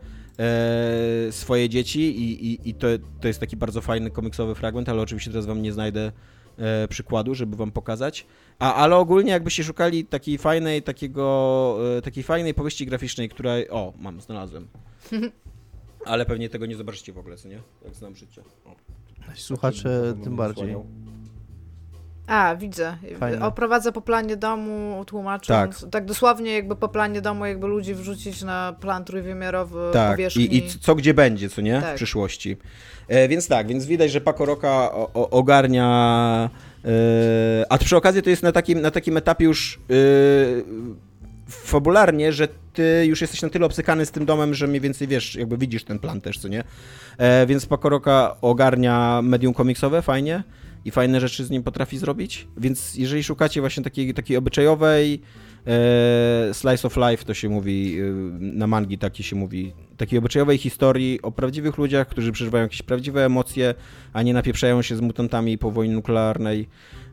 swoje 1.31 1.69
dzieci 1.69 1.99
i, 1.99 2.51
i, 2.51 2.69
i 2.69 2.73
to, 2.73 2.87
to 3.21 3.27
jest 3.27 3.39
taki 3.39 3.57
bardzo 3.57 3.81
fajny 3.81 4.11
komiksowy 4.11 4.55
fragment, 4.55 4.89
ale 4.89 5.01
oczywiście 5.01 5.31
teraz 5.31 5.45
wam 5.45 5.61
nie 5.61 5.73
znajdę 5.73 6.11
e, 6.57 6.87
przykładu, 6.87 7.35
żeby 7.35 7.55
wam 7.55 7.71
pokazać. 7.71 8.25
A, 8.59 8.73
ale 8.73 8.95
ogólnie 8.95 9.31
jakbyście 9.31 9.63
szukali 9.63 10.05
takiej 10.05 10.37
fajnej, 10.37 10.83
takiego, 10.83 11.77
e, 11.97 12.01
takiej 12.01 12.23
fajnej 12.23 12.53
powieści 12.53 12.85
graficznej, 12.85 13.29
która... 13.29 13.53
O, 13.69 13.93
mam, 13.99 14.21
znalazłem. 14.21 14.67
Ale 16.05 16.25
pewnie 16.25 16.49
tego 16.49 16.65
nie 16.65 16.75
zobaczycie 16.75 17.13
w 17.13 17.17
ogóle, 17.17 17.37
co 17.37 17.47
nie? 17.47 17.61
Jak 17.85 17.95
znam 17.95 18.15
życie. 18.15 18.41
O. 18.65 18.75
Słuchacze 19.35 20.15
tym 20.23 20.35
bardziej. 20.35 20.75
A, 22.27 22.55
widzę. 22.55 22.97
Fajne. 23.19 23.45
Oprowadzę 23.45 23.91
po 23.91 24.01
planie 24.01 24.37
domu, 24.37 25.03
tłumacząc. 25.07 25.81
Tak. 25.81 25.89
tak 25.89 26.05
dosłownie 26.05 26.53
jakby 26.53 26.75
po 26.75 26.89
planie 26.89 27.21
domu, 27.21 27.45
jakby 27.45 27.67
ludzi 27.67 27.93
wrzucić 27.93 28.43
na 28.43 28.75
plan 28.79 29.05
trójwymiarowy 29.05 29.79
tak. 29.93 30.11
powierzchni. 30.11 30.43
I, 30.43 30.57
I 30.57 30.69
co 30.69 30.95
gdzie 30.95 31.13
będzie, 31.13 31.49
co 31.49 31.61
nie? 31.61 31.81
Tak. 31.81 31.93
W 31.93 31.95
przyszłości. 31.95 32.57
E, 33.07 33.27
więc 33.27 33.47
tak, 33.47 33.67
więc 33.67 33.85
widać, 33.85 34.11
że 34.11 34.21
Paco 34.21 34.45
Roca 34.45 34.91
ogarnia... 35.13 36.49
E, 36.85 36.89
a 37.69 37.77
przy 37.77 37.97
okazji 37.97 38.21
to 38.21 38.29
jest 38.29 38.43
na 38.43 38.51
takim, 38.51 38.81
na 38.81 38.91
takim 38.91 39.17
etapie 39.17 39.45
już 39.45 39.79
e, 39.89 39.93
fabularnie, 41.49 42.33
że 42.33 42.47
ty 42.73 43.05
już 43.05 43.21
jesteś 43.21 43.41
na 43.41 43.49
tyle 43.49 43.65
obsykany 43.65 44.05
z 44.05 44.11
tym 44.11 44.25
domem, 44.25 44.53
że 44.53 44.67
mniej 44.67 44.81
więcej 44.81 45.07
wiesz, 45.07 45.35
jakby 45.35 45.57
widzisz 45.57 45.83
ten 45.83 45.99
plan 45.99 46.21
też, 46.21 46.39
co 46.39 46.47
nie? 46.47 46.63
E, 47.17 47.45
więc 47.45 47.65
Paco 47.65 47.89
Roca 47.89 48.35
ogarnia 48.41 49.21
medium 49.23 49.53
komiksowe, 49.53 50.01
fajnie 50.01 50.43
i 50.85 50.91
fajne 50.91 51.19
rzeczy 51.19 51.45
z 51.45 51.49
nim 51.49 51.63
potrafi 51.63 51.97
zrobić. 51.97 52.47
Więc 52.57 52.95
jeżeli 52.95 53.23
szukacie 53.23 53.61
właśnie 53.61 53.83
takiej, 53.83 54.13
takiej 54.13 54.37
obyczajowej 54.37 55.21
e, 55.67 56.53
slice 56.53 56.87
of 56.87 56.97
life, 56.97 57.25
to 57.25 57.33
się 57.33 57.49
mówi, 57.49 57.99
e, 57.99 58.03
na 58.39 58.67
mangi 58.67 58.97
taki 58.97 59.23
się 59.23 59.35
mówi, 59.35 59.73
takiej 59.97 60.19
obyczajowej 60.19 60.57
historii 60.57 61.21
o 61.21 61.31
prawdziwych 61.31 61.77
ludziach, 61.77 62.07
którzy 62.07 62.31
przeżywają 62.31 62.63
jakieś 62.63 62.81
prawdziwe 62.81 63.25
emocje, 63.25 63.73
a 64.13 64.23
nie 64.23 64.33
napieprzają 64.33 64.81
się 64.81 64.95
z 64.95 65.01
mutantami 65.01 65.57
po 65.57 65.71
wojnie 65.71 65.95
nuklearnej. 65.95 66.67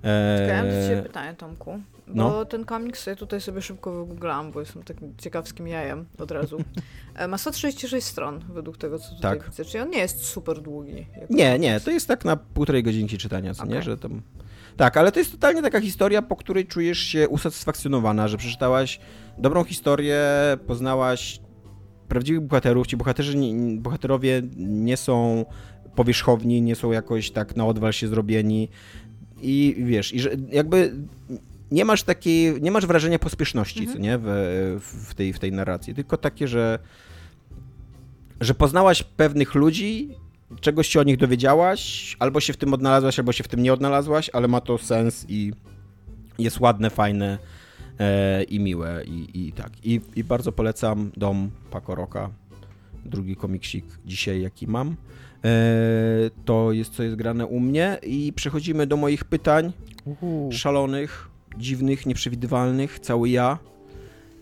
E, 0.05 0.83
do 0.83 0.89
ciebie 0.89 1.03
pytanie, 1.03 1.35
Tomku. 1.35 1.81
Bo 2.07 2.15
no. 2.15 2.45
ten 2.45 2.65
komiks 2.65 3.07
ja 3.07 3.17
tutaj 3.17 3.41
sobie 3.41 3.63
szybko 3.63 3.93
wygooglałam, 3.93 4.53
bo 4.53 4.61
jestem 4.61 4.83
takim 4.83 5.15
ciekawskim 5.19 5.69
jajem 5.69 6.07
od 6.19 6.31
razu. 6.31 6.59
E, 7.15 7.29
ma 7.29 7.39
136 7.39 8.07
stron, 8.07 8.45
według 8.49 8.79
tego, 8.79 8.99
co 8.99 9.15
tutaj 9.15 9.39
tak. 9.39 9.51
widzę. 9.51 9.65
Czyli 9.65 9.83
on 9.83 9.91
nie 9.91 9.99
jest 9.99 10.25
super 10.25 10.63
długi. 10.63 11.07
Nie, 11.31 11.59
nie, 11.59 11.81
to 11.81 11.91
jest 11.91 12.09
tak 12.09 12.25
na 12.25 12.37
półtorej 12.37 12.83
godzinki 12.83 13.19
czytania, 13.19 13.55
co 13.55 13.63
okay. 13.63 13.75
nie? 13.75 13.83
Że 13.83 13.99
tam... 13.99 14.23
Tak, 14.77 14.97
ale 14.97 15.13
to 15.13 15.19
jest 15.19 15.33
totalnie 15.33 15.63
taka 15.63 15.81
historia, 15.81 16.23
po 16.23 16.37
której 16.37 16.67
czujesz 16.67 16.99
się 16.99 17.29
usatysfakcjonowana, 17.29 18.29
że 18.29 18.37
przeczytałaś 18.37 19.01
dobrą 19.39 19.65
historię, 19.65 20.21
poznałaś 20.67 21.41
prawdziwych 22.09 22.41
bohaterów. 22.41 22.87
Ci 22.87 22.97
bohaterzy, 22.97 23.39
bohaterowie 23.79 24.43
nie 24.57 24.97
są 24.97 25.45
powierzchowni, 25.95 26.63
nie 26.63 26.77
są 26.77 26.93
jakoś 26.93 27.31
tak 27.31 27.57
na 27.57 27.67
odwal 27.67 27.93
się 27.93 28.09
zrobieni. 28.09 28.69
I 29.45 29.74
wiesz, 29.78 30.14
i 30.14 30.20
że 30.20 30.30
jakby 30.53 30.92
nie 31.70 31.84
masz 31.84 32.03
takiej, 32.03 32.62
nie 32.62 32.70
masz 32.70 32.86
wrażenia 32.86 33.18
pospieszności, 33.18 33.80
mhm. 33.80 33.97
co 33.97 34.03
nie, 34.03 34.18
w, 34.18 34.26
w, 35.09 35.14
tej, 35.14 35.32
w 35.32 35.38
tej 35.38 35.53
narracji, 35.53 35.95
tylko 35.95 36.16
takie, 36.16 36.49
że 36.49 36.78
że 38.40 38.55
poznałaś 38.55 39.03
pewnych 39.03 39.55
ludzi, 39.55 40.09
czegoś 40.61 40.88
się 40.88 41.01
o 41.01 41.03
nich 41.03 41.16
dowiedziałaś, 41.16 42.16
albo 42.18 42.40
się 42.40 42.53
w 42.53 42.57
tym 42.57 42.74
odnalazłaś, 42.74 43.18
albo 43.18 43.32
się 43.32 43.45
w 43.45 43.49
tym 43.49 43.62
nie 43.62 43.72
odnalazłaś, 43.72 44.30
ale 44.32 44.49
ma 44.49 44.61
to 44.61 44.78
sens 44.78 45.26
i 45.28 45.53
jest 46.38 46.61
ładne, 46.61 46.90
fajne 46.90 47.38
e, 47.99 48.42
i 48.42 48.61
miłe 48.61 49.03
i, 49.07 49.47
i 49.47 49.53
tak. 49.53 49.70
I, 49.82 50.01
I, 50.16 50.24
bardzo 50.24 50.53
polecam 50.53 51.11
Dom 51.16 51.51
Pakoroka, 51.70 52.30
drugi 53.05 53.36
komiksik 53.36 53.84
dzisiaj, 54.07 54.42
jaki 54.42 54.66
mam. 54.66 54.97
E, 55.45 56.30
to 56.45 56.72
jest, 56.72 56.92
co 56.92 57.03
jest 57.03 57.16
grane 57.16 57.47
u 57.47 57.61
mnie 57.61 57.99
i 58.03 58.32
przechodzimy 58.32 58.86
do 58.86 58.97
moich 58.97 59.24
pytań 59.24 59.72
Uhu. 60.05 60.49
szalonych, 60.53 61.28
dziwnych, 61.59 62.07
nieprzewidywalnych, 62.07 62.99
cały 62.99 63.28
ja. 63.28 63.59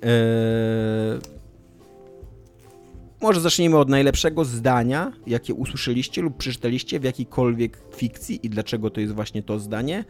Eee... 0.02 1.42
Może 3.22 3.40
zacznijmy 3.40 3.78
od 3.78 3.88
najlepszego 3.88 4.44
zdania, 4.44 5.12
jakie 5.26 5.54
usłyszeliście 5.54 6.22
lub 6.22 6.36
przeczytaliście 6.36 7.00
w 7.00 7.04
jakiejkolwiek 7.04 7.78
fikcji 7.96 8.46
i 8.46 8.50
dlaczego 8.50 8.90
to 8.90 9.00
jest 9.00 9.14
właśnie 9.14 9.42
to 9.42 9.58
zdanie. 9.58 10.04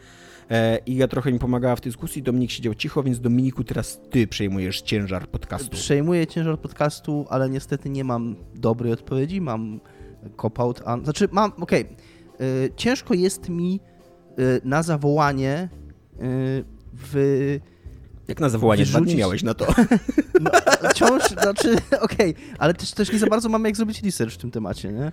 E, 0.51 0.77
Iga 0.77 1.07
trochę 1.07 1.31
mi 1.31 1.39
pomagała 1.39 1.75
w 1.75 1.81
tej 1.81 1.91
dyskusji, 1.91 2.23
Dominik 2.23 2.51
siedział 2.51 2.73
cicho, 2.75 3.03
więc 3.03 3.19
Dominiku, 3.19 3.63
teraz 3.63 3.99
ty 4.09 4.27
przejmujesz 4.27 4.81
ciężar 4.81 5.27
podcastu. 5.27 5.69
Przejmuję 5.69 6.27
ciężar 6.27 6.59
podcastu, 6.59 7.25
ale 7.29 7.49
niestety 7.49 7.89
nie 7.89 8.03
mam 8.03 8.35
dobrej 8.55 8.91
odpowiedzi, 8.93 9.41
mam 9.41 9.79
cop-out, 10.41 10.81
a... 10.85 10.97
znaczy 11.03 11.27
mam, 11.31 11.51
okej, 11.51 11.83
okay. 11.83 12.69
ciężko 12.75 13.13
jest 13.13 13.49
mi 13.49 13.79
y, 14.39 14.61
na 14.63 14.83
zawołanie 14.83 15.69
y, 16.13 16.19
w... 16.93 17.59
Jak 18.27 18.39
na 18.39 18.49
zawołanie 18.49 18.85
wyrzucić... 18.85 19.07
dwa 19.07 19.17
miałeś 19.17 19.43
na 19.43 19.53
to. 19.53 19.65
No, 20.41 20.51
wciąż, 20.89 21.23
znaczy, 21.29 21.75
okej, 22.01 22.31
okay, 22.31 22.55
ale 22.59 22.73
też, 22.73 22.91
też 22.91 23.13
nie 23.13 23.19
za 23.19 23.27
bardzo 23.27 23.49
mamy 23.49 23.69
jak 23.69 23.77
zrobić 23.77 24.03
research 24.03 24.33
w 24.33 24.37
tym 24.37 24.51
temacie, 24.51 24.91
nie? 24.93 25.11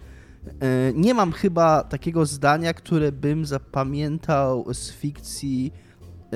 E, 0.61 0.93
nie 0.95 1.15
mam 1.15 1.33
chyba 1.33 1.85
takiego 1.85 2.27
zdania, 2.27 2.75
które 2.75 3.13
bym 3.13 3.47
zapamiętał 3.47 4.75
z 4.75 4.91
fikcji 4.91 5.73
e, 6.25 6.31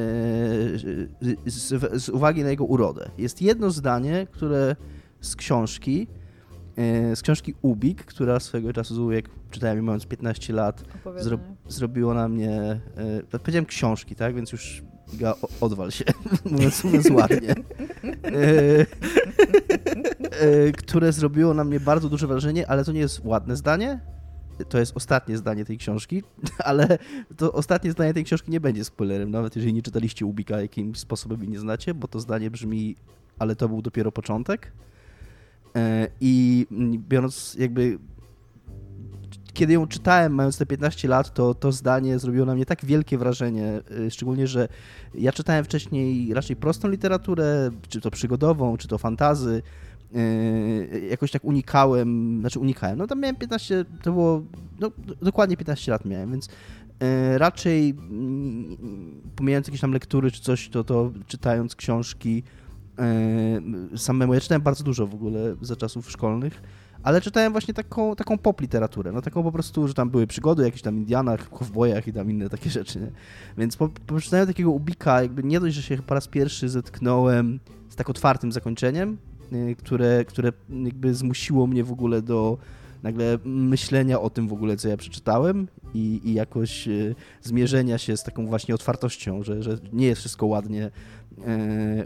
z, 1.46 2.02
z, 2.02 2.08
uwagi 2.08 2.42
na 2.42 2.50
jego 2.50 2.64
urodę. 2.64 3.10
Jest 3.18 3.42
jedno 3.42 3.70
zdanie, 3.70 4.26
które 4.30 4.76
z 5.20 5.36
książki, 5.36 6.06
z 7.14 7.22
książki 7.22 7.54
Ubik, 7.62 8.04
która 8.04 8.40
swego 8.40 8.72
czasu, 8.72 9.12
jak 9.12 9.24
czytałem 9.50 9.84
mając 9.84 10.06
15 10.06 10.52
lat, 10.52 10.84
zro, 11.16 11.38
zrobiło 11.68 12.14
na 12.14 12.28
mnie, 12.28 12.80
powiedziałem 13.42 13.66
książki, 13.66 14.14
tak, 14.14 14.34
więc 14.34 14.52
już 14.52 14.82
Giga, 15.10 15.34
odwal 15.60 15.90
się, 15.90 16.04
mówiąc, 16.50 16.84
mówiąc 16.84 17.10
ładnie. 17.10 17.54
E, 18.24 18.86
e, 20.40 20.72
które 20.72 21.12
zrobiło 21.12 21.54
na 21.54 21.64
mnie 21.64 21.80
bardzo 21.80 22.08
duże 22.08 22.26
wrażenie, 22.26 22.70
ale 22.70 22.84
to 22.84 22.92
nie 22.92 23.00
jest 23.00 23.24
ładne 23.24 23.56
zdanie, 23.56 24.00
to 24.68 24.78
jest 24.78 24.96
ostatnie 24.96 25.36
zdanie 25.36 25.64
tej 25.64 25.78
książki, 25.78 26.22
ale 26.58 26.98
to 27.36 27.52
ostatnie 27.52 27.92
zdanie 27.92 28.14
tej 28.14 28.24
książki 28.24 28.50
nie 28.50 28.60
będzie 28.60 28.84
spoilerem, 28.84 29.30
nawet 29.30 29.56
jeżeli 29.56 29.74
nie 29.74 29.82
czytaliście 29.82 30.26
Ubika 30.26 30.60
jakimś 30.60 30.98
sposobem 30.98 31.44
i 31.44 31.48
nie 31.48 31.58
znacie, 31.58 31.94
bo 31.94 32.08
to 32.08 32.20
zdanie 32.20 32.50
brzmi, 32.50 32.96
ale 33.38 33.56
to 33.56 33.68
był 33.68 33.82
dopiero 33.82 34.12
początek. 34.12 34.72
E, 35.76 36.08
I 36.20 36.66
biorąc 37.08 37.56
jakby 37.58 37.98
kiedy 39.54 39.72
ją 39.72 39.86
czytałem, 39.86 40.34
mając 40.34 40.58
te 40.58 40.66
15 40.66 41.08
lat, 41.08 41.34
to 41.34 41.54
to 41.54 41.72
zdanie 41.72 42.18
zrobiło 42.18 42.46
na 42.46 42.54
mnie 42.54 42.66
tak 42.66 42.84
wielkie 42.84 43.18
wrażenie, 43.18 43.80
y, 44.06 44.10
szczególnie, 44.10 44.46
że 44.46 44.68
ja 45.14 45.32
czytałem 45.32 45.64
wcześniej 45.64 46.34
raczej 46.34 46.56
prostą 46.56 46.88
literaturę, 46.88 47.70
czy 47.88 48.00
to 48.00 48.10
przygodową, 48.10 48.76
czy 48.76 48.88
to 48.88 48.98
fantazy, 48.98 49.62
y, 50.16 51.06
jakoś 51.10 51.30
tak 51.30 51.44
unikałem, 51.44 52.40
znaczy 52.40 52.58
unikałem, 52.58 52.98
no 52.98 53.06
tam 53.06 53.20
miałem 53.20 53.36
15, 53.36 53.84
to 54.02 54.12
było, 54.12 54.42
no, 54.80 54.90
dokładnie 55.22 55.56
15 55.56 55.92
lat 55.92 56.04
miałem, 56.04 56.30
więc 56.30 56.48
raczej 57.36 57.90
mm, 57.90 58.76
pomijając 59.36 59.66
jakieś 59.66 59.80
tam 59.80 59.92
lektury 59.92 60.30
czy 60.30 60.40
coś, 60.40 60.68
to, 60.68 60.84
to 60.84 61.12
czytając 61.26 61.76
książki 61.76 62.42
samemu, 63.96 64.34
ja 64.34 64.40
czytałem 64.40 64.62
bardzo 64.62 64.84
dużo 64.84 65.06
w 65.06 65.14
ogóle 65.14 65.56
za 65.60 65.76
czasów 65.76 66.10
szkolnych, 66.10 66.62
ale 67.02 67.20
czytałem 67.20 67.52
właśnie 67.52 67.74
taką, 67.74 68.16
taką 68.16 68.38
pop 68.38 68.60
literaturę, 68.60 69.12
no 69.12 69.22
taką 69.22 69.42
po 69.42 69.52
prostu, 69.52 69.88
że 69.88 69.94
tam 69.94 70.10
były 70.10 70.26
przygody 70.26 70.62
o 70.62 70.64
jakichś 70.64 70.82
tam 70.82 70.96
Indianach, 70.96 71.50
kowbojach 71.50 72.08
i 72.08 72.12
tam 72.12 72.30
inne 72.30 72.50
takie 72.50 72.70
rzeczy, 72.70 73.00
nie? 73.00 73.10
Więc 73.58 73.76
po, 73.76 73.88
po 73.88 74.16
takiego 74.30 74.70
Ubika, 74.70 75.22
jakby 75.22 75.42
nie 75.42 75.60
dość, 75.60 75.76
że 75.76 75.82
się 75.82 75.96
po 76.02 76.14
raz 76.14 76.28
pierwszy 76.28 76.68
zetknąłem 76.68 77.60
z 77.88 77.96
tak 77.96 78.10
otwartym 78.10 78.52
zakończeniem, 78.52 79.18
y, 79.52 79.76
które, 79.78 80.24
które 80.24 80.52
jakby 80.84 81.14
zmusiło 81.14 81.66
mnie 81.66 81.84
w 81.84 81.92
ogóle 81.92 82.22
do 82.22 82.58
nagle 83.02 83.38
myślenia 83.44 84.20
o 84.20 84.30
tym 84.30 84.48
w 84.48 84.52
ogóle, 84.52 84.76
co 84.76 84.88
ja 84.88 84.96
przeczytałem 84.96 85.68
i, 85.94 86.20
i 86.24 86.34
jakoś 86.34 86.88
y, 86.88 87.14
zmierzenia 87.42 87.98
się 87.98 88.16
z 88.16 88.22
taką 88.22 88.46
właśnie 88.46 88.74
otwartością, 88.74 89.42
że, 89.42 89.62
że 89.62 89.78
nie 89.92 90.06
jest 90.06 90.20
wszystko 90.20 90.46
ładnie 90.46 90.90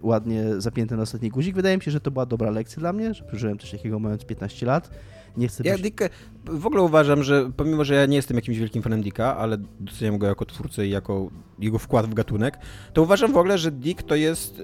ładnie 0.02 0.44
zapięte 0.58 0.96
na 0.96 1.02
ostatni 1.02 1.30
guzik. 1.30 1.54
Wydaje 1.54 1.76
mi 1.76 1.82
się, 1.82 1.90
że 1.90 2.00
to 2.00 2.10
była 2.10 2.26
dobra 2.26 2.50
lekcja 2.50 2.80
dla 2.80 2.92
mnie, 2.92 3.14
że 3.14 3.24
przeżyłem 3.24 3.58
coś 3.58 3.70
takiego 3.70 3.98
mając 3.98 4.24
15 4.24 4.66
lat. 4.66 4.90
Nie 5.36 5.48
chcę 5.48 5.62
ja 5.66 5.72
być... 5.72 5.82
Dick, 5.82 6.00
w 6.44 6.66
ogóle 6.66 6.82
uważam, 6.82 7.22
że 7.22 7.50
pomimo, 7.56 7.84
że 7.84 7.94
ja 7.94 8.06
nie 8.06 8.16
jestem 8.16 8.36
jakimś 8.36 8.58
wielkim 8.58 8.82
fanem 8.82 9.02
Dicka, 9.02 9.36
ale 9.36 9.56
doceniam 9.80 10.18
go 10.18 10.26
jako 10.26 10.44
twórcę 10.44 10.86
i 10.86 10.90
jako 10.90 11.30
jego 11.58 11.78
wkład 11.78 12.06
w 12.06 12.14
gatunek, 12.14 12.58
to 12.92 13.02
uważam 13.02 13.32
w 13.32 13.36
ogóle, 13.36 13.58
że 13.58 13.70
Dick 13.70 14.02
to 14.02 14.14
jest 14.14 14.58
y, 14.58 14.62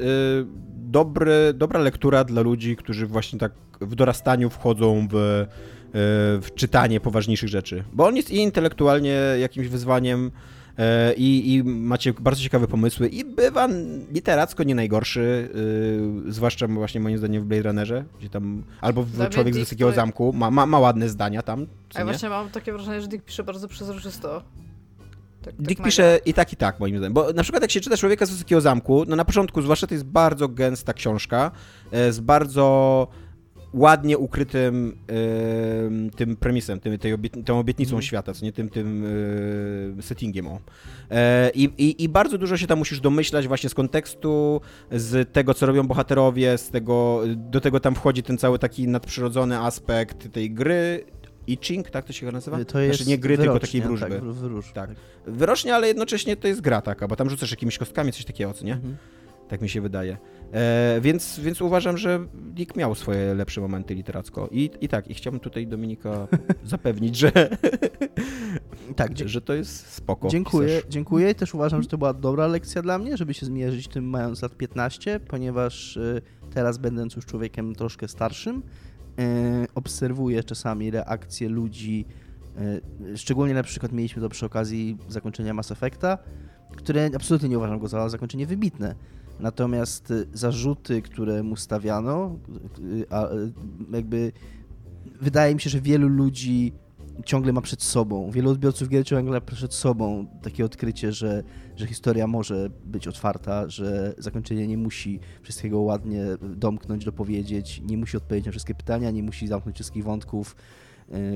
dobry, 0.68 1.52
dobra 1.54 1.80
lektura 1.80 2.24
dla 2.24 2.42
ludzi, 2.42 2.76
którzy 2.76 3.06
właśnie 3.06 3.38
tak 3.38 3.52
w 3.80 3.94
dorastaniu 3.94 4.50
wchodzą 4.50 5.08
w, 5.10 5.14
y, 5.14 5.46
w 6.40 6.48
czytanie 6.54 7.00
poważniejszych 7.00 7.48
rzeczy. 7.48 7.84
Bo 7.92 8.06
on 8.06 8.16
jest 8.16 8.30
i 8.30 8.36
intelektualnie 8.36 9.20
jakimś 9.38 9.68
wyzwaniem, 9.68 10.30
E, 10.30 10.63
i, 11.16 11.54
i 11.54 11.64
macie 11.64 12.12
bardzo 12.12 12.42
ciekawe 12.42 12.66
pomysły 12.66 13.08
i 13.08 13.24
bywa 13.24 13.68
literacko 14.12 14.62
nie 14.62 14.74
najgorszy, 14.74 15.48
yy, 16.24 16.32
zwłaszcza 16.32 16.66
właśnie 16.66 17.00
moim 17.00 17.18
zdaniem 17.18 17.42
w 17.42 17.46
Blade 17.46 17.62
Runnerze, 17.62 18.04
gdzie 18.18 18.30
tam, 18.30 18.62
albo 18.80 19.02
w 19.02 19.10
Dla 19.10 19.28
Człowiek 19.28 19.54
z 19.54 19.58
Wysokiego. 19.58 19.92
Zamku, 19.92 20.32
ma, 20.32 20.50
ma, 20.50 20.66
ma 20.66 20.78
ładne 20.78 21.08
zdania 21.08 21.42
tam. 21.42 21.66
A 21.94 21.98
ja 21.98 22.04
właśnie 22.04 22.28
mam 22.28 22.50
takie 22.50 22.72
wrażenie, 22.72 23.00
że 23.00 23.08
Dick 23.08 23.24
pisze 23.24 23.44
bardzo 23.44 23.68
przezroczysto. 23.68 24.42
Tak, 25.42 25.54
Dick 25.58 25.78
tak 25.78 25.86
pisze 25.86 26.18
i 26.24 26.34
tak, 26.34 26.52
i 26.52 26.56
tak, 26.56 26.80
moim 26.80 26.98
zdaniem. 26.98 27.12
Bo 27.12 27.32
na 27.32 27.42
przykład 27.42 27.62
jak 27.62 27.70
się 27.70 27.80
czyta 27.80 27.96
Człowieka 27.96 28.26
z 28.26 28.30
Wysokiego 28.30 28.60
Zamku, 28.60 29.04
no 29.08 29.16
na 29.16 29.24
początku, 29.24 29.62
zwłaszcza 29.62 29.86
to 29.86 29.94
jest 29.94 30.04
bardzo 30.04 30.48
gęsta 30.48 30.92
książka, 30.92 31.50
e, 31.90 32.12
z 32.12 32.20
bardzo 32.20 33.08
ładnie 33.74 34.18
ukrytym 34.18 34.98
y, 35.10 36.16
tym 36.16 36.36
premisem, 36.36 36.80
tym, 36.80 36.98
tej 36.98 37.14
tą 37.44 37.58
obietnicą 37.58 37.92
mm. 37.92 38.02
świata, 38.02 38.34
co 38.34 38.44
nie 38.44 38.52
tym, 38.52 38.68
tym 38.68 39.04
y, 39.98 40.02
settingiem. 40.02 40.46
O. 40.46 40.60
E, 41.10 41.50
i, 41.54 42.04
i, 42.04 42.08
bardzo 42.08 42.38
dużo 42.38 42.56
się 42.56 42.66
tam 42.66 42.78
musisz 42.78 43.00
domyślać 43.00 43.48
właśnie 43.48 43.70
z 43.70 43.74
kontekstu, 43.74 44.60
z 44.90 45.32
tego, 45.32 45.54
co 45.54 45.66
robią 45.66 45.86
bohaterowie, 45.86 46.58
z 46.58 46.70
tego, 46.70 47.22
do 47.36 47.60
tego 47.60 47.80
tam 47.80 47.94
wchodzi 47.94 48.22
ten 48.22 48.38
cały 48.38 48.58
taki 48.58 48.88
nadprzyrodzony 48.88 49.58
aspekt 49.58 50.32
tej 50.32 50.50
gry 50.50 51.04
i 51.46 51.58
Ching, 51.60 51.90
tak 51.90 52.04
to 52.04 52.12
się 52.12 52.32
nazywa? 52.32 52.64
To 52.64 52.80
jest 52.80 52.96
znaczy 52.96 53.10
nie 53.10 53.18
gry, 53.18 53.38
tylko 53.38 53.60
takiej 53.60 53.80
tak, 53.80 53.88
wróżby. 53.88 54.10
Tak, 54.10 54.24
wyróż, 54.24 54.72
tak. 54.74 54.90
Wyrocznie, 55.26 55.74
ale 55.74 55.88
jednocześnie 55.88 56.36
to 56.36 56.48
jest 56.48 56.60
gra 56.60 56.80
taka, 56.80 57.08
bo 57.08 57.16
tam 57.16 57.30
rzucasz 57.30 57.50
jakimiś 57.50 57.78
kostkami, 57.78 58.12
coś 58.12 58.24
takiego, 58.24 58.52
co 58.52 58.64
nie? 58.64 58.72
Mhm. 58.72 58.96
Tak 59.54 59.62
mi 59.62 59.68
się 59.68 59.80
wydaje. 59.80 60.16
E, 60.52 60.98
więc, 61.00 61.40
więc 61.40 61.60
uważam, 61.62 61.98
że 61.98 62.26
Dick 62.34 62.76
miał 62.76 62.94
swoje 62.94 63.34
lepsze 63.34 63.60
momenty 63.60 63.94
literacko. 63.94 64.48
I, 64.52 64.70
i 64.80 64.88
tak, 64.88 65.10
i 65.10 65.14
chciałbym 65.14 65.40
tutaj 65.40 65.66
Dominika 65.66 66.28
zapewnić, 66.64 67.16
że, 67.16 67.32
tak, 68.96 69.12
że 69.24 69.40
to 69.40 69.54
jest 69.54 69.86
spoko. 69.86 70.28
Dziękuję, 70.28 70.82
dziękuję 70.88 71.30
i 71.30 71.34
też 71.34 71.54
uważam, 71.54 71.82
że 71.82 71.88
to 71.88 71.98
była 71.98 72.12
dobra 72.12 72.46
lekcja 72.46 72.82
dla 72.82 72.98
mnie, 72.98 73.16
żeby 73.16 73.34
się 73.34 73.46
zmierzyć 73.46 73.88
tym 73.88 74.04
mając 74.04 74.42
lat 74.42 74.56
15, 74.56 75.20
ponieważ 75.20 75.96
y, 75.96 76.22
teraz 76.54 76.78
będąc 76.78 77.16
już 77.16 77.26
człowiekiem 77.26 77.74
troszkę 77.74 78.08
starszym, 78.08 78.56
y, 78.56 78.62
obserwuję 79.74 80.44
czasami 80.44 80.90
reakcje 80.90 81.48
ludzi, 81.48 82.04
y, 83.12 83.18
szczególnie 83.18 83.54
na 83.54 83.62
przykład 83.62 83.92
mieliśmy 83.92 84.22
to 84.22 84.28
przy 84.28 84.46
okazji 84.46 84.96
zakończenia 85.08 85.54
Mass 85.54 85.70
Effecta, 85.70 86.18
które 86.76 87.10
absolutnie 87.16 87.48
nie 87.48 87.58
uważam 87.58 87.78
go 87.78 87.88
za 87.88 88.08
zakończenie 88.08 88.46
wybitne 88.46 88.94
Natomiast 89.40 90.10
y, 90.10 90.26
zarzuty, 90.32 91.02
które 91.02 91.42
mu 91.42 91.56
stawiano, 91.56 92.38
y, 92.78 92.82
y, 92.82 93.52
jakby 93.92 94.32
wydaje 95.20 95.54
mi 95.54 95.60
się, 95.60 95.70
że 95.70 95.80
wielu 95.80 96.08
ludzi 96.08 96.72
ciągle 97.24 97.52
ma 97.52 97.60
przed 97.60 97.82
sobą, 97.82 98.30
wielu 98.30 98.50
odbiorców 98.50 98.88
gier 98.88 99.06
ciągle 99.06 99.32
ma 99.34 99.40
przed 99.40 99.74
sobą 99.74 100.26
takie 100.42 100.64
odkrycie, 100.64 101.12
że, 101.12 101.42
że 101.76 101.86
historia 101.86 102.26
może 102.26 102.70
być 102.84 103.08
otwarta, 103.08 103.68
że 103.68 104.14
zakończenie 104.18 104.66
nie 104.66 104.78
musi 104.78 105.20
wszystkiego 105.42 105.80
ładnie 105.80 106.24
domknąć, 106.42 107.04
dopowiedzieć, 107.04 107.82
nie 107.84 107.98
musi 107.98 108.16
odpowiedzieć 108.16 108.46
na 108.46 108.52
wszystkie 108.52 108.74
pytania, 108.74 109.10
nie 109.10 109.22
musi 109.22 109.46
zamknąć 109.48 109.76
wszystkich 109.76 110.04
wątków. 110.04 110.56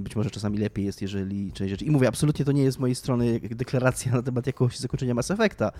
Być 0.02 0.16
może 0.16 0.30
czasami 0.30 0.58
lepiej 0.58 0.84
jest, 0.84 1.02
jeżeli 1.02 1.52
część 1.52 1.70
rzeczy... 1.70 1.84
I 1.84 1.90
mówię, 1.90 2.08
absolutnie 2.08 2.44
to 2.44 2.52
nie 2.52 2.62
jest 2.62 2.76
z 2.76 2.80
mojej 2.80 2.94
strony 2.94 3.40
deklaracja 3.40 4.12
na 4.12 4.22
temat 4.22 4.46
jakiegoś 4.46 4.78
zakończenia 4.78 5.14
Mass 5.14 5.30
Effecta, 5.30 5.72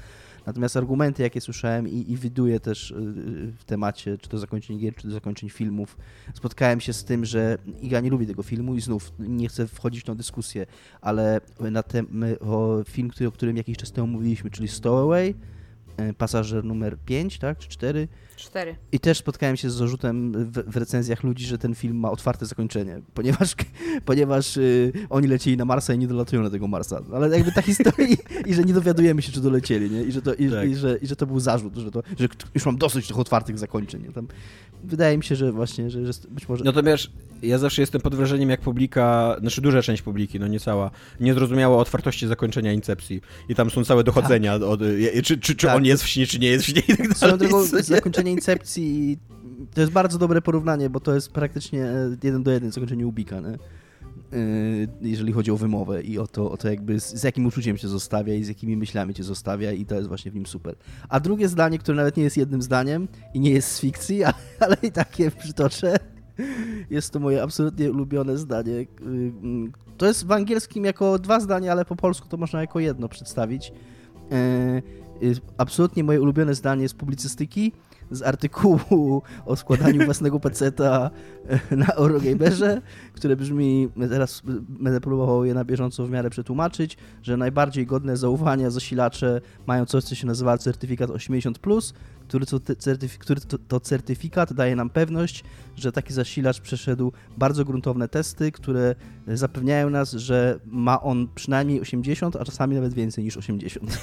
Natomiast 0.49 0.77
argumenty, 0.77 1.23
jakie 1.23 1.41
słyszałem 1.41 1.89
i, 1.89 2.13
i 2.13 2.17
widuję 2.17 2.61
też 2.61 2.91
y, 2.91 2.95
y, 2.95 3.53
w 3.59 3.65
temacie, 3.65 4.19
czy 4.19 4.29
to 4.29 4.39
zakończeń 4.39 4.79
gier, 4.79 4.95
czy 4.95 5.03
to 5.03 5.11
zakończeń 5.11 5.51
filmów, 5.51 5.97
spotkałem 6.35 6.81
się 6.81 6.93
z 6.93 7.05
tym, 7.05 7.25
że 7.25 7.59
Iga 7.81 8.01
nie 8.01 8.11
lubi 8.11 8.27
tego 8.27 8.43
filmu 8.43 8.75
i 8.75 8.81
znów 8.81 9.13
nie 9.19 9.49
chcę 9.49 9.67
wchodzić 9.67 10.01
w 10.01 10.05
tą 10.05 10.15
dyskusję, 10.15 10.67
ale 11.01 11.41
na 11.71 11.83
ten, 11.83 12.07
film, 12.89 13.09
który, 13.09 13.29
o 13.29 13.33
którym 13.33 13.57
jakiś 13.57 13.77
czas 13.77 13.93
temu 13.93 14.07
mówiliśmy, 14.07 14.51
czyli 14.51 14.69
Stowaway, 14.69 15.35
pasażer 16.19 16.65
numer 16.65 16.99
5, 16.99 17.39
tak, 17.39 17.59
czy 17.59 17.69
4, 17.69 18.09
Cztery. 18.39 18.77
I 18.93 19.01
też 19.01 19.19
spotkałem 19.19 19.57
się 19.57 19.71
z 19.71 19.75
zarzutem 19.75 20.33
w, 20.33 20.73
w, 20.73 20.77
recenzjach 20.77 21.23
ludzi, 21.23 21.47
że 21.47 21.59
ten 21.59 21.75
film 21.75 21.97
ma 21.97 22.11
otwarte 22.11 22.47
zakończenie, 22.47 23.01
ponieważ, 23.15 23.55
ponieważ 24.05 24.57
y, 24.57 24.93
oni 25.11 25.29
lecieli 25.29 25.57
na 25.57 25.65
Marsa 25.65 25.95
i 25.95 25.99
nie 25.99 26.07
dolatują 26.07 26.43
na 26.43 26.51
tego 26.51 26.69
Marsa. 26.69 27.01
Ale 27.15 27.37
jakby 27.37 27.53
ta 27.53 27.63
historia 27.63 28.17
i, 28.47 28.55
że 28.55 28.63
nie 28.63 28.75
dowiadujemy 28.75 29.23
się, 29.23 29.33
czy 29.33 29.41
dolecieli, 29.41 29.91
nie? 29.91 30.03
I 30.03 30.13
że 30.13 30.23
to, 30.23 30.35
i, 30.35 30.51
tak. 30.51 30.69
i, 30.69 30.75
że, 30.75 30.99
i 31.03 31.07
że 31.07 31.17
to 31.17 31.27
był 31.27 31.41
zarzut, 31.41 31.77
że, 31.77 31.91
to, 31.91 32.03
że 32.19 32.29
już 32.55 32.67
mam 32.67 32.77
dosyć 32.77 33.09
tych 33.09 33.19
otwartych 33.19 33.59
zakończeń. 33.59 34.03
Nie? 34.03 34.13
Tam, 34.13 34.29
wydaje 34.85 35.17
mi 35.17 35.25
się, 35.25 35.37
że 35.37 35.53
właśnie, 35.53 35.91
że, 35.91 36.13
że 36.13 36.13
być 36.31 36.49
może... 36.49 36.65
Natomiast 36.65 37.09
ja 37.43 37.59
zawsze 37.59 37.83
jestem 37.83 38.01
pod 38.01 38.15
wrażeniem, 38.15 38.51
jak 38.51 38.61
publika, 38.61 39.37
znaczy 39.41 39.61
duża 39.61 39.83
część 39.83 40.03
publiki, 40.03 40.41
no 40.41 40.49
nie 40.49 40.61
cała, 40.61 40.91
nie 41.21 41.35
zrozumiała 41.35 41.77
otwartości 41.77 42.27
zakończenia 42.27 42.73
Incepcji. 42.73 43.21
I 43.49 43.55
tam 43.55 43.71
są 43.71 43.85
całe 43.85 44.05
dochodzenia, 44.05 44.59
tak. 44.59 44.69
od, 44.69 44.81
czy, 45.25 45.39
czy, 45.39 45.57
czy 45.57 45.67
tak. 45.67 45.77
on 45.77 45.85
jest 45.89 46.03
w 46.03 46.09
śnie, 46.09 46.27
czy 46.27 46.39
nie 46.39 46.49
jest 46.49 46.65
w 46.65 46.69
śnie 46.69 46.83
i 46.89 46.97
tak 46.97 47.15
dalej. 47.15 47.39
Drogą, 47.39 47.65
zakończenie 47.65 48.33
Incepcji 48.33 49.19
to 49.75 49.81
jest 49.81 49.93
bardzo 49.93 50.19
dobre 50.19 50.43
porównanie, 50.43 50.91
bo 50.91 51.01
to 51.01 51.15
jest 51.15 51.33
praktycznie 51.33 51.93
jeden 52.23 52.43
do 52.43 52.51
jeden 52.51 52.73
zakończenie 52.73 53.07
Ubika, 53.07 53.41
nie? 53.41 53.59
Y, 54.33 54.89
jeżeli 55.01 55.33
chodzi 55.33 55.51
o 55.51 55.57
wymowę 55.57 56.03
i 56.03 56.19
o 56.19 56.27
to, 56.27 56.51
o 56.51 56.57
to 56.57 56.69
jakby 56.69 57.01
z, 57.01 57.15
z, 57.15 57.23
jakim 57.23 57.47
uczuciem 57.47 57.77
cię 57.77 57.89
zostawia 57.89 58.35
i 58.35 58.45
z 58.45 58.49
jakimi 58.49 58.77
myślami 58.77 59.15
cię 59.15 59.25
zostawia 59.25 59.73
i 59.73 59.87
to 59.87 59.95
jest 59.95 60.09
właśnie 60.09 60.31
w 60.31 60.35
nim 60.35 60.47
super. 60.47 60.77
A 61.09 61.21
drugie 61.21 61.49
zdanie, 61.49 61.79
które 61.79 61.97
nawet 61.97 62.17
nie 62.17 62.23
jest 62.23 62.37
jednym 62.37 62.63
zdaniem 62.63 63.09
i 63.35 63.41
nie 63.41 63.51
jest 63.51 63.73
z 63.73 63.81
fikcji, 63.81 64.25
ale, 64.25 64.35
ale 64.61 64.77
i 64.83 64.93
tak 64.93 65.19
je 65.19 65.31
przytoczę, 65.31 65.97
jest 66.91 67.11
to 67.11 67.21
moje 67.21 67.43
absolutnie 67.43 67.91
ulubione 67.91 68.39
zdanie. 68.39 68.73
Y, 68.73 68.87
to 69.97 70.07
jest 70.07 70.27
w 70.27 70.33
angielskim 70.33 70.85
jako 70.85 71.19
dwa 71.19 71.41
zdania, 71.41 71.73
ale 71.73 71.85
po 71.85 71.97
polsku 71.97 72.29
to 72.29 72.37
można 72.37 72.61
jako 72.61 72.81
jedno 72.81 73.09
przedstawić. 73.09 73.73
Y, 75.23 75.41
absolutnie 75.59 76.05
moje 76.05 76.21
ulubione 76.21 76.55
zdanie 76.55 76.89
z 76.89 76.95
publicystyki 76.95 77.73
z 78.11 78.23
artykułu 78.23 79.23
o 79.47 79.57
składaniu 79.57 80.05
własnego 80.05 80.41
peceta 80.41 81.11
e, 81.49 81.77
na 81.77 81.87
Eurogamerze, 81.87 82.83
które 83.15 83.37
brzmi, 83.37 83.89
teraz 84.09 84.43
będę 84.69 85.01
próbował 85.01 85.45
je 85.45 85.55
na 85.55 85.65
bieżąco 85.65 86.07
w 86.07 86.11
miarę 86.11 86.31
przetłumaczyć, 86.31 86.97
że 87.23 87.37
najbardziej 87.37 87.87
godne 87.87 88.17
zaufania 88.17 88.71
zasilacze 88.71 89.41
mają 89.67 89.87
coś, 89.87 90.05
co 90.05 90.15
się 90.15 90.27
nazywa 90.27 90.59
certyfikat 90.59 91.11
80+, 91.11 91.93
który, 92.29 92.47
to, 92.47 92.57
certyfi- 92.59 93.19
który 93.19 93.41
to, 93.41 93.59
to 93.59 93.81
certyfikat 93.81 94.53
daje 94.53 94.77
nam 94.77 94.91
pewność, 94.91 95.45
że 95.77 95.93
taki 95.93 96.13
zasilacz 96.13 96.61
przeszedł 96.61 97.13
bardzo 97.39 97.65
gruntowne 97.65 98.09
testy, 98.09 98.53
które 98.53 98.95
zapewniają 99.27 99.91
nas, 99.91 100.13
że 100.13 100.61
ma 100.67 101.01
on 101.01 101.29
przynajmniej 101.35 101.81
80, 101.81 102.37
a 102.37 102.45
czasami 102.45 102.75
nawet 102.75 102.95
więcej 102.95 103.25
niż 103.25 103.37
80. 103.37 103.91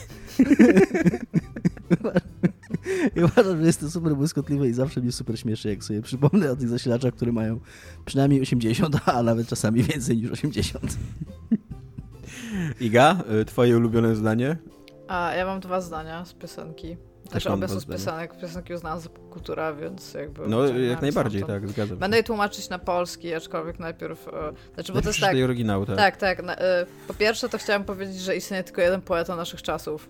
I 3.16 3.24
uważam, 3.24 3.60
że 3.60 3.66
jest 3.66 3.80
to 3.80 3.92
super 3.92 4.16
błyskotliwe 4.16 4.68
i 4.68 4.74
zawsze 4.74 5.02
mnie 5.02 5.12
super 5.12 5.40
śmieszy, 5.40 5.70
jak 5.70 5.84
sobie 5.84 6.02
przypomnę 6.02 6.52
o 6.52 6.56
tych 6.56 6.70
zasilaczach, 6.70 7.14
które 7.14 7.32
mają 7.32 7.60
przynajmniej 8.06 8.42
80, 8.42 8.96
a 9.06 9.24
nawet 9.24 9.48
czasami 9.48 9.84
więcej 9.84 10.18
niż 10.18 10.32
80. 10.32 10.98
Iga, 12.80 13.24
y, 13.42 13.46
twoje 13.46 13.78
ulubione 13.78 14.16
zdanie? 14.16 14.58
A 15.08 15.34
ja 15.34 15.46
mam 15.46 15.60
dwa 15.60 15.82
zdania 15.82 16.26
z 16.26 16.34
piosenki. 16.34 16.98
Znaczy 17.32 17.50
obie 17.50 17.68
są 17.68 17.80
z. 17.80 17.86
Piosenki 18.42 18.74
uznałam 18.74 19.00
za 19.00 19.10
kultura, 19.10 19.74
więc 19.74 20.14
jakby... 20.14 20.48
No, 20.48 20.68
jak 20.68 21.02
najbardziej, 21.02 21.44
tak, 21.44 21.70
zgadzam 21.70 21.96
się. 21.96 22.00
Będę 22.00 22.18
je 22.18 22.24
tłumaczyć 22.24 22.70
na 22.70 22.80
polski, 22.80 23.34
aczkolwiek 23.34 23.80
najpierw... 23.80 24.28
E, 24.28 24.32
znaczy, 24.74 24.94
bo 24.94 25.02
to 25.02 25.10
jest 25.10 25.20
tak... 25.20 25.36
oryginału, 25.44 25.86
tak. 25.86 25.98
Tak, 25.98 26.18
tak. 26.18 26.44
Na, 26.44 26.56
e, 26.56 26.86
po 27.08 27.14
pierwsze 27.14 27.50
to 27.50 27.58
chciałam 27.58 27.84
powiedzieć, 27.84 28.20
że 28.20 28.36
istnieje 28.36 28.64
tylko 28.64 28.82
jeden 28.82 29.02
poeta 29.02 29.36
naszych 29.36 29.62
czasów. 29.62 30.10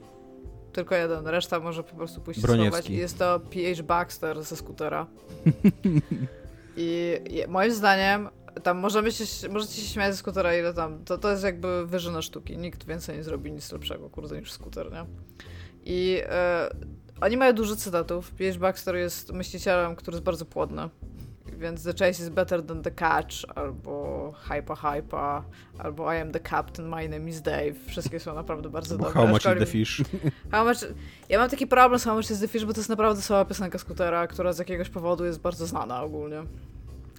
Tylko 0.73 0.95
jeden. 0.95 1.27
Reszta 1.27 1.59
może 1.59 1.83
po 1.83 1.95
prostu 1.95 2.21
pójść 2.21 2.41
schować. 2.41 2.89
I 2.89 2.95
jest 2.95 3.19
to 3.19 3.39
P.H. 3.39 3.83
Baxter 3.83 4.43
ze 4.43 4.55
skutera. 4.55 5.07
I, 6.77 7.19
I 7.29 7.47
moim 7.47 7.71
zdaniem 7.71 8.29
tam 8.63 8.77
możemy 8.77 9.11
się, 9.11 9.49
możecie 9.49 9.73
się 9.73 9.87
śmiać 9.87 10.11
ze 10.11 10.17
skutera 10.17 10.55
ile 10.55 10.73
tam, 10.73 11.05
to, 11.05 11.17
to 11.17 11.31
jest 11.31 11.43
jakby 11.43 11.87
wyżyna 11.87 12.21
sztuki. 12.21 12.57
Nikt 12.57 12.85
więcej 12.85 13.17
nie 13.17 13.23
zrobi 13.23 13.51
nic 13.51 13.71
lepszego, 13.71 14.09
kurde, 14.09 14.39
niż 14.39 14.51
skuter, 14.51 14.91
nie? 14.91 15.05
I 15.85 16.21
e, 16.25 16.69
oni 17.21 17.37
mają 17.37 17.53
dużo 17.53 17.75
cytatów. 17.75 18.31
P.H. 18.31 18.59
Baxter 18.59 18.95
jest 18.95 19.31
myślicielem, 19.33 19.95
który 19.95 20.15
jest 20.15 20.25
bardzo 20.25 20.45
płodny. 20.45 20.89
Więc 21.57 21.83
The 21.83 21.91
Chase 21.93 22.23
is 22.23 22.29
better 22.29 22.63
than 22.65 22.81
the 22.83 22.91
catch, 22.91 23.35
albo 23.55 24.33
Hypa 24.49 24.75
Hypa, 24.75 25.43
albo 25.77 26.13
I 26.13 26.17
am 26.17 26.31
the 26.31 26.39
captain, 26.39 26.89
my 26.89 27.09
name 27.09 27.29
is 27.29 27.41
Dave. 27.41 27.73
Wszystkie 27.87 28.19
są 28.19 28.35
naprawdę 28.35 28.69
bardzo 28.69 28.97
dobre. 28.97 29.13
how 29.13 29.27
much 29.27 29.37
is 29.45 29.59
the 29.59 29.65
fish? 29.65 30.01
How 30.51 30.65
much... 30.65 30.77
Ja 31.29 31.39
mam 31.39 31.49
taki 31.49 31.67
problem 31.67 31.99
z 31.99 32.03
How 32.03 32.15
much 32.15 32.31
is 32.31 32.39
the 32.39 32.47
fish, 32.47 32.65
bo 32.65 32.73
to 32.73 32.79
jest 32.79 32.89
naprawdę 32.89 33.21
słaba 33.21 33.45
piosenka 33.45 33.77
skutera, 33.77 34.27
która 34.27 34.53
z 34.53 34.59
jakiegoś 34.59 34.89
powodu 34.89 35.25
jest 35.25 35.39
bardzo 35.39 35.65
znana 35.67 36.03
ogólnie. 36.03 36.43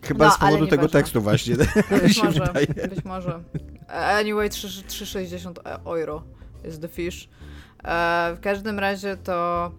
Chyba 0.02 0.24
No, 0.24 0.30
z 0.30 0.38
powodu 0.38 0.66
tego 0.66 0.82
nieważne. 0.82 1.00
tekstu 1.00 1.22
właśnie. 1.22 1.56
mi 1.92 2.00
Być 2.00 2.22
może, 2.22 2.40
wydaje. 2.40 2.66
być 2.88 3.04
może. 3.04 3.40
Anyway, 3.88 4.50
3 4.50 4.68
3,60 4.68 5.52
euro 5.84 6.22
jest 6.64 6.80
The 6.82 6.88
Fish. 6.88 7.28
E, 7.84 8.34
w 8.36 8.40
każdym 8.40 8.78
razie 8.78 9.16
to 9.16 9.70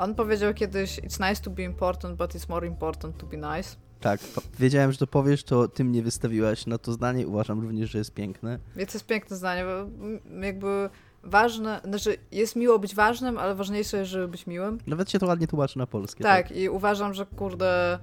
on 0.00 0.14
powiedział 0.14 0.54
kiedyś 0.54 0.98
It's 0.98 1.28
nice 1.28 1.42
to 1.42 1.50
be 1.50 1.62
important, 1.62 2.18
but 2.18 2.34
it's 2.34 2.48
more 2.48 2.66
important 2.66 3.18
to 3.18 3.26
be 3.26 3.36
nice. 3.36 3.76
Tak, 4.00 4.20
wiedziałem, 4.58 4.92
że 4.92 4.98
to 4.98 5.06
powiesz, 5.06 5.44
to 5.44 5.68
ty 5.68 5.84
mnie 5.84 6.02
wystawiłaś 6.02 6.66
na 6.66 6.78
to 6.78 6.92
zdanie. 6.92 7.26
Uważam 7.26 7.60
również, 7.60 7.90
że 7.90 7.98
jest 7.98 8.14
piękne. 8.14 8.58
Więc 8.76 8.92
to 8.92 8.96
jest 8.98 9.06
piękne 9.06 9.36
zdanie, 9.36 9.64
bo 9.64 9.80
mm, 9.80 10.42
jakby 10.42 10.90
ważne, 11.22 11.80
znaczy 11.84 12.16
jest 12.32 12.56
miło 12.56 12.78
być 12.78 12.94
ważnym, 12.94 13.38
ale 13.38 13.54
ważniejsze 13.54 13.96
jest, 13.98 14.10
żeby 14.10 14.28
być 14.28 14.46
miłym. 14.46 14.78
Nawet 14.86 15.10
się 15.10 15.18
to 15.18 15.26
ładnie 15.26 15.46
tłumaczy 15.46 15.78
na 15.78 15.86
polskie. 15.86 16.24
Tak, 16.24 16.52
i 16.52 16.68
uważam, 16.68 17.14
że 17.14 17.26
kurde. 17.26 17.98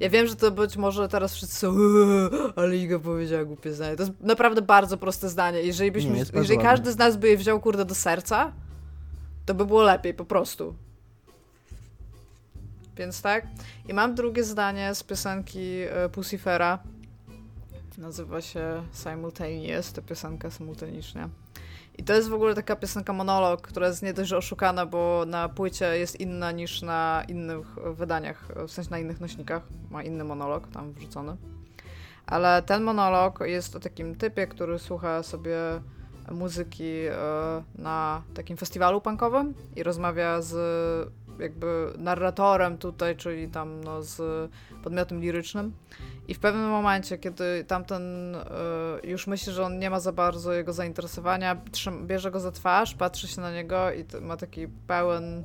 Ja 0.00 0.10
wiem, 0.10 0.26
że 0.26 0.36
to 0.36 0.50
być 0.50 0.76
może 0.76 1.08
teraz 1.08 1.34
wszyscy 1.34 1.56
są, 1.56 1.68
"Eee, 1.72 2.52
ale 2.56 2.76
Iga 2.76 2.98
powiedziała 2.98 3.44
głupie 3.44 3.72
zdanie. 3.72 3.96
To 3.96 4.02
jest 4.02 4.20
naprawdę 4.20 4.62
bardzo 4.62 4.96
proste 4.96 5.28
zdanie. 5.28 5.62
Jeżeli, 5.62 5.92
byśmy, 5.92 6.10
Nie, 6.12 6.24
jeżeli 6.34 6.58
każdy 6.58 6.92
z 6.92 6.96
nas 6.96 7.16
by 7.16 7.28
je 7.28 7.36
wziął, 7.36 7.60
kurde, 7.60 7.84
do 7.84 7.94
serca, 7.94 8.52
to 9.46 9.54
by 9.54 9.66
było 9.66 9.82
lepiej, 9.82 10.14
po 10.14 10.24
prostu. 10.24 10.74
Więc 12.96 13.22
tak. 13.22 13.46
I 13.88 13.94
mam 13.94 14.14
drugie 14.14 14.44
zdanie 14.44 14.94
z 14.94 15.02
piosenki 15.02 15.80
e, 15.80 16.08
Pussifera. 16.08 16.78
Nazywa 17.98 18.40
się 18.40 18.82
Simultaneous, 18.92 19.92
ta 19.92 20.02
piosenka 20.02 20.50
symultanicznie. 20.50 21.28
I 21.98 22.04
to 22.04 22.12
jest 22.14 22.28
w 22.28 22.34
ogóle 22.34 22.54
taka 22.54 22.76
piosenka 22.76 23.12
monolog, 23.12 23.60
która 23.60 23.86
jest 23.86 24.02
nie 24.02 24.14
dość 24.14 24.32
oszukana, 24.32 24.86
bo 24.86 25.24
na 25.26 25.48
płycie 25.48 25.98
jest 25.98 26.20
inna 26.20 26.52
niż 26.52 26.82
na 26.82 27.22
innych 27.28 27.66
wydaniach, 27.96 28.48
w 28.68 28.70
sensie 28.70 28.90
na 28.90 28.98
innych 28.98 29.20
nośnikach. 29.20 29.62
Ma 29.90 30.02
inny 30.02 30.24
monolog 30.24 30.68
tam 30.68 30.92
wrzucony. 30.92 31.36
Ale 32.26 32.62
ten 32.62 32.82
monolog 32.82 33.40
jest 33.40 33.76
o 33.76 33.80
takim 33.80 34.14
typie, 34.14 34.46
który 34.46 34.78
słucha 34.78 35.22
sobie 35.22 35.56
muzyki 36.30 36.92
e, 37.10 37.14
na 37.74 38.22
takim 38.34 38.56
festiwalu 38.56 39.00
punkowym 39.00 39.54
i 39.76 39.82
rozmawia 39.82 40.42
z 40.42 40.52
jakby 41.42 41.92
narratorem 41.98 42.78
tutaj, 42.78 43.16
czyli 43.16 43.48
tam 43.48 43.84
no, 43.84 44.02
z 44.02 44.50
podmiotem 44.82 45.20
lirycznym. 45.20 45.72
I 46.28 46.34
w 46.34 46.38
pewnym 46.38 46.68
momencie, 46.68 47.18
kiedy 47.18 47.64
tamten 47.64 48.34
y, 48.34 48.38
już 49.04 49.26
myśli, 49.26 49.52
że 49.52 49.64
on 49.64 49.78
nie 49.78 49.90
ma 49.90 50.00
za 50.00 50.12
bardzo 50.12 50.52
jego 50.52 50.72
zainteresowania, 50.72 51.62
bierze 52.06 52.30
go 52.30 52.40
za 52.40 52.52
twarz, 52.52 52.94
patrzy 52.94 53.28
się 53.28 53.40
na 53.40 53.52
niego 53.52 53.92
i 53.92 54.04
ma 54.20 54.36
taki 54.36 54.68
pełen, 54.68 55.44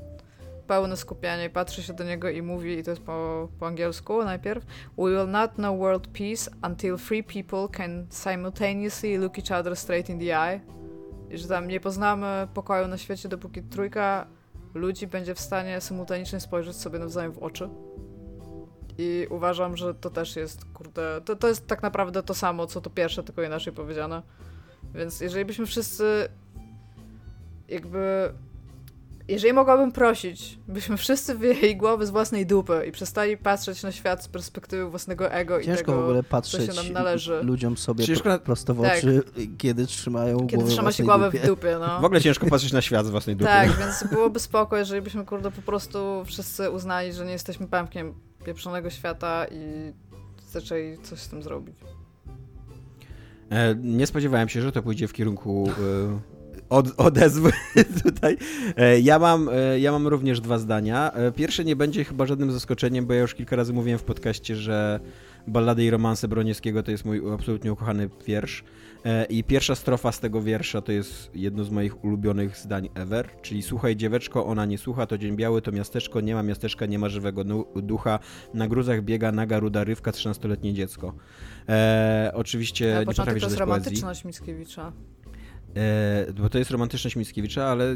pełne 0.67 0.97
skupienie, 0.97 1.45
i 1.45 1.49
patrzy 1.49 1.83
się 1.83 1.93
do 1.93 2.03
niego 2.03 2.29
i 2.29 2.41
mówi, 2.41 2.77
i 2.77 2.83
to 2.83 2.89
jest 2.89 3.01
po, 3.01 3.47
po 3.59 3.67
angielsku 3.67 4.23
najpierw, 4.23 4.65
We 4.97 5.09
will 5.09 5.27
not 5.27 5.53
know 5.53 5.79
world 5.79 6.07
peace 6.07 6.51
until 6.63 6.97
three 6.97 7.23
people 7.23 7.67
can 7.77 8.07
simultaneously 8.09 9.17
look 9.17 9.37
each 9.39 9.59
other 9.59 9.75
straight 9.75 10.09
in 10.09 10.19
the 10.19 10.39
eye. 10.39 10.61
I 11.29 11.37
że 11.37 11.47
tam 11.47 11.67
nie 11.67 11.79
poznamy 11.79 12.47
pokoju 12.53 12.87
na 12.87 12.97
świecie, 12.97 13.29
dopóki 13.29 13.63
trójka 13.63 14.27
ludzi 14.77 15.07
będzie 15.07 15.35
w 15.35 15.39
stanie 15.39 15.81
symultanicznie 15.81 16.39
spojrzeć 16.39 16.75
sobie 16.75 16.99
nawzajem 16.99 17.31
w 17.31 17.37
oczy. 17.37 17.69
I 18.97 19.27
uważam, 19.29 19.77
że 19.77 19.93
to 19.93 20.09
też 20.09 20.35
jest, 20.35 20.65
kurde, 20.65 21.21
to, 21.25 21.35
to 21.35 21.47
jest 21.47 21.67
tak 21.67 21.83
naprawdę 21.83 22.23
to 22.23 22.33
samo, 22.33 22.67
co 22.67 22.81
to 22.81 22.89
pierwsze, 22.89 23.23
tylko 23.23 23.43
inaczej 23.43 23.73
powiedziane. 23.73 24.21
Więc 24.93 25.21
jeżeli 25.21 25.45
byśmy 25.45 25.65
wszyscy 25.65 26.29
jakby... 27.67 28.33
Jeżeli 29.27 29.53
mogłabym 29.53 29.91
prosić, 29.91 30.59
byśmy 30.67 30.97
wszyscy 30.97 31.35
wyjęli 31.35 31.75
głowy 31.75 32.05
z 32.05 32.09
własnej 32.09 32.45
dupy 32.45 32.85
i 32.87 32.91
przestali 32.91 33.37
patrzeć 33.37 33.83
na 33.83 33.91
świat 33.91 34.23
z 34.23 34.27
perspektywy 34.27 34.89
własnego 34.89 35.31
ego 35.31 35.59
i 35.59 35.65
Ciężko 35.65 35.85
tego, 35.85 35.97
w 35.97 36.03
ogóle 36.03 36.23
co 36.23 36.29
patrzeć 36.29 36.75
się 36.75 36.83
nam 36.83 36.93
należy. 36.93 37.39
ludziom 37.43 37.77
sobie 37.77 38.03
Ciężko 38.05 38.23
pro, 38.23 38.39
prosto 38.39 38.73
w 38.73 38.81
Tak. 38.81 38.97
oczy, 38.97 39.23
kiedy 39.57 39.85
trzymają 39.87 40.37
Kiedy 40.37 40.55
głowę 40.55 40.71
trzyma 40.71 40.91
się 40.91 41.03
głowę 41.03 41.25
dupie. 41.25 41.39
w 41.39 41.45
dupie, 41.45 41.77
no. 41.79 42.01
W 42.01 42.05
ogóle 42.05 42.21
ciężko 42.21 42.47
patrzeć 42.47 42.73
na 42.73 42.81
świat 42.81 43.05
z 43.05 43.09
własnej 43.09 43.35
dupy. 43.35 43.51
Tak, 43.51 43.69
więc 43.77 44.03
byłoby 44.11 44.39
spoko, 44.39 44.77
jeżeli 44.77 45.01
byśmy, 45.01 45.25
kurde, 45.25 45.51
po 45.51 45.61
prostu 45.61 46.23
wszyscy 46.25 46.69
uznali, 46.71 47.13
że 47.13 47.25
nie 47.25 47.31
jesteśmy 47.31 47.67
pępkiem 47.67 48.13
pieprzonego 48.45 48.89
świata 48.89 49.45
i 49.51 49.93
zaczęli 50.51 50.97
coś 51.03 51.19
z 51.19 51.27
tym 51.29 51.43
zrobić. 51.43 51.75
E, 53.49 53.75
nie 53.75 54.07
spodziewałem 54.07 54.49
się, 54.49 54.61
że 54.61 54.71
to 54.71 54.83
pójdzie 54.83 55.07
w 55.07 55.13
kierunku 55.13 55.69
e, 55.69 56.36
od, 56.69 56.93
odezwy 56.97 57.51
tutaj. 58.03 58.37
E, 58.77 58.99
ja, 58.99 59.19
mam, 59.19 59.49
e, 59.49 59.79
ja 59.79 59.91
mam 59.91 60.07
również 60.07 60.41
dwa 60.41 60.57
zdania. 60.59 61.11
E, 61.11 61.31
pierwsze 61.31 61.65
nie 61.65 61.75
będzie 61.75 62.03
chyba 62.03 62.25
żadnym 62.25 62.51
zaskoczeniem, 62.51 63.05
bo 63.05 63.13
ja 63.13 63.21
już 63.21 63.35
kilka 63.35 63.55
razy 63.55 63.73
mówiłem 63.73 63.99
w 63.99 64.03
podcaście, 64.03 64.55
że 64.55 64.99
Ballady 65.47 65.83
i 65.83 65.89
romanse 65.89 66.27
Broniewskiego 66.27 66.83
to 66.83 66.91
jest 66.91 67.05
mój 67.05 67.21
absolutnie 67.33 67.73
ukochany 67.73 68.09
wiersz. 68.27 68.63
I 69.29 69.43
pierwsza 69.43 69.75
strofa 69.75 70.11
z 70.11 70.19
tego 70.19 70.41
wiersza 70.41 70.81
to 70.81 70.91
jest 70.91 71.31
jedno 71.35 71.63
z 71.63 71.69
moich 71.69 72.03
ulubionych 72.03 72.57
zdań 72.57 72.89
ever, 72.95 73.29
czyli 73.41 73.63
słuchaj 73.63 73.95
dzieweczko, 73.95 74.45
ona 74.45 74.65
nie 74.65 74.77
słucha, 74.77 75.05
to 75.05 75.17
dzień 75.17 75.35
biały, 75.35 75.61
to 75.61 75.71
miasteczko, 75.71 76.21
nie 76.21 76.35
ma 76.35 76.43
miasteczka, 76.43 76.85
nie 76.85 76.99
ma 76.99 77.09
żywego 77.09 77.43
ducha, 77.75 78.19
na 78.53 78.67
gruzach 78.67 79.03
biega 79.03 79.31
naga 79.31 79.59
ruda 79.59 79.83
rywka, 79.83 80.11
13-letnie 80.11 80.73
dziecko. 80.73 81.13
E, 81.69 82.31
oczywiście 82.33 82.93
Na 82.93 82.99
nie 82.99 83.05
potrafię 83.05 83.31
to 83.31 83.35
jest 83.35 83.45
czytać 83.45 83.57
poezji. 83.57 83.59
romantyczność 83.59 84.25
Mickiewicza. 84.25 84.93
E, 85.77 86.33
bo 86.33 86.49
to 86.49 86.57
jest 86.57 86.71
romantyczność 86.71 87.15
Mickiewicza, 87.15 87.65
ale 87.65 87.95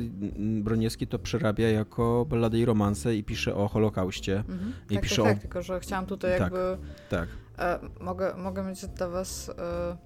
Broniewski 0.61 1.07
to 1.07 1.19
przerabia 1.19 1.69
jako 1.69 2.25
ballady 2.29 2.59
i 2.59 2.65
romanse 2.65 3.15
i 3.15 3.23
pisze 3.23 3.55
o 3.55 3.67
Holokauście. 3.67 4.37
Mhm. 4.37 4.73
I 4.89 4.93
tak, 4.93 5.03
pisze 5.03 5.15
tak, 5.15 5.25
o- 5.25 5.29
tak, 5.33 5.39
tylko 5.39 5.61
że 5.61 5.79
chciałam 5.79 6.05
tutaj 6.05 6.31
Tak. 6.31 6.41
jakby... 6.41 6.77
Tak. 7.09 7.29
E, 7.59 7.79
mogę, 7.99 8.33
mogę 8.37 8.63
mieć 8.63 8.85
dla 8.85 9.07
was... 9.07 9.49
E, 9.49 9.97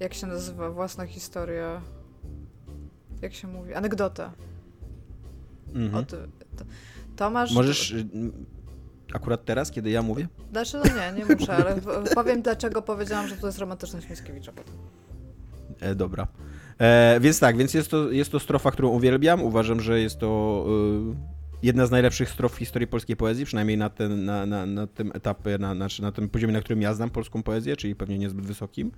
jak 0.00 0.14
się 0.14 0.26
nazywa? 0.26 0.70
Własna 0.70 1.06
historia... 1.06 1.82
Jak 3.22 3.34
się 3.34 3.48
mówi? 3.48 3.74
Anegdotę. 3.74 4.30
Mhm. 5.74 6.04
To, 6.04 6.16
Tomasz... 7.16 7.52
Możesz 7.52 7.94
akurat 9.12 9.44
teraz, 9.44 9.70
kiedy 9.70 9.90
ja 9.90 10.02
mówię? 10.02 10.28
Znaczy, 10.50 10.76
no 10.76 10.84
nie, 10.84 11.18
nie 11.18 11.34
muszę, 11.34 11.52
ale 11.52 11.80
powiem 12.14 12.42
dlaczego 12.42 12.82
powiedziałam, 12.82 13.28
że 13.28 13.36
to 13.36 13.46
jest 13.46 13.58
romantyczność 13.58 14.10
Mickiewicza 14.10 14.52
potem. 14.52 14.74
E, 15.80 15.94
dobra. 15.94 16.26
E, 16.80 17.18
więc 17.20 17.40
tak, 17.40 17.56
więc 17.56 17.74
jest 17.74 17.90
to, 17.90 18.10
jest 18.10 18.32
to 18.32 18.40
strofa, 18.40 18.70
którą 18.70 18.88
uwielbiam. 18.88 19.42
Uważam, 19.42 19.80
że 19.80 20.00
jest 20.00 20.18
to 20.18 20.66
y, 21.12 21.40
jedna 21.62 21.86
z 21.86 21.90
najlepszych 21.90 22.30
strof 22.30 22.54
w 22.54 22.58
historii 22.58 22.88
polskiej 22.88 23.16
poezji, 23.16 23.44
przynajmniej 23.44 23.78
na, 23.78 23.90
ten, 23.90 24.24
na, 24.24 24.46
na, 24.46 24.66
na 24.66 24.86
tym 24.86 25.12
etapie, 25.14 25.58
na, 25.58 25.74
na 25.74 26.12
tym 26.12 26.28
poziomie, 26.28 26.52
na 26.52 26.60
którym 26.60 26.82
ja 26.82 26.94
znam 26.94 27.10
polską 27.10 27.42
poezję, 27.42 27.76
czyli 27.76 27.94
pewnie 27.94 28.18
niezbyt 28.18 28.46
wysokim. 28.46 28.92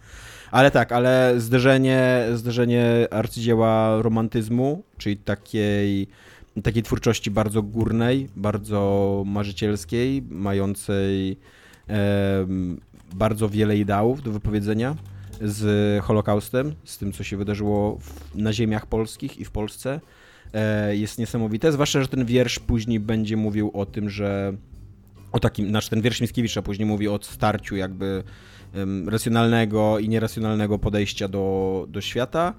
Ale 0.51 0.71
tak, 0.71 0.93
ale 0.93 1.35
zderzenie, 1.37 2.27
zderzenie 2.35 3.09
arcydzieła 3.11 4.03
romantyzmu, 4.03 4.83
czyli 4.99 5.17
takiej 5.17 6.09
takiej 6.63 6.83
twórczości 6.83 7.31
bardzo 7.31 7.63
górnej, 7.63 8.29
bardzo 8.37 9.23
marzycielskiej, 9.27 10.23
mającej 10.31 11.39
e, 11.89 12.47
bardzo 13.15 13.49
wiele 13.49 13.77
ideałów 13.77 14.23
do 14.23 14.33
wypowiedzenia 14.33 14.97
z 15.43 16.05
Holokaustem, 16.05 16.75
z 16.85 16.99
tym, 16.99 17.13
co 17.13 17.25
się 17.25 17.37
wydarzyło 17.37 17.99
w, 18.01 18.35
na 18.35 18.53
ziemiach 18.53 18.87
polskich 18.87 19.39
i 19.39 19.45
w 19.45 19.51
Polsce. 19.51 20.01
E, 20.53 20.97
jest 20.97 21.19
niesamowite, 21.19 21.73
zwłaszcza, 21.73 22.03
że 22.03 22.09
ten 22.09 22.25
wiersz 22.25 22.59
później 22.59 23.01
będzie 23.01 23.37
mówił 23.37 23.71
o 23.75 23.87
tym, 23.87 24.11
że 24.11 24.53
o 25.33 25.41
takim, 25.41 25.69
znaczy 25.69 25.91
ten 25.91 26.01
wiersz 26.01 26.21
Mickiewicza 26.21 26.63
później 26.63 26.87
mówi 26.87 27.09
o 27.09 27.19
starciu 27.23 27.77
jakby 27.77 28.23
um, 28.75 29.09
racjonalnego 29.09 29.99
i 29.99 30.09
nieracjonalnego 30.09 30.79
podejścia 30.79 31.29
do, 31.29 31.87
do 31.89 32.01
świata. 32.01 32.55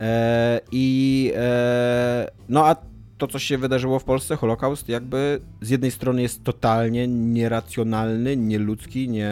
E, 0.00 0.60
I 0.72 1.32
e, 1.36 2.30
no 2.48 2.66
a 2.66 2.76
to, 3.18 3.26
co 3.26 3.38
się 3.38 3.58
wydarzyło 3.58 3.98
w 3.98 4.04
Polsce, 4.04 4.36
Holokaust, 4.36 4.88
jakby 4.88 5.40
z 5.60 5.70
jednej 5.70 5.90
strony 5.90 6.22
jest 6.22 6.44
totalnie 6.44 7.08
nieracjonalny, 7.08 8.36
nieludzki, 8.36 9.08
nie. 9.08 9.30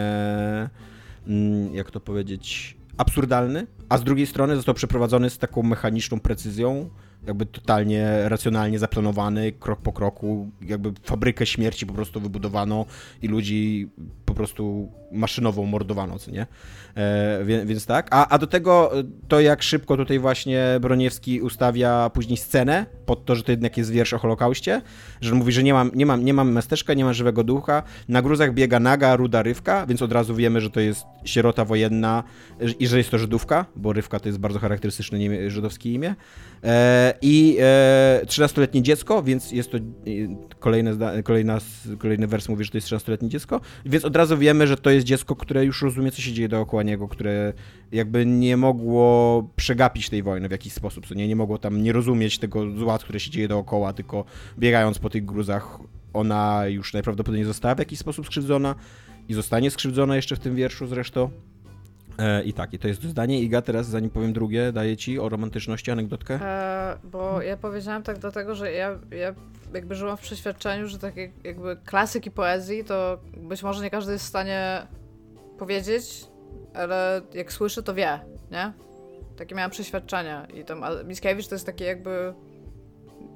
Mm, 1.27 1.75
jak 1.75 1.91
to 1.91 1.99
powiedzieć? 1.99 2.77
Absurdalny, 2.97 3.67
a 3.89 3.97
z 3.97 4.03
drugiej 4.03 4.27
strony 4.27 4.55
został 4.55 4.75
przeprowadzony 4.75 5.29
z 5.29 5.37
taką 5.37 5.63
mechaniczną 5.63 6.19
precyzją, 6.19 6.89
jakby 7.27 7.45
totalnie 7.45 8.29
racjonalnie 8.29 8.79
zaplanowany, 8.79 9.51
krok 9.51 9.81
po 9.81 9.93
kroku, 9.93 10.51
jakby 10.61 10.91
fabrykę 11.03 11.45
śmierci 11.45 11.85
po 11.85 11.93
prostu 11.93 12.19
wybudowano 12.19 12.85
i 13.21 13.27
ludzi 13.27 13.89
po 14.25 14.33
prostu 14.33 14.91
maszynowo 15.11 15.63
mordowano, 15.63 16.19
co 16.19 16.31
nie? 16.31 16.47
E, 16.95 17.45
więc, 17.45 17.69
więc, 17.69 17.85
tak. 17.85 18.07
A, 18.11 18.27
a 18.27 18.37
do 18.37 18.47
tego 18.47 18.99
e, 18.99 19.03
to, 19.27 19.39
jak 19.39 19.63
szybko 19.63 19.97
tutaj 19.97 20.19
właśnie 20.19 20.63
Broniewski 20.81 21.41
ustawia 21.41 22.09
później 22.09 22.37
scenę 22.37 22.85
pod 23.05 23.25
to, 23.25 23.35
że 23.35 23.43
to 23.43 23.51
jednak 23.51 23.77
jest 23.77 23.91
wiersz 23.91 24.13
o 24.13 24.17
Holokauście, 24.17 24.81
że 25.21 25.35
mówi, 25.35 25.51
że 25.51 25.63
nie 25.63 25.73
mam, 25.73 25.91
nie 25.95 26.05
mam, 26.05 26.25
nie 26.25 26.33
mam 26.33 26.53
miasteczka, 26.53 26.93
nie 26.93 27.05
mam 27.05 27.13
żywego 27.13 27.43
ducha, 27.43 27.83
na 28.09 28.21
gruzach 28.21 28.53
biega 28.53 28.79
naga, 28.79 29.15
ruda 29.15 29.41
rywka, 29.41 29.85
więc 29.85 30.01
od 30.01 30.11
razu 30.11 30.35
wiemy, 30.35 30.61
że 30.61 30.69
to 30.69 30.79
jest 30.79 31.05
sierota 31.25 31.65
wojenna 31.65 32.23
i 32.79 32.87
że 32.87 32.97
jest 32.97 33.11
to 33.11 33.17
Żydówka, 33.17 33.65
bo 33.75 33.93
rywka 33.93 34.19
to 34.19 34.29
jest 34.29 34.39
bardzo 34.39 34.59
charakterystyczne 34.59 35.17
żydowskie 35.47 35.93
imię. 35.93 36.15
E, 36.65 37.13
I 37.21 37.57
e, 37.59 38.21
13-letnie 38.25 38.81
dziecko, 38.81 39.23
więc 39.23 39.51
jest 39.51 39.71
to 39.71 39.77
e, 39.77 39.81
kolejne, 40.59 41.23
kolejna, 41.23 41.59
kolejny 41.97 42.27
wers 42.27 42.49
mówi, 42.49 42.65
że 42.65 42.71
to 42.71 42.77
jest 42.77 42.87
13-letnie 42.87 43.29
dziecko, 43.29 43.61
więc 43.85 44.05
od 44.05 44.15
razu 44.15 44.37
wiemy, 44.37 44.67
że 44.67 44.77
to 44.77 44.89
jest 44.89 45.05
dziecko, 45.05 45.35
które 45.35 45.65
już 45.65 45.81
rozumie, 45.81 46.11
co 46.11 46.21
się 46.21 46.33
dzieje 46.33 46.49
dookoła 46.49 46.83
niego, 46.83 47.07
które 47.07 47.53
jakby 47.91 48.25
nie 48.25 48.57
mogło 48.57 49.49
przegapić 49.55 50.09
tej 50.09 50.23
wojny 50.23 50.47
w 50.47 50.51
jakiś 50.51 50.73
sposób, 50.73 51.15
nie, 51.15 51.27
nie 51.27 51.35
mogło 51.35 51.57
tam 51.57 51.83
nie 51.83 51.93
rozumieć 51.93 52.39
tego 52.39 52.71
zła, 52.71 52.97
które 52.97 53.19
się 53.19 53.31
dzieje 53.31 53.47
dookoła, 53.47 53.93
tylko 53.93 54.25
biegając 54.59 54.99
po 54.99 55.09
tych 55.09 55.25
gruzach, 55.25 55.79
ona 56.13 56.67
już 56.67 56.93
najprawdopodobniej 56.93 57.45
została 57.45 57.75
w 57.75 57.79
jakiś 57.79 57.99
sposób 57.99 58.25
skrzywdzona 58.25 58.75
i 59.29 59.33
zostanie 59.33 59.71
skrzywdzona 59.71 60.15
jeszcze 60.15 60.35
w 60.35 60.39
tym 60.39 60.55
wierszu 60.55 60.87
zresztą. 60.87 61.29
E, 62.19 62.43
I 62.43 62.53
tak, 62.53 62.73
i 62.73 62.79
to 62.79 62.87
jest 62.87 63.03
zdanie. 63.03 63.41
Iga, 63.41 63.61
teraz 63.61 63.87
zanim 63.87 64.09
powiem 64.09 64.33
drugie, 64.33 64.71
daję 64.71 64.97
ci 64.97 65.19
o 65.19 65.29
romantyczności 65.29 65.91
anegdotkę. 65.91 66.33
E, 66.41 66.97
bo 67.03 67.41
ja 67.41 67.57
powiedziałam 67.57 68.03
tak 68.03 68.17
dlatego, 68.17 68.55
że 68.55 68.71
ja, 68.71 68.99
ja 69.11 69.35
jakby 69.73 69.95
żyłam 69.95 70.17
w 70.17 70.21
przeświadczeniu, 70.21 70.87
że 70.87 70.99
takie 70.99 71.31
jakby 71.43 71.77
klasyki 71.85 72.31
poezji 72.31 72.83
to 72.83 73.19
być 73.37 73.63
może 73.63 73.83
nie 73.83 73.89
każdy 73.89 74.11
jest 74.11 74.25
w 74.25 74.27
stanie 74.27 74.87
powiedzieć, 75.57 76.27
ale 76.73 77.21
jak 77.33 77.53
słyszy, 77.53 77.83
to 77.83 77.93
wie, 77.93 78.19
nie? 78.51 78.73
Takie 79.37 79.55
miałam 79.55 79.71
przeświadczenia 79.71 80.45
i 80.45 80.65
tam 80.65 80.83
Mickiewicz 81.05 81.47
to 81.47 81.55
jest 81.55 81.65
takie 81.65 81.85
jakby 81.85 82.33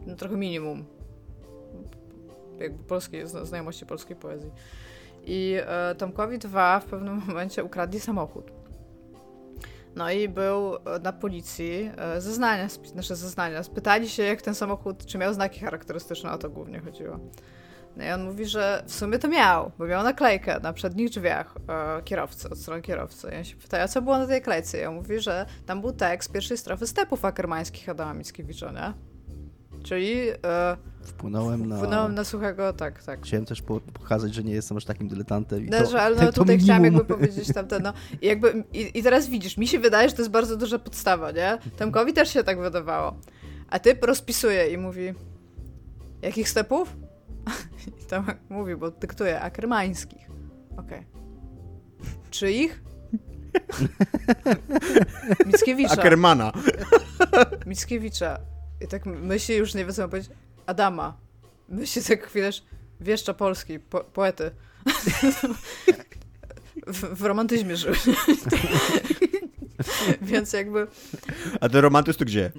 no, 0.08 0.16
trochę 0.16 0.38
minimum 0.38 0.86
jakby 2.60 2.84
polskiej, 2.84 3.28
znajomości 3.28 3.86
polskiej 3.86 4.16
poezji. 4.16 4.52
I 5.26 5.56
e, 5.60 5.96
Tomkowi 5.96 6.38
dwa 6.38 6.80
w 6.80 6.86
pewnym 6.86 7.22
momencie 7.28 7.64
ukradli 7.64 8.00
samochód. 8.00 8.59
No 10.00 10.12
i 10.12 10.30
był 10.30 10.78
na 11.04 11.14
policji 11.14 11.92
e, 11.98 12.22
zeznania, 12.22 12.68
nasze 12.96 13.16
zeznania. 13.16 13.64
Spytali 13.64 14.10
się, 14.10 14.24
jak 14.24 14.42
ten 14.42 14.56
samochód, 14.56 15.06
czy 15.06 15.18
miał 15.18 15.34
znaki 15.34 15.60
charakterystyczne, 15.60 16.32
o 16.32 16.38
to 16.38 16.50
głównie 16.50 16.80
chodziło. 16.80 17.20
No 17.98 18.04
i 18.04 18.10
on 18.10 18.24
mówi, 18.24 18.46
że 18.46 18.84
w 18.88 18.94
sumie 18.94 19.20
to 19.20 19.28
miał, 19.28 19.72
bo 19.78 19.86
miał 19.86 20.04
naklejkę 20.04 20.60
na 20.60 20.74
przednich 20.74 21.10
drzwiach 21.10 21.56
e, 21.70 22.02
kierowcy, 22.04 22.50
od 22.50 22.60
strony 22.60 22.82
kierowcy. 22.82 23.32
I 23.34 23.38
on 23.38 23.44
się 23.44 23.56
pyta, 23.56 23.82
a 23.82 23.88
co 23.88 24.02
było 24.02 24.18
na 24.18 24.28
tej 24.28 24.42
klejce? 24.42 24.82
I 24.82 24.86
on 24.86 24.96
mówi, 24.96 25.20
że 25.20 25.46
tam 25.66 25.82
był 25.82 25.92
tekst 25.92 26.32
pierwszej 26.32 26.58
strofy 26.58 26.88
stepów 26.88 27.26
akermańskich 27.26 27.90
Adama 27.90 28.14
Mickiewicza, 28.14 28.72
nie? 28.72 29.09
Czyli... 29.84 30.30
E, 30.46 30.78
Wpłynąłem 31.02 31.70
na... 31.70 31.76
Wpłynąłem 31.76 32.16
na 32.16 32.24
suchego, 32.24 32.74
tak, 32.74 33.04
tak. 33.04 33.22
Chciałem 33.22 33.46
też 33.46 33.62
pokazać, 33.94 34.34
że 34.34 34.44
nie 34.44 34.54
jestem 34.54 34.78
aż 34.78 34.86
takim 34.86 35.08
dyletantem. 35.08 35.66
I 35.66 35.70
no, 35.70 35.88
to, 35.88 36.02
ale 36.02 36.16
no, 36.26 36.32
tutaj 36.32 36.60
chciałam 36.60 36.84
jakby 36.84 37.06
powiedzieć 37.06 37.54
tamte, 37.54 37.80
no. 37.80 37.94
I, 38.22 38.28
jakby, 38.28 38.64
i, 38.74 39.00
I 39.00 39.04
teraz 39.04 39.28
widzisz, 39.28 39.58
mi 39.58 39.68
się 39.68 39.80
wydaje, 39.80 40.10
że 40.10 40.16
to 40.16 40.22
jest 40.22 40.32
bardzo 40.32 40.58
duża 40.58 40.80
podstawa, 40.80 41.32
nie? 41.32 41.58
Tomkowi 41.78 42.14
też 42.14 42.34
się 42.34 42.44
tak 42.44 42.60
wydawało. 42.60 43.16
A 43.70 43.80
typ 43.80 44.04
rozpisuje 44.04 44.68
i 44.68 44.78
mówi, 44.78 45.14
jakich 46.22 46.50
stepów? 46.50 46.96
I 48.04 48.06
tam 48.06 48.26
mówi, 48.50 48.76
bo 48.76 48.92
dyktuje, 48.92 49.42
akermańskich. 49.42 50.30
Okej. 50.78 51.00
Okay. 51.00 51.06
Czyich? 52.32 52.84
Mickiewicza. 55.46 55.94
Ackermana. 55.94 56.52
Mickiewicza. 57.66 58.40
I 58.82 58.88
tak 58.88 59.06
myśli, 59.06 59.56
już 59.56 59.74
nie 59.74 59.86
wiem 59.86 59.94
co 59.94 60.10
powiedzieć. 60.10 60.32
Adama. 60.66 61.18
Myśli 61.70 62.04
tak 62.04 62.28
chwilę, 62.28 62.50
wieszcza 63.02 63.34
polski, 63.34 63.80
po, 63.80 64.04
poety. 64.04 64.52
w, 66.88 67.16
w 67.16 67.22
romantyzmie 67.22 67.78
żył. 67.78 67.94
Więc 70.22 70.54
jakby... 70.54 70.88
A 71.62 71.70
ten 71.70 71.82
romantyzm 71.82 72.20
to 72.20 72.26
gdzie? 72.26 72.52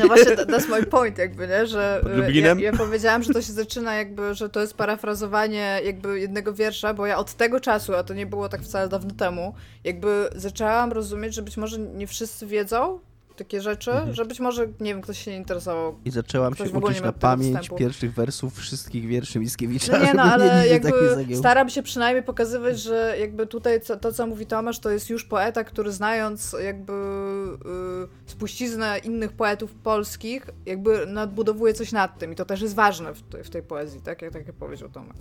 No 0.00 0.06
właśnie, 0.06 0.36
that's 0.36 0.68
my 0.68 0.82
point 0.86 1.18
jakby, 1.18 1.48
nie? 1.48 1.66
Że 1.66 2.02
ja, 2.32 2.54
ja, 2.54 2.72
powiedziałam, 2.72 3.22
że 3.22 3.32
to 3.32 3.42
się 3.42 3.52
zaczyna 3.52 3.94
jakby, 3.94 4.34
że 4.34 4.48
to 4.48 4.60
jest 4.60 4.74
parafrazowanie 4.74 5.80
jakby 5.84 6.20
jednego 6.20 6.54
wiersza, 6.54 6.94
bo 6.94 7.06
ja 7.06 7.18
od 7.18 7.34
tego 7.34 7.60
czasu, 7.60 7.94
a 7.94 8.02
to 8.02 8.14
nie 8.14 8.26
było 8.26 8.48
tak 8.48 8.62
wcale 8.62 8.88
dawno 8.88 9.14
temu, 9.14 9.54
jakby 9.84 10.28
zaczęłam 10.34 10.92
rozumieć, 10.92 11.34
że 11.34 11.42
być 11.42 11.56
może 11.56 11.78
nie 11.78 12.06
wszyscy 12.06 12.46
wiedzą, 12.46 13.00
takie 13.36 13.60
rzeczy, 13.60 13.90
mhm. 13.90 14.14
że 14.14 14.24
być 14.24 14.40
może, 14.40 14.66
nie 14.66 14.94
wiem, 14.94 15.00
ktoś 15.00 15.18
się 15.18 15.30
nie 15.30 15.36
interesował. 15.36 15.98
I 16.04 16.10
zaczęłam 16.10 16.54
się 16.54 16.64
uczyć 16.64 17.02
na 17.02 17.12
pamięć 17.12 17.56
wstępu. 17.56 17.76
pierwszych 17.76 18.14
wersów 18.14 18.58
wszystkich 18.58 19.06
wierszy 19.06 19.38
Mickiewicza. 19.38 19.98
No 19.98 20.04
nie, 20.04 20.14
no, 20.14 20.22
ale 20.22 20.68
jakby 20.68 20.92
staram 21.36 21.70
się 21.70 21.82
przynajmniej 21.82 22.22
pokazywać, 22.24 22.80
że 22.80 23.16
jakby 23.20 23.46
tutaj 23.46 23.80
co, 23.80 23.96
to, 23.96 24.12
co 24.12 24.26
mówi 24.26 24.46
Tomasz, 24.46 24.78
to 24.78 24.90
jest 24.90 25.10
już 25.10 25.24
poeta, 25.24 25.64
który 25.64 25.92
znając 25.92 26.56
jakby 26.64 26.92
yy, 26.92 28.08
spuściznę 28.26 28.98
innych 29.04 29.32
poetów 29.32 29.74
polskich, 29.74 30.46
jakby 30.66 31.06
nadbudowuje 31.06 31.74
coś 31.74 31.92
nad 31.92 32.18
tym 32.18 32.32
i 32.32 32.34
to 32.34 32.44
też 32.44 32.60
jest 32.60 32.74
ważne 32.74 33.12
w, 33.14 33.22
w 33.44 33.50
tej 33.50 33.62
poezji, 33.62 34.00
tak 34.00 34.22
jak, 34.22 34.32
tak 34.32 34.46
jak 34.46 34.56
powiedział 34.56 34.88
Tomek. 34.88 35.16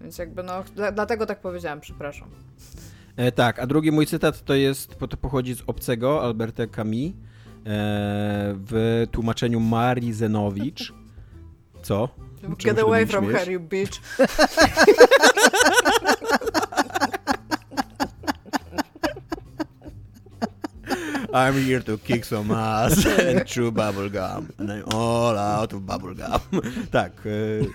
Więc 0.00 0.18
jakby 0.18 0.42
no, 0.42 0.64
dla, 0.74 0.92
dlatego 0.92 1.26
tak 1.26 1.40
powiedziałem, 1.40 1.80
przepraszam. 1.80 2.28
E, 3.16 3.32
tak, 3.32 3.58
a 3.58 3.66
drugi 3.66 3.92
mój 3.92 4.06
cytat 4.06 4.44
to 4.44 4.54
jest, 4.54 4.98
to 4.98 5.16
pochodzi 5.16 5.54
z 5.54 5.62
Obcego, 5.66 6.22
Alberta 6.22 6.66
Camus, 6.66 7.12
w 7.64 9.06
tłumaczeniu 9.10 9.60
Marii 9.60 10.12
Zenowicz. 10.12 10.92
Co? 11.82 12.08
Get 12.58 12.78
away 12.78 13.06
from 13.06 13.32
her, 13.32 13.50
you 13.50 13.60
bitch. 13.60 14.00
I'm 21.34 21.54
here 21.54 21.80
to 21.80 21.96
kick 21.98 22.24
some 22.26 22.50
ass 22.50 23.06
and 23.06 23.46
chew 23.46 23.72
bubblegum. 23.72 24.50
And 24.58 24.70
I'm 24.70 24.84
all 24.94 25.38
out 25.38 25.72
of 25.72 25.80
bubblegum. 25.80 26.40
Tak, 26.90 27.12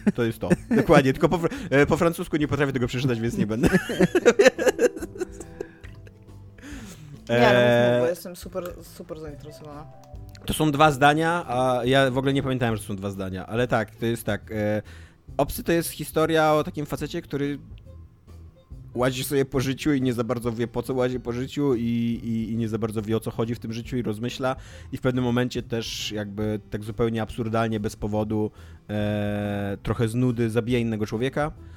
e, 0.05 0.11
to 0.11 0.23
jest 0.23 0.39
to. 0.39 0.49
Dokładnie, 0.69 1.13
tylko 1.13 1.29
po, 1.29 1.39
e, 1.69 1.85
po 1.85 1.97
francusku 1.97 2.37
nie 2.37 2.47
potrafię 2.47 2.73
tego 2.73 2.87
przeczytać, 2.87 3.19
więc 3.19 3.37
nie 3.37 3.47
będę. 3.47 3.69
Ja, 7.29 7.53
no, 7.53 7.99
bo 7.99 8.07
jestem 8.07 8.35
super, 8.35 8.73
super 8.83 9.19
zainteresowana. 9.19 9.85
To 10.45 10.53
są 10.53 10.71
dwa 10.71 10.91
zdania, 10.91 11.45
a 11.47 11.81
ja 11.85 12.11
w 12.11 12.17
ogóle 12.17 12.33
nie 12.33 12.43
pamiętałem, 12.43 12.75
że 12.75 12.81
to 12.81 12.87
są 12.87 12.95
dwa 12.95 13.09
zdania, 13.09 13.47
ale 13.47 13.67
tak, 13.67 13.95
to 13.95 14.05
jest 14.05 14.23
tak. 14.23 14.51
E, 14.51 14.81
Obcy 15.37 15.63
to 15.63 15.71
jest 15.71 15.89
historia 15.89 16.53
o 16.53 16.63
takim 16.63 16.85
facecie, 16.85 17.21
który 17.21 17.59
łazi 18.95 19.23
sobie 19.23 19.45
po 19.45 19.59
życiu 19.59 19.93
i 19.93 20.01
nie 20.01 20.13
za 20.13 20.23
bardzo 20.23 20.51
wie 20.51 20.67
po 20.67 20.83
co 20.83 20.93
łazi 20.93 21.19
po 21.19 21.31
życiu 21.31 21.75
i, 21.75 21.81
i, 22.23 22.51
i, 22.51 22.57
nie 22.57 22.69
za 22.69 22.77
bardzo 22.77 23.01
wie 23.01 23.17
o 23.17 23.19
co 23.19 23.31
chodzi 23.31 23.55
w 23.55 23.59
tym 23.59 23.73
życiu 23.73 23.97
i 23.97 24.01
rozmyśla 24.01 24.55
i 24.91 24.97
w 24.97 25.01
pewnym 25.01 25.23
momencie 25.23 25.63
też 25.63 26.11
jakby 26.11 26.59
tak 26.69 26.83
zupełnie 26.83 27.21
absurdalnie, 27.21 27.79
bez 27.79 27.95
powodu 27.95 28.51
e, 28.89 29.77
trochę 29.83 30.07
z 30.07 30.15
nudy 30.15 30.49
zabija 30.49 30.79
innego 30.79 31.05
człowieka 31.05 31.51
E, 31.51 31.76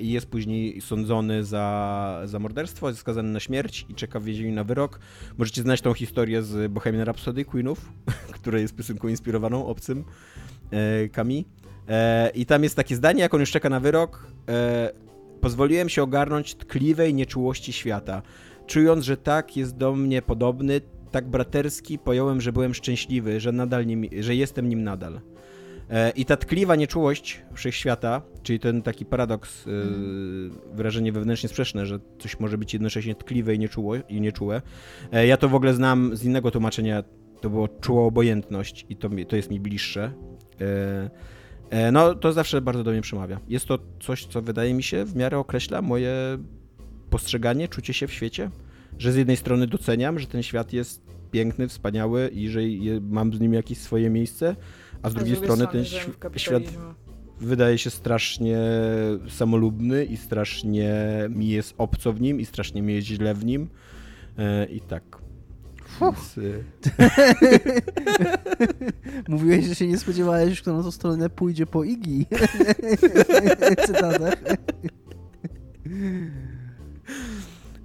i 0.00 0.12
jest 0.12 0.26
później 0.26 0.80
sądzony 0.80 1.44
za, 1.44 2.20
za 2.24 2.38
morderstwo, 2.38 2.88
jest 2.88 3.00
skazany 3.00 3.28
na 3.28 3.40
śmierć 3.40 3.86
i 3.88 3.94
czeka 3.94 4.20
w 4.20 4.24
więzieniu 4.24 4.54
na 4.54 4.64
wyrok. 4.64 5.00
Możecie 5.38 5.62
znać 5.62 5.80
tą 5.80 5.94
historię 5.94 6.42
z 6.42 6.72
Bohemian 6.72 7.02
Rhapsody 7.02 7.44
Queenów, 7.44 7.92
która 8.40 8.58
jest 8.58 8.76
piosenką 8.76 9.08
inspirowaną 9.08 9.66
obcym 9.66 10.04
Kami. 11.12 11.46
E, 11.88 12.30
I 12.34 12.46
tam 12.46 12.62
jest 12.62 12.76
takie 12.76 12.96
zdanie, 12.96 13.20
jak 13.20 13.34
on 13.34 13.40
już 13.40 13.50
czeka 13.50 13.68
na 13.68 13.80
wyrok. 13.80 14.26
E, 14.48 14.92
pozwoliłem 15.40 15.88
się 15.88 16.02
ogarnąć 16.02 16.54
tkliwej 16.54 17.14
nieczułości 17.14 17.72
świata. 17.72 18.22
Czując, 18.66 19.04
że 19.04 19.16
tak 19.16 19.56
jest 19.56 19.76
do 19.76 19.92
mnie 19.92 20.22
podobny, 20.22 20.80
tak 21.10 21.28
braterski, 21.28 21.98
pojąłem, 21.98 22.40
że 22.40 22.52
byłem 22.52 22.74
szczęśliwy, 22.74 23.40
że 23.40 23.52
nadal 23.52 23.86
nim, 23.86 24.04
że 24.20 24.34
jestem 24.34 24.68
nim 24.68 24.84
nadal. 24.84 25.20
E, 25.92 26.10
I 26.10 26.24
ta 26.24 26.36
tkliwa 26.36 26.76
nieczułość 26.76 27.42
wszechświata, 27.54 28.22
czyli 28.42 28.58
ten 28.58 28.82
taki 28.82 29.04
paradoks, 29.04 29.66
e, 29.66 29.70
wyrażenie 30.74 31.12
wewnętrznie 31.12 31.48
sprzeczne, 31.48 31.86
że 31.86 31.98
coś 32.18 32.40
może 32.40 32.58
być 32.58 32.72
jednocześnie 32.72 33.14
tkliwe 33.14 33.54
i, 33.54 33.58
nieczuło, 33.58 33.94
i 34.08 34.20
nieczułe. 34.20 34.62
E, 35.12 35.26
ja 35.26 35.36
to 35.36 35.48
w 35.48 35.54
ogóle 35.54 35.74
znam 35.74 36.16
z 36.16 36.24
innego 36.24 36.50
tłumaczenia, 36.50 37.02
to 37.40 37.50
było 37.50 37.68
czuła 37.68 38.04
obojętność 38.04 38.86
i 38.88 38.96
to, 38.96 39.10
to 39.28 39.36
jest 39.36 39.50
mi 39.50 39.60
bliższe. 39.60 40.12
No, 41.92 42.14
to 42.14 42.32
zawsze 42.32 42.60
bardzo 42.60 42.84
do 42.84 42.90
mnie 42.90 43.00
przemawia. 43.00 43.40
Jest 43.48 43.66
to 43.66 43.78
coś, 44.00 44.26
co 44.26 44.42
wydaje 44.42 44.74
mi 44.74 44.82
się 44.82 45.04
w 45.04 45.16
miarę 45.16 45.38
określa 45.38 45.82
moje 45.82 46.14
postrzeganie, 47.10 47.68
czucie 47.68 47.92
się 47.94 48.06
w 48.06 48.12
świecie, 48.12 48.50
że 48.98 49.12
z 49.12 49.16
jednej 49.16 49.36
strony 49.36 49.66
doceniam, 49.66 50.18
że 50.18 50.26
ten 50.26 50.42
świat 50.42 50.72
jest 50.72 51.02
piękny, 51.30 51.68
wspaniały 51.68 52.28
i 52.28 52.48
że 52.48 52.60
mam 53.00 53.34
z 53.34 53.40
nim 53.40 53.54
jakieś 53.54 53.78
swoje 53.78 54.10
miejsce, 54.10 54.56
a 55.02 55.10
z 55.10 55.14
drugiej 55.14 55.36
strony 55.36 55.66
ten 55.66 55.84
świat 56.36 56.62
wydaje 57.40 57.78
się 57.78 57.90
strasznie 57.90 58.58
samolubny 59.28 60.04
i 60.04 60.16
strasznie 60.16 60.92
mi 61.30 61.48
jest 61.48 61.74
obco 61.78 62.12
w 62.12 62.20
nim 62.20 62.40
i 62.40 62.46
strasznie 62.46 62.82
mi 62.82 62.94
jest 62.94 63.06
źle 63.06 63.34
w 63.34 63.44
nim 63.44 63.68
e, 64.38 64.66
i 64.66 64.80
tak. 64.80 65.22
Więc, 66.00 66.38
y, 66.38 66.64
Mówiłeś, 69.28 69.66
że 69.66 69.74
się 69.74 69.86
nie 69.86 69.98
spodziewałeś, 69.98 70.62
kto 70.62 70.76
na 70.76 70.82
tą 70.82 70.90
stronę 70.90 71.30
pójdzie 71.30 71.66
po 71.66 71.84
Igi. 71.84 72.26
Cytatach. 73.86 74.42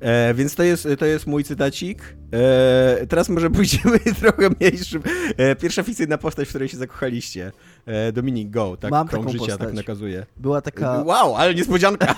E, 0.01 0.33
więc 0.33 0.55
to 0.55 0.63
jest, 0.63 0.87
to 0.99 1.05
jest 1.05 1.27
mój 1.27 1.43
cytacik. 1.43 2.15
E, 2.33 3.07
teraz 3.07 3.29
może 3.29 3.49
pójdziemy 3.49 3.99
trochę 4.21 4.49
mniejszym. 4.59 5.03
E, 5.37 5.55
pierwsza 5.55 5.83
fikcyjna 5.83 6.17
postać, 6.17 6.45
w 6.47 6.49
której 6.49 6.69
się 6.69 6.77
zakochaliście. 6.77 7.51
E, 7.85 8.11
Dominik 8.11 8.49
Go, 8.49 8.77
tak? 8.77 8.91
Mam 8.91 9.07
Krąg 9.07 9.25
taką 9.25 9.31
życia 9.33 9.45
postać. 9.51 9.67
tak 9.67 9.75
nakazuje. 9.75 10.25
Była 10.37 10.61
taka... 10.61 11.03
Wow, 11.03 11.35
ale 11.35 11.55
niespodzianka! 11.55 12.15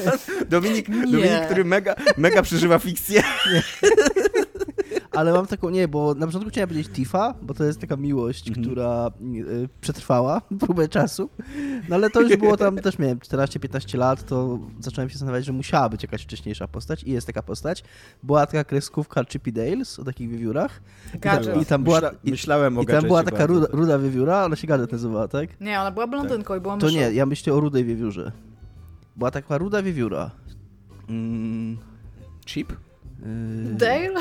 Dominik, 0.50 0.88
Nie. 0.88 1.06
Dominik, 1.06 1.44
który 1.46 1.64
mega, 1.64 1.94
mega 2.16 2.42
przeżywa 2.42 2.78
fikcję. 2.78 3.22
Ale 5.14 5.32
mam 5.32 5.46
taką, 5.46 5.70
nie, 5.70 5.88
bo 5.88 6.14
na 6.14 6.26
początku 6.26 6.50
chciałem 6.50 6.68
powiedzieć 6.68 6.92
Tifa, 6.92 7.34
bo 7.42 7.54
to 7.54 7.64
jest 7.64 7.80
taka 7.80 7.96
miłość, 7.96 8.48
Mhm. 8.48 8.66
która 8.66 9.10
y, 9.36 9.68
przetrwała 9.80 10.40
próbę 10.66 10.88
czasu. 10.88 11.30
No 11.88 11.96
ale 11.96 12.10
to 12.10 12.20
już 12.20 12.36
było 12.36 12.56
tam, 12.56 12.76
też 12.76 12.98
miałem 12.98 13.18
14-15 13.18 13.98
lat, 13.98 14.26
to 14.26 14.58
zacząłem 14.80 15.10
się 15.10 15.14
zastanawiać, 15.14 15.44
że 15.44 15.52
musiała 15.52 15.88
być 15.88 16.02
jakaś 16.02 16.22
wcześniejsza 16.22 16.68
postać 16.68 17.04
i 17.04 17.10
jest 17.10 17.26
taka 17.26 17.42
postać. 17.42 17.84
Była 18.22 18.46
taka 18.46 18.64
kreskówka 18.64 19.24
Chippy 19.24 19.52
Dales 19.52 19.98
o 19.98 20.04
takich 20.04 20.30
wiewiórach. 20.30 20.82
Gadżet. 21.14 21.62
I 21.62 21.66
tam 21.66 21.84
była, 21.84 21.96
Myśla, 21.96 22.10
i, 22.24 22.30
myślałem 22.30 22.78
o 22.78 22.82
i 22.82 22.86
tam 22.86 23.04
była 23.04 23.22
taka 23.22 23.46
ruda, 23.46 23.66
ruda 23.72 23.98
wiewióra, 23.98 24.44
ona 24.44 24.56
się 24.56 24.66
Gadżet 24.66 24.92
nazywała, 24.92 25.28
tak? 25.28 25.60
Nie, 25.60 25.80
ona 25.80 25.90
była 25.90 26.06
blondynką 26.06 26.56
i 26.56 26.60
była 26.60 26.76
To 26.76 26.86
myszą. 26.86 26.98
nie, 26.98 27.12
ja 27.12 27.26
myślę 27.26 27.54
o 27.54 27.60
rudej 27.60 27.84
wiewiórze. 27.84 28.32
Była 29.16 29.30
taka 29.30 29.58
ruda 29.58 29.82
wiewióra. 29.82 30.30
Mm, 31.08 31.78
Chip? 32.46 32.72
Y, 33.22 33.74
Dale? 33.74 34.12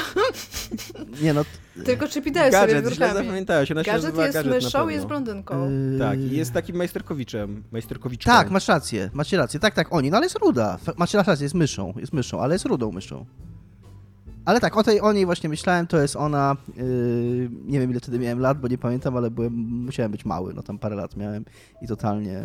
Nie 1.21 1.33
no, 1.33 1.45
Tylko 1.85 2.07
Chippy 2.07 2.31
Dale 2.31 2.51
sobie 2.51 2.73
Gadżet, 2.73 2.93
źle 2.93 3.13
zapamiętałeś. 3.13 3.71
Ona 3.71 3.83
się 3.83 3.91
Gadżet 3.91 4.03
nazywa 4.03 4.25
jest 4.25 4.37
gadżet 4.37 4.53
myszą 4.53 4.89
i 4.89 4.93
jest 4.93 5.05
blondynką. 5.05 5.69
y, 5.95 5.99
Tak, 5.99 6.19
i 6.19 6.37
jest 6.37 6.53
takim 6.53 6.75
majsterkowiczem. 6.75 7.63
Majsterkowiczką. 7.71 8.31
Tak, 8.31 8.49
masz 8.51 8.67
rację, 8.67 9.09
macie 9.13 9.37
rację. 9.37 9.59
Tak, 9.59 9.73
tak, 9.73 9.93
oni, 9.93 10.09
no 10.11 10.17
ale 10.17 10.25
jest 10.25 10.37
ruda. 10.37 10.77
Macie 10.97 11.17
rację, 11.17 11.43
jest 11.45 11.55
myszą, 11.55 11.93
jest 11.97 12.13
myszą, 12.13 12.41
ale 12.41 12.55
jest 12.55 12.65
rudą 12.65 12.91
myszą. 12.91 13.25
Ale 14.45 14.59
tak, 14.59 14.77
o, 14.77 14.83
tej, 14.83 15.01
o 15.01 15.13
niej 15.13 15.25
właśnie 15.25 15.49
myślałem, 15.49 15.87
to 15.87 16.01
jest 16.01 16.15
ona, 16.15 16.55
yy, 16.77 16.83
nie 17.65 17.79
wiem 17.79 17.91
ile 17.91 17.99
wtedy 17.99 18.19
miałem 18.19 18.39
lat, 18.39 18.59
bo 18.59 18.67
nie 18.67 18.77
pamiętam, 18.77 19.17
ale 19.17 19.31
byłem, 19.31 19.53
musiałem 19.85 20.11
być 20.11 20.25
mały, 20.25 20.53
no 20.53 20.63
tam 20.63 20.79
parę 20.79 20.95
lat 20.95 21.17
miałem 21.17 21.45
i 21.81 21.87
totalnie 21.87 22.41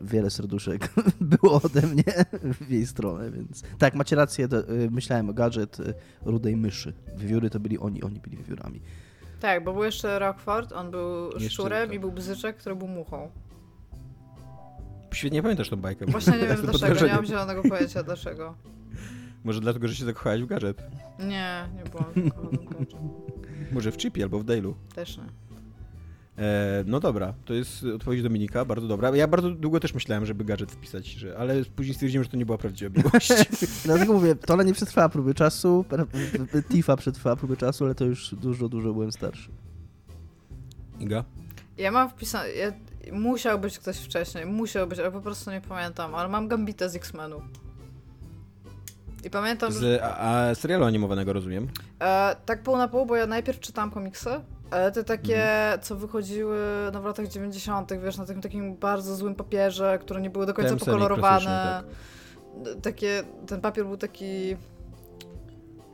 wiele 0.00 0.30
serduszek 0.30 0.88
było 1.20 1.62
ode 1.62 1.82
mnie 1.82 2.04
w 2.42 2.70
jej 2.70 2.86
stronę, 2.86 3.30
więc 3.30 3.62
tak, 3.78 3.94
macie 3.94 4.16
rację, 4.16 4.48
to, 4.48 4.70
y, 4.70 4.90
myślałem 4.90 5.30
o 5.30 5.32
gadżet 5.32 5.80
y, 5.80 5.94
rudej 6.24 6.56
myszy. 6.56 6.92
Wiewióry 7.16 7.50
to 7.50 7.60
byli 7.60 7.78
oni, 7.78 8.02
oni 8.02 8.20
byli 8.20 8.36
wiewiórami. 8.36 8.80
Tak, 9.40 9.64
bo 9.64 9.72
był 9.72 9.84
jeszcze 9.84 10.18
Rockford, 10.18 10.72
on 10.72 10.90
był 10.90 11.30
Jeszcze 11.32 11.50
szczurem 11.50 11.88
tak. 11.88 11.96
i 11.96 12.00
był 12.00 12.12
bzyczek, 12.12 12.56
który 12.56 12.76
był 12.76 12.88
muchą. 12.88 13.30
Świetnie 15.12 15.42
pamiętasz 15.42 15.68
tą 15.68 15.76
bajkę. 15.76 16.06
Właśnie 16.06 16.32
nie 16.32 16.46
wiem 16.48 16.62
dlaczego, 16.62 17.06
nie 17.06 17.14
mam 17.14 17.26
zielonego 17.26 17.62
pojęcia 17.62 18.02
dlaczego. 18.02 18.54
Może 19.44 19.60
dlatego, 19.60 19.88
że 19.88 19.94
się 19.94 20.04
zakochałeś 20.04 20.42
w 20.42 20.46
gadżet. 20.46 20.82
Nie, 21.18 21.68
nie 21.76 21.90
byłam 21.90 22.06
zakochana 22.14 22.48
w 22.58 22.78
gadżet. 22.78 23.00
Może 23.72 23.92
w 23.92 23.96
Chipie 23.96 24.22
albo 24.22 24.38
w 24.38 24.44
Dale'u. 24.44 24.74
Też 24.94 25.18
nie. 25.18 25.24
E, 26.38 26.84
no 26.86 27.00
dobra, 27.00 27.34
to 27.44 27.54
jest 27.54 27.84
odpowiedź 27.94 28.22
Dominika, 28.22 28.64
bardzo 28.64 28.88
dobra. 28.88 29.16
Ja 29.16 29.28
bardzo 29.28 29.50
długo 29.50 29.80
też 29.80 29.94
myślałem, 29.94 30.26
żeby 30.26 30.44
gadżet 30.44 30.72
wpisać, 30.72 31.06
że, 31.06 31.38
ale 31.38 31.64
później 31.64 31.94
stwierdziłem, 31.94 32.24
że 32.24 32.30
to 32.30 32.36
nie 32.36 32.46
była 32.46 32.58
prawdziwa 32.58 32.98
miłość. 33.02 33.28
Dlatego 33.84 34.12
mówię, 34.12 34.34
to 34.34 34.54
ona 34.54 34.62
nie 34.62 34.72
przetrwała 34.72 35.08
próby 35.08 35.34
czasu, 35.34 35.84
Tifa 36.68 36.96
przetrwała 36.96 37.36
próby 37.36 37.56
czasu, 37.56 37.84
ale 37.84 37.94
to 37.94 38.04
już 38.04 38.34
dużo, 38.34 38.68
dużo 38.68 38.92
byłem 38.92 39.12
starszy. 39.12 39.50
Iga? 41.00 41.24
Ja 41.78 41.90
mam 41.90 42.10
wpisane. 42.10 42.48
Ja, 42.52 42.72
musiał 43.12 43.58
być 43.58 43.78
ktoś 43.78 43.96
wcześniej, 43.98 44.46
musiał 44.46 44.86
być, 44.86 44.98
ale 44.98 45.10
po 45.12 45.20
prostu 45.20 45.50
nie 45.50 45.60
pamiętam. 45.60 46.14
Ale 46.14 46.28
mam 46.28 46.48
Gambita 46.48 46.88
z 46.88 46.96
X-Menu. 46.96 47.36
I 49.24 49.30
pamiętam, 49.30 49.72
że 49.72 49.78
Z 49.78 50.02
a, 50.02 50.16
a 50.48 50.54
serialu 50.54 50.84
animowanego, 50.84 51.32
rozumiem. 51.32 51.68
e, 52.00 52.36
tak 52.46 52.62
pół 52.62 52.76
na 52.76 52.88
pół, 52.88 53.06
bo 53.06 53.16
ja 53.16 53.26
najpierw 53.26 53.60
czytałam 53.60 53.90
komiksy, 53.90 54.28
ale 54.70 54.92
te 54.92 55.04
takie, 55.04 55.36
Mhm. 55.44 55.80
co 55.80 55.96
wychodziły 55.96 56.58
no, 56.92 57.02
w 57.02 57.04
latach 57.04 57.28
90., 57.28 57.92
wiesz, 58.02 58.16
na 58.16 58.26
takim 58.26 58.42
takim 58.42 58.76
bardzo 58.76 59.16
złym 59.16 59.34
papierze, 59.34 59.98
które 59.98 60.20
nie 60.20 60.30
były 60.30 60.46
do 60.46 60.54
końca 60.54 60.68
Tem 60.70 60.78
pokolorowane. 60.78 61.40
klasyczny, 61.46 61.94
Takie, 62.82 63.22
ten 63.46 63.60
papier 63.60 63.84
był 63.86 63.96
taki 63.96 64.56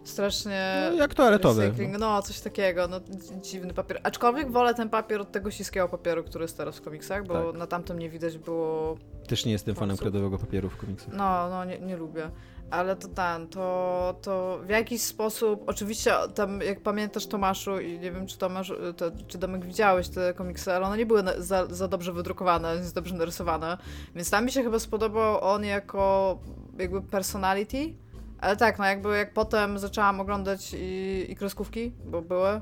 strasznie... 0.04 0.88
No, 0.90 0.96
jak 0.96 1.14
toaletowy. 1.14 1.62
Recycling, 1.62 1.98
no 1.98 2.22
coś 2.22 2.40
takiego, 2.40 2.88
no 2.88 3.00
dzi- 3.00 3.40
dziwny 3.42 3.74
papier. 3.74 4.00
Aczkolwiek 4.02 4.50
wolę 4.50 4.74
ten 4.74 4.88
papier 4.88 5.20
od 5.20 5.32
tego 5.32 5.50
śliskiego 5.50 5.88
papieru, 5.88 6.24
który 6.24 6.44
jest 6.44 6.56
teraz 6.56 6.76
w 6.78 6.82
komiksach, 6.82 7.26
bo 7.26 7.34
Tak. 7.52 7.56
na 7.58 7.66
tamtym 7.66 7.98
nie 7.98 8.10
widać 8.10 8.38
było. 8.38 8.96
Też 9.28 9.44
nie 9.44 9.52
jestem 9.52 9.74
fanem 9.74 9.96
kredowego 9.96 10.38
papieru 10.38 10.70
w 10.70 10.76
komiksach. 10.76 11.14
No, 11.14 11.48
no 11.50 11.64
nie, 11.64 11.78
nie 11.78 11.96
lubię. 11.96 12.30
Ale 12.70 12.96
to 12.96 13.08
ten, 13.08 13.48
to, 13.48 14.14
to 14.22 14.60
w 14.64 14.68
jakiś 14.68 15.02
sposób, 15.02 15.64
oczywiście 15.66 16.14
tam 16.34 16.60
jak 16.60 16.80
pamiętasz 16.80 17.26
Tomaszu 17.26 17.80
i 17.80 17.98
nie 17.98 18.12
wiem 18.12 18.26
czy 18.26 18.38
Tomasz, 18.38 18.72
to, 18.96 19.10
czy 19.28 19.38
Domek 19.38 19.64
widziałeś 19.64 20.08
te 20.08 20.34
komiksy, 20.34 20.72
ale 20.72 20.86
one 20.86 20.96
nie 20.96 21.06
były 21.06 21.22
za, 21.38 21.66
za 21.66 21.88
dobrze 21.88 22.12
wydrukowane, 22.12 22.84
za 22.84 22.92
dobrze 22.92 23.14
narysowane, 23.14 23.78
więc 24.14 24.30
tam 24.30 24.44
mi 24.44 24.52
się 24.52 24.62
chyba 24.62 24.78
spodobał 24.78 25.40
on 25.44 25.64
jako 25.64 26.38
jakby 26.78 27.02
personality, 27.02 27.94
ale 28.38 28.56
tak, 28.56 28.78
no 28.78 28.84
jakby 28.84 29.16
jak 29.16 29.32
potem 29.34 29.78
zaczęłam 29.78 30.20
oglądać 30.20 30.74
i, 30.74 31.26
i 31.28 31.36
kreskówki, 31.36 31.92
bo 32.04 32.22
były, 32.22 32.60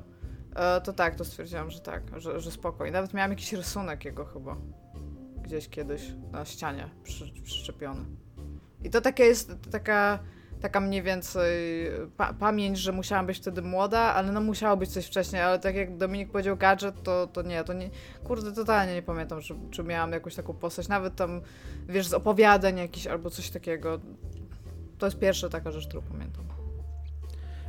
e, 0.54 0.80
to 0.80 0.92
tak, 0.92 1.14
to 1.14 1.24
stwierdziłam, 1.24 1.70
że 1.70 1.80
tak, 1.80 2.02
że, 2.16 2.40
że 2.40 2.50
spoko. 2.50 2.86
I 2.86 2.90
nawet 2.90 3.14
miałam 3.14 3.30
jakiś 3.30 3.52
rysunek 3.52 4.04
jego 4.04 4.24
chyba, 4.24 4.56
gdzieś 5.42 5.68
kiedyś 5.68 6.02
na 6.32 6.44
ścianie 6.44 6.90
przy, 7.02 7.32
przyczepiony. 7.44 8.27
I 8.84 8.90
to 8.90 9.00
takie 9.00 9.24
jest 9.24 9.52
taka, 9.70 10.18
taka 10.60 10.80
mniej 10.80 11.02
więcej 11.02 11.56
pa 12.16 12.32
pamięć, 12.32 12.78
że 12.78 12.92
musiałam 12.92 13.26
być 13.26 13.38
wtedy 13.38 13.62
młoda, 13.62 14.00
ale 14.00 14.32
no 14.32 14.40
musiało 14.40 14.76
być 14.76 14.90
coś 14.90 15.06
wcześniej, 15.06 15.42
ale 15.42 15.58
tak 15.58 15.74
jak 15.74 15.96
Dominik 15.96 16.30
powiedział 16.30 16.56
gadżet, 16.56 17.02
to, 17.02 17.26
to 17.26 17.42
nie, 17.42 17.64
to 17.64 17.72
nie, 17.72 17.90
kurde, 18.24 18.52
totalnie 18.52 18.94
nie 18.94 19.02
pamiętam, 19.02 19.40
czy, 19.40 19.54
czy 19.70 19.84
miałam 19.84 20.12
jakąś 20.12 20.34
taką 20.34 20.54
postać, 20.54 20.88
nawet 20.88 21.16
tam, 21.16 21.40
wiesz, 21.88 22.06
z 22.06 22.14
opowiadań 22.14 22.78
jakichś 22.78 23.06
albo 23.06 23.30
coś 23.30 23.50
takiego. 23.50 24.00
To 24.98 25.06
jest 25.06 25.18
pierwsza 25.18 25.48
taka 25.48 25.70
rzecz, 25.72 25.88
którą 25.88 26.02
pamiętam. 26.02 26.44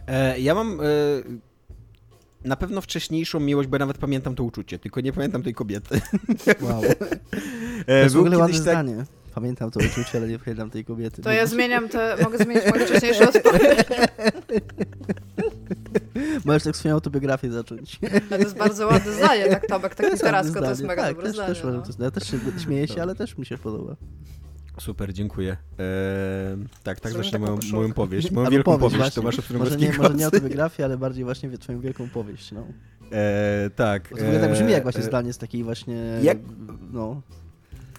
E, 0.08 0.40
ja 0.40 0.56
mam 0.56 0.82
e, 0.82 0.84
na 2.44 2.56
pewno 2.56 2.82
wcześniejszą 2.82 3.40
miłość, 3.40 3.70
bo 3.70 3.76
ja 3.76 3.80
nawet 3.80 3.98
pamiętam 3.98 4.36
to 4.36 4.44
uczucie, 4.44 4.80
tylko 4.80 5.02
nie 5.02 5.14
pamiętam 5.14 5.44
tej 5.44 5.54
kobiety. 5.54 6.02
Wow. 6.62 6.82
E, 7.80 7.86
To 7.86 7.94
jest 7.94 8.16
w 8.16 8.20
ogóle 8.20 8.38
ładne 8.38 8.54
tak- 8.54 8.62
zdanie. 8.62 9.06
Pamiętam 9.36 9.72
to 9.72 9.80
uczucie, 9.80 10.18
ale 10.18 10.28
nie 10.28 10.40
pamiętam 10.40 10.70
tej 10.70 10.86
kobiety. 10.86 11.22
To 11.22 11.32
ja 11.32 11.46
zmieniam 11.46 11.90
te, 11.90 12.16
mogę 12.24 12.38
zmienić 12.38 12.66
moje 12.70 12.86
wcześniejsze 12.86 13.30
odpowiedzi. 13.30 13.84
Możesz 16.46 16.64
tak 16.64 16.76
swoją 16.76 16.94
autobiografię 16.94 17.52
zacząć. 17.52 18.00
To 18.30 18.38
jest 18.38 18.58
bardzo 18.58 18.88
ładne 18.88 19.14
zdanie, 19.14 19.50
tak 19.50 19.68
Tomek, 19.68 19.96
tak 19.96 19.98
To 19.98 20.04
jest 20.04 20.24
literacko, 20.24 20.62
to 20.62 20.70
jest 20.70 20.82
mega 20.84 21.02
tak, 21.02 21.16
dobre 21.16 21.28
też, 21.28 21.36
zdanie. 21.36 21.54
Też, 21.54 21.64
no. 21.64 21.82
to 21.98 22.04
ja 22.04 22.12
też 22.12 22.24
się 22.24 22.40
śmieję 22.66 22.88
się, 22.88 23.02
ale 23.02 23.16
też 23.16 23.38
mi 23.38 23.46
się 23.46 23.58
podoba. 23.58 23.96
Super, 24.80 25.14
dziękuję. 25.14 25.58
E, 25.80 26.58
tak, 26.84 27.00
tak 27.00 27.14
zacznę 27.14 27.40
moją, 27.40 27.60
moją 27.72 27.94
powieść, 27.94 28.32
moją 28.32 28.46
Albo 28.48 28.52
wielką 28.52 28.72
powieść 28.72 28.96
powieść 28.96 29.20
właśnie. 29.20 29.44
Tomasza 29.44 29.58
Może 29.58 29.78
nie, 29.78 29.94
może 29.98 30.14
nie 30.14 30.26
autobiografię, 30.26 30.86
ale 30.86 30.98
bardziej 30.98 31.24
właśnie 31.24 31.58
twoją 31.58 31.82
wielką 31.82 32.10
powieść. 32.10 32.52
No. 32.52 32.68
E, 33.12 33.70
tak. 33.76 34.10
To 34.10 34.16
w 34.16 34.20
ogóle 34.20 34.40
tak 34.40 34.52
brzmi 34.52 34.72
jak 34.72 34.84
właśnie 34.84 35.02
e, 35.02 35.04
zdanie 35.04 35.34
z 35.34 35.38
takiej 35.38 35.64
właśnie... 35.64 36.20
Jak- 36.22 36.38
No. 36.92 37.22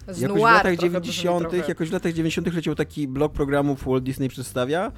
Z 0.08 0.20
Jakoś 0.20 0.40
w 0.40 0.44
latach 0.44 0.62
trochę 0.62 0.76
brzmi 0.76 0.90
90., 0.90 1.50
trochę. 1.50 1.68
jakoś 1.68 1.88
w 1.88 1.92
latach 1.92 2.12
90. 2.12 2.54
leciał 2.54 2.74
taki 2.74 3.08
blok 3.08 3.32
programów 3.32 3.84
Walt 3.84 4.04
Disney 4.04 4.28
przedstawia 4.28 4.92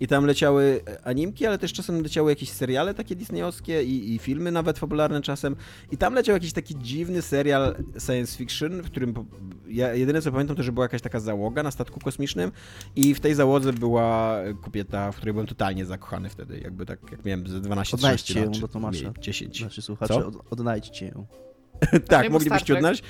i 0.00 0.06
tam 0.06 0.26
leciały 0.26 0.80
animki, 1.04 1.46
ale 1.46 1.58
też 1.58 1.72
czasem 1.72 2.02
leciały 2.02 2.30
jakieś 2.30 2.50
seriale 2.50 2.94
takie 2.94 3.16
disneyowskie 3.16 3.82
i, 3.84 4.14
i 4.14 4.18
filmy 4.18 4.52
nawet 4.52 4.78
fabularne 4.78 5.22
czasem. 5.22 5.56
I 5.92 5.96
tam 5.96 6.14
leciał 6.14 6.34
jakiś 6.34 6.52
taki 6.52 6.74
dziwny 6.78 7.22
serial 7.22 7.74
science 8.06 8.36
fiction, 8.38 8.82
w 8.82 8.86
którym 8.86 9.14
po- 9.14 9.24
ja 9.68 9.94
jedyne 9.94 10.22
co 10.22 10.32
pamiętam 10.32 10.56
to, 10.56 10.62
że 10.62 10.72
była 10.72 10.84
jakaś 10.84 11.02
taka 11.02 11.20
załoga 11.20 11.62
na 11.62 11.70
statku 11.70 12.00
kosmicznym 12.00 12.52
i 12.96 13.14
w 13.14 13.20
tej 13.20 13.34
załodze 13.34 13.72
była 13.72 14.36
kobieta, 14.62 15.12
w 15.12 15.16
której 15.16 15.32
byłem 15.32 15.46
totalnie 15.46 15.86
zakochany 15.86 16.28
wtedy, 16.28 16.60
jakby 16.60 16.86
tak 16.86 16.98
jak 17.12 17.24
miałem 17.24 17.46
ze 17.48 17.60
12 17.60 17.96
Odnajdźcie 17.96 18.34
13 18.34 18.40
ją 18.40 18.52
lat, 18.52 18.60
do 18.60 18.68
Tomasza. 18.68 19.00
mniej, 19.00 19.12
10. 19.20 19.60
Nasi 19.60 19.82
słuchacze, 19.82 20.14
Co? 20.14 20.26
od, 20.26 20.52
odnajdźcie 20.52 21.06
ją. 21.06 21.26
tak, 22.08 22.30
moglibyście 22.30 22.76
odnaleźć. 22.76 23.02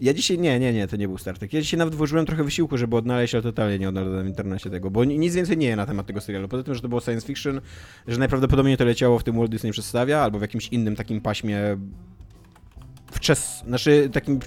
Ja 0.00 0.14
dzisiaj, 0.14 0.38
nie, 0.38 0.60
nie, 0.60 0.72
nie, 0.72 0.88
to 0.88 0.96
nie 0.96 1.08
był 1.08 1.18
Star 1.18 1.38
Trek. 1.38 1.52
Ja 1.52 1.60
dzisiaj 1.60 1.78
nawet 1.78 1.94
włożyłem 1.94 2.26
trochę 2.26 2.44
wysiłku, 2.44 2.78
żeby 2.78 2.96
odnaleźć, 2.96 3.34
ale 3.34 3.42
totalnie 3.42 3.78
nie 3.78 3.88
odnalazłem 3.88 4.24
w 4.24 4.28
internecie 4.28 4.70
tego, 4.70 4.90
bo 4.90 5.04
ni- 5.04 5.18
nic 5.18 5.34
więcej 5.34 5.56
nie 5.56 5.66
jest 5.66 5.76
na 5.76 5.86
temat 5.86 6.06
tego 6.06 6.20
serialu. 6.20 6.48
Poza 6.48 6.62
tym, 6.62 6.74
że 6.74 6.80
to 6.80 6.88
było 6.88 7.00
science 7.00 7.26
fiction, 7.26 7.60
że 8.08 8.18
najprawdopodobniej 8.18 8.76
to 8.76 8.84
leciało 8.84 9.18
w 9.18 9.24
tym 9.24 9.36
Walt 9.36 9.50
Disney 9.50 9.72
przedstawia, 9.72 10.18
albo 10.20 10.38
w 10.38 10.42
jakimś 10.42 10.68
innym 10.68 10.96
takim 10.96 11.20
paśmie 11.20 11.58
wczes... 13.12 13.62
Znaczy 13.66 14.10
takim 14.12 14.40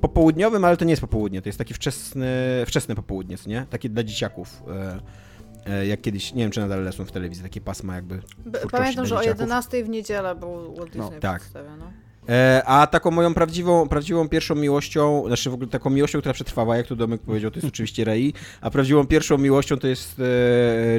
popołudniowym, 0.00 0.64
ale 0.64 0.76
to 0.76 0.84
nie 0.84 0.90
jest 0.92 1.00
popołudnie, 1.00 1.42
to 1.42 1.48
jest 1.48 1.58
takie 1.58 1.74
wczesne, 1.74 2.26
wczesne 2.66 2.94
popołudnie, 2.94 3.38
co 3.38 3.50
nie? 3.50 3.66
Takie 3.70 3.88
dla 3.88 4.02
dzieciaków. 4.02 4.62
E, 4.68 5.00
e, 5.66 5.86
jak 5.86 6.00
kiedyś, 6.00 6.34
nie 6.34 6.42
wiem 6.42 6.50
czy 6.50 6.60
nadal 6.60 6.84
lecą 6.84 7.04
w 7.04 7.12
telewizji, 7.12 7.42
takie 7.42 7.60
pasma 7.60 7.94
jakby 7.94 8.20
Pamiętam, 8.70 9.06
że 9.06 9.16
o 9.16 9.18
dzieciaków. 9.18 9.40
11 9.40 9.84
w 9.84 9.88
niedzielę 9.88 10.34
był 10.34 10.74
Walt 10.74 10.94
No, 10.94 11.04
Disney 11.04 11.20
tak. 11.20 11.40
przedstawia, 11.40 11.76
no. 11.76 11.92
E, 12.30 12.62
a 12.66 12.86
taką 12.86 13.10
moją 13.10 13.34
prawdziwą, 13.34 13.88
prawdziwą 13.88 14.28
pierwszą 14.28 14.54
miłością, 14.54 15.24
znaczy 15.26 15.50
w 15.50 15.54
ogóle 15.54 15.68
taką 15.68 15.90
miłością, 15.90 16.18
która 16.18 16.32
przetrwała, 16.32 16.76
jak 16.76 16.86
tu 16.86 16.96
Domek 16.96 17.20
powiedział, 17.20 17.50
to 17.50 17.56
jest 17.56 17.68
oczywiście 17.68 18.04
Rei, 18.04 18.32
a 18.60 18.70
prawdziwą 18.70 19.06
pierwszą 19.06 19.38
miłością 19.38 19.76
to 19.76 19.88
jest 19.88 20.20
e, 20.20 20.22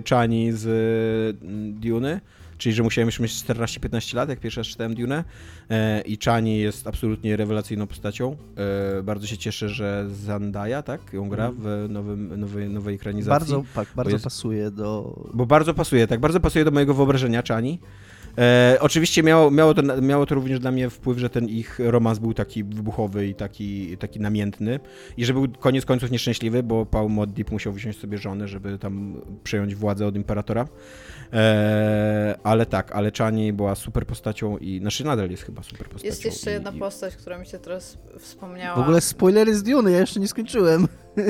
Chani 0.09 0.51
z 0.51 0.67
e, 0.67 1.43
Duny, 1.81 2.21
czyli 2.61 2.75
że 2.75 2.83
musiałem 2.83 3.07
już 3.07 3.19
mieć 3.19 3.31
14-15 3.31 4.15
lat, 4.15 4.29
jak 4.29 4.39
pierwszy 4.39 4.59
raz 4.59 4.67
czytałem 4.67 4.95
Dune 4.95 5.23
e, 5.69 6.01
i 6.01 6.17
Chani 6.25 6.59
jest 6.59 6.87
absolutnie 6.87 7.37
rewelacyjną 7.37 7.87
postacią. 7.87 8.37
E, 8.99 9.03
bardzo 9.03 9.27
się 9.27 9.37
cieszę, 9.37 9.69
że 9.69 10.05
Zendaya, 10.09 10.83
tak, 10.85 11.13
ją 11.13 11.29
gra 11.29 11.51
w 11.57 11.85
nowym, 11.89 12.39
nowej, 12.39 12.69
nowej 12.69 12.95
ekranizacji. 12.95 13.29
Bardzo, 13.29 13.63
tak, 13.75 13.87
bardzo 13.95 14.11
jest- 14.11 14.23
pasuje 14.23 14.71
do... 14.71 15.15
Bo 15.33 15.45
bardzo 15.45 15.73
pasuje, 15.73 16.07
tak, 16.07 16.19
bardzo 16.19 16.39
pasuje 16.39 16.65
do 16.65 16.71
mojego 16.71 16.93
wyobrażenia 16.93 17.43
Chani. 17.47 17.79
E, 18.37 18.77
oczywiście 18.79 19.23
miało, 19.23 19.51
miało, 19.51 19.73
to, 19.73 20.01
miało 20.01 20.25
to 20.25 20.35
również 20.35 20.59
dla 20.59 20.71
mnie 20.71 20.89
wpływ, 20.89 21.17
że 21.17 21.29
ten 21.29 21.49
ich 21.49 21.79
romans 21.83 22.19
był 22.19 22.33
taki 22.33 22.63
wybuchowy 22.63 23.27
i 23.27 23.35
taki, 23.35 23.97
taki 23.97 24.19
namiętny 24.19 24.79
i 25.17 25.25
że 25.25 25.33
był 25.33 25.47
koniec 25.59 25.85
końców 25.85 26.11
nieszczęśliwy, 26.11 26.63
bo 26.63 26.85
Paul 26.85 27.09
Moddip 27.09 27.51
musiał 27.51 27.73
wziąć 27.73 27.97
sobie 27.97 28.17
żonę, 28.17 28.47
żeby 28.47 28.77
tam 28.77 29.21
przejąć 29.43 29.75
władzę 29.75 30.07
od 30.07 30.15
imperatora. 30.15 30.67
E, 31.33 32.35
ale 32.43 32.65
tak, 32.65 32.91
ale 32.91 33.11
Chani 33.17 33.53
była 33.53 33.75
super 33.75 34.05
postacią 34.05 34.57
i, 34.57 34.79
znaczy 34.79 35.03
nadal 35.03 35.29
jest 35.29 35.43
chyba 35.43 35.63
super 35.63 35.87
postacią. 35.87 36.05
Jest 36.07 36.25
jeszcze 36.25 36.49
i, 36.51 36.53
jedna 36.53 36.71
i, 36.71 36.79
postać, 36.79 37.15
która 37.15 37.37
mi 37.37 37.45
się 37.45 37.59
teraz 37.59 37.97
wspomniała. 38.19 38.75
W 38.75 38.79
ogóle 38.79 39.01
spoilery 39.01 39.55
z 39.55 39.63
Duny, 39.63 39.91
ja 39.91 39.99
jeszcze 39.99 40.19
nie 40.19 40.27
skończyłem. 40.27 40.87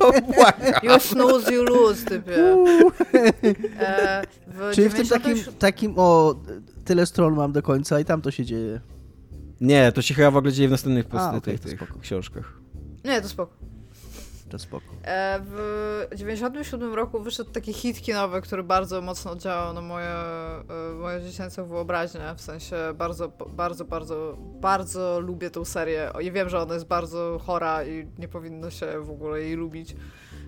No. 0.00 0.12
You 0.82 1.00
snooze, 1.00 1.54
you 1.54 1.64
lose, 1.64 2.04
typie. 2.04 2.56
E, 3.80 4.22
w 4.46 4.74
Czyli 4.74 4.88
w 4.88 4.94
tym 4.94 5.04
90 5.06 5.08
takim, 5.08 5.54
takim, 5.58 5.94
o, 5.96 6.34
tyle 6.84 7.06
stron 7.06 7.34
mam 7.34 7.52
do 7.52 7.62
końca 7.62 8.00
i 8.00 8.04
tam 8.04 8.22
to 8.22 8.30
się 8.30 8.44
dzieje. 8.44 8.80
Nie, 9.60 9.92
to 9.92 10.02
się 10.02 10.14
chyba 10.14 10.30
w 10.30 10.36
ogóle 10.36 10.52
dzieje 10.52 10.68
w 10.68 10.70
następnych 10.70 11.06
post- 11.06 11.28
okej, 11.36 11.58
tych, 11.58 11.78
to 11.78 11.86
tych 11.86 12.00
książkach. 12.00 12.60
Nie, 13.04 13.22
to 13.22 13.28
spoko. 13.28 13.65
To 14.48 14.58
spoko. 14.58 14.86
E, 15.04 15.40
w 15.44 16.06
97 16.14 16.94
roku 16.94 17.20
wyszedł 17.20 17.50
taki 17.50 17.72
hit 17.72 18.00
kinowy, 18.00 18.40
który 18.40 18.62
bardzo 18.62 19.00
mocno 19.00 19.36
działał 19.36 19.74
na 19.74 19.80
moje, 19.80 20.08
e, 20.08 20.94
moją 21.00 21.20
dziecięcą 21.20 21.66
wyobraźnię. 21.66 22.34
W 22.36 22.40
sensie 22.40 22.76
bardzo, 22.94 23.28
bardzo, 23.48 23.84
bardzo, 23.84 24.36
bardzo 24.38 25.20
lubię 25.20 25.50
tą 25.50 25.64
serię. 25.64 26.10
I 26.20 26.32
wiem, 26.32 26.48
że 26.48 26.62
ona 26.62 26.74
jest 26.74 26.86
bardzo 26.86 27.40
chora 27.46 27.84
i 27.84 28.06
nie 28.18 28.28
powinno 28.28 28.70
się 28.70 29.00
w 29.00 29.10
ogóle 29.10 29.40
jej 29.40 29.54
lubić. 29.54 29.96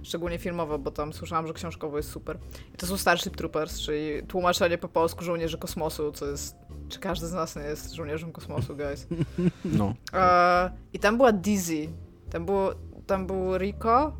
Szczególnie 0.02 0.38
filmowo, 0.38 0.78
bo 0.78 0.90
tam 0.90 1.12
słyszałam, 1.12 1.46
że 1.46 1.52
książkowo 1.52 1.96
jest 1.96 2.10
super. 2.10 2.38
I 2.74 2.76
to 2.76 2.86
są 2.86 2.96
Starship 2.96 3.36
Troopers, 3.36 3.80
czyli 3.80 4.26
tłumaczenie 4.26 4.78
po 4.78 4.88
polsku 4.88 5.24
żołnierzy 5.24 5.58
kosmosu, 5.58 6.12
co 6.12 6.26
jest... 6.26 6.56
Czy 6.88 6.98
każdy 6.98 7.26
z 7.26 7.32
nas 7.32 7.56
nie 7.56 7.62
jest 7.62 7.92
żołnierzem 7.92 8.32
kosmosu, 8.32 8.76
guys? 8.76 9.06
No. 9.78 9.94
E, 10.12 10.70
I 10.92 10.98
tam 10.98 11.16
była 11.16 11.32
Dizzy. 11.32 11.88
Tam, 12.30 12.46
było, 12.46 12.74
tam 13.08 13.26
był 13.26 13.56
Rico. 13.58 14.12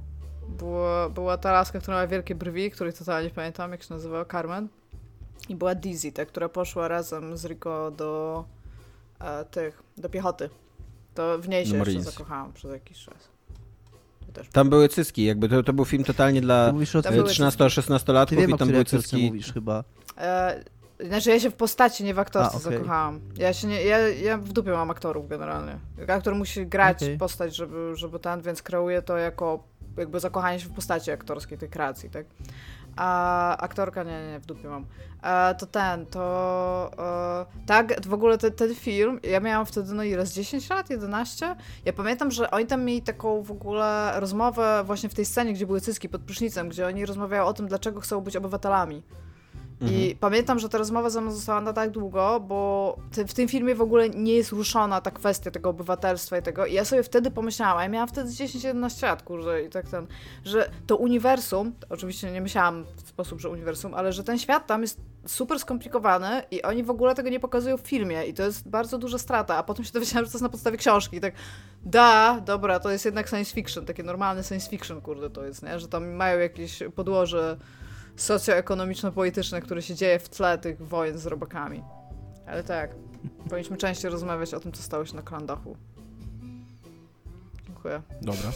Było, 0.49 1.11
była 1.11 1.37
ta 1.37 1.53
laska, 1.53 1.81
która 1.81 1.97
miała 1.97 2.07
wielkie 2.07 2.35
brwi, 2.35 2.71
której 2.71 2.93
totalnie 2.93 3.29
nie 3.29 3.35
pamiętam, 3.35 3.73
jak 3.73 3.83
się 3.83 3.95
nazywała, 3.95 4.25
Carmen. 4.25 4.69
I 5.49 5.55
była 5.55 5.75
Dizzy, 5.75 6.13
ta, 6.13 6.25
która 6.27 6.49
poszła 6.49 6.89
razem 6.89 7.37
z 7.37 7.45
Rico 7.45 7.91
do 7.91 8.45
e, 9.21 9.45
tych, 9.45 9.83
do 9.97 10.09
piechoty. 10.09 10.51
To 11.15 11.39
w 11.39 11.49
niej 11.49 11.67
się 11.67 11.77
jeszcze 11.77 12.03
zakochałam 12.03 12.53
przez 12.53 12.73
jakiś 12.73 13.05
czas. 13.05 13.29
Tam 14.53 14.71
były 14.71 14.89
cyski, 14.89 15.25
jakby 15.25 15.49
to, 15.49 15.63
to 15.63 15.73
był 15.73 15.85
film 15.85 16.05
totalnie 16.05 16.41
dla 16.41 16.67
Ty 16.67 16.73
mówisz 16.73 16.97
o 16.97 17.03
Tam 17.03 17.13
tym, 17.13 17.23
były 17.23 17.35
13-16 17.35 18.27
ty 18.27 18.37
wiem, 18.37 18.51
latków 18.51 18.53
o 18.53 18.57
i 18.57 18.59
tam 18.59 18.69
były 18.69 18.85
cyski. 18.85 19.27
mówisz 19.27 19.53
chyba. 19.53 19.85
E, 20.17 20.65
znaczy 21.07 21.31
ja 21.31 21.41
się 21.41 21.51
w 21.51 21.55
postaci, 21.55 22.05
nie 22.05 22.15
w 22.15 22.19
aktorce 22.19 22.55
A, 22.55 22.61
okej. 22.61 22.73
zakochałam. 22.73 23.21
Ja 23.37 23.53
się 23.53 23.67
nie, 23.67 23.85
ja, 23.85 23.99
ja 24.09 24.39
w 24.39 24.53
dupie 24.53 24.71
mam 24.71 24.91
aktorów 24.91 25.29
generalnie. 25.29 25.79
Aktor 26.09 26.35
musi 26.35 26.67
grać 26.67 27.03
Okej. 27.03 27.19
postać, 27.19 27.57
żeby, 27.57 27.97
żeby 27.97 28.19
ten, 28.19 28.43
więc 28.43 28.63
kreuję 28.63 29.03
to 29.03 29.17
jako 29.17 29.65
jakby 29.97 30.21
zakochanie 30.21 30.61
się 30.61 30.69
w 30.69 30.73
postaci 30.73 31.11
aktorskiej, 31.11 31.59
tej 31.59 31.69
kreacji, 31.69 32.11
tak? 32.11 32.27
A 32.97 33.57
aktorka, 33.57 34.03
nie, 34.03 34.23
nie, 34.23 34.33
nie, 34.33 34.41
w 34.41 34.47
dupie 34.47 34.69
mam. 34.69 34.87
E, 35.23 35.55
to 35.55 35.67
ten, 35.67 36.07
to 36.07 36.91
e, 36.99 37.67
tak, 37.67 38.07
w 38.07 38.13
ogóle 38.13 38.39
te, 38.39 38.51
ten 38.51 38.75
film, 38.75 39.21
ja 39.23 39.41
miałam 39.41 39.67
wtedy, 39.67 39.95
no 39.95 40.03
ile, 40.03 40.27
z 40.27 40.33
10 40.33 40.71
lat, 40.71 40.91
11? 40.91 41.57
Ja 41.85 41.93
pamiętam, 41.93 42.31
że 42.31 42.51
oni 42.51 42.67
tam 42.67 42.85
mieli 42.85 43.03
taką 43.03 43.43
w 43.43 43.51
ogóle 43.51 44.13
rozmowę 44.17 44.83
właśnie 44.85 45.09
w 45.09 45.15
tej 45.15 45.25
scenie, 45.25 45.53
gdzie 45.53 45.67
były 45.67 45.81
cyski 45.81 46.09
pod 46.09 46.23
prysznicem, 46.23 46.69
gdzie 46.69 46.87
oni 46.87 47.07
rozmawiają 47.07 47.45
o 47.45 47.53
tym, 47.53 47.69
dlaczego 47.69 48.01
chcą 48.01 48.21
być 48.21 48.37
obywatelami. 48.37 49.03
I 49.81 50.17
pamiętam, 50.21 50.59
że 50.59 50.69
ta 50.69 50.79
rozmowa 50.79 51.11
ze 51.11 51.21
mną 51.21 51.31
została 51.31 51.61
na 51.61 51.73
tak 51.73 51.91
długo, 51.91 52.41
bo 52.41 52.97
ty, 53.13 53.27
w 53.27 53.35
tym 53.35 53.49
filmie 53.49 53.75
w 53.75 53.81
ogóle 53.81 54.11
nie 54.11 54.35
jest 54.35 54.53
ruszona 54.53 55.01
ta 55.01 55.11
kwestia 55.11 55.51
tego 55.51 55.71
obywatelstwa 55.71 56.39
i 56.39 56.43
tego. 56.43 56.67
I 56.67 56.75
ja 56.75 56.85
sobie 56.85 57.03
wtedy 57.03 57.31
pomyślałam, 57.31 57.83
ja 57.83 57.89
miałam 57.89 58.09
wtedy 58.09 58.31
10-11 58.31 59.03
lat, 59.03 59.23
kurde, 59.23 59.63
i 59.63 59.69
tak 59.69 59.89
ten, 59.89 60.07
że 60.45 60.71
to 60.87 60.97
uniwersum, 60.97 61.73
oczywiście 61.89 62.31
nie 62.31 62.41
myślałam 62.41 62.85
w 63.05 63.09
sposób, 63.09 63.41
że 63.41 63.49
uniwersum, 63.49 63.95
ale 63.95 64.13
że 64.13 64.25
ten 64.25 64.39
świat 64.39 64.67
tam 64.67 64.83
jest 64.83 65.01
super 65.27 65.59
skomplikowany 65.59 66.43
i 66.51 66.63
oni 66.63 66.83
w 66.83 66.91
ogóle 66.91 67.15
tego 67.15 67.29
nie 67.29 67.41
pokazują 67.41 67.77
w 67.77 67.81
filmie 67.81 68.25
i 68.25 68.35
to 68.35 68.43
jest 68.43 68.69
bardzo 68.69 68.99
duża 68.99 69.19
strata, 69.19 69.57
a 69.57 69.63
potem 69.63 69.85
się 69.85 69.93
dowiedziałam, 69.93 70.25
że 70.25 70.31
to 70.31 70.37
jest 70.37 70.43
na 70.43 70.49
podstawie 70.49 70.77
książki 70.77 71.17
i 71.17 71.21
tak, 71.21 71.35
da, 71.85 72.41
dobra, 72.41 72.81
to 72.81 72.91
jest 72.91 73.05
jednak 73.05 73.29
science 73.29 73.55
fiction, 73.55 73.85
takie 73.85 74.03
normalne 74.03 74.45
science 74.45 74.71
fiction, 74.71 75.01
kurde, 75.01 75.31
to 75.31 75.45
jest, 75.45 75.63
nie? 75.63 75.79
Że 75.79 75.89
tam 75.89 76.15
mają 76.15 76.39
jakieś 76.39 76.83
podłoże 76.95 77.57
socjoekonomiczno-polityczne, 78.19 79.61
które 79.61 79.83
się 79.83 79.95
dzieje 79.95 80.19
w 80.19 80.29
tle 80.29 80.59
tych 80.59 80.87
wojen 80.87 81.19
z 81.19 81.27
robakami. 81.27 81.83
Ale 82.47 82.65
tak, 82.65 82.91
powinniśmy 83.49 83.77
częściej 83.77 84.11
rozmawiać 84.11 84.55
o 84.55 84.61
tym, 84.61 84.73
co 84.73 84.83
stało 84.83 85.05
się 85.05 85.17
na 85.17 85.23
Klandachu. 85.23 85.77
Dziękuję. 87.67 88.03
Dobra. 88.23 88.53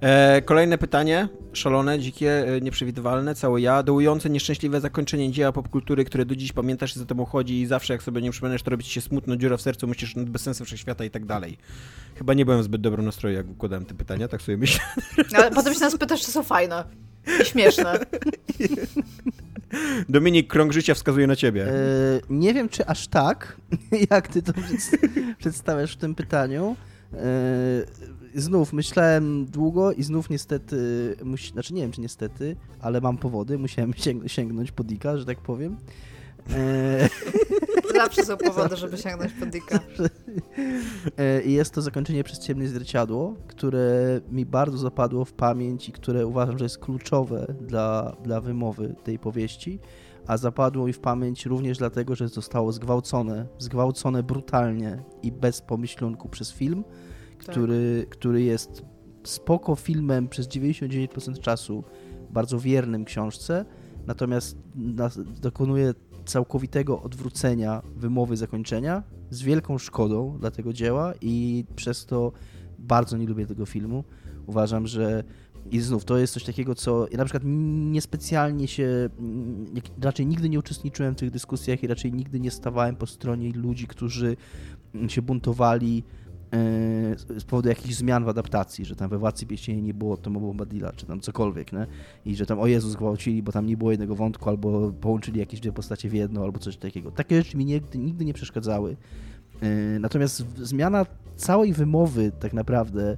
E, 0.00 0.42
kolejne 0.42 0.78
pytanie. 0.78 1.28
Szalone, 1.52 1.98
dzikie, 1.98 2.56
e, 2.56 2.60
nieprzewidywalne, 2.60 3.34
całe 3.34 3.60
ja. 3.60 3.82
Dołujące 3.82 4.30
nieszczęśliwe 4.30 4.80
zakończenie 4.80 5.32
dzieła 5.32 5.52
popkultury, 5.52 6.04
które 6.04 6.24
do 6.24 6.36
dziś 6.36 6.52
pamiętasz 6.52 6.96
i 6.96 6.98
za 6.98 7.06
tobą 7.06 7.24
chodzi 7.24 7.60
i 7.60 7.66
zawsze 7.66 7.92
jak 7.92 8.02
sobie 8.02 8.22
nie 8.22 8.30
przypomnisz, 8.30 8.62
to 8.62 8.70
robi 8.70 8.84
ci 8.84 8.90
się 8.90 9.00
smutno, 9.00 9.36
dziura 9.36 9.56
w 9.56 9.60
sercu, 9.62 9.86
myślisz 9.86 10.16
nad 10.16 10.30
bezsensem 10.30 10.66
wszechświata 10.66 11.04
i 11.04 11.10
tak 11.10 11.26
dalej. 11.26 11.58
Chyba 12.14 12.34
nie 12.34 12.44
byłem 12.44 12.60
w 12.60 12.64
zbyt 12.64 12.80
dobrym 12.80 13.06
nastroju, 13.06 13.36
jak 13.36 13.50
układałem 13.50 13.84
te 13.84 13.94
pytania, 13.94 14.28
tak 14.28 14.42
sobie 14.42 14.58
myślę. 14.58 14.80
No, 15.32 15.38
ale 15.38 15.50
potem 15.50 15.74
się 15.74 15.80
nas 15.80 15.96
pytasz, 15.96 16.20
czy 16.20 16.30
są 16.30 16.42
fajne 16.42 16.84
śmieszne. 17.44 17.98
Dominik, 20.08 20.48
krąg 20.48 20.72
życia 20.72 20.94
wskazuje 20.94 21.26
na 21.26 21.36
ciebie. 21.36 21.66
E, 21.68 21.72
nie 22.30 22.54
wiem, 22.54 22.68
czy 22.68 22.86
aż 22.86 23.08
tak, 23.08 23.56
jak 24.10 24.28
ty 24.28 24.42
to 24.42 24.52
przed, 24.52 25.00
przedstawiasz 25.38 25.92
w 25.92 25.96
tym 25.96 26.14
pytaniu. 26.14 26.76
E, 27.14 27.16
znów 28.34 28.72
myślałem 28.72 29.46
długo 29.46 29.92
i 29.92 30.02
znów 30.02 30.30
niestety, 30.30 30.76
musi, 31.24 31.52
znaczy 31.52 31.74
nie 31.74 31.82
wiem, 31.82 31.92
czy 31.92 32.00
niestety, 32.00 32.56
ale 32.80 33.00
mam 33.00 33.18
powody, 33.18 33.58
musiałem 33.58 33.92
sięg- 33.92 34.28
sięgnąć 34.28 34.72
po 34.72 34.84
Dika, 34.84 35.18
że 35.18 35.24
tak 35.26 35.38
powiem. 35.38 35.76
E, 36.56 37.08
Zawsze 37.94 38.24
są 38.24 38.36
powody, 38.36 38.76
żeby 38.76 38.98
sięgnąć 38.98 39.32
po 39.32 39.46
Dicka. 39.46 39.80
E, 41.18 41.42
I 41.42 41.52
jest 41.52 41.74
to 41.74 41.82
zakończenie 41.82 42.24
przez 42.24 42.38
ciemne 42.38 42.68
zwierciadło, 42.68 43.34
które 43.48 44.20
mi 44.30 44.46
bardzo 44.46 44.78
zapadło 44.78 45.24
w 45.24 45.32
pamięć 45.32 45.88
i 45.88 45.92
które 45.92 46.26
uważam, 46.26 46.58
że 46.58 46.64
jest 46.64 46.78
kluczowe 46.78 47.54
dla, 47.60 48.16
dla 48.24 48.40
wymowy 48.40 48.94
tej 49.04 49.18
powieści. 49.18 49.78
a 50.26 50.36
zapadło 50.36 50.86
mi 50.86 50.92
w 50.92 50.98
pamięć 51.00 51.46
również 51.46 51.78
dlatego, 51.78 52.14
że 52.14 52.28
zostało 52.28 52.72
zgwałcone, 52.72 53.46
zgwałcone 53.58 54.22
brutalnie 54.22 55.02
i 55.22 55.32
bez 55.32 55.60
pomyślunku 55.60 56.28
przez 56.28 56.52
film, 56.52 56.84
Tak. 56.84 57.46
który, 57.50 58.06
który 58.10 58.42
jest 58.42 58.82
spoko 59.24 59.76
filmem 59.76 60.28
przez 60.28 60.48
99% 60.48 61.40
czasu, 61.40 61.84
bardzo 62.30 62.58
wiernym 62.58 63.04
książce, 63.04 63.64
natomiast 64.06 64.56
dokonuje 65.40 65.94
całkowitego 66.24 67.02
odwrócenia 67.02 67.82
wymowy 67.96 68.36
zakończenia 68.36 69.02
z 69.30 69.42
wielką 69.42 69.78
szkodą 69.78 70.38
dla 70.38 70.50
tego 70.50 70.72
dzieła 70.72 71.12
i 71.20 71.64
przez 71.76 72.06
to 72.06 72.32
bardzo 72.78 73.16
nie 73.16 73.26
lubię 73.26 73.46
tego 73.46 73.66
filmu. 73.66 74.04
Uważam, 74.46 74.86
że 74.86 75.24
i 75.70 75.80
znów 75.80 76.04
to 76.04 76.18
jest 76.18 76.34
coś 76.34 76.44
takiego, 76.44 76.74
co 76.74 77.06
ja 77.10 77.18
na 77.18 77.24
przykład 77.24 77.42
niespecjalnie 77.46 78.68
się, 78.68 79.08
mm, 79.18 79.66
raczej 80.02 80.26
nigdy 80.26 80.48
nie 80.48 80.58
uczestniczyłem 80.58 81.14
w 81.14 81.18
tych 81.18 81.30
dyskusjach 81.30 81.82
i 81.82 81.86
raczej 81.86 82.12
nigdy 82.12 82.40
nie 82.40 82.50
stawałem 82.50 82.96
po 82.96 83.06
stronie 83.06 83.52
ludzi, 83.52 83.86
którzy 83.86 84.36
mm, 84.94 85.08
się 85.08 85.22
buntowali 85.22 86.04
z 87.36 87.44
powodu 87.44 87.68
jakichś 87.68 87.94
zmian 87.94 88.24
w 88.24 88.28
adaptacji, 88.28 88.84
że 88.84 88.96
tam 88.96 89.10
we 89.10 89.18
Władcy 89.18 89.46
Pierścieni 89.46 89.82
nie 89.82 89.94
było 89.94 90.16
Toma 90.16 90.40
Bombadilla, 90.40 90.92
czy 90.92 91.06
tam 91.06 91.20
cokolwiek, 91.20 91.72
nie? 91.72 91.86
I 92.24 92.36
że 92.36 92.46
tam 92.46 92.58
o 92.58 92.66
Jezus 92.66 92.94
gwałcili, 92.94 93.42
bo 93.42 93.52
tam 93.52 93.66
nie 93.66 93.76
było 93.76 93.90
jednego 93.90 94.14
wątku, 94.14 94.48
albo 94.48 94.92
połączyli 94.92 95.40
jakieś 95.40 95.60
dwie 95.60 95.72
postacie 95.72 96.08
w 96.08 96.12
jedno, 96.12 96.42
albo 96.42 96.58
coś 96.58 96.76
takiego. 96.76 97.10
Takie 97.10 97.42
rzeczy 97.42 97.56
mi 97.56 97.64
nigdy, 97.64 97.98
nigdy 97.98 98.24
nie 98.24 98.34
przeszkadzały. 98.34 98.96
E, 99.60 99.98
Natomiast 99.98 100.44
zmiana 100.56 101.06
całej 101.36 101.72
wymowy 101.72 102.32
tak 102.40 102.52
naprawdę 102.52 103.16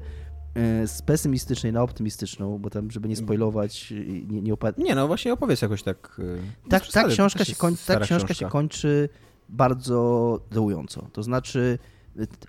e, 0.55 0.87
z 0.87 1.03
pesymistycznej 1.03 1.73
na 1.73 1.83
optymistyczną, 1.83 2.59
bo 2.59 2.71
tam, 2.71 2.91
żeby 2.91 3.09
nie 3.09 3.17
spoilować, 3.17 3.91
nie, 4.29 4.43
nie. 4.43 4.53
Nie 4.79 4.95
no, 4.95 5.07
właśnie 5.07 5.33
opowiedz 5.33 5.63
jakoś 5.63 5.83
tak. 5.83 6.21
Tak, 6.69 6.87
ta 6.87 7.03
to 7.03 7.09
książka, 7.09 7.45
się, 7.45 7.51
jest 7.51 7.61
koń, 7.61 7.75
ta 7.75 7.83
stara 7.83 8.05
książka 8.07 8.35
się 8.35 8.49
kończy 8.49 9.09
bardzo 9.49 10.41
dołująco. 10.51 11.09
To 11.13 11.23
znaczy, 11.23 11.79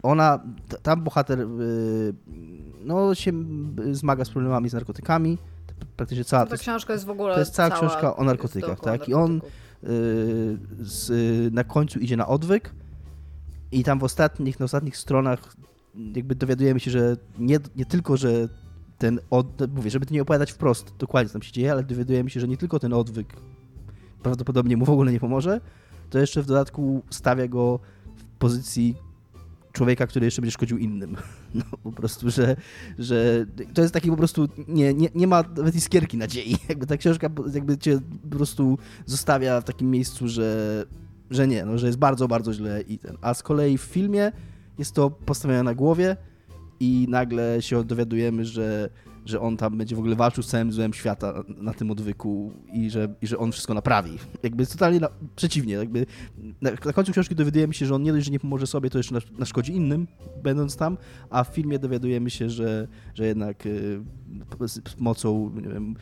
ona, 0.04 0.40
tam 0.82 1.04
bohater 1.04 1.40
y, 1.40 2.14
no, 2.86 3.16
się 3.16 3.32
y, 3.80 3.96
zmaga 3.96 4.26
z 4.26 4.30
problemami 4.30 4.70
z 4.70 4.74
narkotykami. 4.74 5.38
To 5.68 5.86
Praktycznie 5.98 6.24
cała. 6.24 6.44
Ta 6.44 6.48
To 6.50 6.54
jest, 6.54 6.64
książka 6.64 6.94
jest 6.94 7.06
w 7.06 7.10
ogóle 7.10 7.34
to 7.34 7.40
jest 7.40 7.54
cała 7.54 7.70
cała 7.70 7.80
książka 7.80 8.16
o 8.16 8.24
narkotykach, 8.24 8.80
tak? 8.80 9.10
I 9.10 9.14
on- 9.14 9.38
y, 9.38 9.40
z, 10.80 11.54
na 11.54 11.64
końcu 11.64 12.00
idzie 12.00 12.18
na 12.18 12.28
odwyk 12.28 12.74
i 13.72 13.84
tam 13.84 14.00
w 14.00 14.04
ostatnich, 14.04 14.60
na 14.60 14.64
ostatnich 14.64 14.98
stronach 14.98 15.56
jakby 16.16 16.36
dowiadujemy 16.36 16.80
się, 16.80 16.92
że 16.92 17.18
nie, 17.40 17.60
nie 17.76 17.86
tylko, 17.86 18.18
że 18.18 18.50
ten 18.98 19.20
od, 19.30 19.74
mówię, 19.76 19.90
żeby 19.90 20.06
to 20.06 20.14
nie 20.14 20.22
opowiadać 20.22 20.52
wprost 20.52 20.94
dokładnie 20.98 21.30
co 21.30 21.34
tam 21.34 21.42
się 21.42 21.52
dzieje, 21.52 21.72
ale 21.72 21.84
dowiadujemy 21.84 22.30
się, 22.30 22.40
że 22.40 22.48
nie 22.48 22.58
tylko 22.58 22.80
ten 22.80 22.94
odwyk 22.94 23.28
prawdopodobnie 24.24 24.78
mu 24.78 24.86
w 24.86 24.90
ogóle 24.90 25.12
nie 25.12 25.20
pomoże, 25.20 25.62
to 26.10 26.20
jeszcze 26.20 26.42
w 26.42 26.46
dodatku 26.46 27.04
stawia 27.10 27.48
go 27.48 27.80
w 28.16 28.24
pozycji 28.24 28.96
człowieka, 29.74 30.08
który 30.08 30.26
jeszcze 30.26 30.42
będzie 30.42 30.52
szkodził 30.52 30.78
innym. 30.78 31.18
No 31.56 31.64
po 31.84 31.92
prostu, 31.92 32.30
że, 32.30 32.56
że 33.00 33.46
to 33.74 33.82
jest 33.82 33.94
taki 33.94 34.10
po 34.10 34.18
prostu, 34.18 34.50
nie, 34.68 34.94
nie, 34.94 35.10
nie 35.16 35.28
ma 35.28 35.44
nawet 35.58 35.76
iskierki 35.76 36.18
nadziei. 36.18 36.58
Jakby 36.70 36.88
ta 36.88 36.98
książka 36.98 37.30
jakby 37.54 37.78
cię 37.78 38.00
po 38.30 38.38
prostu 38.38 38.78
zostawia 39.06 39.62
w 39.62 39.64
takim 39.64 39.92
miejscu, 39.92 40.28
że, 40.28 40.86
że 41.30 41.48
nie, 41.48 41.66
no, 41.66 41.78
że 41.78 41.88
jest 41.88 42.00
bardzo, 42.00 42.28
bardzo 42.28 42.54
źle 42.54 42.82
i 42.82 42.98
ten. 42.98 43.18
A 43.22 43.34
z 43.34 43.44
kolei 43.44 43.78
w 43.78 43.82
filmie 43.82 44.32
jest 44.80 44.92
to 44.92 45.10
postawione 45.10 45.64
na 45.64 45.74
głowie 45.74 46.18
i 46.80 47.06
nagle 47.10 47.62
się 47.62 47.84
dowiadujemy, 47.84 48.46
że, 48.46 48.90
że 49.26 49.40
on 49.40 49.58
tam 49.58 49.78
będzie 49.78 49.96
w 49.96 50.00
ogóle 50.00 50.16
walczył 50.16 50.44
z 50.44 50.48
całym 50.48 50.72
złem 50.72 50.94
świata 50.94 51.44
na 51.48 51.74
tym 51.74 51.92
odwyku 51.92 52.54
i 52.74 52.90
że, 52.90 53.16
i 53.22 53.28
że 53.28 53.38
on 53.38 53.52
wszystko 53.52 53.74
naprawi. 53.74 54.18
Jakby 54.44 54.68
totalnie 54.68 55.00
na, 55.00 55.10
przeciwnie. 55.36 55.74
Jakby 55.74 56.06
na, 56.62 56.72
na 56.86 56.94
końcu 56.94 57.12
książki 57.12 57.36
dowiadujemy 57.36 57.74
się, 57.74 57.86
że 57.86 57.96
on 57.96 58.04
nie 58.04 58.14
dość, 58.14 58.26
że 58.26 58.32
nie 58.32 58.40
pomoże 58.40 58.68
sobie, 58.68 58.90
to 58.90 58.98
jeszcze 58.98 59.14
nas- 59.14 59.40
naszkodzi 59.40 59.76
innym, 59.76 60.08
będąc 60.44 60.78
tam, 60.78 60.98
a 61.30 61.44
w 61.44 61.48
filmie 61.48 61.80
dowiadujemy 61.80 62.30
się, 62.30 62.50
że, 62.50 62.88
że 63.14 63.26
jednak 63.26 63.66
y, 63.66 64.02
z, 64.68 65.00
mocą 65.00 65.52
wiem, 65.56 65.96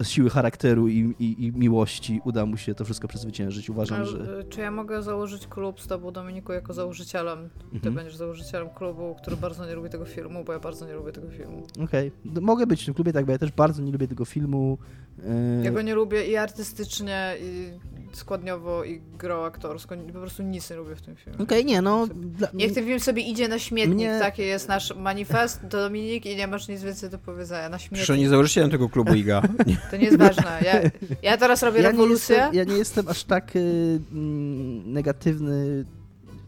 y, 0.00 0.04
siły 0.04 0.30
charakteru 0.30 0.88
i, 0.88 1.14
i, 1.18 1.44
i 1.44 1.52
miłości 1.52 2.20
uda 2.24 2.46
mu 2.46 2.56
się 2.56 2.74
to 2.74 2.84
wszystko 2.84 3.08
przezwyciężyć. 3.08 3.70
Uważam, 3.70 4.00
A, 4.02 4.04
że... 4.04 4.38
y, 4.40 4.44
Czy 4.44 4.60
ja 4.60 4.70
mogę 4.70 5.02
założyć 5.02 5.46
klub 5.46 5.80
z 5.80 5.86
tobą, 5.86 6.10
Dominiku, 6.10 6.52
jako 6.52 6.72
założycielem? 6.72 7.48
Ty 7.70 7.76
Mhm. 7.76 7.94
będziesz 7.94 8.16
założycielem 8.16 8.68
klubu, 8.70 9.14
który 9.22 9.36
bardzo 9.36 9.66
nie 9.66 9.74
lubi 9.74 9.90
tego 9.90 10.04
filmu, 10.04 10.44
bo 10.44 10.52
ja 10.52 10.58
bardzo 10.60 10.86
nie 10.86 10.94
lubię 10.94 11.12
tego 11.12 11.30
filmu. 11.30 11.66
Okej, 11.84 12.12
No, 12.24 12.40
mogę 12.40 12.66
być 12.66 12.82
w 12.82 12.84
tym 12.84 12.94
klubie, 12.94 13.12
tak, 13.12 13.26
bo 13.26 13.32
ja 13.32 13.38
też 13.38 13.52
bardzo 13.52 13.82
nie 13.82 13.92
lubię 13.92 14.08
tego 14.08 14.24
filmu. 14.24 14.78
Y, 15.18 15.64
Ja 15.64 15.70
go 15.70 15.82
nie 15.82 15.94
lubię 15.94 16.26
i 16.26 16.36
artystycznie, 16.36 17.34
i 17.40 17.70
składniowo, 18.16 18.84
i 18.84 19.00
grą 19.18 19.44
aktorsko. 19.44 19.94
Po 20.12 20.18
prostu 20.20 20.42
nic 20.42 20.70
nie 20.70 20.76
lubię 20.76 20.96
w 20.96 21.02
tym 21.02 21.16
filmie. 21.16 21.38
Okej, 21.38 21.64
nie, 21.64 21.82
no... 21.82 22.06
Dla... 22.14 22.48
Niech 22.54 22.72
ten 22.74 22.84
film 22.84 23.00
sobie 23.00 23.22
idzie 23.22 23.48
na 23.48 23.58
śmietnik, 23.58 23.96
Mnie- 23.96 24.18
taki 24.20 24.42
jest 24.42 24.68
nasz 24.68 24.96
manifest, 24.96 25.60
to 25.70 25.78
Dominik 25.78 26.26
i 26.26 26.36
nie 26.36 26.46
masz 26.46 26.68
nic 26.68 26.82
więcej 26.82 27.10
do 27.10 27.18
powiedzenia. 27.18 27.68
Na 27.68 27.78
Przecież 27.78 27.88
śmietnik. 28.06 28.10
oni 28.20 28.28
założycielem 28.28 28.70
tego 28.70 28.88
klubu 28.88 29.14
IGA. 29.14 29.42
To 29.90 29.96
nie 29.96 30.04
jest 30.04 30.18
ważne. 30.18 30.60
Ja, 30.64 30.90
ja 31.22 31.36
teraz 31.36 31.62
robię 31.62 31.76
ja 31.78 31.82
nie, 31.82 31.90
rewolucję. 31.90 32.36
jestem, 32.36 32.54
ja 32.54 32.64
nie 32.64 32.74
jestem 32.74 33.08
aż 33.08 33.24
tak 33.24 33.56
y, 33.56 34.00
mm, 34.12 34.92
negatywny 34.92 35.84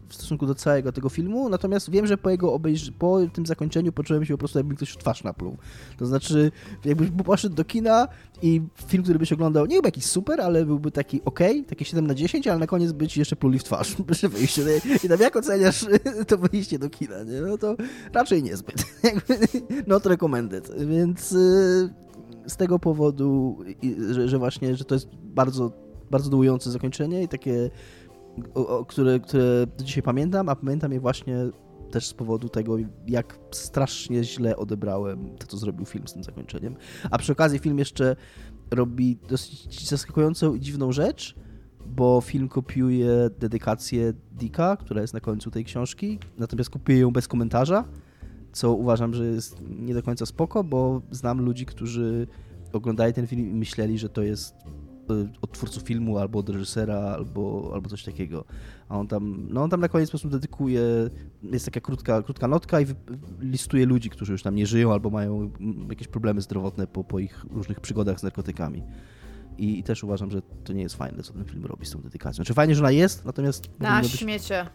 w 0.09 0.13
stosunku 0.13 0.45
do 0.45 0.55
całego 0.55 0.91
tego 0.91 1.09
filmu, 1.09 1.49
natomiast 1.49 1.89
wiem, 1.89 2.07
że 2.07 2.17
po 2.17 2.29
jego 2.29 2.47
obejrz- 2.47 2.91
po 2.99 3.19
tym 3.33 3.45
zakończeniu 3.45 3.91
poczułem 3.91 4.25
się 4.25 4.33
po 4.33 4.37
prostu 4.37 4.59
jakby 4.59 4.75
ktoś 4.75 4.89
w 4.89 4.97
twarz 4.97 5.23
napluł. 5.23 5.57
To 5.97 6.05
znaczy, 6.05 6.51
jakbyś 6.85 7.09
poszedł 7.25 7.55
do 7.55 7.65
kina 7.65 8.07
i 8.41 8.61
film, 8.87 9.03
który 9.03 9.19
byś 9.19 9.33
oglądał, 9.33 9.65
nie 9.65 9.75
byłby 9.75 9.87
jakiś 9.87 10.05
super, 10.05 10.41
ale 10.41 10.65
byłby 10.65 10.91
taki 10.91 11.21
ok, 11.25 11.39
taki 11.67 11.85
7 11.85 12.07
na 12.07 12.15
10, 12.15 12.47
ale 12.47 12.59
na 12.59 12.67
koniec 12.67 12.91
by 12.91 13.07
ci 13.07 13.19
jeszcze 13.19 13.35
pluli 13.35 13.59
w 13.59 13.63
twarz 13.63 13.95
przy 14.11 14.29
wyjściu. 14.29 14.61
I 15.03 15.09
tam 15.09 15.19
jak 15.19 15.35
oceniasz 15.35 15.85
to 16.27 16.37
wyjście 16.37 16.79
do 16.79 16.89
kina, 16.89 17.23
nie? 17.23 17.41
No 17.41 17.57
to 17.57 17.75
raczej 18.13 18.43
niezbyt. 18.43 18.85
Not 19.87 20.05
recommended. 20.05 20.71
Więc 20.87 21.31
y, 21.31 21.89
z 22.47 22.55
tego 22.55 22.79
powodu, 22.79 23.57
że, 24.11 24.29
że 24.29 24.37
właśnie, 24.37 24.75
że 24.75 24.85
to 24.85 24.95
jest 24.95 25.07
bardzo, 25.23 25.71
bardzo 26.11 26.29
dołujące 26.29 26.71
zakończenie 26.71 27.23
i 27.23 27.27
takie, 27.27 27.69
które, 28.87 29.19
dzisiaj 29.83 30.03
pamiętam, 30.03 30.49
a 30.49 30.55
pamiętam 30.55 30.91
je 30.91 30.99
właśnie 30.99 31.35
też 31.91 32.07
z 32.07 32.13
powodu 32.13 32.49
tego, 32.49 32.77
jak 33.07 33.39
strasznie 33.51 34.23
źle 34.23 34.57
odebrałem 34.57 35.37
to, 35.37 35.47
co 35.47 35.57
zrobił 35.57 35.85
film 35.85 36.07
z 36.07 36.13
tym 36.13 36.23
zakończeniem. 36.23 36.75
A 37.11 37.17
przy 37.17 37.31
okazji 37.31 37.59
film 37.59 37.79
jeszcze 37.79 38.15
robi 38.71 39.17
dosyć 39.29 39.89
zaskakującą 39.89 40.55
i 40.55 40.59
dziwną 40.59 40.91
rzecz, 40.91 41.35
bo 41.85 42.21
film 42.21 42.49
kopiuje 42.49 43.29
dedykację 43.39 44.13
Dicka, 44.31 44.77
która 44.77 45.01
jest 45.01 45.13
na 45.13 45.19
końcu 45.19 45.51
tej 45.51 45.65
książki, 45.65 46.19
natomiast 46.37 46.69
kopiuje 46.69 46.99
ją 46.99 47.11
bez 47.11 47.27
komentarza, 47.27 47.85
co 48.51 48.73
uważam, 48.73 49.13
że 49.13 49.25
jest 49.25 49.61
nie 49.69 49.93
do 49.93 50.03
końca 50.03 50.25
spoko, 50.25 50.63
bo 50.63 51.01
znam 51.11 51.41
ludzi, 51.41 51.65
którzy 51.65 52.27
oglądali 52.73 53.13
ten 53.13 53.27
film 53.27 53.49
i 53.49 53.53
myśleli, 53.53 53.97
że 53.97 54.09
to 54.09 54.21
jest 54.21 54.55
od 55.41 55.51
twórców 55.51 55.83
filmu, 55.83 56.17
albo 56.17 56.39
od 56.39 56.49
reżysera, 56.49 56.95
albo, 56.97 57.71
albo 57.73 57.89
coś 57.89 58.03
takiego. 58.03 58.45
A 58.89 58.97
on 58.99 59.07
tam, 59.07 59.47
no 59.49 59.63
on 59.63 59.69
tam 59.69 59.79
na 59.79 59.87
koniec 59.89 60.09
po 60.09 60.11
prostu 60.11 60.29
dedykuje, 60.29 60.81
jest 61.43 61.65
taka 61.65 61.81
krótka, 61.81 62.21
krótka 62.23 62.47
notka 62.47 62.81
i 62.81 62.85
listuje 63.39 63.85
ludzi, 63.85 64.09
którzy 64.09 64.31
już 64.31 64.43
tam 64.43 64.55
nie 64.55 64.67
żyją, 64.67 64.93
albo 64.93 65.09
mają 65.09 65.51
jakieś 65.89 66.07
problemy 66.07 66.41
zdrowotne 66.41 66.87
po, 66.87 67.03
po 67.03 67.19
ich 67.19 67.45
różnych 67.51 67.79
przygodach 67.79 68.19
z 68.19 68.23
narkotykami. 68.23 68.83
I, 69.57 69.79
I 69.79 69.83
też 69.83 70.03
uważam, 70.03 70.31
że 70.31 70.41
to 70.63 70.73
nie 70.73 70.81
jest 70.81 70.95
fajne, 70.95 71.23
co 71.23 71.33
ten 71.33 71.45
film 71.45 71.65
robi 71.65 71.85
z 71.85 71.91
tą 71.91 72.01
dedykacją. 72.01 72.35
Znaczy 72.35 72.53
fajnie, 72.53 72.75
że 72.75 72.81
ona 72.81 72.91
jest, 72.91 73.25
natomiast 73.25 73.69
Na 73.79 74.01
być, 74.01 74.11
śmiecie. 74.11 74.65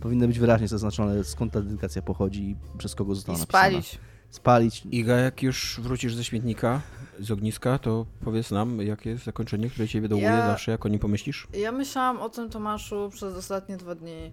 powinno 0.00 0.26
być 0.26 0.38
wyraźnie 0.38 0.68
zaznaczone, 0.68 1.24
skąd 1.24 1.52
ta 1.52 1.60
dedykacja 1.60 2.02
pochodzi 2.02 2.50
i 2.50 2.56
przez 2.78 2.94
kogo 2.94 3.14
została 3.14 3.38
I 3.38 3.40
napisana. 3.40 3.64
spalić. 3.68 3.98
Spalić. 4.30 4.82
Iga, 4.90 5.16
jak 5.16 5.42
już 5.42 5.80
wrócisz 5.82 6.14
ze 6.14 6.24
śmietnika, 6.24 6.80
z 7.18 7.30
ogniska, 7.30 7.78
to 7.78 8.06
powiedz 8.24 8.50
nam, 8.50 8.82
jakie 8.82 9.10
jest 9.10 9.24
zakończenie, 9.24 9.70
które 9.70 9.88
ciebie 9.88 10.08
dołuje 10.08 10.26
Ja- 10.26 10.46
zawsze, 10.46 10.70
jak 10.72 10.86
o 10.86 10.88
nim 10.88 10.98
pomyślisz? 10.98 11.48
Ja 11.52 11.72
myślałam 11.72 12.18
o 12.18 12.28
tym 12.28 12.50
Tomaszu 12.50 13.10
przez 13.12 13.34
ostatnie 13.36 13.76
dwa 13.76 13.94
dni. 13.94 14.32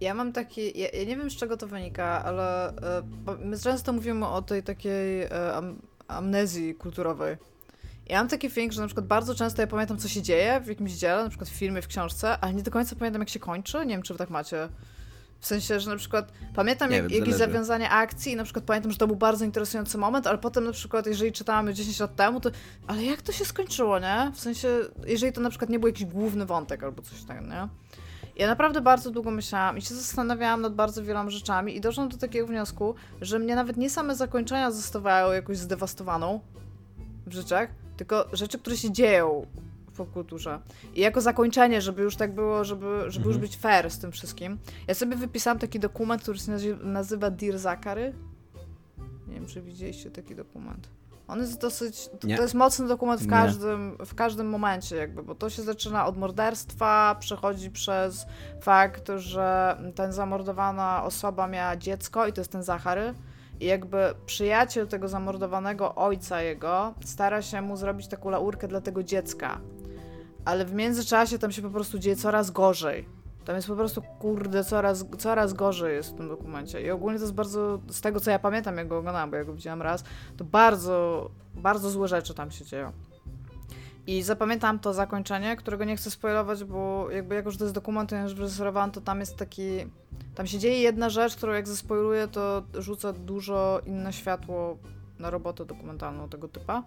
Ja 0.00 0.14
mam 0.14 0.32
taki, 0.32 0.80
ja, 0.80 0.88
ja 0.88 1.04
nie 1.04 1.16
wiem 1.16 1.30
z 1.30 1.36
czego 1.36 1.56
to 1.56 1.66
wynika, 1.66 2.24
ale 2.24 2.72
bo 3.24 3.36
my 3.44 3.58
często 3.58 3.92
mówimy 3.92 4.26
o 4.26 4.42
tej 4.42 4.62
takiej 4.62 5.22
e, 5.22 5.54
am, 5.54 5.78
amnezji 6.08 6.74
kulturowej. 6.74 7.36
Ja 8.06 8.18
mam 8.18 8.28
taki 8.28 8.50
feeling, 8.50 8.72
że 8.72 8.80
na 8.80 8.86
przykład 8.86 9.06
bardzo 9.06 9.34
często 9.34 9.62
ja 9.62 9.66
pamiętam, 9.68 9.98
co 9.98 10.08
się 10.08 10.22
dzieje 10.22 10.60
w 10.60 10.66
jakimś 10.66 10.92
dziele, 10.92 11.22
na 11.22 11.28
przykład 11.28 11.50
w 11.50 11.52
filmie, 11.52 11.82
w 11.82 11.86
książce, 11.86 12.38
ale 12.40 12.54
nie 12.54 12.62
do 12.62 12.70
końca 12.70 12.96
pamiętam, 12.96 13.22
jak 13.22 13.28
się 13.28 13.38
kończy. 13.40 13.78
Nie 13.86 13.94
wiem, 13.94 14.02
czy 14.02 14.14
wy 14.14 14.18
tak 14.18 14.30
macie. 14.30 14.68
W 15.42 15.46
sensie, 15.46 15.80
że 15.80 15.90
na 15.90 15.96
przykład 15.96 16.32
pamiętam 16.54 16.90
jak, 16.90 17.02
wiem, 17.02 17.10
jakieś 17.10 17.34
zależy. 17.34 17.52
zawiązanie 17.52 17.90
akcji 17.90 18.32
i 18.32 18.36
na 18.36 18.44
przykład 18.44 18.64
pamiętam, 18.64 18.92
że 18.92 18.98
to 18.98 19.06
był 19.06 19.16
bardzo 19.16 19.44
interesujący 19.44 19.98
moment, 19.98 20.26
ale 20.26 20.38
potem 20.38 20.64
na 20.64 20.72
przykład, 20.72 21.06
jeżeli 21.06 21.32
czytałam 21.32 21.74
10 21.74 22.00
lat 22.00 22.16
temu, 22.16 22.40
to 22.40 22.50
ale 22.86 23.02
jak 23.02 23.22
to 23.22 23.32
się 23.32 23.44
skończyło, 23.44 23.98
nie? 23.98 24.30
W 24.34 24.40
sensie, 24.40 24.68
jeżeli 25.06 25.32
to 25.32 25.40
na 25.40 25.50
przykład 25.50 25.70
nie 25.70 25.78
był 25.78 25.88
jakiś 25.88 26.04
główny 26.04 26.46
wątek 26.46 26.82
albo 26.82 27.02
coś 27.02 27.24
takiego, 27.24 27.46
nie? 27.46 27.68
Ja 28.36 28.46
naprawdę 28.46 28.80
bardzo 28.80 29.10
długo 29.10 29.30
myślałam 29.30 29.78
i 29.78 29.82
się 29.82 29.94
zastanawiałam 29.94 30.60
nad 30.60 30.74
bardzo 30.74 31.04
wieloma 31.04 31.30
rzeczami 31.30 31.76
i 31.76 31.80
doszłam 31.80 32.08
do 32.08 32.16
takiego 32.16 32.46
wniosku, 32.46 32.94
że 33.20 33.38
mnie 33.38 33.56
nawet 33.56 33.76
nie 33.76 33.90
same 33.90 34.16
zakończenia 34.16 34.70
zostawiają 34.70 35.32
jakoś 35.32 35.58
zdewastowaną 35.58 36.40
w 37.26 37.32
rzeczach, 37.32 37.68
tylko 37.96 38.28
rzeczy, 38.32 38.58
które 38.58 38.76
się 38.76 38.92
dzieją 38.92 39.46
popkulturze. 39.92 40.60
I 40.94 41.00
jako 41.00 41.20
zakończenie, 41.20 41.80
żeby 41.80 42.02
już 42.02 42.16
tak 42.16 42.34
było, 42.34 42.64
żeby, 42.64 42.86
żeby 42.86 43.26
mhm. 43.26 43.26
już 43.26 43.38
być 43.38 43.56
fair 43.56 43.90
z 43.90 43.98
tym 43.98 44.12
wszystkim, 44.12 44.58
ja 44.88 44.94
sobie 44.94 45.16
wypisałam 45.16 45.58
taki 45.58 45.80
dokument, 45.80 46.22
który 46.22 46.38
się 46.38 46.52
nazywa 46.82 47.30
Dear 47.30 47.58
Zachary. 47.58 48.14
Nie 49.28 49.34
wiem, 49.34 49.46
czy 49.46 49.62
widzieliście 49.62 50.10
taki 50.10 50.34
dokument. 50.34 50.88
On 51.28 51.38
jest 51.38 51.60
dosyć. 51.60 52.08
To, 52.08 52.28
to 52.36 52.42
jest 52.42 52.54
mocny 52.54 52.88
dokument 52.88 53.20
w 53.20 53.28
każdym, 53.28 53.96
w 54.06 54.14
każdym 54.14 54.48
momencie, 54.48 54.96
jakby, 54.96 55.22
bo 55.22 55.34
to 55.34 55.50
się 55.50 55.62
zaczyna 55.62 56.06
od 56.06 56.16
morderstwa, 56.16 57.16
przechodzi 57.20 57.70
przez 57.70 58.26
fakt, 58.60 59.10
że 59.16 59.76
ten 59.94 60.12
zamordowana 60.12 61.04
osoba 61.04 61.46
miała 61.46 61.76
dziecko 61.76 62.26
i 62.26 62.32
to 62.32 62.40
jest 62.40 62.52
ten 62.52 62.62
Zachary. 62.62 63.14
I 63.60 63.66
jakby 63.66 64.14
przyjaciel 64.26 64.88
tego 64.88 65.08
zamordowanego 65.08 65.94
ojca 65.94 66.42
jego 66.42 66.94
stara 67.04 67.42
się 67.42 67.62
mu 67.62 67.76
zrobić 67.76 68.08
taką 68.08 68.30
laurkę 68.30 68.68
dla 68.68 68.80
tego 68.80 69.02
dziecka. 69.02 69.60
Ale 70.44 70.64
w 70.64 70.74
międzyczasie 70.74 71.38
tam 71.38 71.52
się 71.52 71.62
po 71.62 71.70
prostu 71.70 71.98
dzieje 71.98 72.16
coraz 72.16 72.50
gorzej. 72.50 73.08
Tam 73.44 73.56
jest 73.56 73.68
po 73.68 73.76
prostu, 73.76 74.02
kurde, 74.02 74.64
coraz, 74.64 75.04
coraz 75.18 75.52
gorzej 75.52 75.94
jest 75.94 76.10
w 76.10 76.14
tym 76.14 76.28
dokumencie. 76.28 76.82
I 76.82 76.90
ogólnie 76.90 77.18
to 77.18 77.24
jest 77.24 77.34
bardzo, 77.34 77.80
z 77.88 78.00
tego 78.00 78.20
co 78.20 78.30
ja 78.30 78.38
pamiętam, 78.38 78.76
jak 78.76 78.88
go 78.88 78.98
oglądałam, 78.98 79.30
bo 79.30 79.36
ja 79.36 79.44
go 79.44 79.54
widziałam 79.54 79.82
raz, 79.82 80.04
to 80.36 80.44
bardzo, 80.44 81.30
bardzo 81.54 81.90
złe 81.90 82.08
rzeczy 82.08 82.34
tam 82.34 82.50
się 82.50 82.64
dzieją. 82.64 82.92
I 84.06 84.22
zapamiętam 84.22 84.78
to 84.78 84.94
zakończenie, 84.94 85.56
którego 85.56 85.84
nie 85.84 85.96
chcę 85.96 86.10
spoilować, 86.10 86.64
bo 86.64 87.10
jakby 87.10 87.34
jako, 87.34 87.50
że 87.50 87.58
to 87.58 87.64
jest 87.64 87.74
dokument, 87.74 88.12
ja 88.12 88.22
już 88.22 88.34
wyreżyserowałam, 88.34 88.90
to 88.90 89.00
tam 89.00 89.20
jest 89.20 89.36
taki... 89.36 89.86
Tam 90.34 90.46
się 90.46 90.58
dzieje 90.58 90.78
jedna 90.78 91.10
rzecz, 91.10 91.36
którą 91.36 91.52
jak 91.52 91.68
zaspoiluję, 91.68 92.28
to 92.28 92.62
rzuca 92.74 93.12
dużo 93.12 93.80
inne 93.86 94.12
światło 94.12 94.78
na 95.18 95.30
robotę 95.30 95.64
dokumentalną 95.64 96.28
tego 96.28 96.48
typa. 96.48 96.82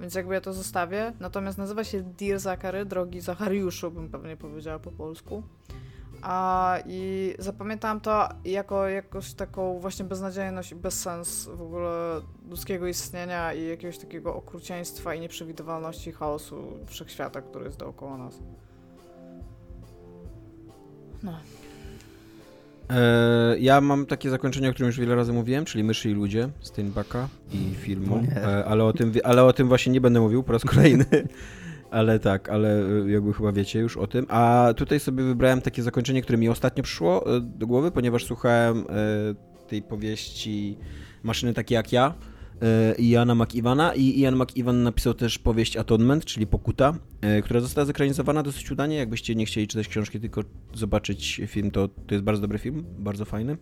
Więc 0.00 0.14
jakby 0.14 0.34
ja 0.34 0.40
to 0.40 0.52
zostawię. 0.52 1.12
Natomiast 1.20 1.58
nazywa 1.58 1.84
się 1.84 2.02
Dear 2.02 2.38
Zachary, 2.38 2.84
drogi 2.84 3.20
Zachariuszu, 3.20 3.90
bym 3.90 4.08
pewnie 4.08 4.36
powiedziała 4.36 4.78
po 4.78 4.92
polsku. 4.92 5.42
A, 6.22 6.78
I 6.86 7.34
zapamiętałam 7.38 8.00
to 8.00 8.28
jako 8.44 8.88
jakoś 8.88 9.34
taką 9.34 9.78
właśnie 9.78 10.04
beznadziejność 10.04 10.72
i 10.72 10.74
bezsens 10.74 11.44
w 11.44 11.62
ogóle 11.62 12.20
ludzkiego 12.50 12.86
istnienia 12.86 13.54
i 13.54 13.68
jakiegoś 13.68 13.98
takiego 13.98 14.34
okrucieństwa 14.34 15.14
i 15.14 15.20
nieprzewidywalności 15.20 16.12
chaosu 16.12 16.78
wszechświata, 16.86 17.42
który 17.42 17.64
jest 17.64 17.78
dookoła 17.78 18.16
nas. 18.16 18.34
No. 21.22 21.32
E, 22.90 23.58
ja 23.58 23.80
mam 23.80 24.06
takie 24.06 24.30
zakończenie, 24.30 24.68
o 24.68 24.72
którym 24.72 24.86
już 24.86 25.00
wiele 25.00 25.14
razy 25.14 25.32
mówiłem, 25.32 25.64
czyli 25.64 25.84
Myszy 25.84 26.10
i 26.10 26.14
Ludzie 26.14 26.48
Steinbacka 26.60 27.28
i 27.52 27.74
filmu, 27.74 28.22
e, 28.36 28.64
ale, 28.64 28.84
o 28.84 28.92
tym, 28.92 29.12
ale 29.24 29.44
o 29.44 29.52
tym 29.52 29.68
właśnie 29.68 29.92
nie 29.92 30.00
będę 30.00 30.20
mówił 30.20 30.42
po 30.42 30.52
raz 30.52 30.64
kolejny. 30.64 31.04
Ale 31.90 32.18
tak, 32.18 32.48
ale 32.48 32.82
e, 33.06 33.10
jakby 33.10 33.32
chyba 33.32 33.52
wiecie 33.52 33.78
już 33.78 33.96
o 33.96 34.06
tym. 34.06 34.26
A 34.28 34.72
tutaj 34.76 35.00
sobie 35.00 35.24
wybrałem 35.24 35.60
takie 35.60 35.82
zakończenie, 35.82 36.22
które 36.22 36.38
mi 36.38 36.48
ostatnio 36.48 36.82
przyszło 36.82 37.24
do 37.40 37.66
głowy, 37.66 37.90
ponieważ 37.90 38.24
słuchałem 38.24 38.84
tej 39.68 39.82
powieści 39.82 40.78
Maszyny 41.22 41.54
takie 41.54 41.74
jak 41.74 41.92
ja 41.92 42.14
Iana 42.98 43.34
McIvana 43.34 43.94
i 43.94 44.20
Ian 44.20 44.36
McIvan 44.36 44.82
napisał 44.82 45.14
też 45.14 45.38
powieść 45.38 45.76
Atonement, 45.76 46.24
czyli 46.24 46.46
Pokuta, 46.46 46.94
która 47.44 47.60
została 47.60 47.84
zekranizowana 47.84 48.42
dosyć 48.42 48.70
udanie. 48.70 48.96
Jakbyście 48.96 49.34
nie 49.34 49.46
chcieli 49.46 49.68
czytać 49.68 49.88
książki, 49.88 50.20
tylko 50.20 50.42
zobaczyć 50.74 51.40
film, 51.46 51.70
to, 51.70 51.88
to 51.88 52.14
jest 52.14 52.24
bardzo 52.24 52.42
dobry 52.42 52.58
film, 52.58 52.84
bardzo 52.98 53.24
fajny. 53.24 53.56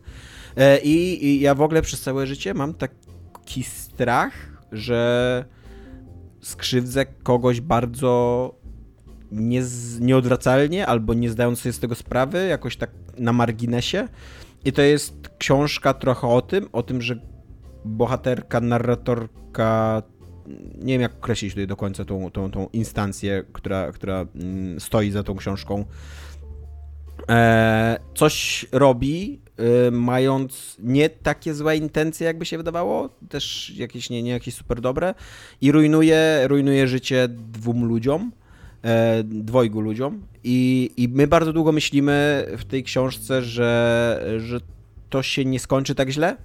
I, 0.82 1.24
I 1.26 1.40
ja 1.40 1.54
w 1.54 1.60
ogóle 1.60 1.82
przez 1.82 2.00
całe 2.00 2.26
życie 2.26 2.54
mam 2.54 2.74
taki 2.74 3.62
strach, 3.62 4.32
że 4.72 5.44
skrzywdzę 6.40 7.06
kogoś 7.06 7.60
bardzo 7.60 8.54
niez, 9.32 10.00
nieodwracalnie 10.00 10.86
albo 10.86 11.14
nie 11.14 11.30
zdając 11.30 11.58
sobie 11.58 11.72
z 11.72 11.78
tego 11.78 11.94
sprawy, 11.94 12.46
jakoś 12.46 12.76
tak 12.76 12.90
na 13.18 13.32
marginesie. 13.32 14.08
I 14.64 14.72
to 14.72 14.82
jest 14.82 15.28
książka 15.38 15.94
trochę 15.94 16.28
o 16.28 16.42
tym, 16.42 16.68
o 16.72 16.82
tym, 16.82 17.02
że 17.02 17.35
bohaterka, 17.86 18.60
narratorka, 18.60 20.02
nie 20.78 20.92
wiem 20.92 21.02
jak 21.02 21.14
określić 21.14 21.52
tutaj 21.52 21.66
do 21.66 21.76
końca 21.76 22.04
tą, 22.04 22.30
tą, 22.30 22.50
tą 22.50 22.68
instancję, 22.72 23.44
która, 23.52 23.92
która 23.92 24.26
mm, 24.34 24.80
stoi 24.80 25.10
za 25.10 25.22
tą 25.22 25.36
książką, 25.36 25.84
e, 27.28 27.98
coś 28.14 28.66
robi, 28.72 29.40
e, 29.56 29.90
mając 29.90 30.76
nie 30.78 31.10
takie 31.10 31.54
złe 31.54 31.76
intencje, 31.76 32.26
jakby 32.26 32.44
się 32.44 32.56
wydawało, 32.56 33.08
też 33.28 33.72
jakieś 33.76 34.10
nie, 34.10 34.22
nie 34.22 34.30
jakieś 34.30 34.54
super 34.54 34.80
dobre, 34.80 35.14
i 35.60 35.72
rujnuje, 35.72 36.40
rujnuje 36.46 36.88
życie 36.88 37.28
dwóm 37.28 37.84
ludziom, 37.84 38.32
e, 38.82 39.22
dwojgu 39.24 39.80
ludziom. 39.80 40.22
I, 40.44 40.90
I 40.96 41.08
my 41.08 41.26
bardzo 41.26 41.52
długo 41.52 41.72
myślimy 41.72 42.46
w 42.58 42.64
tej 42.64 42.84
książce, 42.84 43.42
że, 43.42 44.34
że 44.38 44.60
to 45.10 45.22
się 45.22 45.44
nie 45.44 45.60
skończy 45.60 45.94
tak 45.94 46.10
źle, 46.10 46.36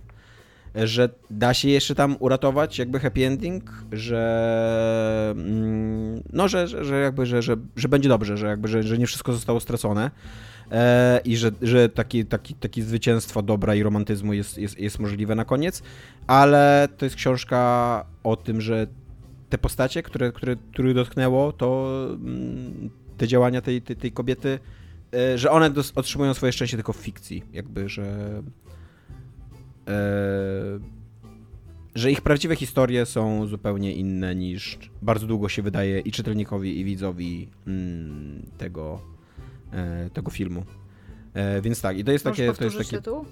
że 0.75 1.09
da 1.29 1.53
się 1.53 1.69
jeszcze 1.69 1.95
tam 1.95 2.15
uratować 2.19 2.79
jakby 2.79 2.99
happy 2.99 3.25
ending, 3.25 3.83
że 3.91 5.33
mm, 5.37 6.23
no, 6.33 6.47
że, 6.47 6.67
że, 6.67 7.01
jakby, 7.01 7.25
że, 7.25 7.41
że, 7.41 7.57
że 7.75 7.89
będzie 7.89 8.09
dobrze, 8.09 8.37
że 8.37 8.47
jakby, 8.47 8.67
że, 8.67 8.83
że 8.83 8.97
nie 8.97 9.07
wszystko 9.07 9.33
zostało 9.33 9.59
stracone 9.59 10.11
e, 10.71 11.21
i 11.25 11.37
że, 11.37 11.51
że 11.61 11.89
taki, 11.89 12.25
taki, 12.25 12.55
taki 12.55 12.81
zwycięstwo 12.81 13.41
dobra 13.41 13.75
i 13.75 13.83
romantyzmu 13.83 14.33
jest, 14.33 14.57
jest, 14.57 14.79
jest 14.79 14.99
możliwe 14.99 15.35
na 15.35 15.45
koniec, 15.45 15.83
ale 16.27 16.87
to 16.97 17.05
jest 17.05 17.15
książka 17.15 18.05
o 18.23 18.35
tym, 18.35 18.61
że 18.61 18.87
te 19.49 19.57
postacie, 19.57 20.03
które, 20.03 20.31
które, 20.31 20.55
których 20.55 20.95
dotknęło, 20.95 21.51
to 21.51 21.87
mm, 22.13 22.89
te 23.17 23.27
działania 23.27 23.61
tej, 23.61 23.81
tej, 23.81 23.95
tej 23.95 24.11
kobiety, 24.11 24.59
e, 25.13 25.37
że 25.37 25.51
one 25.51 25.71
otrzymują 25.95 26.33
swoje 26.33 26.51
szczęście 26.51 26.77
tylko 26.77 26.93
w 26.93 26.97
fikcji, 26.97 27.43
jakby, 27.53 27.89
że 27.89 28.03
że 31.95 32.11
ich 32.11 32.21
prawdziwe 32.21 32.55
historie 32.55 33.05
są 33.05 33.47
zupełnie 33.47 33.93
inne 33.93 34.35
niż 34.35 34.79
bardzo 35.01 35.27
długo 35.27 35.49
się 35.49 35.61
wydaje 35.61 35.99
i 35.99 36.11
czytelnikowi, 36.11 36.79
i 36.79 36.85
widzowi 36.85 37.49
mm, 37.67 38.45
tego, 38.57 39.01
e, 39.71 40.09
tego 40.09 40.31
filmu. 40.31 40.65
E, 41.33 41.61
więc 41.61 41.81
tak, 41.81 41.97
i 41.97 42.03
to 42.03 42.11
jest 42.11 42.25
Możesz 42.25 42.37
takie. 42.37 42.57
To 42.57 42.63
jest 42.63 42.77
takie 42.77 42.97
tytuł? 42.97 43.25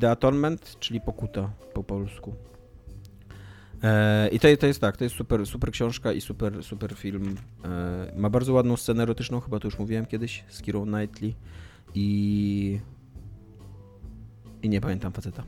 The 0.00 0.10
Atonement, 0.10 0.76
czyli 0.80 1.00
pokuta 1.00 1.50
po 1.74 1.84
polsku. 1.84 2.34
I 4.32 4.40
to, 4.40 4.48
to 4.56 4.66
jest 4.66 4.80
tak, 4.80 4.96
to 4.96 5.04
jest 5.04 5.16
super, 5.16 5.46
super 5.46 5.70
książka 5.70 6.12
i 6.12 6.20
super, 6.20 6.64
super 6.64 6.94
film. 6.94 7.36
Ma 8.16 8.30
bardzo 8.30 8.52
ładną 8.52 8.76
scenę 8.76 9.02
erotyczną, 9.02 9.40
chyba 9.40 9.60
to 9.60 9.68
już 9.68 9.78
mówiłem 9.78 10.06
kiedyś, 10.06 10.44
z 10.48 10.62
Kirą 10.62 10.86
Knightley. 10.86 11.34
I 11.94 12.80
i 14.62 14.68
nie 14.68 14.80
pamiętam 14.80 15.12
faceta. 15.12 15.44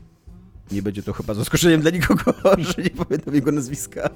Nie 0.73 0.81
będzie 0.81 1.03
to 1.03 1.13
chyba 1.13 1.33
zaskoczeniem 1.33 1.81
dla 1.81 1.91
nikogo, 1.91 2.33
że 2.75 2.83
nie 2.83 2.89
pamiętam 2.89 3.35
jego 3.35 3.51
nazwiska. 3.51 4.09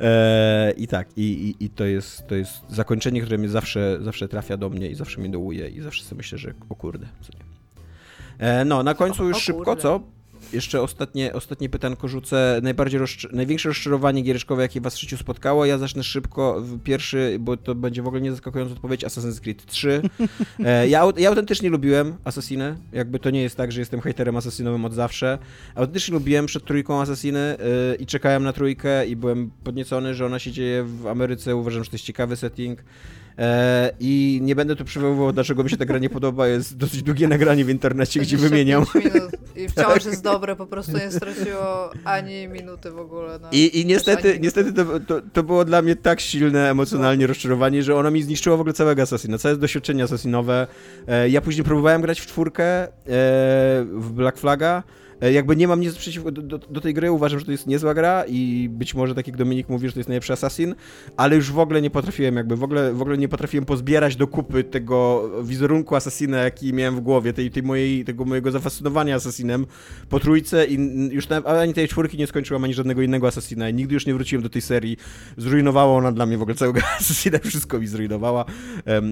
E, 0.00 0.72
I 0.76 0.88
tak, 0.88 1.08
i, 1.16 1.22
i, 1.22 1.64
i, 1.64 1.70
to, 1.70 1.84
jest, 1.84 2.26
to 2.26 2.34
jest 2.34 2.52
zakończenie, 2.68 3.20
które 3.20 3.38
mnie 3.38 3.48
zawsze, 3.48 3.98
zawsze 4.02 4.28
trafia 4.28 4.56
do 4.56 4.70
mnie 4.70 4.90
i 4.90 4.94
zawsze 4.94 5.20
mnie 5.20 5.30
dołuje 5.30 5.68
i 5.68 5.80
zawsze 5.80 6.04
sobie 6.04 6.16
myślę, 6.16 6.38
że 6.38 6.54
o 6.68 6.74
kurde, 6.74 7.06
co 7.20 7.32
nie. 7.38 7.44
E, 8.38 8.64
no, 8.64 8.82
na 8.82 8.94
końcu 8.94 9.28
już 9.28 9.38
szybko, 9.38 9.76
co? 9.76 10.00
Jeszcze 10.54 10.82
ostatnie, 10.82 11.32
ostatnie 11.32 11.68
pytanko 11.68 12.08
rzucę. 12.08 12.60
Najbardziej 12.62 13.00
rozcz 13.00 13.32
największe 13.32 13.68
rozczarowanie 13.68 14.22
giereczkowe, 14.22 14.62
jakie 14.62 14.80
was 14.80 14.94
w 14.96 15.00
życiu 15.00 15.16
spotkało? 15.16 15.64
Ja 15.64 15.78
zacznę 15.78 16.02
szybko. 16.02 16.62
Pierwszy, 16.84 17.36
bo 17.40 17.56
to 17.56 17.74
będzie 17.74 18.02
w 18.02 18.06
ogóle 18.06 18.22
nie 18.22 18.30
zaskakująca 18.30 18.74
odpowiedź, 18.74 19.04
Assassin's 19.04 19.40
Creed 19.40 19.66
3. 19.66 20.02
E, 20.64 20.88
ja, 20.88 21.04
ja 21.16 21.28
autentycznie 21.28 21.70
lubiłem 21.70 22.16
Assassiny. 22.24 22.76
Jakby 22.92 23.18
to 23.18 23.30
nie 23.30 23.42
jest 23.42 23.56
tak, 23.56 23.72
że 23.72 23.80
jestem 23.80 24.00
haterem 24.00 24.36
asasynowym 24.36 24.84
od 24.84 24.94
zawsze. 24.94 25.38
Autentycznie 25.74 26.14
lubiłem 26.14 26.46
przed 26.46 26.64
trójką 26.64 27.00
Assassiny 27.00 27.38
e, 27.38 27.56
i 27.94 28.06
czekałem 28.06 28.42
na 28.44 28.52
trójkę 28.52 29.06
i 29.06 29.16
byłem 29.16 29.50
podniecony, 29.64 30.14
że 30.14 30.26
ona 30.26 30.38
się 30.38 30.52
dzieje 30.52 30.84
w 30.84 31.06
Ameryce. 31.06 31.56
Uważam, 31.56 31.84
że 31.84 31.90
to 31.90 31.94
jest 31.94 32.04
ciekawy 32.04 32.36
setting. 32.36 32.84
E, 33.38 33.90
I 34.00 34.38
nie 34.42 34.54
będę 34.54 34.76
tu 34.76 34.84
przywoływał, 34.84 35.32
dlaczego 35.32 35.64
mi 35.64 35.70
się 35.70 35.76
ta 35.76 35.84
gra 35.84 35.98
nie 35.98 36.10
podoba. 36.10 36.48
Jest 36.48 36.76
dosyć 36.76 37.02
długie 37.02 37.28
nagranie 37.28 37.64
w 37.64 37.70
internecie, 37.70 38.20
gdzie 38.20 38.36
wymieniam. 38.36 38.84
Minut. 38.94 39.32
I 39.56 39.68
wciąż 39.72 40.04
jest 40.04 40.22
dobre, 40.22 40.56
po 40.56 40.66
prostu 40.66 40.92
nie 40.92 41.10
straciło 41.10 41.90
ani 42.04 42.48
minuty 42.48 42.90
w 42.90 42.98
ogóle. 42.98 43.38
No. 43.42 43.48
I, 43.52 43.80
I 43.80 43.86
niestety, 43.86 44.38
niestety 44.40 44.72
to, 44.72 45.00
to, 45.00 45.20
to, 45.32 45.42
było 45.42 45.64
dla 45.64 45.82
mnie 45.82 45.96
tak 45.96 46.20
silne 46.20 46.70
emocjonalnie 46.70 47.26
rozczarowanie, 47.26 47.82
że 47.82 47.96
ono 47.96 48.10
mi 48.10 48.22
zniszczyło 48.22 48.56
w 48.56 48.60
ogóle 48.60 48.74
całego 48.74 49.02
Assassina, 49.02 49.38
całe 49.38 49.56
doświadczenie 49.56 50.04
assassinowe. 50.04 50.66
E, 51.08 51.28
ja 51.28 51.40
później 51.40 51.64
próbowałem 51.64 52.02
grać 52.02 52.20
w 52.20 52.26
czwórkę 52.26 52.64
e, 52.64 52.88
w 53.84 54.12
Black 54.12 54.38
Flaga, 54.38 54.82
jakby 55.20 55.56
nie 55.56 55.68
mam 55.68 55.80
nic 55.80 55.94
przeciwko 55.94 56.30
do, 56.30 56.42
do, 56.42 56.58
do, 56.58 56.80
tej 56.80 56.94
gry, 56.94 57.10
uważam, 57.10 57.38
że 57.38 57.46
to 57.46 57.52
jest 57.52 57.66
niezła 57.66 57.94
gra 57.94 58.24
i 58.28 58.68
być 58.72 58.94
może 58.94 59.14
tak 59.14 59.26
jak 59.26 59.36
Dominik 59.36 59.68
mówi, 59.68 59.88
że 59.88 59.92
to 59.92 59.98
jest 59.98 60.08
najlepszy 60.08 60.32
Assassin, 60.32 60.74
ale 61.16 61.36
już 61.36 61.52
w 61.52 61.58
ogóle 61.58 61.82
nie 61.82 61.90
potrafiłem 61.90 62.36
jakby, 62.36 62.56
w 62.56 62.62
ogóle, 62.62 62.92
w 62.92 63.02
ogóle 63.02 63.18
nie 63.18 63.28
potrafiłem 63.28 63.64
pozbierać 63.64 64.16
do 64.16 64.26
kupy 64.26 64.64
tego 64.64 65.30
wizerunku 65.44 65.96
Assassina, 65.96 66.38
jaki 66.38 66.72
miałem 66.72 66.96
w 66.96 67.00
głowie, 67.00 67.32
tej, 67.32 67.50
tej 67.50 67.62
mojej, 67.62 68.04
tego 68.04 68.24
mojego 68.24 68.50
zafascynowania 68.50 69.14
Assassinem 69.14 69.66
po 70.08 70.20
trójce 70.20 70.66
i 70.66 70.78
już 71.10 71.28
na, 71.28 71.36
ani 71.36 71.74
tej 71.74 71.88
czwórki 71.88 72.18
nie 72.18 72.26
skończyłam, 72.26 72.64
ani 72.64 72.74
żadnego 72.74 73.02
innego 73.02 73.26
Assassina 73.26 73.68
i 73.68 73.74
nigdy 73.74 73.94
już 73.94 74.06
nie 74.06 74.14
wróciłem 74.14 74.42
do 74.42 74.48
tej 74.48 74.62
serii. 74.62 74.96
Zrujnowała 75.36 75.96
ona 75.96 76.12
dla 76.12 76.26
mnie 76.26 76.38
w 76.38 76.42
ogóle 76.42 76.54
całego 76.54 76.80
Assassina, 77.00 77.38
wszystko 77.38 77.78
mi 77.78 77.86
zrujnowała. 77.86 78.44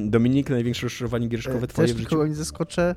Dominik, 0.05 0.51
największe 0.51 0.87
rozczarowanie 0.87 1.29
gierszkowe 1.29 1.65
e, 1.65 1.66
twoje 1.66 1.89
Też 1.89 1.97
w 1.97 1.99
życiu? 1.99 2.09
nikogo 2.09 2.27
nie 2.27 2.35
zaskoczę. 2.35 2.95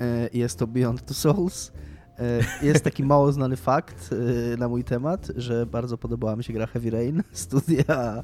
E, 0.00 0.28
jest 0.32 0.58
to 0.58 0.66
Beyond 0.66 1.06
the 1.06 1.14
Souls. 1.14 1.72
E, 2.18 2.66
jest 2.66 2.84
taki 2.84 3.04
mało 3.04 3.32
znany 3.32 3.56
fakt 3.56 4.10
e, 4.12 4.56
na 4.56 4.68
mój 4.68 4.84
temat, 4.84 5.28
że 5.36 5.66
bardzo 5.66 5.98
podobała 5.98 6.36
mi 6.36 6.44
się 6.44 6.52
gra 6.52 6.66
Heavy 6.66 6.90
Rain, 6.90 7.22
studia 7.32 8.22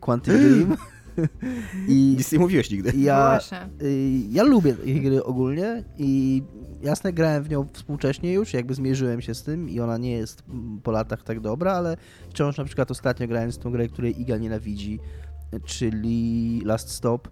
Quantic 0.00 0.34
Dream. 0.42 0.76
I 1.88 2.14
nic 2.18 2.32
nie 2.32 2.38
mówiłeś 2.38 2.70
nigdy. 2.70 2.92
Ja, 2.96 3.40
ja 4.30 4.42
lubię 4.42 4.74
ich 4.84 5.02
gry 5.02 5.24
ogólnie 5.24 5.84
i 5.96 6.42
jasne, 6.82 7.12
grałem 7.12 7.42
w 7.42 7.50
nią 7.50 7.66
współcześnie 7.72 8.32
już, 8.32 8.54
jakby 8.54 8.74
zmierzyłem 8.74 9.20
się 9.20 9.34
z 9.34 9.42
tym 9.42 9.70
i 9.70 9.80
ona 9.80 9.98
nie 9.98 10.12
jest 10.12 10.42
po 10.82 10.90
latach 10.90 11.22
tak 11.22 11.40
dobra, 11.40 11.72
ale 11.72 11.96
wciąż 12.30 12.56
na 12.56 12.64
przykład 12.64 12.90
ostatnio 12.90 13.28
grałem 13.28 13.52
z 13.52 13.58
tą 13.58 13.70
grę, 13.70 13.88
której 13.88 14.20
Iga 14.20 14.36
nienawidzi, 14.36 14.98
czyli 15.64 16.60
Last 16.64 16.90
Stop 16.90 17.28
E, 17.28 17.30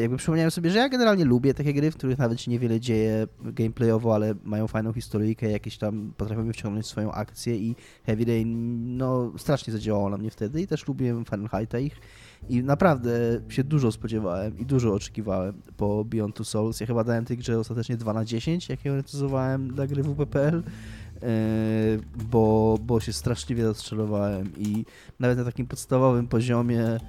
jakby 0.00 0.16
przypomniałem 0.16 0.50
sobie, 0.50 0.70
że 0.70 0.78
ja 0.78 0.88
generalnie 0.88 1.24
lubię 1.24 1.54
takie 1.54 1.74
gry, 1.74 1.90
w 1.90 1.96
których 1.96 2.18
nawet 2.18 2.40
się 2.40 2.50
niewiele 2.50 2.80
dzieje 2.80 3.26
gameplayowo, 3.44 4.14
ale 4.14 4.34
mają 4.44 4.66
fajną 4.66 4.92
historyjkę, 4.92 5.50
jakieś 5.50 5.78
tam 5.78 6.12
potrafią 6.16 6.52
wciągnąć 6.52 6.86
swoją 6.86 7.12
akcję 7.12 7.56
i 7.56 7.76
Heavy 8.06 8.24
Rain, 8.24 8.96
no 8.96 9.32
strasznie 9.38 9.72
zadziałało 9.72 10.10
na 10.10 10.16
mnie 10.16 10.30
wtedy 10.30 10.62
i 10.62 10.66
też 10.66 10.88
lubiłem 10.88 11.24
Fahrenheita 11.24 11.78
ich 11.78 12.00
i 12.48 12.62
naprawdę 12.62 13.40
się 13.48 13.64
dużo 13.64 13.92
spodziewałem 13.92 14.58
i 14.58 14.66
dużo 14.66 14.94
oczekiwałem 14.94 15.62
po 15.76 16.04
Beyond 16.04 16.36
Two 16.36 16.44
Souls. 16.44 16.80
Ja 16.80 16.86
chyba 16.86 17.04
dałem 17.04 17.24
tej 17.24 17.36
grze 17.36 17.58
ostatecznie 17.58 17.96
2 17.96 18.12
na 18.12 18.24
10, 18.24 18.68
jak 18.68 18.84
ją 18.84 18.94
recenzowałem 18.94 19.68
dla 19.68 19.86
gry 19.86 20.02
WP.pl, 20.02 20.62
e, 21.22 21.28
bo, 22.30 22.78
bo 22.82 23.00
się 23.00 23.12
straszliwie 23.12 23.64
rozczarowałem 23.64 24.50
i 24.58 24.84
nawet 25.20 25.38
na 25.38 25.44
takim 25.44 25.66
podstawowym 25.66 26.28
poziomie 26.28 26.84
e, 26.84 27.00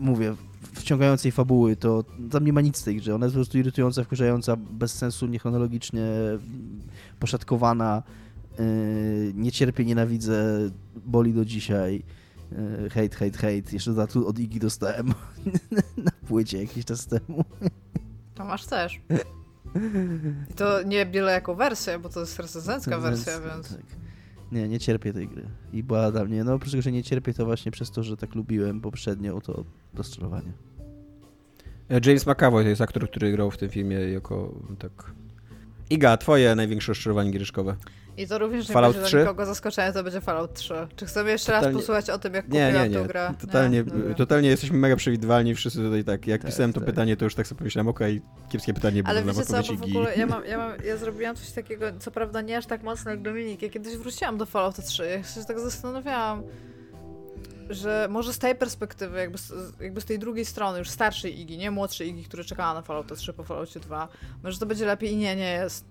mówię, 0.00 0.34
wciągającej 0.72 1.32
fabuły, 1.32 1.76
to 1.76 2.04
tam 2.30 2.44
nie 2.44 2.52
ma 2.52 2.60
nic 2.60 2.76
z 2.76 2.82
tej 2.82 2.96
grze. 2.96 3.14
Ona 3.14 3.26
jest 3.26 3.34
po 3.34 3.38
prostu 3.38 3.58
irytująca, 3.58 4.04
wkurzająca, 4.04 4.56
bez 4.56 4.94
sensu, 4.94 5.26
niechronologicznie 5.26 6.02
poszatkowana. 7.18 8.02
Yy, 8.58 9.32
nie 9.34 9.52
cierpię, 9.52 9.84
nienawidzę, 9.84 10.70
boli 10.96 11.34
do 11.34 11.44
dzisiaj. 11.44 12.02
Yy, 12.52 12.90
hate, 12.90 13.16
hate, 13.16 13.38
hate. 13.38 13.72
Jeszcze 13.72 13.92
za 13.92 14.06
tu 14.06 14.28
od 14.28 14.38
Igi 14.38 14.60
dostałem 14.60 15.06
na 16.04 16.10
płycie 16.28 16.58
jakiś 16.58 16.84
czas 16.84 17.06
temu. 17.06 17.44
To 18.34 18.44
masz 18.44 18.66
też. 18.66 19.00
I 20.50 20.54
to 20.54 20.82
nie 20.82 21.06
byle 21.06 21.32
jako 21.32 21.54
wersję, 21.54 21.98
bo 21.98 22.08
to 22.08 22.20
jest 22.20 22.38
recenzencka 22.38 22.98
wersja, 22.98 23.40
więc... 23.40 23.68
Tak. 23.68 23.99
Nie, 24.52 24.68
nie 24.68 24.78
cierpię 24.78 25.12
tej 25.12 25.28
gry. 25.28 25.42
I 25.72 25.82
była 25.82 26.12
dla 26.12 26.24
mnie, 26.24 26.44
no 26.44 26.54
oprócz 26.54 26.70
tego, 26.70 26.82
że 26.82 26.92
nie 26.92 27.02
cierpię, 27.02 27.34
to 27.34 27.44
właśnie 27.44 27.72
przez 27.72 27.90
to, 27.90 28.02
że 28.02 28.16
tak 28.16 28.34
lubiłem 28.34 28.80
poprzednio, 28.80 29.40
to 29.40 29.64
rozczarowanie. 29.94 30.52
E, 31.90 32.00
James 32.06 32.26
McAvoy 32.26 32.62
to 32.62 32.68
jest 32.68 32.80
aktor, 32.80 33.10
który 33.10 33.32
grał 33.32 33.50
w 33.50 33.56
tym 33.56 33.70
filmie 33.70 33.96
jako 33.96 34.54
tak... 34.78 35.12
Iga, 35.90 36.16
twoje 36.16 36.54
największe 36.54 36.90
rozczarowanie 36.92 37.30
giereszkowe. 37.30 37.76
I 38.16 38.26
to 38.26 38.38
również 38.38 38.68
nie 38.68 38.74
Fallout 38.74 38.94
będzie 38.94 39.06
3? 39.06 39.16
dla 39.16 39.24
nikogo 39.24 39.46
zaskoczenie, 39.46 39.92
to 39.92 40.04
będzie 40.04 40.20
Fallout 40.20 40.54
3. 40.54 40.74
Czy 40.96 41.06
chcemy 41.06 41.30
jeszcze 41.30 41.52
totalnie... 41.52 41.68
raz 41.68 41.76
posłuchać 41.76 42.10
o 42.10 42.18
tym, 42.18 42.34
jak 42.34 42.48
nie, 42.48 42.66
kupiłam 42.66 42.84
nie, 42.84 42.96
nie. 42.96 43.02
tę 43.02 43.08
grę? 43.08 43.34
Totalnie, 43.40 43.84
nie? 44.08 44.14
totalnie 44.14 44.48
jesteśmy 44.48 44.78
mega 44.78 44.96
przewidywalni, 44.96 45.54
wszyscy 45.54 45.78
tutaj 45.78 46.04
tak. 46.04 46.26
Jak 46.26 46.42
tak, 46.42 46.50
pisałem 46.50 46.72
to 46.72 46.80
tak. 46.80 46.86
pytanie, 46.86 47.16
to 47.16 47.24
już 47.24 47.34
tak 47.34 47.46
sobie 47.46 47.58
pomyślałem, 47.58 47.88
okej, 47.88 48.22
okay, 48.38 48.50
kiepskie 48.50 48.74
pytanie, 48.74 49.02
Ale 49.04 49.22
wiecie 49.22 49.44
co, 49.44 49.62
bo 49.62 49.74
w 49.76 49.82
ogóle 49.82 50.16
ja, 50.16 50.26
mam, 50.34 50.44
ja, 50.44 50.58
mam, 50.58 50.72
ja 50.84 50.96
zrobiłam 50.96 51.36
coś 51.36 51.50
takiego, 51.50 51.86
co 51.98 52.10
prawda 52.10 52.40
nie 52.40 52.58
aż 52.58 52.66
tak 52.66 52.82
mocno 52.82 53.10
jak 53.10 53.22
Dominik. 53.22 53.62
Ja 53.62 53.68
kiedyś 53.68 53.96
wróciłam 53.96 54.38
do 54.38 54.46
Fallout 54.46 54.84
3, 54.84 55.06
ja 55.06 55.22
się 55.22 55.44
tak 55.44 55.60
zastanawiałam, 55.60 56.42
że 57.70 58.08
może 58.10 58.32
z 58.32 58.38
tej 58.38 58.54
perspektywy, 58.54 59.18
jakby 59.18 59.38
z, 59.38 59.52
jakby 59.80 60.00
z 60.00 60.04
tej 60.04 60.18
drugiej 60.18 60.44
strony, 60.44 60.78
już 60.78 60.90
starszej 60.90 61.40
Igi, 61.40 61.58
nie 61.58 61.70
młodszej 61.70 62.08
Igi, 62.08 62.24
która 62.24 62.44
czekała 62.44 62.74
na 62.74 62.82
Fallout 62.82 63.18
3 63.18 63.32
po 63.32 63.44
Falloutie 63.44 63.80
2, 63.80 64.08
może 64.42 64.58
to 64.58 64.66
będzie 64.66 64.86
lepiej 64.86 65.12
i 65.12 65.16
nie, 65.16 65.36
nie 65.36 65.52
jest. 65.52 65.84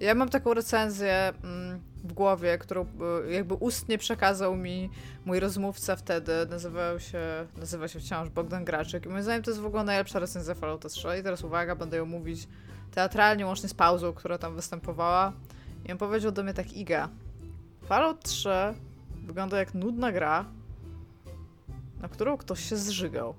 Ja 0.00 0.14
mam 0.14 0.28
taką 0.28 0.54
recenzję 0.54 1.32
mm, 1.44 1.80
w 2.04 2.12
głowie, 2.12 2.58
którą 2.58 2.86
e, 3.26 3.32
jakby 3.32 3.54
ustnie 3.54 3.98
przekazał 3.98 4.56
mi 4.56 4.90
mój 5.24 5.40
rozmówca 5.40 5.96
wtedy. 5.96 6.32
Nazywał 6.50 7.00
się, 7.00 7.20
nazywa 7.56 7.88
się 7.88 8.00
wciąż 8.00 8.28
Bogdan 8.28 8.64
Graczyk. 8.64 9.06
I 9.06 9.08
moim 9.08 9.22
zdaniem 9.22 9.42
to 9.42 9.50
jest 9.50 9.60
w 9.60 9.66
ogóle 9.66 9.84
najlepsza 9.84 10.18
recenzja 10.18 10.54
Fallouta 10.54 10.88
3. 10.88 11.08
I 11.20 11.22
teraz 11.22 11.44
uwaga, 11.44 11.76
będę 11.76 11.96
ją 11.96 12.06
mówić 12.06 12.48
teatralnie, 12.90 13.46
łącznie 13.46 13.68
z 13.68 13.74
pauzą, 13.74 14.12
która 14.12 14.38
tam 14.38 14.56
występowała. 14.56 15.32
I 15.84 15.92
on 15.92 15.98
powiedział 15.98 16.32
do 16.32 16.42
mnie 16.42 16.54
tak, 16.54 16.72
Iga, 16.72 17.08
Fallout 17.86 18.22
3 18.22 18.48
wygląda 19.26 19.58
jak 19.58 19.74
nudna 19.74 20.12
gra, 20.12 20.44
na 22.00 22.08
którą 22.08 22.36
ktoś 22.36 22.68
się 22.68 22.76
zżygał. 22.76 23.34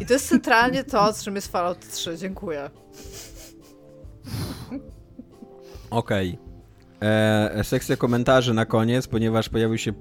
I 0.00 0.06
to 0.06 0.12
jest 0.12 0.28
centralnie 0.28 0.84
to, 0.84 1.12
czym 1.22 1.34
jest 1.34 1.52
Fallout 1.52 1.92
3. 1.92 2.18
Dziękuję. 2.18 2.70
Okej. 5.90 6.30
Okay. 6.30 7.08
E, 7.08 7.64
sekcja 7.64 7.96
komentarzy 7.96 8.54
na 8.54 8.66
koniec, 8.66 9.06
ponieważ 9.06 9.48
pojawił 9.48 9.78
się 9.78 9.92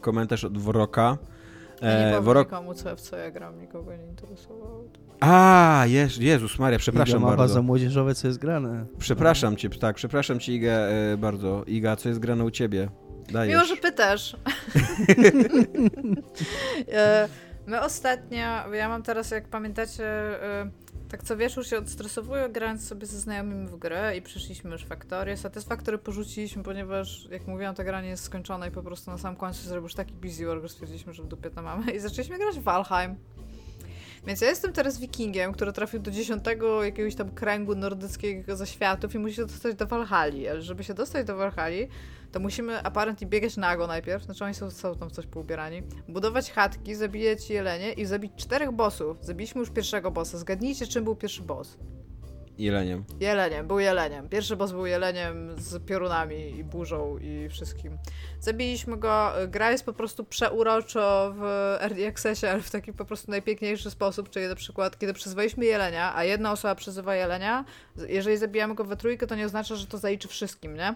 komentarz 0.00 0.44
od 0.44 0.58
Woroka. 0.58 1.18
E, 1.82 1.92
ja 1.92 1.98
nie 1.98 2.10
powiem 2.10 2.24
Worok... 2.24 2.48
nikomu, 2.48 2.74
co, 2.74 2.96
w 2.96 3.00
co 3.00 3.16
ja 3.16 3.30
gram, 3.30 3.60
nikogo 3.60 3.96
nie 3.96 4.06
interesowało. 4.06 4.84
A, 5.20 5.84
Jeż, 5.86 6.18
Jezus 6.18 6.58
Maria, 6.58 6.78
przepraszam 6.78 7.20
Iga 7.20 7.36
bardzo. 7.36 7.54
za 7.54 7.62
młodzieżowe, 7.62 8.14
co 8.14 8.26
jest 8.26 8.38
grane. 8.38 8.86
Przepraszam 8.98 9.52
no. 9.52 9.58
cię, 9.58 9.70
tak, 9.70 9.96
przepraszam 9.96 10.40
cię 10.40 10.52
Iga 10.52 10.70
e, 10.70 11.16
bardzo. 11.16 11.64
Iga, 11.66 11.96
co 11.96 12.08
jest 12.08 12.20
grane 12.20 12.44
u 12.44 12.50
ciebie? 12.50 12.88
Dajesz. 13.32 13.54
Miło, 13.54 13.64
że 13.64 13.76
pytasz. 13.76 14.36
e, 16.92 17.28
my 17.66 17.80
ostatnio, 17.80 18.38
ja 18.72 18.88
mam 18.88 19.02
teraz, 19.02 19.30
jak 19.30 19.48
pamiętacie, 19.48 20.04
e, 20.42 20.70
tak 21.14 21.24
co 21.24 21.36
wieczór 21.36 21.66
się 21.66 21.78
odstresowuję, 21.78 22.48
grając 22.48 22.88
sobie 22.88 23.06
ze 23.06 23.20
znajomymi 23.20 23.66
w 23.66 23.76
grę 23.76 24.16
i 24.16 24.22
przeszliśmy 24.22 24.70
już 24.70 24.84
Factory. 24.84 25.36
Satysfaktory 25.36 25.98
porzuciliśmy, 25.98 26.62
ponieważ, 26.62 27.28
jak 27.30 27.46
mówiłam, 27.46 27.74
ta 27.74 27.84
gra 27.84 28.02
nie 28.02 28.08
jest 28.08 28.24
skończona 28.24 28.66
i 28.66 28.70
po 28.70 28.82
prostu 28.82 29.10
na 29.10 29.18
sam 29.18 29.36
końcu 29.36 29.62
zrobił 29.62 29.82
już 29.82 29.94
taki 29.94 30.14
busy 30.14 30.46
work, 30.46 30.62
że 30.62 30.68
stwierdziliśmy, 30.68 31.12
że 31.12 31.22
w 31.22 31.26
dupie 31.26 31.50
to 31.50 31.62
mamy 31.62 31.92
i 31.92 32.00
zaczęliśmy 32.00 32.38
grać 32.38 32.58
w 32.58 32.62
Valheim. 32.62 33.16
Więc 34.26 34.40
ja 34.40 34.48
jestem 34.48 34.72
teraz 34.72 34.98
wikingiem, 34.98 35.52
który 35.52 35.72
trafił 35.72 36.00
do 36.00 36.10
dziesiątego 36.10 36.84
jakiegoś 36.84 37.14
tam 37.14 37.30
kręgu 37.30 37.74
nordyckiego 37.74 38.56
zaświatów 38.56 39.14
i 39.14 39.18
musi 39.18 39.34
się 39.34 39.46
dostać 39.46 39.74
do 39.74 39.86
Valhalla. 39.86 40.50
Ale 40.50 40.62
żeby 40.62 40.84
się 40.84 40.94
dostać 40.94 41.26
do 41.26 41.36
Valhalla, 41.36 41.86
to 42.34 42.40
musimy 42.40 42.82
apparently 42.82 43.26
biegać 43.26 43.56
nago 43.56 43.86
najpierw, 43.86 44.24
znaczy 44.24 44.44
oni 44.44 44.54
są, 44.54 44.70
są 44.70 44.94
tam 44.94 45.10
coś 45.10 45.26
poubierani, 45.26 45.82
budować 46.08 46.52
chatki, 46.52 46.94
zabijać 46.94 47.50
jelenie 47.50 47.92
i 47.92 48.06
zabić 48.06 48.32
czterech 48.36 48.72
bossów. 48.72 49.16
Zabiliśmy 49.20 49.60
już 49.60 49.70
pierwszego 49.70 50.10
bossa. 50.10 50.38
Zgadnijcie, 50.38 50.86
czym 50.86 51.04
był 51.04 51.16
pierwszy 51.16 51.42
boss. 51.42 51.78
Jeleniem. 52.58 53.04
Jeleniem, 53.20 53.66
był 53.66 53.78
jeleniem. 53.78 54.28
Pierwszy 54.28 54.56
boss 54.56 54.72
był 54.72 54.86
jeleniem 54.86 55.54
z 55.58 55.84
piorunami 55.84 56.58
i 56.58 56.64
burzą 56.64 57.18
i 57.18 57.48
wszystkim. 57.48 57.98
Zabiliśmy 58.40 58.96
go. 58.96 59.32
Gra 59.48 59.70
jest 59.70 59.84
po 59.84 59.92
prostu 59.92 60.24
przeuroczo 60.24 61.34
w 61.36 61.42
Early 61.80 62.06
Accessie, 62.06 62.46
ale 62.46 62.60
w 62.60 62.70
taki 62.70 62.92
po 62.92 63.04
prostu 63.04 63.30
najpiękniejszy 63.30 63.90
sposób, 63.90 64.30
czyli 64.30 64.48
na 64.48 64.54
przykład, 64.54 64.98
kiedy 64.98 65.12
przyzwaliśmy 65.12 65.64
jelenia, 65.64 66.16
a 66.16 66.24
jedna 66.24 66.52
osoba 66.52 66.74
przyzywa 66.74 67.14
jelenia, 67.16 67.64
jeżeli 68.08 68.36
zabijamy 68.36 68.74
go 68.74 68.84
we 68.84 68.96
trójkę, 68.96 69.26
to 69.26 69.34
nie 69.34 69.46
oznacza, 69.46 69.76
że 69.76 69.86
to 69.86 69.98
zaliczy 69.98 70.28
wszystkim, 70.28 70.76
nie? 70.76 70.94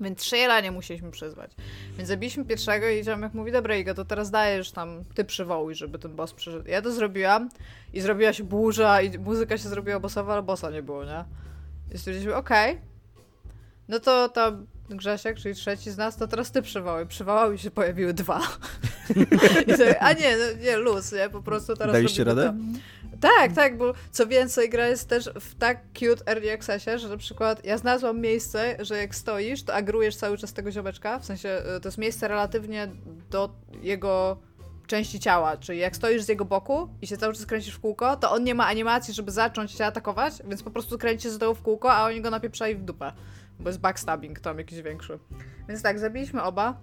Więc 0.00 0.18
trzy 0.18 0.36
jelenie 0.36 0.70
musieliśmy 0.70 1.10
przyzwać. 1.10 1.50
Więc 1.96 2.08
zabiliśmy 2.08 2.44
pierwszego 2.44 2.88
i 2.88 3.04
ziomek 3.04 3.34
mówi, 3.34 3.52
dobra 3.52 3.76
Iga, 3.76 3.94
to 3.94 4.04
teraz 4.04 4.30
dajesz 4.30 4.70
tam, 4.70 5.04
ty 5.14 5.24
przywołuj, 5.24 5.74
żeby 5.74 5.98
ten 5.98 6.16
boss 6.16 6.32
przyszedł. 6.32 6.68
Ja 6.68 6.82
to 6.82 6.92
zrobiłam 6.92 7.48
i 7.92 8.00
zrobiła 8.00 8.32
się 8.32 8.44
burza 8.44 9.02
i 9.02 9.18
muzyka 9.18 9.58
się 9.58 9.68
zrobiła 9.68 10.00
bossowa, 10.00 10.32
ale 10.32 10.42
bossa 10.42 10.70
nie 10.70 10.82
było, 10.82 11.04
nie? 11.04 11.24
I 11.94 11.98
stwierdziliśmy, 11.98 12.34
okej, 12.34 12.70
okay. 12.72 12.82
no 13.88 14.00
to 14.00 14.28
tam 14.28 14.66
Grzesiek, 14.88 15.38
czyli 15.38 15.54
trzeci 15.54 15.90
z 15.90 15.96
nas, 15.96 16.16
to 16.16 16.28
teraz 16.28 16.50
ty 16.50 16.62
przywołuj. 16.62 17.06
Przywołał 17.06 17.52
i 17.52 17.58
się 17.58 17.70
pojawiły 17.70 18.14
dwa. 18.14 18.40
I 19.66 19.72
sobie, 19.72 20.02
a 20.02 20.12
nie, 20.12 20.36
no, 20.36 20.62
nie, 20.62 20.76
luz, 20.76 21.12
nie? 21.12 21.30
Po 21.30 21.42
prostu 21.42 21.76
teraz 21.76 21.92
Daliście 21.92 22.24
radę? 22.24 22.56
To. 22.72 22.78
Tak, 23.20 23.52
tak, 23.52 23.78
bo 23.78 23.92
co 24.10 24.26
więcej, 24.26 24.70
gra 24.70 24.86
jest 24.88 25.08
też 25.08 25.30
w 25.40 25.54
tak 25.54 25.80
cute 25.94 26.22
early 26.26 26.52
accessie, 26.52 26.98
że 26.98 27.08
na 27.08 27.16
przykład 27.16 27.64
ja 27.64 27.78
znalazłam 27.78 28.20
miejsce, 28.20 28.76
że 28.80 28.96
jak 28.96 29.14
stoisz, 29.14 29.62
to 29.62 29.74
agrujesz 29.74 30.16
cały 30.16 30.38
czas 30.38 30.52
tego 30.52 30.70
ziomeczka, 30.70 31.18
w 31.18 31.24
sensie 31.24 31.62
y, 31.76 31.80
to 31.80 31.88
jest 31.88 31.98
miejsce 31.98 32.28
relatywnie 32.28 32.88
do 33.30 33.50
jego 33.82 34.38
części 34.86 35.20
ciała, 35.20 35.56
czyli 35.56 35.78
jak 35.78 35.96
stoisz 35.96 36.22
z 36.22 36.28
jego 36.28 36.44
boku 36.44 36.88
i 37.02 37.06
się 37.06 37.16
cały 37.16 37.34
czas 37.34 37.46
kręcisz 37.46 37.74
w 37.74 37.80
kółko, 37.80 38.16
to 38.16 38.30
on 38.30 38.44
nie 38.44 38.54
ma 38.54 38.66
animacji, 38.66 39.14
żeby 39.14 39.30
zacząć 39.30 39.72
cię 39.72 39.86
atakować, 39.86 40.34
więc 40.48 40.62
po 40.62 40.70
prostu 40.70 40.98
kręci 40.98 41.30
z 41.30 41.38
dołu 41.38 41.54
w 41.54 41.62
kółko, 41.62 41.92
a 41.92 42.06
oni 42.06 42.20
go 42.20 42.30
napieprzali 42.30 42.74
w 42.74 42.82
dupę, 42.82 43.12
bo 43.60 43.68
jest 43.68 43.80
backstabbing 43.80 44.40
tam 44.40 44.58
jakiś 44.58 44.82
większy. 44.82 45.18
Więc 45.68 45.82
tak, 45.82 45.98
zabiliśmy 45.98 46.42
oba. 46.42 46.80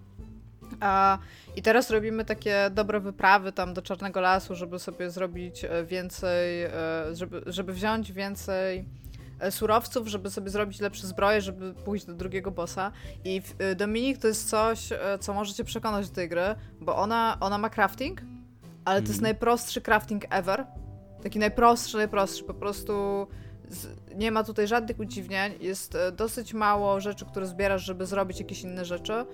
A, 0.79 1.17
I 1.55 1.61
teraz 1.61 1.89
robimy 1.89 2.25
takie 2.25 2.69
dobre 2.71 2.99
wyprawy 2.99 3.51
tam 3.51 3.73
do 3.73 3.81
Czarnego 3.81 4.21
Lasu, 4.21 4.55
żeby 4.55 4.79
sobie 4.79 5.09
zrobić 5.09 5.65
e, 5.65 5.85
więcej, 5.85 6.63
e, 6.63 6.71
żeby, 7.11 7.43
żeby 7.45 7.73
wziąć 7.73 8.11
więcej 8.11 8.85
e, 9.39 9.51
surowców, 9.51 10.07
żeby 10.07 10.29
sobie 10.29 10.49
zrobić 10.49 10.79
lepsze 10.79 11.07
zbroje, 11.07 11.41
żeby 11.41 11.73
pójść 11.73 12.05
do 12.05 12.13
drugiego 12.13 12.51
bossa. 12.51 12.91
I 13.23 13.41
Dominik 13.75 14.17
to 14.17 14.27
jest 14.27 14.49
coś, 14.49 14.89
co 15.19 15.33
możecie 15.33 15.63
przekonać 15.63 16.09
do 16.09 16.15
tej 16.15 16.29
gry, 16.29 16.55
bo 16.81 16.95
ona, 16.95 17.37
ona 17.39 17.57
ma 17.57 17.69
crafting, 17.69 18.21
ale 18.85 19.01
to 19.01 19.07
jest 19.07 19.19
mhm. 19.19 19.23
najprostszy 19.23 19.81
crafting 19.81 20.25
ever. 20.29 20.65
Taki 21.23 21.39
najprostszy, 21.39 21.97
najprostszy. 21.97 22.43
Po 22.43 22.53
prostu 22.53 23.27
nie 24.15 24.31
ma 24.31 24.43
tutaj 24.43 24.67
żadnych 24.67 24.99
udziwnień. 24.99 25.53
Jest 25.59 25.97
dosyć 26.17 26.53
mało 26.53 26.99
rzeczy, 26.99 27.25
które 27.25 27.47
zbierasz, 27.47 27.85
żeby 27.85 28.05
zrobić 28.05 28.39
jakieś 28.39 28.61
inne 28.61 28.85
rzeczy. 28.85 29.25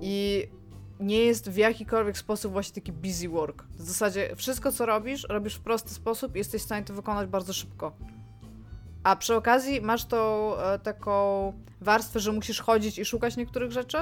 I 0.00 0.46
nie 1.00 1.24
jest 1.24 1.50
w 1.50 1.56
jakikolwiek 1.56 2.18
sposób 2.18 2.52
właśnie 2.52 2.74
taki 2.74 2.92
busy 2.92 3.28
work. 3.28 3.64
W 3.78 3.82
zasadzie 3.82 4.36
wszystko, 4.36 4.72
co 4.72 4.86
robisz, 4.86 5.26
robisz 5.28 5.54
w 5.54 5.60
prosty 5.60 5.94
sposób 5.94 6.34
i 6.34 6.38
jesteś 6.38 6.62
w 6.62 6.64
stanie 6.64 6.86
to 6.86 6.94
wykonać 6.94 7.28
bardzo 7.28 7.52
szybko. 7.52 7.96
A 9.02 9.16
przy 9.16 9.34
okazji 9.34 9.80
masz 9.80 10.04
tą 10.04 10.52
e, 10.56 10.78
taką 10.78 11.52
warstwę, 11.80 12.20
że 12.20 12.32
musisz 12.32 12.60
chodzić 12.60 12.98
i 12.98 13.04
szukać 13.04 13.36
niektórych 13.36 13.72
rzeczy, 13.72 13.98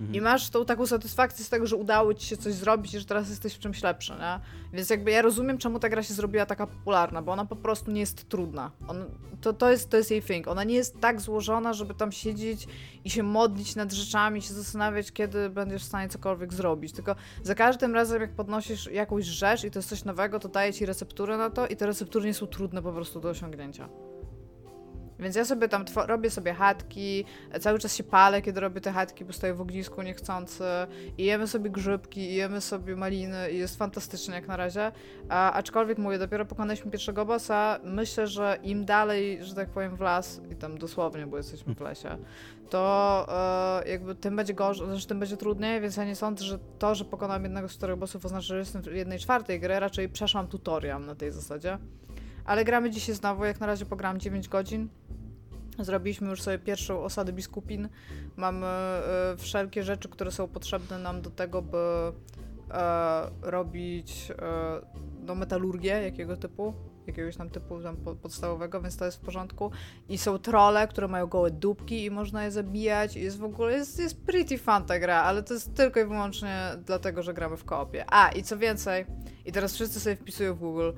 Mhm. 0.00 0.14
I 0.14 0.20
masz 0.20 0.50
tą 0.50 0.64
taką 0.64 0.86
satysfakcję 0.86 1.44
z 1.44 1.48
tego, 1.48 1.66
że 1.66 1.76
udało 1.76 2.14
ci 2.14 2.26
się 2.26 2.36
coś 2.36 2.54
zrobić 2.54 2.94
i 2.94 2.98
że 2.98 3.04
teraz 3.04 3.28
jesteś 3.28 3.54
w 3.54 3.58
czymś 3.58 3.82
lepszy, 3.82 4.12
nie? 4.12 4.40
Więc 4.72 4.90
jakby 4.90 5.10
ja 5.10 5.22
rozumiem, 5.22 5.58
czemu 5.58 5.78
ta 5.78 5.88
gra 5.88 6.02
się 6.02 6.14
zrobiła 6.14 6.46
taka 6.46 6.66
popularna, 6.66 7.22
bo 7.22 7.32
ona 7.32 7.44
po 7.44 7.56
prostu 7.56 7.90
nie 7.90 8.00
jest 8.00 8.28
trudna. 8.28 8.70
On, 8.88 9.04
to, 9.40 9.52
to, 9.52 9.70
jest, 9.70 9.90
to 9.90 9.96
jest 9.96 10.10
jej 10.10 10.22
thing. 10.22 10.48
Ona 10.48 10.64
nie 10.64 10.74
jest 10.74 11.00
tak 11.00 11.20
złożona, 11.20 11.72
żeby 11.72 11.94
tam 11.94 12.12
siedzieć 12.12 12.68
i 13.04 13.10
się 13.10 13.22
modlić 13.22 13.76
nad 13.76 13.92
rzeczami, 13.92 14.42
się 14.42 14.54
zastanawiać, 14.54 15.12
kiedy 15.12 15.50
będziesz 15.50 15.82
w 15.82 15.86
stanie 15.86 16.08
cokolwiek 16.08 16.54
zrobić. 16.54 16.92
Tylko 16.92 17.16
za 17.42 17.54
każdym 17.54 17.94
razem, 17.94 18.20
jak 18.20 18.34
podnosisz 18.34 18.86
jakąś 18.86 19.24
rzecz 19.24 19.64
i 19.64 19.70
to 19.70 19.78
jest 19.78 19.88
coś 19.88 20.04
nowego, 20.04 20.38
to 20.38 20.48
daje 20.48 20.72
ci 20.72 20.86
recepturę 20.86 21.36
na 21.36 21.50
to 21.50 21.66
i 21.66 21.76
te 21.76 21.86
receptury 21.86 22.26
nie 22.26 22.34
są 22.34 22.46
trudne 22.46 22.82
po 22.82 22.92
prostu 22.92 23.20
do 23.20 23.28
osiągnięcia. 23.28 23.88
Więc 25.20 25.36
ja 25.36 25.44
sobie 25.44 25.68
tam 25.68 25.84
robię 26.06 26.30
sobie 26.30 26.54
chatki, 26.54 27.24
cały 27.60 27.78
czas 27.78 27.96
się 27.96 28.04
palę, 28.04 28.42
kiedy 28.42 28.60
robię 28.60 28.80
te 28.80 28.92
chatki, 28.92 29.24
bo 29.24 29.32
stoję 29.32 29.54
w 29.54 29.60
ognisku 29.60 30.02
niechcący 30.02 30.64
i 31.18 31.24
jemy 31.24 31.46
sobie 31.46 31.70
grzybki, 31.70 32.20
i 32.20 32.34
jemy 32.34 32.60
sobie 32.60 32.96
maliny 32.96 33.50
i 33.50 33.58
jest 33.58 33.78
fantastycznie 33.78 34.34
jak 34.34 34.48
na 34.48 34.56
razie. 34.56 34.92
A, 35.28 35.52
aczkolwiek 35.52 35.98
mówię, 35.98 36.18
dopiero 36.18 36.44
pokonaliśmy 36.44 36.90
pierwszego 36.90 37.26
bossa, 37.26 37.78
myślę, 37.84 38.26
że 38.26 38.58
im 38.62 38.84
dalej, 38.84 39.44
że 39.44 39.54
tak 39.54 39.68
powiem, 39.70 39.96
w 39.96 40.00
las, 40.00 40.40
i 40.50 40.56
tam 40.56 40.78
dosłownie, 40.78 41.26
bo 41.26 41.36
jesteśmy 41.36 41.74
w 41.74 41.80
lesie, 41.80 42.18
to 42.70 43.26
e, 43.84 43.88
jakby 43.88 44.14
tym 44.14 44.36
będzie 44.36 44.54
gorzej, 44.54 44.86
znaczy 44.86 45.06
tym 45.06 45.20
będzie 45.20 45.36
trudniej, 45.36 45.80
więc 45.80 45.96
ja 45.96 46.04
nie 46.04 46.16
sądzę, 46.16 46.44
że 46.44 46.58
to, 46.78 46.94
że 46.94 47.04
pokonam 47.04 47.42
jednego 47.42 47.68
z 47.68 47.72
czterech 47.72 47.96
bossów 47.96 48.24
oznacza, 48.26 48.46
że 48.46 48.58
jestem 48.58 48.82
w 48.82 48.86
jednej 48.86 49.18
czwartej 49.18 49.60
gry, 49.60 49.80
raczej 49.80 50.08
przeszłam 50.08 50.48
tutorial 50.48 51.06
na 51.06 51.14
tej 51.14 51.32
zasadzie. 51.32 51.78
Ale 52.50 52.64
gramy 52.64 52.90
dzisiaj 52.90 53.14
znowu, 53.14 53.44
jak 53.44 53.60
na 53.60 53.66
razie 53.66 53.86
pogram 53.86 54.20
9 54.20 54.48
godzin. 54.48 54.88
Zrobiliśmy 55.78 56.30
już 56.30 56.42
sobie 56.42 56.58
pierwszą 56.58 57.04
osadę 57.04 57.32
biskupin. 57.32 57.88
Mamy 58.36 58.66
e, 58.66 59.34
wszelkie 59.38 59.82
rzeczy, 59.82 60.08
które 60.08 60.30
są 60.30 60.48
potrzebne 60.48 60.98
nam 60.98 61.22
do 61.22 61.30
tego, 61.30 61.62
by 61.62 61.78
e, 62.70 63.30
robić 63.42 64.30
e, 64.30 64.80
no, 65.26 65.34
metalurgię 65.34 66.02
jakiego 66.02 66.36
typu, 66.36 66.74
jakiegoś 67.06 67.36
tam 67.36 67.50
typu 67.50 67.82
tam 67.82 67.96
podstawowego, 67.96 68.80
więc 68.80 68.96
to 68.96 69.04
jest 69.04 69.16
w 69.16 69.20
porządku. 69.20 69.70
I 70.08 70.18
są 70.18 70.38
trole, 70.38 70.88
które 70.88 71.08
mają 71.08 71.26
gołe 71.26 71.50
dupki 71.50 72.04
i 72.04 72.10
można 72.10 72.44
je 72.44 72.50
zabijać. 72.50 73.16
I 73.16 73.22
jest 73.22 73.38
w 73.38 73.44
ogóle, 73.44 73.72
jest, 73.72 73.98
jest 73.98 74.20
pretty 74.20 74.58
fun 74.58 74.84
ta 74.86 74.98
gra, 74.98 75.22
ale 75.22 75.42
to 75.42 75.54
jest 75.54 75.74
tylko 75.74 76.00
i 76.00 76.04
wyłącznie 76.04 76.70
dlatego, 76.86 77.22
że 77.22 77.34
gramy 77.34 77.56
w 77.56 77.64
koopie. 77.64 78.04
A, 78.08 78.28
i 78.28 78.42
co 78.42 78.58
więcej, 78.58 79.06
i 79.46 79.52
teraz 79.52 79.74
wszyscy 79.74 80.00
sobie 80.00 80.16
wpisują 80.16 80.54
w 80.54 80.58
Google, 80.58 80.90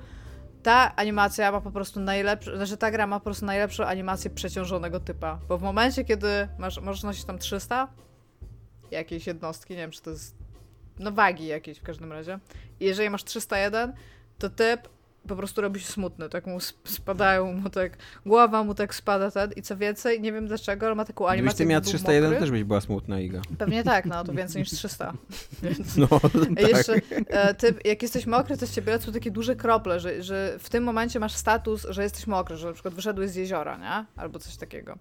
ta 0.63 0.95
animacja 0.95 1.51
ma 1.51 1.61
po 1.61 1.71
prostu 1.71 1.99
najlepszą, 1.99 2.55
znaczy 2.55 2.77
ta 2.77 2.91
gra 2.91 3.07
ma 3.07 3.19
po 3.19 3.23
prostu 3.23 3.45
najlepszą 3.45 3.83
animację 3.83 4.29
przeciążonego 4.29 4.99
typa, 4.99 5.39
bo 5.47 5.57
w 5.57 5.61
momencie, 5.61 6.05
kiedy 6.05 6.47
masz, 6.57 6.81
możesz 6.81 7.03
nosić 7.03 7.25
tam 7.25 7.39
300 7.39 7.87
jakiejś 8.91 9.27
jednostki, 9.27 9.73
nie 9.73 9.79
wiem, 9.79 9.91
czy 9.91 10.01
to 10.01 10.09
jest, 10.09 10.35
no 10.99 11.11
wagi 11.11 11.45
jakiejś 11.45 11.79
w 11.79 11.83
każdym 11.83 12.11
razie, 12.11 12.39
i 12.79 12.85
jeżeli 12.85 13.09
masz 13.09 13.23
301, 13.23 13.93
to 14.37 14.49
typ 14.49 14.89
po 15.27 15.35
prostu 15.35 15.61
robi 15.61 15.79
się 15.79 15.87
smutny, 15.87 16.29
tak 16.29 16.47
mu 16.47 16.59
spadają 16.83 17.53
mu 17.53 17.69
tak, 17.69 17.97
głowa 18.25 18.63
mu 18.63 18.75
tak 18.75 18.95
spada 18.95 19.31
ten 19.31 19.51
i 19.55 19.61
co 19.61 19.77
więcej, 19.77 20.21
nie 20.21 20.31
wiem 20.31 20.47
dlaczego, 20.47 20.85
ale 20.85 20.95
ma 20.95 21.05
taką 21.05 21.27
animację. 21.27 21.43
Gdybyś 21.43 21.57
ty 21.57 21.65
miała 21.65 21.81
301, 21.81 22.23
mokry. 22.23 22.39
też 22.39 22.51
byś 22.51 22.63
była 22.63 22.81
smutna, 22.81 23.19
Iga. 23.19 23.41
Pewnie 23.57 23.83
tak, 23.83 24.05
no 24.05 24.23
to 24.23 24.33
więcej 24.33 24.61
niż 24.61 24.71
300. 24.71 25.13
Więc... 25.63 25.97
No, 26.03 26.07
tak. 26.55 26.69
Jeszcze, 26.69 26.93
e, 27.27 27.53
ty, 27.53 27.73
jak 27.85 28.01
jesteś 28.01 28.25
mokry, 28.25 28.57
to 28.57 28.67
z 28.67 28.71
ciebie 28.71 28.91
lecą 28.91 29.11
takie 29.11 29.31
duże 29.31 29.55
krople, 29.55 29.99
że, 29.99 30.23
że 30.23 30.55
w 30.59 30.69
tym 30.69 30.83
momencie 30.83 31.19
masz 31.19 31.33
status, 31.33 31.87
że 31.89 32.03
jesteś 32.03 32.27
mokry, 32.27 32.57
że 32.57 32.67
na 32.67 32.73
przykład 32.73 32.93
wyszedłeś 32.93 33.31
z 33.31 33.35
jeziora, 33.35 33.77
nie? 33.77 34.05
Albo 34.15 34.39
coś 34.39 34.57
takiego. 34.57 34.97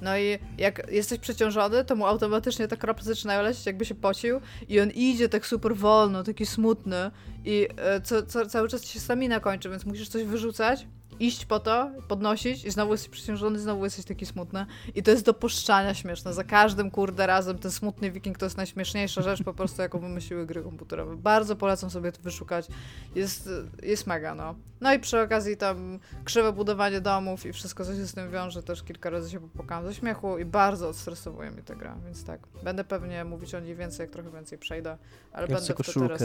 No 0.00 0.18
i 0.18 0.38
jak 0.58 0.92
jesteś 0.92 1.18
przeciążony, 1.18 1.84
to 1.84 1.96
mu 1.96 2.06
automatycznie 2.06 2.68
te 2.68 2.76
krople 2.76 3.04
zaczynają 3.04 3.42
lecieć, 3.42 3.66
jakby 3.66 3.84
się 3.84 3.94
pocił 3.94 4.40
i 4.68 4.80
on 4.80 4.90
idzie 4.90 5.28
tak 5.28 5.46
super 5.46 5.76
wolno, 5.76 6.22
taki 6.24 6.46
smutny 6.46 7.10
i 7.46 7.68
e, 7.76 8.00
co, 8.00 8.22
co, 8.22 8.46
cały 8.46 8.68
czas 8.68 8.84
się 8.84 9.00
stamina 9.00 9.40
kończy, 9.40 9.70
więc 9.70 9.86
musisz 9.86 10.08
coś 10.08 10.24
wyrzucać 10.24 10.86
iść 11.20 11.44
po 11.44 11.60
to, 11.60 11.90
podnosić 12.08 12.64
i 12.64 12.70
znowu 12.70 12.92
jesteś 12.92 13.10
przeciążony, 13.10 13.58
znowu 13.58 13.84
jesteś 13.84 14.04
taki 14.04 14.26
smutny. 14.26 14.66
I 14.94 15.02
to 15.02 15.10
jest 15.10 15.24
do 15.24 15.34
puszczania 15.34 15.94
śmieszne. 15.94 16.32
Za 16.32 16.44
każdym, 16.44 16.90
kurde, 16.90 17.26
razem 17.26 17.58
ten 17.58 17.70
smutny 17.70 18.10
wiking 18.10 18.38
to 18.38 18.46
jest 18.46 18.56
najśmieszniejsza 18.56 19.22
rzecz 19.22 19.42
po 19.42 19.54
prostu, 19.54 19.82
jaką 19.82 19.98
wymyśliły 19.98 20.46
gry 20.46 20.62
komputerowe. 20.62 21.16
Bardzo 21.16 21.56
polecam 21.56 21.90
sobie 21.90 22.12
to 22.12 22.22
wyszukać. 22.22 22.66
Jest, 23.14 23.50
jest 23.82 24.06
mega, 24.06 24.34
no. 24.34 24.54
No 24.80 24.94
i 24.94 24.98
przy 24.98 25.20
okazji 25.20 25.56
tam 25.56 25.98
krzywe 26.24 26.52
budowanie 26.52 27.00
domów 27.00 27.46
i 27.46 27.52
wszystko, 27.52 27.84
co 27.84 27.94
się 27.94 28.06
z 28.06 28.14
tym 28.14 28.30
wiąże, 28.30 28.62
też 28.62 28.82
kilka 28.82 29.10
razy 29.10 29.30
się 29.30 29.40
popłakałam 29.40 29.86
ze 29.86 29.94
śmiechu 29.94 30.38
i 30.38 30.44
bardzo 30.44 30.88
odstresowuje 30.88 31.50
mi 31.50 31.62
ta 31.62 31.74
gra, 31.74 31.96
więc 32.04 32.24
tak. 32.24 32.40
Będę 32.64 32.84
pewnie 32.84 33.24
mówić 33.24 33.54
o 33.54 33.60
niej 33.60 33.74
więcej, 33.74 34.04
jak 34.04 34.10
trochę 34.10 34.30
więcej 34.30 34.58
przejdę, 34.58 34.98
ale 35.32 35.46
ja 35.46 35.54
będę 35.54 35.74
w 35.74 35.92
to 35.92 36.08
teraz... 36.08 36.22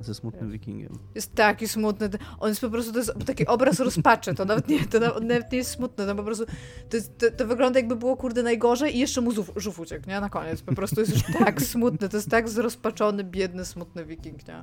ze 0.00 0.14
smutnym 0.14 0.50
wikingiem. 0.50 0.98
Jest 1.14 1.34
taki 1.34 1.68
smutny. 1.68 2.08
On 2.38 2.48
jest 2.48 2.60
po 2.60 2.70
prostu, 2.70 2.92
to 2.92 2.98
jest 2.98 3.12
taki 3.26 3.46
obraz 3.46 3.80
rozpaczy 3.88 4.27
to 4.34 4.44
nawet 4.44 4.68
nie, 4.68 4.86
to 4.86 5.00
nawet 5.00 5.52
nie 5.52 5.58
jest 5.58 5.70
smutne, 5.70 6.06
to 6.06 6.14
po 6.14 6.22
prostu 6.22 6.46
to, 6.88 6.96
jest, 6.96 7.18
to, 7.18 7.30
to, 7.30 7.46
wygląda 7.46 7.78
jakby 7.78 7.96
było 7.96 8.16
kurde 8.16 8.42
najgorzej 8.42 8.96
i 8.96 8.98
jeszcze 8.98 9.20
mu 9.20 9.32
żuf 9.56 9.80
uciekł, 9.80 10.08
nie? 10.08 10.20
Na 10.20 10.28
koniec. 10.28 10.62
Po 10.62 10.74
prostu 10.74 11.00
jest 11.00 11.12
już 11.12 11.22
tak 11.44 11.62
smutny, 11.62 12.08
to 12.08 12.16
jest 12.16 12.30
tak 12.30 12.48
zrozpaczony, 12.48 13.24
biedny, 13.24 13.64
smutny 13.64 14.04
wiking, 14.04 14.48
nie? 14.48 14.62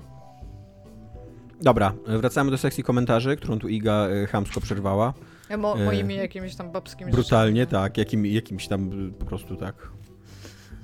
Dobra, 1.61 1.93
wracamy 2.07 2.51
do 2.51 2.57
sekcji 2.57 2.83
komentarzy, 2.83 3.37
którą 3.37 3.59
tu 3.59 3.67
Iga 3.67 4.09
y, 4.09 4.27
chamsko 4.27 4.61
przerwała. 4.61 5.13
Mo, 5.57 5.75
moimi 5.75 6.13
e, 6.13 6.17
jakimiś 6.17 6.55
tam 6.55 6.71
babskimi 6.71 7.11
Brutalnie, 7.11 7.61
rzeczami. 7.61 7.83
tak, 7.83 7.97
jakim, 7.97 8.25
jakimś 8.25 8.67
tam 8.67 9.11
po 9.19 9.25
prostu 9.25 9.55
tak. 9.55 9.75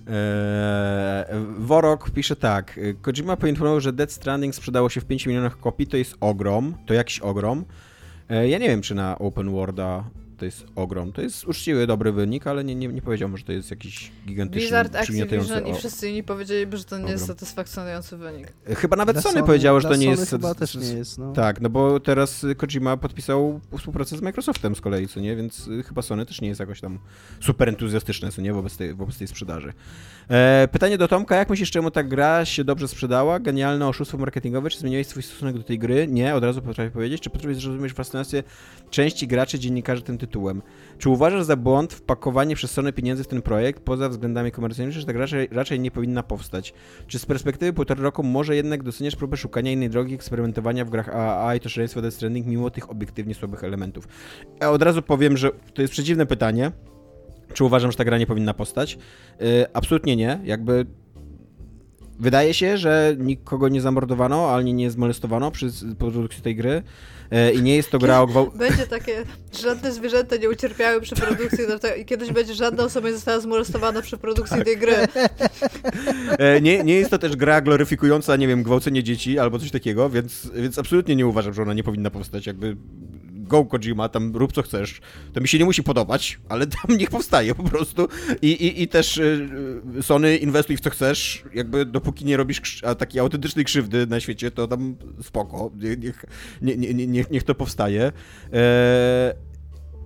Eee, 0.08 1.26
Worok 1.58 2.12
pisze 2.12 2.36
tak. 2.36 2.80
Kojima 3.02 3.38
poinformował, 3.38 3.82
że 3.82 3.94
Dead 3.94 4.12
Stranding 4.12 4.56
sprzedało 4.56 4.90
się 4.90 5.02
w 5.02 5.06
5 5.06 5.26
milionach 5.26 5.60
kopii, 5.60 5.88
to 5.88 5.98
jest 5.98 6.16
ogrom, 6.20 6.74
to 6.86 6.94
jakiś 6.94 7.20
ogrom. 7.20 7.66
E, 8.30 8.50
ja 8.50 8.58
nie 8.58 8.68
wiem, 8.68 8.82
czy 8.82 8.96
na 8.96 9.20
Open 9.20 9.52
Worlda 9.52 10.04
to 10.42 10.46
jest 10.46 10.66
ogrom. 10.76 11.12
To 11.12 11.22
jest 11.22 11.46
uczciwy, 11.46 11.88
dobry 11.88 12.12
wynik, 12.12 12.48
ale 12.48 12.64
nie, 12.64 12.76
nie, 12.76 12.88
nie 12.88 13.02
powiedziałbym, 13.02 13.38
że 13.38 13.44
to 13.44 13.52
jest 13.52 13.72
jakiś 13.72 14.12
gigantyczny, 14.28 14.62
Blizzard, 14.62 14.96
Activision 14.96 15.68
i 15.68 15.74
wszyscy 15.74 16.10
inni 16.10 16.24
powiedzieliby, 16.24 16.78
że 16.78 16.84
to 16.84 16.96
nie 16.96 17.04
ogrom. 17.04 17.12
jest 17.12 17.28
satysfakcjonujący 17.28 18.18
wynik. 18.18 18.54
E, 18.68 18.76
chyba 18.76 18.96
nawet 18.96 19.16
Sony, 19.16 19.34
Sony 19.34 19.46
powiedziało, 19.46 19.80
że 19.80 19.88
to 19.88 19.96
nie 19.96 20.06
Sony 20.06 20.20
jest... 20.20 20.32
Chyba 20.32 20.56
też 20.56 20.76
nie 20.76 20.94
jest, 20.94 21.18
no. 21.18 21.34
Tak, 21.34 21.62
no 21.62 21.70
bo 21.70 22.00
teraz 22.00 22.46
Kojima 22.58 22.98
podpisał 22.98 23.60
współpracę 23.78 24.18
z 24.18 24.22
Microsoftem 24.22 24.76
z 24.76 24.82
kolei, 24.82 25.08
co 25.08 25.20
nie? 25.20 25.36
Więc 25.36 25.70
chyba 25.88 26.02
Sony 26.02 26.26
też 26.26 26.42
nie 26.42 26.48
jest 26.48 26.60
jakoś 26.60 26.82
tam 26.82 27.00
super 27.42 27.70
entuzjastyczne, 27.70 28.32
co 28.32 28.42
nie? 28.42 28.54
Wobec 28.54 28.78
tej, 28.78 28.94
wobec 28.94 29.18
tej 29.18 29.28
sprzedaży. 29.28 29.74
E, 30.32 30.68
pytanie 30.72 30.98
do 30.98 31.08
Tomka, 31.08 31.36
jak 31.36 31.50
myślisz, 31.50 31.72
czemu 31.72 31.92
ta 31.92 32.04
gra 32.04 32.46
się 32.46 32.64
dobrze 32.64 32.88
sprzedała? 32.88 33.40
Genialne 33.40 33.88
oszustwo 33.88 34.18
marketingowe, 34.18 34.70
czy 34.70 34.80
zmieniłeś 34.80 35.08
swój 35.08 35.24
stosunek 35.24 35.58
do 35.58 35.64
tej 35.64 35.80
gry? 35.80 36.08
Nie, 36.08 36.36
od 36.36 36.44
razu 36.44 36.62
potrafię 36.62 36.92
powiedzieć. 36.92 37.22
Czy 37.22 37.30
potrafisz 37.30 37.64
zrozumieć 37.64 37.94
fascynację 37.94 38.44
części 38.90 39.28
graczy, 39.28 39.60
dziennikarzy 39.60 40.02
tym 40.02 40.18
tytułem? 40.18 40.62
Czy 40.98 41.10
uważasz 41.10 41.44
za 41.44 41.56
błąd 41.56 41.94
wpakowanie 41.94 42.56
przez 42.56 42.72
Sony 42.72 42.94
pieniędzy 42.94 43.24
w 43.24 43.28
ten 43.28 43.42
projekt 43.42 43.84
poza 43.84 44.10
względami 44.10 44.52
komercyjnymi, 44.52 44.94
że 44.94 45.06
tak 45.06 45.16
raczej, 45.16 45.48
raczej 45.52 45.80
nie 45.80 45.92
powinna 45.92 46.24
powstać? 46.24 46.74
Czy 47.08 47.20
z 47.20 47.26
perspektywy 47.26 47.74
półtora 47.74 48.04
roku 48.04 48.24
może 48.24 48.56
jednak 48.56 48.84
doceniasz 48.84 49.16
próbę 49.16 49.38
szukania 49.38 49.72
innej 49.72 49.90
drogi 49.90 50.16
eksperymentowania 50.16 50.86
w 50.86 50.90
grach 50.90 51.10
AAA 51.10 51.56
i 51.56 51.60
to 51.60 51.70
szaleństwo 51.70 52.02
Death 52.02 52.16
Stranding 52.16 52.48
mimo 52.48 52.70
tych 52.70 52.90
obiektywnie 52.90 53.36
słabych 53.36 53.64
elementów? 53.64 54.08
Ja 54.62 54.72
od 54.72 54.82
razu 54.82 55.02
powiem, 55.02 55.38
że 55.38 55.52
to 55.74 55.82
jest 55.82 55.94
przeciwne 55.94 56.26
pytanie. 56.26 56.72
Czy 57.54 57.64
uważam, 57.64 57.92
że 57.92 57.98
ta 57.98 58.06
gra 58.06 58.18
nie 58.18 58.28
powinna 58.28 58.54
postać? 58.54 58.98
Yy, 59.40 59.66
absolutnie 59.74 60.16
nie. 60.16 60.40
Jakby 60.44 60.86
wydaje 62.20 62.54
się, 62.54 62.78
że 62.78 63.16
nikogo 63.20 63.70
nie 63.70 63.82
zamordowano, 63.82 64.56
ani 64.56 64.74
nie 64.74 64.92
zmolestowano 64.92 65.52
przy 65.52 65.72
produkcji 66.00 66.44
tej 66.44 66.56
gry. 66.56 66.84
E, 67.32 67.54
I 67.54 67.62
nie 67.62 67.76
jest 67.76 67.92
to 67.92 68.00
gra 68.00 68.22
o 68.22 68.28
gwałt... 68.28 68.58
Będzie 68.68 68.88
takie, 68.88 69.24
żadne 69.62 69.92
zwierzęta 69.92 70.36
nie 70.36 70.50
ucierpiały 70.50 71.02
przy 71.02 71.16
produkcji 71.16 71.66
i 72.02 72.06
kiedyś 72.06 72.32
będzie 72.32 72.54
żadna 72.54 72.84
osoba 72.84 73.08
nie 73.08 73.14
została 73.14 73.40
zmolestowana 73.40 74.02
przy 74.02 74.18
produkcji 74.18 74.58
tak. 74.58 74.66
tej 74.66 74.78
gry. 74.78 74.96
E, 76.38 76.62
nie, 76.62 76.84
nie 76.84 76.94
jest 76.94 77.12
to 77.12 77.18
też 77.18 77.36
gra 77.36 77.62
gloryfikująca, 77.62 78.36
nie 78.36 78.48
wiem, 78.48 78.64
gwałcenie 78.64 79.04
dzieci 79.04 79.40
albo 79.40 79.60
coś 79.60 79.72
takiego, 79.72 80.10
więc, 80.10 80.52
więc 80.56 80.80
absolutnie 80.80 81.16
nie 81.16 81.28
uważam, 81.28 81.54
że 81.54 81.62
ona 81.62 81.74
nie 81.74 81.84
powinna 81.84 82.10
powstać. 82.10 82.48
Jakby 82.48 82.78
go 83.52 83.66
Kojima, 83.66 84.10
tam 84.10 84.36
rób 84.36 84.54
co 84.54 84.62
chcesz. 84.62 85.02
To 85.34 85.42
mi 85.42 85.48
się 85.48 85.60
nie 85.60 85.66
musi 85.66 85.84
podobać, 85.84 86.40
ale 86.50 86.68
tam 86.88 86.98
niech 86.98 87.10
powstaje 87.10 87.56
po 87.56 87.64
prostu. 87.64 88.08
I, 88.42 88.52
i, 88.52 88.82
i 88.82 88.88
też 88.88 89.18
y, 89.18 89.50
Sony 90.02 90.38
inwestuj 90.38 90.78
w 90.78 90.82
co 90.82 90.90
chcesz, 90.90 91.44
jakby 91.54 91.86
dopóki 91.86 92.26
nie 92.26 92.38
robisz 92.38 92.82
takiej 92.98 93.22
autentycznej 93.22 93.66
krzywdy 93.66 94.08
na 94.08 94.20
świecie, 94.20 94.52
to 94.52 94.68
tam 94.68 94.96
spoko, 95.22 95.72
niech, 95.98 96.26
nie, 96.62 96.78
nie, 96.78 97.08
nie, 97.08 97.26
niech 97.32 97.44
to 97.44 97.56
powstaje. 97.56 98.12
E, 98.54 99.34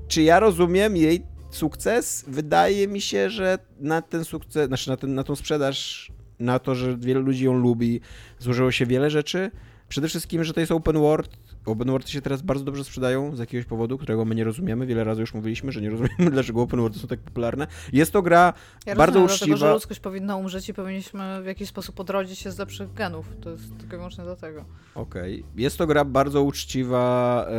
czy 0.08 0.22
ja 0.22 0.40
rozumiem 0.40 0.98
jej 0.98 1.24
sukces? 1.52 2.26
Wydaje 2.28 2.88
mi 2.88 3.02
się, 3.02 3.30
że 3.30 3.58
na 3.80 4.02
ten 4.02 4.26
sukces, 4.26 4.68
znaczy 4.68 4.90
na, 4.90 4.98
ten, 4.98 5.16
na 5.16 5.24
tą 5.24 5.36
sprzedaż, 5.36 6.12
na 6.40 6.60
to, 6.60 6.76
że 6.76 6.98
wiele 6.98 7.20
ludzi 7.20 7.46
ją 7.46 7.54
lubi, 7.54 8.02
złożyło 8.40 8.72
się 8.72 8.86
wiele 8.86 9.10
rzeczy. 9.10 9.52
Przede 9.90 10.08
wszystkim, 10.08 10.44
że 10.44 10.54
to 10.54 10.60
jest 10.60 10.72
open 10.72 10.98
world, 10.98 11.38
open 11.66 11.88
worldy 11.88 12.12
się 12.12 12.22
teraz 12.22 12.42
bardzo 12.42 12.64
dobrze 12.64 12.84
sprzedają 12.84 13.36
z 13.36 13.40
jakiegoś 13.40 13.66
powodu, 13.66 13.98
którego 13.98 14.26
my 14.26 14.36
nie 14.36 14.44
rozumiemy. 14.44 14.86
Wiele 14.86 15.04
razy 15.04 15.22
już 15.22 15.34
mówiliśmy, 15.34 15.72
że 15.72 15.82
nie 15.82 15.90
rozumiemy, 15.90 16.32
dlaczego 16.36 16.62
open 16.62 16.80
worldy 16.80 17.00
są 17.00 17.08
tak 17.08 17.20
popularne. 17.20 17.68
Jest 17.94 18.12
to 18.12 18.22
gra 18.22 18.54
ja 18.86 18.96
bardzo 18.96 19.20
rozumiem, 19.20 19.36
uczciwa. 19.36 19.48
Dlatego, 19.48 19.68
że 19.68 19.74
ludzkość 19.74 20.00
powinna 20.00 20.36
umrzeć 20.36 20.70
i 20.70 20.74
powinniśmy 20.74 21.42
w 21.44 21.46
jakiś 21.46 21.70
sposób 21.70 22.00
odrodzić 22.00 22.40
się 22.40 22.52
z 22.52 22.58
lepszych 22.58 22.94
genów. 22.94 23.26
To 23.42 23.50
jest 23.50 23.78
tylko 23.78 23.98
wyłącznie 23.98 24.24
dlatego. 24.24 24.66
Okej. 24.96 25.42
Okay. 25.42 25.62
Jest 25.62 25.78
to 25.78 25.88
gra 25.88 26.06
bardzo 26.06 26.44
uczciwa 26.44 27.46
e, 27.48 27.52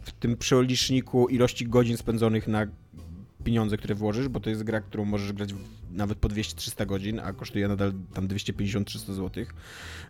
w 0.00 0.12
tym 0.20 0.36
przeliczniku 0.36 1.28
ilości 1.28 1.66
godzin 1.66 1.96
spędzonych 1.96 2.48
na 2.48 2.66
pieniądze, 3.44 3.76
które 3.76 3.94
włożysz, 3.94 4.28
bo 4.28 4.40
to 4.40 4.50
jest 4.50 4.62
gra, 4.62 4.80
którą 4.80 5.04
możesz 5.04 5.32
grać 5.32 5.54
nawet 5.92 6.18
po 6.18 6.28
200-300 6.28 6.86
godzin, 6.86 7.20
a 7.20 7.32
kosztuje 7.32 7.68
nadal 7.68 7.92
tam 8.14 8.28
250-300 8.28 9.14
zł, 9.14 9.44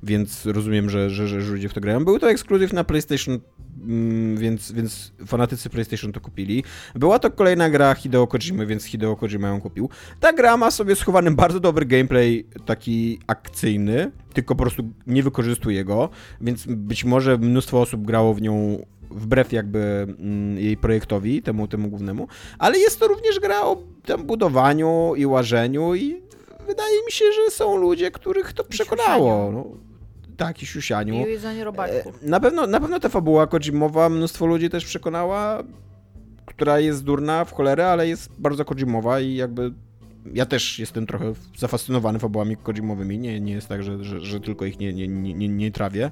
więc 0.02 0.46
rozumiem, 0.46 0.90
że, 0.90 1.10
że, 1.10 1.28
że, 1.28 1.52
ludzie 1.52 1.68
w 1.68 1.74
to 1.74 1.80
grają. 1.80 2.04
Był 2.04 2.18
to 2.18 2.30
ekskluzyw 2.30 2.72
na 2.72 2.84
PlayStation, 2.84 3.38
mm, 3.82 4.36
więc, 4.36 4.72
więc 4.72 5.12
fanatycy 5.26 5.70
PlayStation 5.70 6.12
to 6.12 6.20
kupili. 6.20 6.64
Była 6.94 7.18
to 7.18 7.30
kolejna 7.30 7.70
gra 7.70 7.94
Hideo 7.94 8.26
Kojimy, 8.26 8.66
więc 8.66 8.84
Hideo 8.84 9.16
Kojima 9.16 9.48
ją 9.48 9.60
kupił. 9.60 9.88
Ta 10.20 10.32
gra 10.32 10.56
ma 10.56 10.70
sobie 10.70 10.96
schowany 10.96 11.30
bardzo 11.30 11.60
dobry 11.60 11.86
gameplay, 11.86 12.46
taki 12.66 13.18
akcyjny, 13.26 14.10
tylko 14.32 14.54
po 14.54 14.62
prostu 14.62 14.82
nie 15.06 15.22
wykorzystuje 15.22 15.84
go, 15.84 16.08
więc 16.40 16.66
być 16.66 17.04
może 17.04 17.38
mnóstwo 17.38 17.80
osób 17.80 18.06
grało 18.06 18.34
w 18.34 18.42
nią 18.42 18.86
wbrew 19.10 19.52
jakby 19.52 20.06
mm, 20.18 20.58
jej 20.58 20.76
projektowi, 20.76 21.42
temu, 21.42 21.68
temu 21.68 21.88
głównemu, 21.88 22.28
ale 22.58 22.78
jest 22.78 23.00
to 23.00 23.08
również 23.08 23.40
gra 23.40 23.62
o 23.62 23.82
tam 24.06 24.22
budowaniu 24.22 25.12
i 25.16 25.26
łażeniu 25.26 25.94
i 25.94 26.22
wydaje 26.66 27.04
mi 27.06 27.12
się, 27.12 27.24
że 27.32 27.50
są 27.50 27.76
ludzie, 27.76 28.10
których 28.10 28.52
to 28.52 28.64
przekonało. 28.64 29.52
No, 29.52 29.64
tak, 30.36 30.62
i 30.62 30.66
siusianiu. 30.66 31.14
I 31.14 31.30
jedzenie 31.30 31.64
robaków. 31.64 32.06
E, 32.22 32.28
na 32.28 32.40
pewno, 32.40 32.66
na 32.66 32.80
pewno 32.80 33.00
ta 33.00 33.08
fabuła 33.08 33.46
Kojimowa 33.46 34.08
mnóstwo 34.08 34.46
ludzi 34.46 34.70
też 34.70 34.84
przekonała, 34.84 35.62
która 36.46 36.80
jest 36.80 37.04
durna 37.04 37.44
w 37.44 37.52
cholerę, 37.52 37.88
ale 37.88 38.08
jest 38.08 38.30
bardzo 38.38 38.64
Kojimowa 38.64 39.20
i 39.20 39.34
jakby 39.34 39.72
ja 40.34 40.46
też 40.46 40.78
jestem 40.78 41.06
trochę 41.06 41.32
zafascynowany 41.58 42.18
fabułami 42.18 42.56
Kojimowymi. 42.56 43.18
Nie, 43.18 43.40
nie 43.40 43.52
jest 43.52 43.68
tak, 43.68 43.82
że, 43.82 44.04
że, 44.04 44.20
że 44.20 44.40
tylko 44.40 44.64
ich 44.64 44.78
nie, 44.78 44.92
nie, 44.92 45.08
nie, 45.08 45.48
nie 45.48 45.70
trawię. 45.70 46.10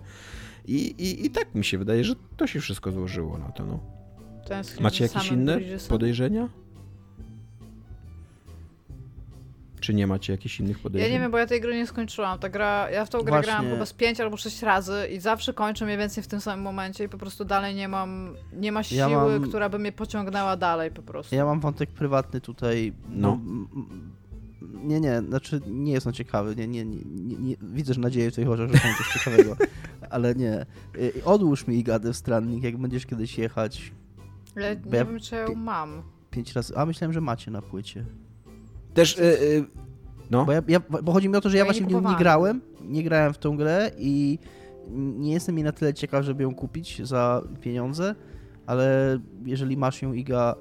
I, 0.68 0.74
i, 0.74 1.26
I 1.26 1.30
tak 1.30 1.54
mi 1.54 1.64
się 1.64 1.78
wydaje, 1.78 2.04
że 2.04 2.14
to 2.36 2.46
się 2.46 2.60
wszystko 2.60 2.92
złożyło 2.92 3.38
na 3.38 3.52
to. 3.52 3.64
No. 3.64 3.78
Macie 4.80 5.04
jakieś 5.04 5.30
inne 5.30 5.58
podejrzenia? 5.88 6.48
Czy 9.80 9.94
nie 9.94 10.06
macie 10.06 10.32
jakichś 10.32 10.60
innych 10.60 10.78
podejrzeń? 10.78 11.10
Ja 11.12 11.18
nie 11.18 11.22
wiem, 11.22 11.30
bo 11.30 11.38
ja 11.38 11.46
tej 11.46 11.60
gry 11.60 11.74
nie 11.74 11.86
skończyłam. 11.86 12.38
Ta 12.38 12.48
gra, 12.48 12.90
ja 12.90 13.04
w 13.04 13.08
tą 13.08 13.18
grę 13.18 13.30
Właśnie. 13.30 13.52
grałam 13.52 13.70
chyba 13.70 13.86
z 13.86 13.92
5 13.92 14.20
albo 14.20 14.36
6 14.36 14.62
razy 14.62 15.08
i 15.12 15.20
zawsze 15.20 15.54
kończę 15.54 15.84
mniej 15.84 15.98
więcej 15.98 16.22
w 16.22 16.26
tym 16.26 16.40
samym 16.40 16.64
momencie 16.64 17.04
i 17.04 17.08
po 17.08 17.18
prostu 17.18 17.44
dalej 17.44 17.74
nie 17.74 17.88
mam, 17.88 18.36
nie 18.52 18.72
ma 18.72 18.82
siły, 18.82 18.98
ja 18.98 19.08
mam... 19.08 19.48
która 19.48 19.68
by 19.68 19.78
mnie 19.78 19.92
pociągnęła 19.92 20.56
dalej 20.56 20.90
po 20.90 21.02
prostu. 21.02 21.34
Ja 21.34 21.44
mam 21.44 21.60
wątek 21.60 21.90
prywatny 21.90 22.40
tutaj. 22.40 22.92
No. 23.08 23.38
no 23.44 23.64
nie, 24.62 25.00
nie, 25.00 25.22
znaczy 25.28 25.60
nie 25.66 25.92
jest 25.92 26.06
on 26.06 26.12
ciekawy. 26.12 26.56
Nie, 26.56 26.68
nie, 26.68 26.84
nie, 26.84 27.36
nie, 27.36 27.56
widzę, 27.62 27.94
że 27.94 28.00
nadzieję 28.00 28.30
w 28.30 28.34
tej 28.34 28.46
oczach, 28.46 28.70
że 28.72 28.78
coś 28.78 29.12
ciekawego, 29.14 29.56
ale 30.10 30.34
nie. 30.34 30.66
Y, 30.96 31.12
odłóż 31.24 31.66
mi 31.66 31.82
gadę 31.82 32.12
w 32.12 32.16
strannik, 32.16 32.64
jak 32.64 32.76
będziesz 32.76 33.06
kiedyś 33.06 33.38
jechać. 33.38 33.92
Ale 34.56 34.76
nie 34.76 34.98
ja 34.98 35.04
wiem, 35.04 35.20
czy 35.20 35.36
ją 35.36 35.54
mam. 35.54 36.02
Pięć 36.30 36.52
razy. 36.52 36.76
A 36.76 36.86
myślałem, 36.86 37.12
że 37.12 37.20
macie 37.20 37.50
na 37.50 37.62
płycie. 37.62 38.04
Też. 38.94 39.18
Yy, 39.18 39.64
no. 40.30 40.44
Bo, 40.44 40.52
ja, 40.52 40.62
ja, 40.68 40.80
bo 41.02 41.12
chodzi 41.12 41.28
mi 41.28 41.36
o 41.36 41.40
to, 41.40 41.50
że 41.50 41.56
ja, 41.56 41.60
ja 41.60 41.64
właśnie 41.64 41.86
nie, 41.86 42.00
nie 42.00 42.16
grałem, 42.16 42.60
nie 42.82 43.02
grałem 43.02 43.32
w 43.32 43.38
tą 43.38 43.56
grę 43.56 43.90
i 43.98 44.38
nie 44.94 45.32
jestem 45.32 45.56
jej 45.56 45.64
na 45.64 45.72
tyle 45.72 45.94
ciekaw, 45.94 46.24
żeby 46.24 46.42
ją 46.42 46.54
kupić 46.54 47.06
za 47.06 47.42
pieniądze, 47.60 48.14
ale 48.66 49.18
jeżeli 49.44 49.76
masz 49.76 50.02
ją 50.02 50.12
Iga 50.12 50.54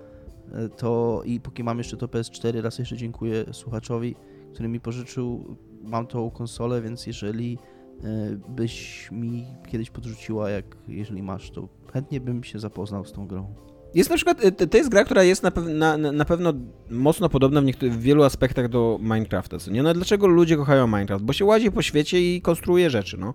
to 0.77 1.21
i 1.25 1.39
póki 1.39 1.63
mam 1.63 1.77
jeszcze 1.77 1.97
to 1.97 2.07
PS4, 2.07 2.61
raz 2.61 2.79
jeszcze 2.79 2.97
dziękuję 2.97 3.45
słuchaczowi, 3.51 4.15
który 4.53 4.69
mi 4.69 4.79
pożyczył. 4.79 5.57
Mam 5.83 6.07
tą 6.07 6.31
konsolę, 6.31 6.81
więc 6.81 7.07
jeżeli 7.07 7.57
e, 8.03 8.39
byś 8.49 9.07
mi 9.11 9.45
kiedyś 9.67 9.89
podrzuciła, 9.89 10.49
jak 10.49 10.77
jeżeli 10.87 11.23
masz, 11.23 11.51
to 11.51 11.69
chętnie 11.93 12.19
bym 12.19 12.43
się 12.43 12.59
zapoznał 12.59 13.05
z 13.05 13.13
tą 13.13 13.27
grą. 13.27 13.55
Jest 13.95 14.09
na 14.09 14.15
przykład, 14.15 14.45
e, 14.45 14.51
to 14.51 14.77
jest 14.77 14.89
gra, 14.89 15.03
która 15.03 15.23
jest 15.23 15.43
na, 15.43 15.51
na, 15.97 16.11
na 16.11 16.25
pewno 16.25 16.53
mocno 16.89 17.29
podobna 17.29 17.61
w, 17.61 17.65
w 17.65 18.01
wielu 18.01 18.23
aspektach 18.23 18.69
do 18.69 18.99
Minecrafta, 19.01 19.57
nie? 19.71 19.83
No 19.83 19.93
dlaczego 19.93 20.27
ludzie 20.27 20.57
kochają 20.57 20.87
Minecraft? 20.87 21.25
Bo 21.25 21.33
się 21.33 21.45
łazi 21.45 21.71
po 21.71 21.81
świecie 21.81 22.35
i 22.35 22.41
konstruuje 22.41 22.89
rzeczy, 22.89 23.17
no. 23.17 23.33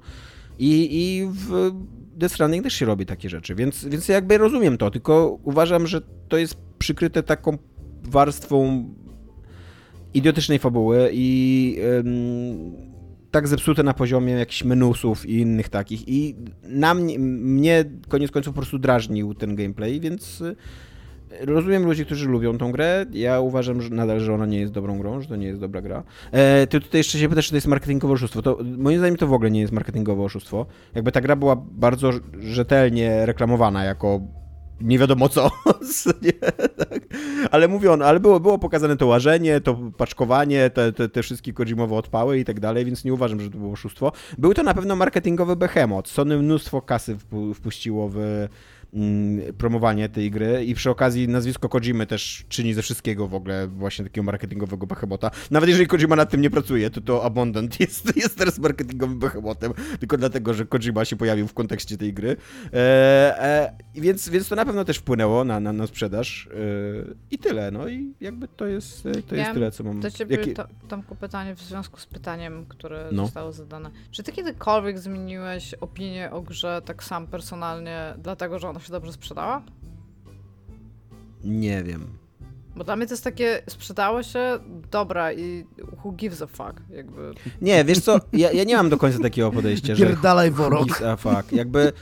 I, 0.58 0.88
i 0.90 1.26
w 1.26 1.72
Death 2.14 2.34
Stranding 2.34 2.64
też 2.64 2.74
się 2.74 2.86
robi 2.86 3.06
takie 3.06 3.28
rzeczy, 3.28 3.54
więc, 3.54 3.84
więc 3.84 4.08
jakby 4.08 4.38
rozumiem 4.38 4.78
to, 4.78 4.90
tylko 4.90 5.38
uważam, 5.42 5.86
że 5.86 6.00
to 6.28 6.36
jest 6.36 6.56
przykryte 6.78 7.22
taką 7.22 7.58
warstwą 8.02 8.88
idiotycznej 10.14 10.58
fabuły 10.58 11.10
i 11.12 11.78
tak 13.30 13.48
zepsute 13.48 13.82
na 13.82 13.94
poziomie 13.94 14.32
jakichś 14.32 14.64
menusów 14.64 15.26
i 15.26 15.38
innych 15.38 15.68
takich. 15.68 16.08
I 16.08 16.36
na 16.62 16.94
mnie, 16.94 17.18
mnie 17.18 17.84
koniec 18.08 18.30
końców 18.30 18.54
po 18.54 18.60
prostu 18.60 18.78
drażnił 18.78 19.34
ten 19.34 19.56
gameplay, 19.56 20.00
więc 20.00 20.42
rozumiem 21.40 21.84
ludzi, 21.84 22.06
którzy 22.06 22.28
lubią 22.28 22.58
tą 22.58 22.72
grę. 22.72 23.06
Ja 23.12 23.40
uważam 23.40 23.82
że 23.82 23.90
nadal, 23.90 24.20
że 24.20 24.34
ona 24.34 24.46
nie 24.46 24.60
jest 24.60 24.72
dobrą 24.72 24.98
grą, 24.98 25.20
że 25.20 25.28
to 25.28 25.36
nie 25.36 25.46
jest 25.46 25.60
dobra 25.60 25.80
gra. 25.80 26.02
E, 26.32 26.66
ty 26.66 26.80
tutaj 26.80 26.98
jeszcze 26.98 27.18
się 27.18 27.28
pytasz, 27.28 27.44
czy 27.44 27.50
to 27.50 27.56
jest 27.56 27.66
marketingowe 27.66 28.14
oszustwo. 28.14 28.42
To, 28.42 28.58
moim 28.78 28.98
zdaniem 28.98 29.16
to 29.16 29.26
w 29.26 29.32
ogóle 29.32 29.50
nie 29.50 29.60
jest 29.60 29.72
marketingowe 29.72 30.22
oszustwo. 30.22 30.66
Jakby 30.94 31.12
ta 31.12 31.20
gra 31.20 31.36
była 31.36 31.56
bardzo 31.56 32.10
rzetelnie 32.38 33.26
reklamowana 33.26 33.84
jako 33.84 34.20
nie 34.82 34.98
wiadomo 34.98 35.28
co. 35.28 35.50
nie, 36.22 36.32
tak. 36.76 37.00
Ale 37.50 37.68
mówiono, 37.68 38.04
ale 38.04 38.20
było, 38.20 38.40
było 38.40 38.58
pokazane 38.58 38.96
to 38.96 39.06
łażenie, 39.06 39.60
to 39.60 39.78
paczkowanie, 39.96 40.70
te, 40.70 40.92
te, 40.92 41.08
te 41.08 41.22
wszystkie 41.22 41.52
Kojimowe 41.52 41.96
odpały 41.96 42.38
i 42.38 42.44
tak 42.44 42.60
dalej, 42.60 42.84
więc 42.84 43.04
nie 43.04 43.14
uważam, 43.14 43.40
że 43.40 43.50
to 43.50 43.58
było 43.58 43.72
oszustwo. 43.72 44.12
Był 44.38 44.54
to 44.54 44.62
na 44.62 44.74
pewno 44.74 44.96
marketingowy 44.96 45.56
behemoth. 45.56 46.10
Sony 46.10 46.38
mnóstwo 46.38 46.82
kasy 46.82 47.16
wpuściło 47.54 48.08
w 48.12 48.18
promowanie 49.58 50.08
tej 50.08 50.30
gry 50.30 50.64
i 50.64 50.74
przy 50.74 50.90
okazji 50.90 51.28
nazwisko 51.28 51.68
Kojimy 51.68 52.06
też 52.06 52.44
czyni 52.48 52.74
ze 52.74 52.82
wszystkiego 52.82 53.28
w 53.28 53.34
ogóle 53.34 53.68
właśnie 53.68 54.04
takiego 54.04 54.24
marketingowego 54.24 54.86
behemota. 54.86 55.30
Nawet 55.50 55.68
jeżeli 55.68 55.86
Kojima 55.86 56.16
nad 56.16 56.30
tym 56.30 56.40
nie 56.40 56.50
pracuje, 56.50 56.90
to 56.90 57.00
to 57.00 57.24
Abundant 57.24 57.80
jest, 57.80 58.16
jest 58.16 58.38
teraz 58.38 58.58
marketingowym 58.58 59.18
behemotem, 59.18 59.72
tylko 60.00 60.16
dlatego, 60.16 60.54
że 60.54 60.66
Kojima 60.66 61.04
się 61.04 61.16
pojawił 61.16 61.48
w 61.48 61.54
kontekście 61.54 61.98
tej 61.98 62.12
gry. 62.12 62.36
E, 62.72 62.76
e, 63.42 63.72
więc, 63.94 64.28
więc 64.28 64.48
to 64.48 64.56
na 64.56 64.64
pewno 64.64 64.84
też 64.84 64.98
wpłynęło 64.98 65.44
na, 65.44 65.60
na, 65.60 65.72
na 65.72 65.86
sprzedaż 65.86 66.48
e, 66.52 67.14
i 67.30 67.38
tyle, 67.38 67.70
no 67.70 67.88
i 67.88 68.14
jakby 68.20 68.48
to 68.48 68.66
jest, 68.66 69.02
to 69.28 69.36
jest 69.36 69.52
tyle, 69.52 69.70
co 69.70 69.84
mam. 69.84 70.00
Do 70.00 70.10
ciebie, 70.10 70.36
Jakie... 70.36 70.54
to, 70.54 70.66
Tomku, 70.88 71.16
pytanie 71.16 71.54
w 71.54 71.60
związku 71.60 72.00
z 72.00 72.06
pytaniem, 72.06 72.66
które 72.68 73.08
no. 73.12 73.24
zostało 73.24 73.52
zadane. 73.52 73.90
Czy 74.10 74.22
ty 74.22 74.32
kiedykolwiek 74.32 74.98
zmieniłeś 74.98 75.74
opinię 75.74 76.30
o 76.30 76.42
grze 76.42 76.82
tak 76.84 77.04
sam 77.04 77.26
personalnie, 77.26 78.14
dlatego, 78.18 78.58
że 78.58 78.68
ona 78.68 78.81
się 78.82 78.92
dobrze 78.92 79.12
sprzedała? 79.12 79.62
Nie 81.44 81.82
wiem. 81.82 82.06
Bo 82.76 82.84
dla 82.84 82.96
mnie 82.96 83.06
to 83.06 83.12
jest 83.12 83.24
takie, 83.24 83.62
sprzedało 83.68 84.22
się, 84.22 84.58
dobra 84.90 85.32
i 85.32 85.64
who 86.04 86.12
gives 86.12 86.42
a 86.42 86.46
fuck, 86.46 86.82
jakby. 86.90 87.32
Nie, 87.62 87.84
wiesz 87.84 88.00
co, 88.00 88.18
ja, 88.32 88.52
ja 88.52 88.64
nie 88.64 88.76
mam 88.76 88.88
do 88.90 88.96
końca 88.98 89.18
takiego 89.18 89.50
podejścia, 89.52 89.94
że 89.94 90.06
Pierdalaj 90.06 90.50
worok. 90.50 90.84
gives 90.86 91.02
a 91.02 91.16
fuck, 91.16 91.52
jakby 91.52 91.92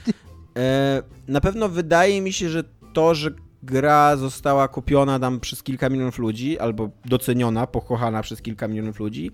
e, 0.57 1.03
na 1.27 1.41
pewno 1.41 1.69
wydaje 1.69 2.21
mi 2.21 2.33
się, 2.33 2.49
że 2.49 2.63
to, 2.93 3.15
że 3.15 3.31
gra 3.63 4.17
została 4.17 4.67
kupiona 4.67 5.19
tam 5.19 5.39
przez 5.39 5.63
kilka 5.63 5.89
milionów 5.89 6.19
ludzi, 6.19 6.59
albo 6.59 6.89
doceniona, 7.05 7.67
pokochana 7.67 8.21
przez 8.21 8.41
kilka 8.41 8.67
milionów 8.67 8.99
ludzi, 8.99 9.31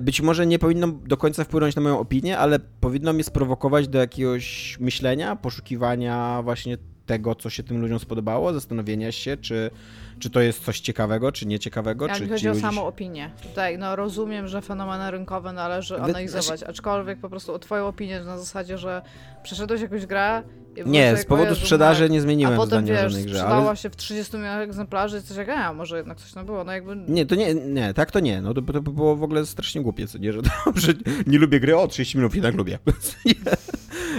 być 0.00 0.20
może 0.20 0.46
nie 0.46 0.58
powinno 0.58 0.86
do 0.86 1.16
końca 1.16 1.44
wpłynąć 1.44 1.76
na 1.76 1.82
moją 1.82 1.98
opinię, 1.98 2.38
ale 2.38 2.58
powinno 2.58 3.12
mnie 3.12 3.24
sprowokować 3.24 3.88
do 3.88 3.98
jakiegoś 3.98 4.76
myślenia, 4.80 5.36
poszukiwania 5.36 6.40
właśnie 6.42 6.78
tego, 7.06 7.34
co 7.34 7.50
się 7.50 7.62
tym 7.62 7.80
ludziom 7.80 7.98
spodobało, 7.98 8.52
zastanowienia 8.52 9.12
się, 9.12 9.36
czy, 9.36 9.70
czy 10.18 10.30
to 10.30 10.40
jest 10.40 10.64
coś 10.64 10.80
ciekawego, 10.80 11.32
czy 11.32 11.46
nieciekawego, 11.46 12.06
Jak 12.06 12.16
czy 12.16 12.28
chodzi 12.28 12.48
o 12.48 12.50
ludzie... 12.52 12.60
samą 12.60 12.86
opinię. 12.86 13.30
Tutaj, 13.42 13.78
no 13.78 13.96
rozumiem, 13.96 14.48
że 14.48 14.62
fenomeny 14.62 15.10
rynkowe 15.10 15.52
należy 15.52 15.94
Wy- 15.94 16.02
analizować, 16.02 16.46
znaczy- 16.46 16.66
aczkolwiek 16.66 17.18
po 17.20 17.28
prostu 17.28 17.54
o 17.54 17.58
twoją 17.58 17.86
opinię 17.86 18.20
na 18.20 18.38
zasadzie, 18.38 18.78
że 18.78 19.02
przeszedłeś 19.42 19.80
jakąś 19.80 20.06
grę 20.06 20.42
i 20.76 20.90
Nie, 20.90 21.16
z 21.16 21.24
powodu 21.24 21.48
Jezu, 21.48 21.60
sprzedaży 21.60 22.10
nie 22.10 22.18
A 22.18 22.20
zmieniłem 22.20 22.56
potem 22.56 22.86
zdania 22.86 23.00
o 23.00 23.02
wiesz, 23.02 23.12
żadnej 23.12 23.24
grze, 23.24 23.34
sprzedała 23.38 23.68
ale... 23.68 23.76
się 23.76 23.90
w 23.90 23.96
30 23.96 24.36
milionach 24.36 24.60
egzemplarzy 24.60 25.18
i 25.18 25.22
coś 25.22 25.36
jak, 25.36 25.48
a 25.48 25.72
może 25.72 25.96
jednak 25.96 26.18
coś 26.18 26.32
tam 26.32 26.46
było, 26.46 26.64
no 26.64 26.72
jakby... 26.72 26.96
Nie, 26.96 27.26
to 27.26 27.34
nie, 27.34 27.54
nie, 27.54 27.94
tak 27.94 28.10
to 28.10 28.20
nie, 28.20 28.42
no 28.42 28.54
to, 28.54 28.62
to 28.62 28.82
by 28.82 28.92
było 28.92 29.16
w 29.16 29.22
ogóle 29.22 29.46
strasznie 29.46 29.80
głupie, 29.82 30.06
co 30.06 30.18
nie, 30.18 30.32
że, 30.32 30.42
to, 30.42 30.50
że 30.74 30.92
nie 31.26 31.38
lubię 31.38 31.60
gry, 31.60 31.76
o 31.76 31.88
30 31.88 32.18
minut 32.18 32.34
jednak 32.34 32.54
lubię. 32.54 32.78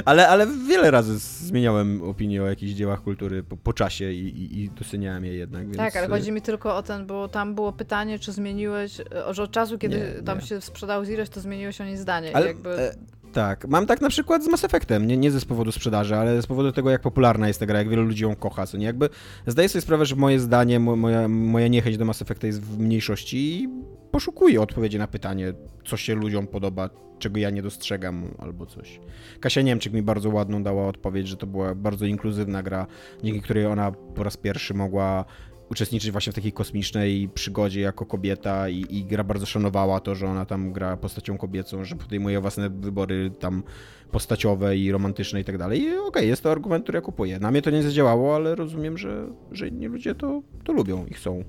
ale, 0.06 0.28
ale 0.28 0.48
wiele 0.68 0.92
razy 0.92 1.20
zmieniałem 1.20 2.04
opinię 2.04 2.44
o 2.44 2.48
jakichś 2.48 2.72
dziełach 2.72 3.02
kultury 3.02 3.44
po, 3.44 3.58
po 3.58 3.74
czasie 3.74 4.12
i, 4.12 4.28
i, 4.28 4.60
i 4.60 4.70
doceniałem 4.70 5.26
je 5.26 5.34
jednak, 5.34 5.66
więc... 5.66 5.78
Tak, 5.78 5.96
ale 5.96 6.08
y, 6.08 6.10
chodzi 6.10 6.32
mi 6.32 6.42
tylko 6.42 6.76
o 6.76 6.84
ten, 6.84 7.06
bo 7.06 7.28
tam 7.28 7.56
było 7.56 7.74
pytanie, 7.74 8.20
czy 8.20 8.32
zmieniłeś, 8.32 9.02
że 9.32 9.44
od 9.44 9.52
czasu, 9.52 9.78
kiedy 9.78 9.98
Nie, 9.98 10.24
tam 10.24 10.38
nie. 10.40 10.46
się 10.46 10.62
sprzedał 10.62 11.06
Ziresz, 11.06 11.30
to 11.30 11.42
zmieniłeś 11.42 11.82
o 11.82 11.86
niej 11.86 11.98
zdanie. 11.98 12.36
Ale, 12.36 12.48
jakby... 12.48 12.70
e, 12.70 12.96
tak, 13.34 13.68
mam 13.68 13.86
tak 13.86 14.02
na 14.02 14.10
przykład 14.10 14.44
z 14.44 14.48
Mass 14.48 14.64
Effectem, 14.64 15.08
nie, 15.08 15.18
nie 15.18 15.32
ze 15.32 15.40
z 15.40 15.46
powodu 15.46 15.72
sprzedaży, 15.72 16.16
ale 16.16 16.42
z 16.42 16.48
powodu 16.48 16.72
tego, 16.72 16.90
jak 16.90 17.02
popularna 17.02 17.48
jest 17.48 17.60
ta 17.60 17.66
gra, 17.66 17.78
jak 17.78 17.90
wielu 17.90 18.04
ludzi 18.04 18.24
ją 18.24 18.36
kocha, 18.36 18.68
co 18.68 18.78
nie, 18.78 18.86
jakby 18.86 19.10
zdaję 19.48 19.70
sobie 19.70 19.82
sprawę, 19.82 20.06
że 20.06 20.16
moje 20.16 20.40
zdanie, 20.40 20.80
mo, 20.80 20.96
moja, 20.96 21.28
moja 21.28 21.68
niechęć 21.68 21.98
do 21.98 22.06
Mass 22.06 22.22
Effecta 22.22 22.48
jest 22.48 22.62
w 22.62 22.80
mniejszości 22.80 23.64
i 23.64 23.70
poszukuję 24.18 24.62
odpowiedzi 24.62 24.98
na 24.98 25.08
pytanie, 25.08 25.54
co 25.86 25.98
się 25.98 26.16
ludziom 26.16 26.48
podoba, 26.48 26.90
czego 27.20 27.40
ja 27.40 27.50
nie 27.50 27.62
dostrzegam, 27.62 28.26
albo 28.38 28.66
coś. 28.66 29.00
Kasia 29.40 29.62
Niemczyk 29.62 29.94
mi 29.94 30.02
bardzo 30.02 30.30
ładną 30.30 30.64
dała 30.64 30.88
odpowiedź, 30.88 31.28
że 31.28 31.38
to 31.38 31.48
była 31.48 31.76
bardzo 31.76 32.06
inkluzywna 32.06 32.64
gra, 32.64 32.88
dzięki 33.24 33.42
której 33.42 33.66
ona 33.66 33.92
po 33.92 34.24
raz 34.24 34.38
pierwszy 34.38 34.74
mogła 34.74 35.26
uczestniczyć 35.70 36.12
właśnie 36.12 36.32
w 36.32 36.36
takiej 36.36 36.52
kosmicznej 36.52 37.30
przygodzie 37.30 37.82
jako 37.82 38.06
kobieta 38.06 38.70
i, 38.70 38.86
i 38.90 39.06
gra 39.06 39.24
bardzo 39.24 39.46
szanowała 39.46 40.00
to, 40.00 40.16
że 40.16 40.28
ona 40.28 40.46
tam 40.46 40.74
gra 40.74 40.98
postacią 40.98 41.38
kobiecą, 41.38 41.84
że 41.84 41.96
podejmuje 41.96 42.42
własne 42.42 42.70
wybory 42.70 43.32
tam 43.40 43.64
postaciowe 44.12 44.78
i 44.78 44.92
romantyczne 44.92 45.42
i 45.42 45.44
tak 45.44 45.58
dalej. 45.58 45.82
I 45.82 45.98
okej, 45.98 46.28
jest 46.28 46.44
to 46.44 46.52
argument, 46.52 46.84
który 46.84 46.98
ja 46.98 47.02
kupuję. 47.02 47.40
Na 47.40 47.52
mnie 47.52 47.62
to 47.62 47.70
nie 47.70 47.84
zadziałało, 47.84 48.36
ale 48.36 48.56
rozumiem, 48.56 48.98
że, 48.98 49.28
że 49.52 49.68
inni 49.68 49.88
ludzie 49.88 50.16
to, 50.16 50.42
to 50.64 50.74
lubią 50.74 51.06
i 51.06 51.14
chcą. 51.14 51.44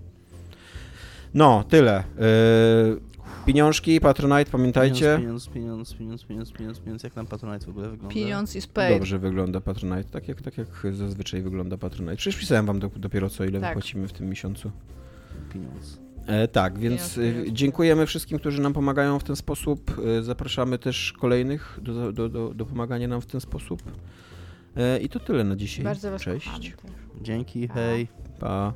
No, 1.35 1.65
tyle. 1.69 2.05
Yy, 2.19 3.01
pieniążki, 3.47 4.01
Patronite, 4.01 4.51
pamiętajcie. 4.51 5.17
Pieniądz, 5.19 5.49
pieniądz, 5.49 5.95
pieniądz, 5.95 6.25
pieniądz, 6.25 6.53
pieniądz, 6.53 6.81
pieniądz. 6.81 7.03
Jak 7.03 7.17
nam 7.17 7.27
Patronite 7.27 7.67
w 7.67 7.69
ogóle 7.69 7.89
wygląda? 7.89 8.15
Pieniądz 8.15 8.57
is 8.57 8.67
paid. 8.67 8.99
Dobrze 8.99 9.19
wygląda 9.19 9.61
Patronite, 9.61 10.05
tak 10.11 10.29
jak, 10.29 10.43
tak 10.43 10.59
jak 10.59 10.69
zazwyczaj 10.93 11.43
wygląda 11.43 11.79
Patronite. 11.79 12.17
Przecież 12.17 12.41
pisałem 12.41 12.67
wam 12.67 12.79
do, 12.79 12.91
dopiero 12.97 13.31
co, 13.31 13.45
ile 13.45 13.61
Tak. 13.61 13.69
wypłacimy 13.71 14.09
w 14.09 14.13
tym 14.13 14.29
miesiącu. 14.29 14.71
Pieniądz. 15.55 16.01
E, 16.27 16.49
tak, 16.49 16.79
więc 16.79 17.15
Pieniądz, 17.15 17.37
pieniądz. 17.37 17.59
dziękujemy 17.59 18.07
wszystkim, 18.07 18.39
którzy 18.39 18.63
nam 18.63 18.73
pomagają 18.73 19.19
w 19.19 19.25
ten 19.25 19.37
sposób. 19.37 19.97
E, 20.19 20.23
zapraszamy 20.23 20.79
też 20.79 21.13
kolejnych 21.13 21.79
do, 21.83 22.13
do, 22.13 22.29
do, 22.29 22.55
do 22.55 22.67
pomagania 22.67 23.09
nam 23.09 23.21
w 23.21 23.27
ten 23.27 23.41
sposób. 23.41 23.83
E, 24.77 24.99
I 24.99 25.09
to 25.09 25.21
tyle 25.21 25.45
na 25.45 25.57
dzisiaj. 25.57 25.85
Bardzo 25.85 26.11
was 26.11 26.23
Cześć. 26.23 26.47
kochamy. 26.47 26.95
Dzięki, 27.23 27.69
Pa. 27.69 27.75
hej. 27.75 28.09
Pa. 28.39 28.73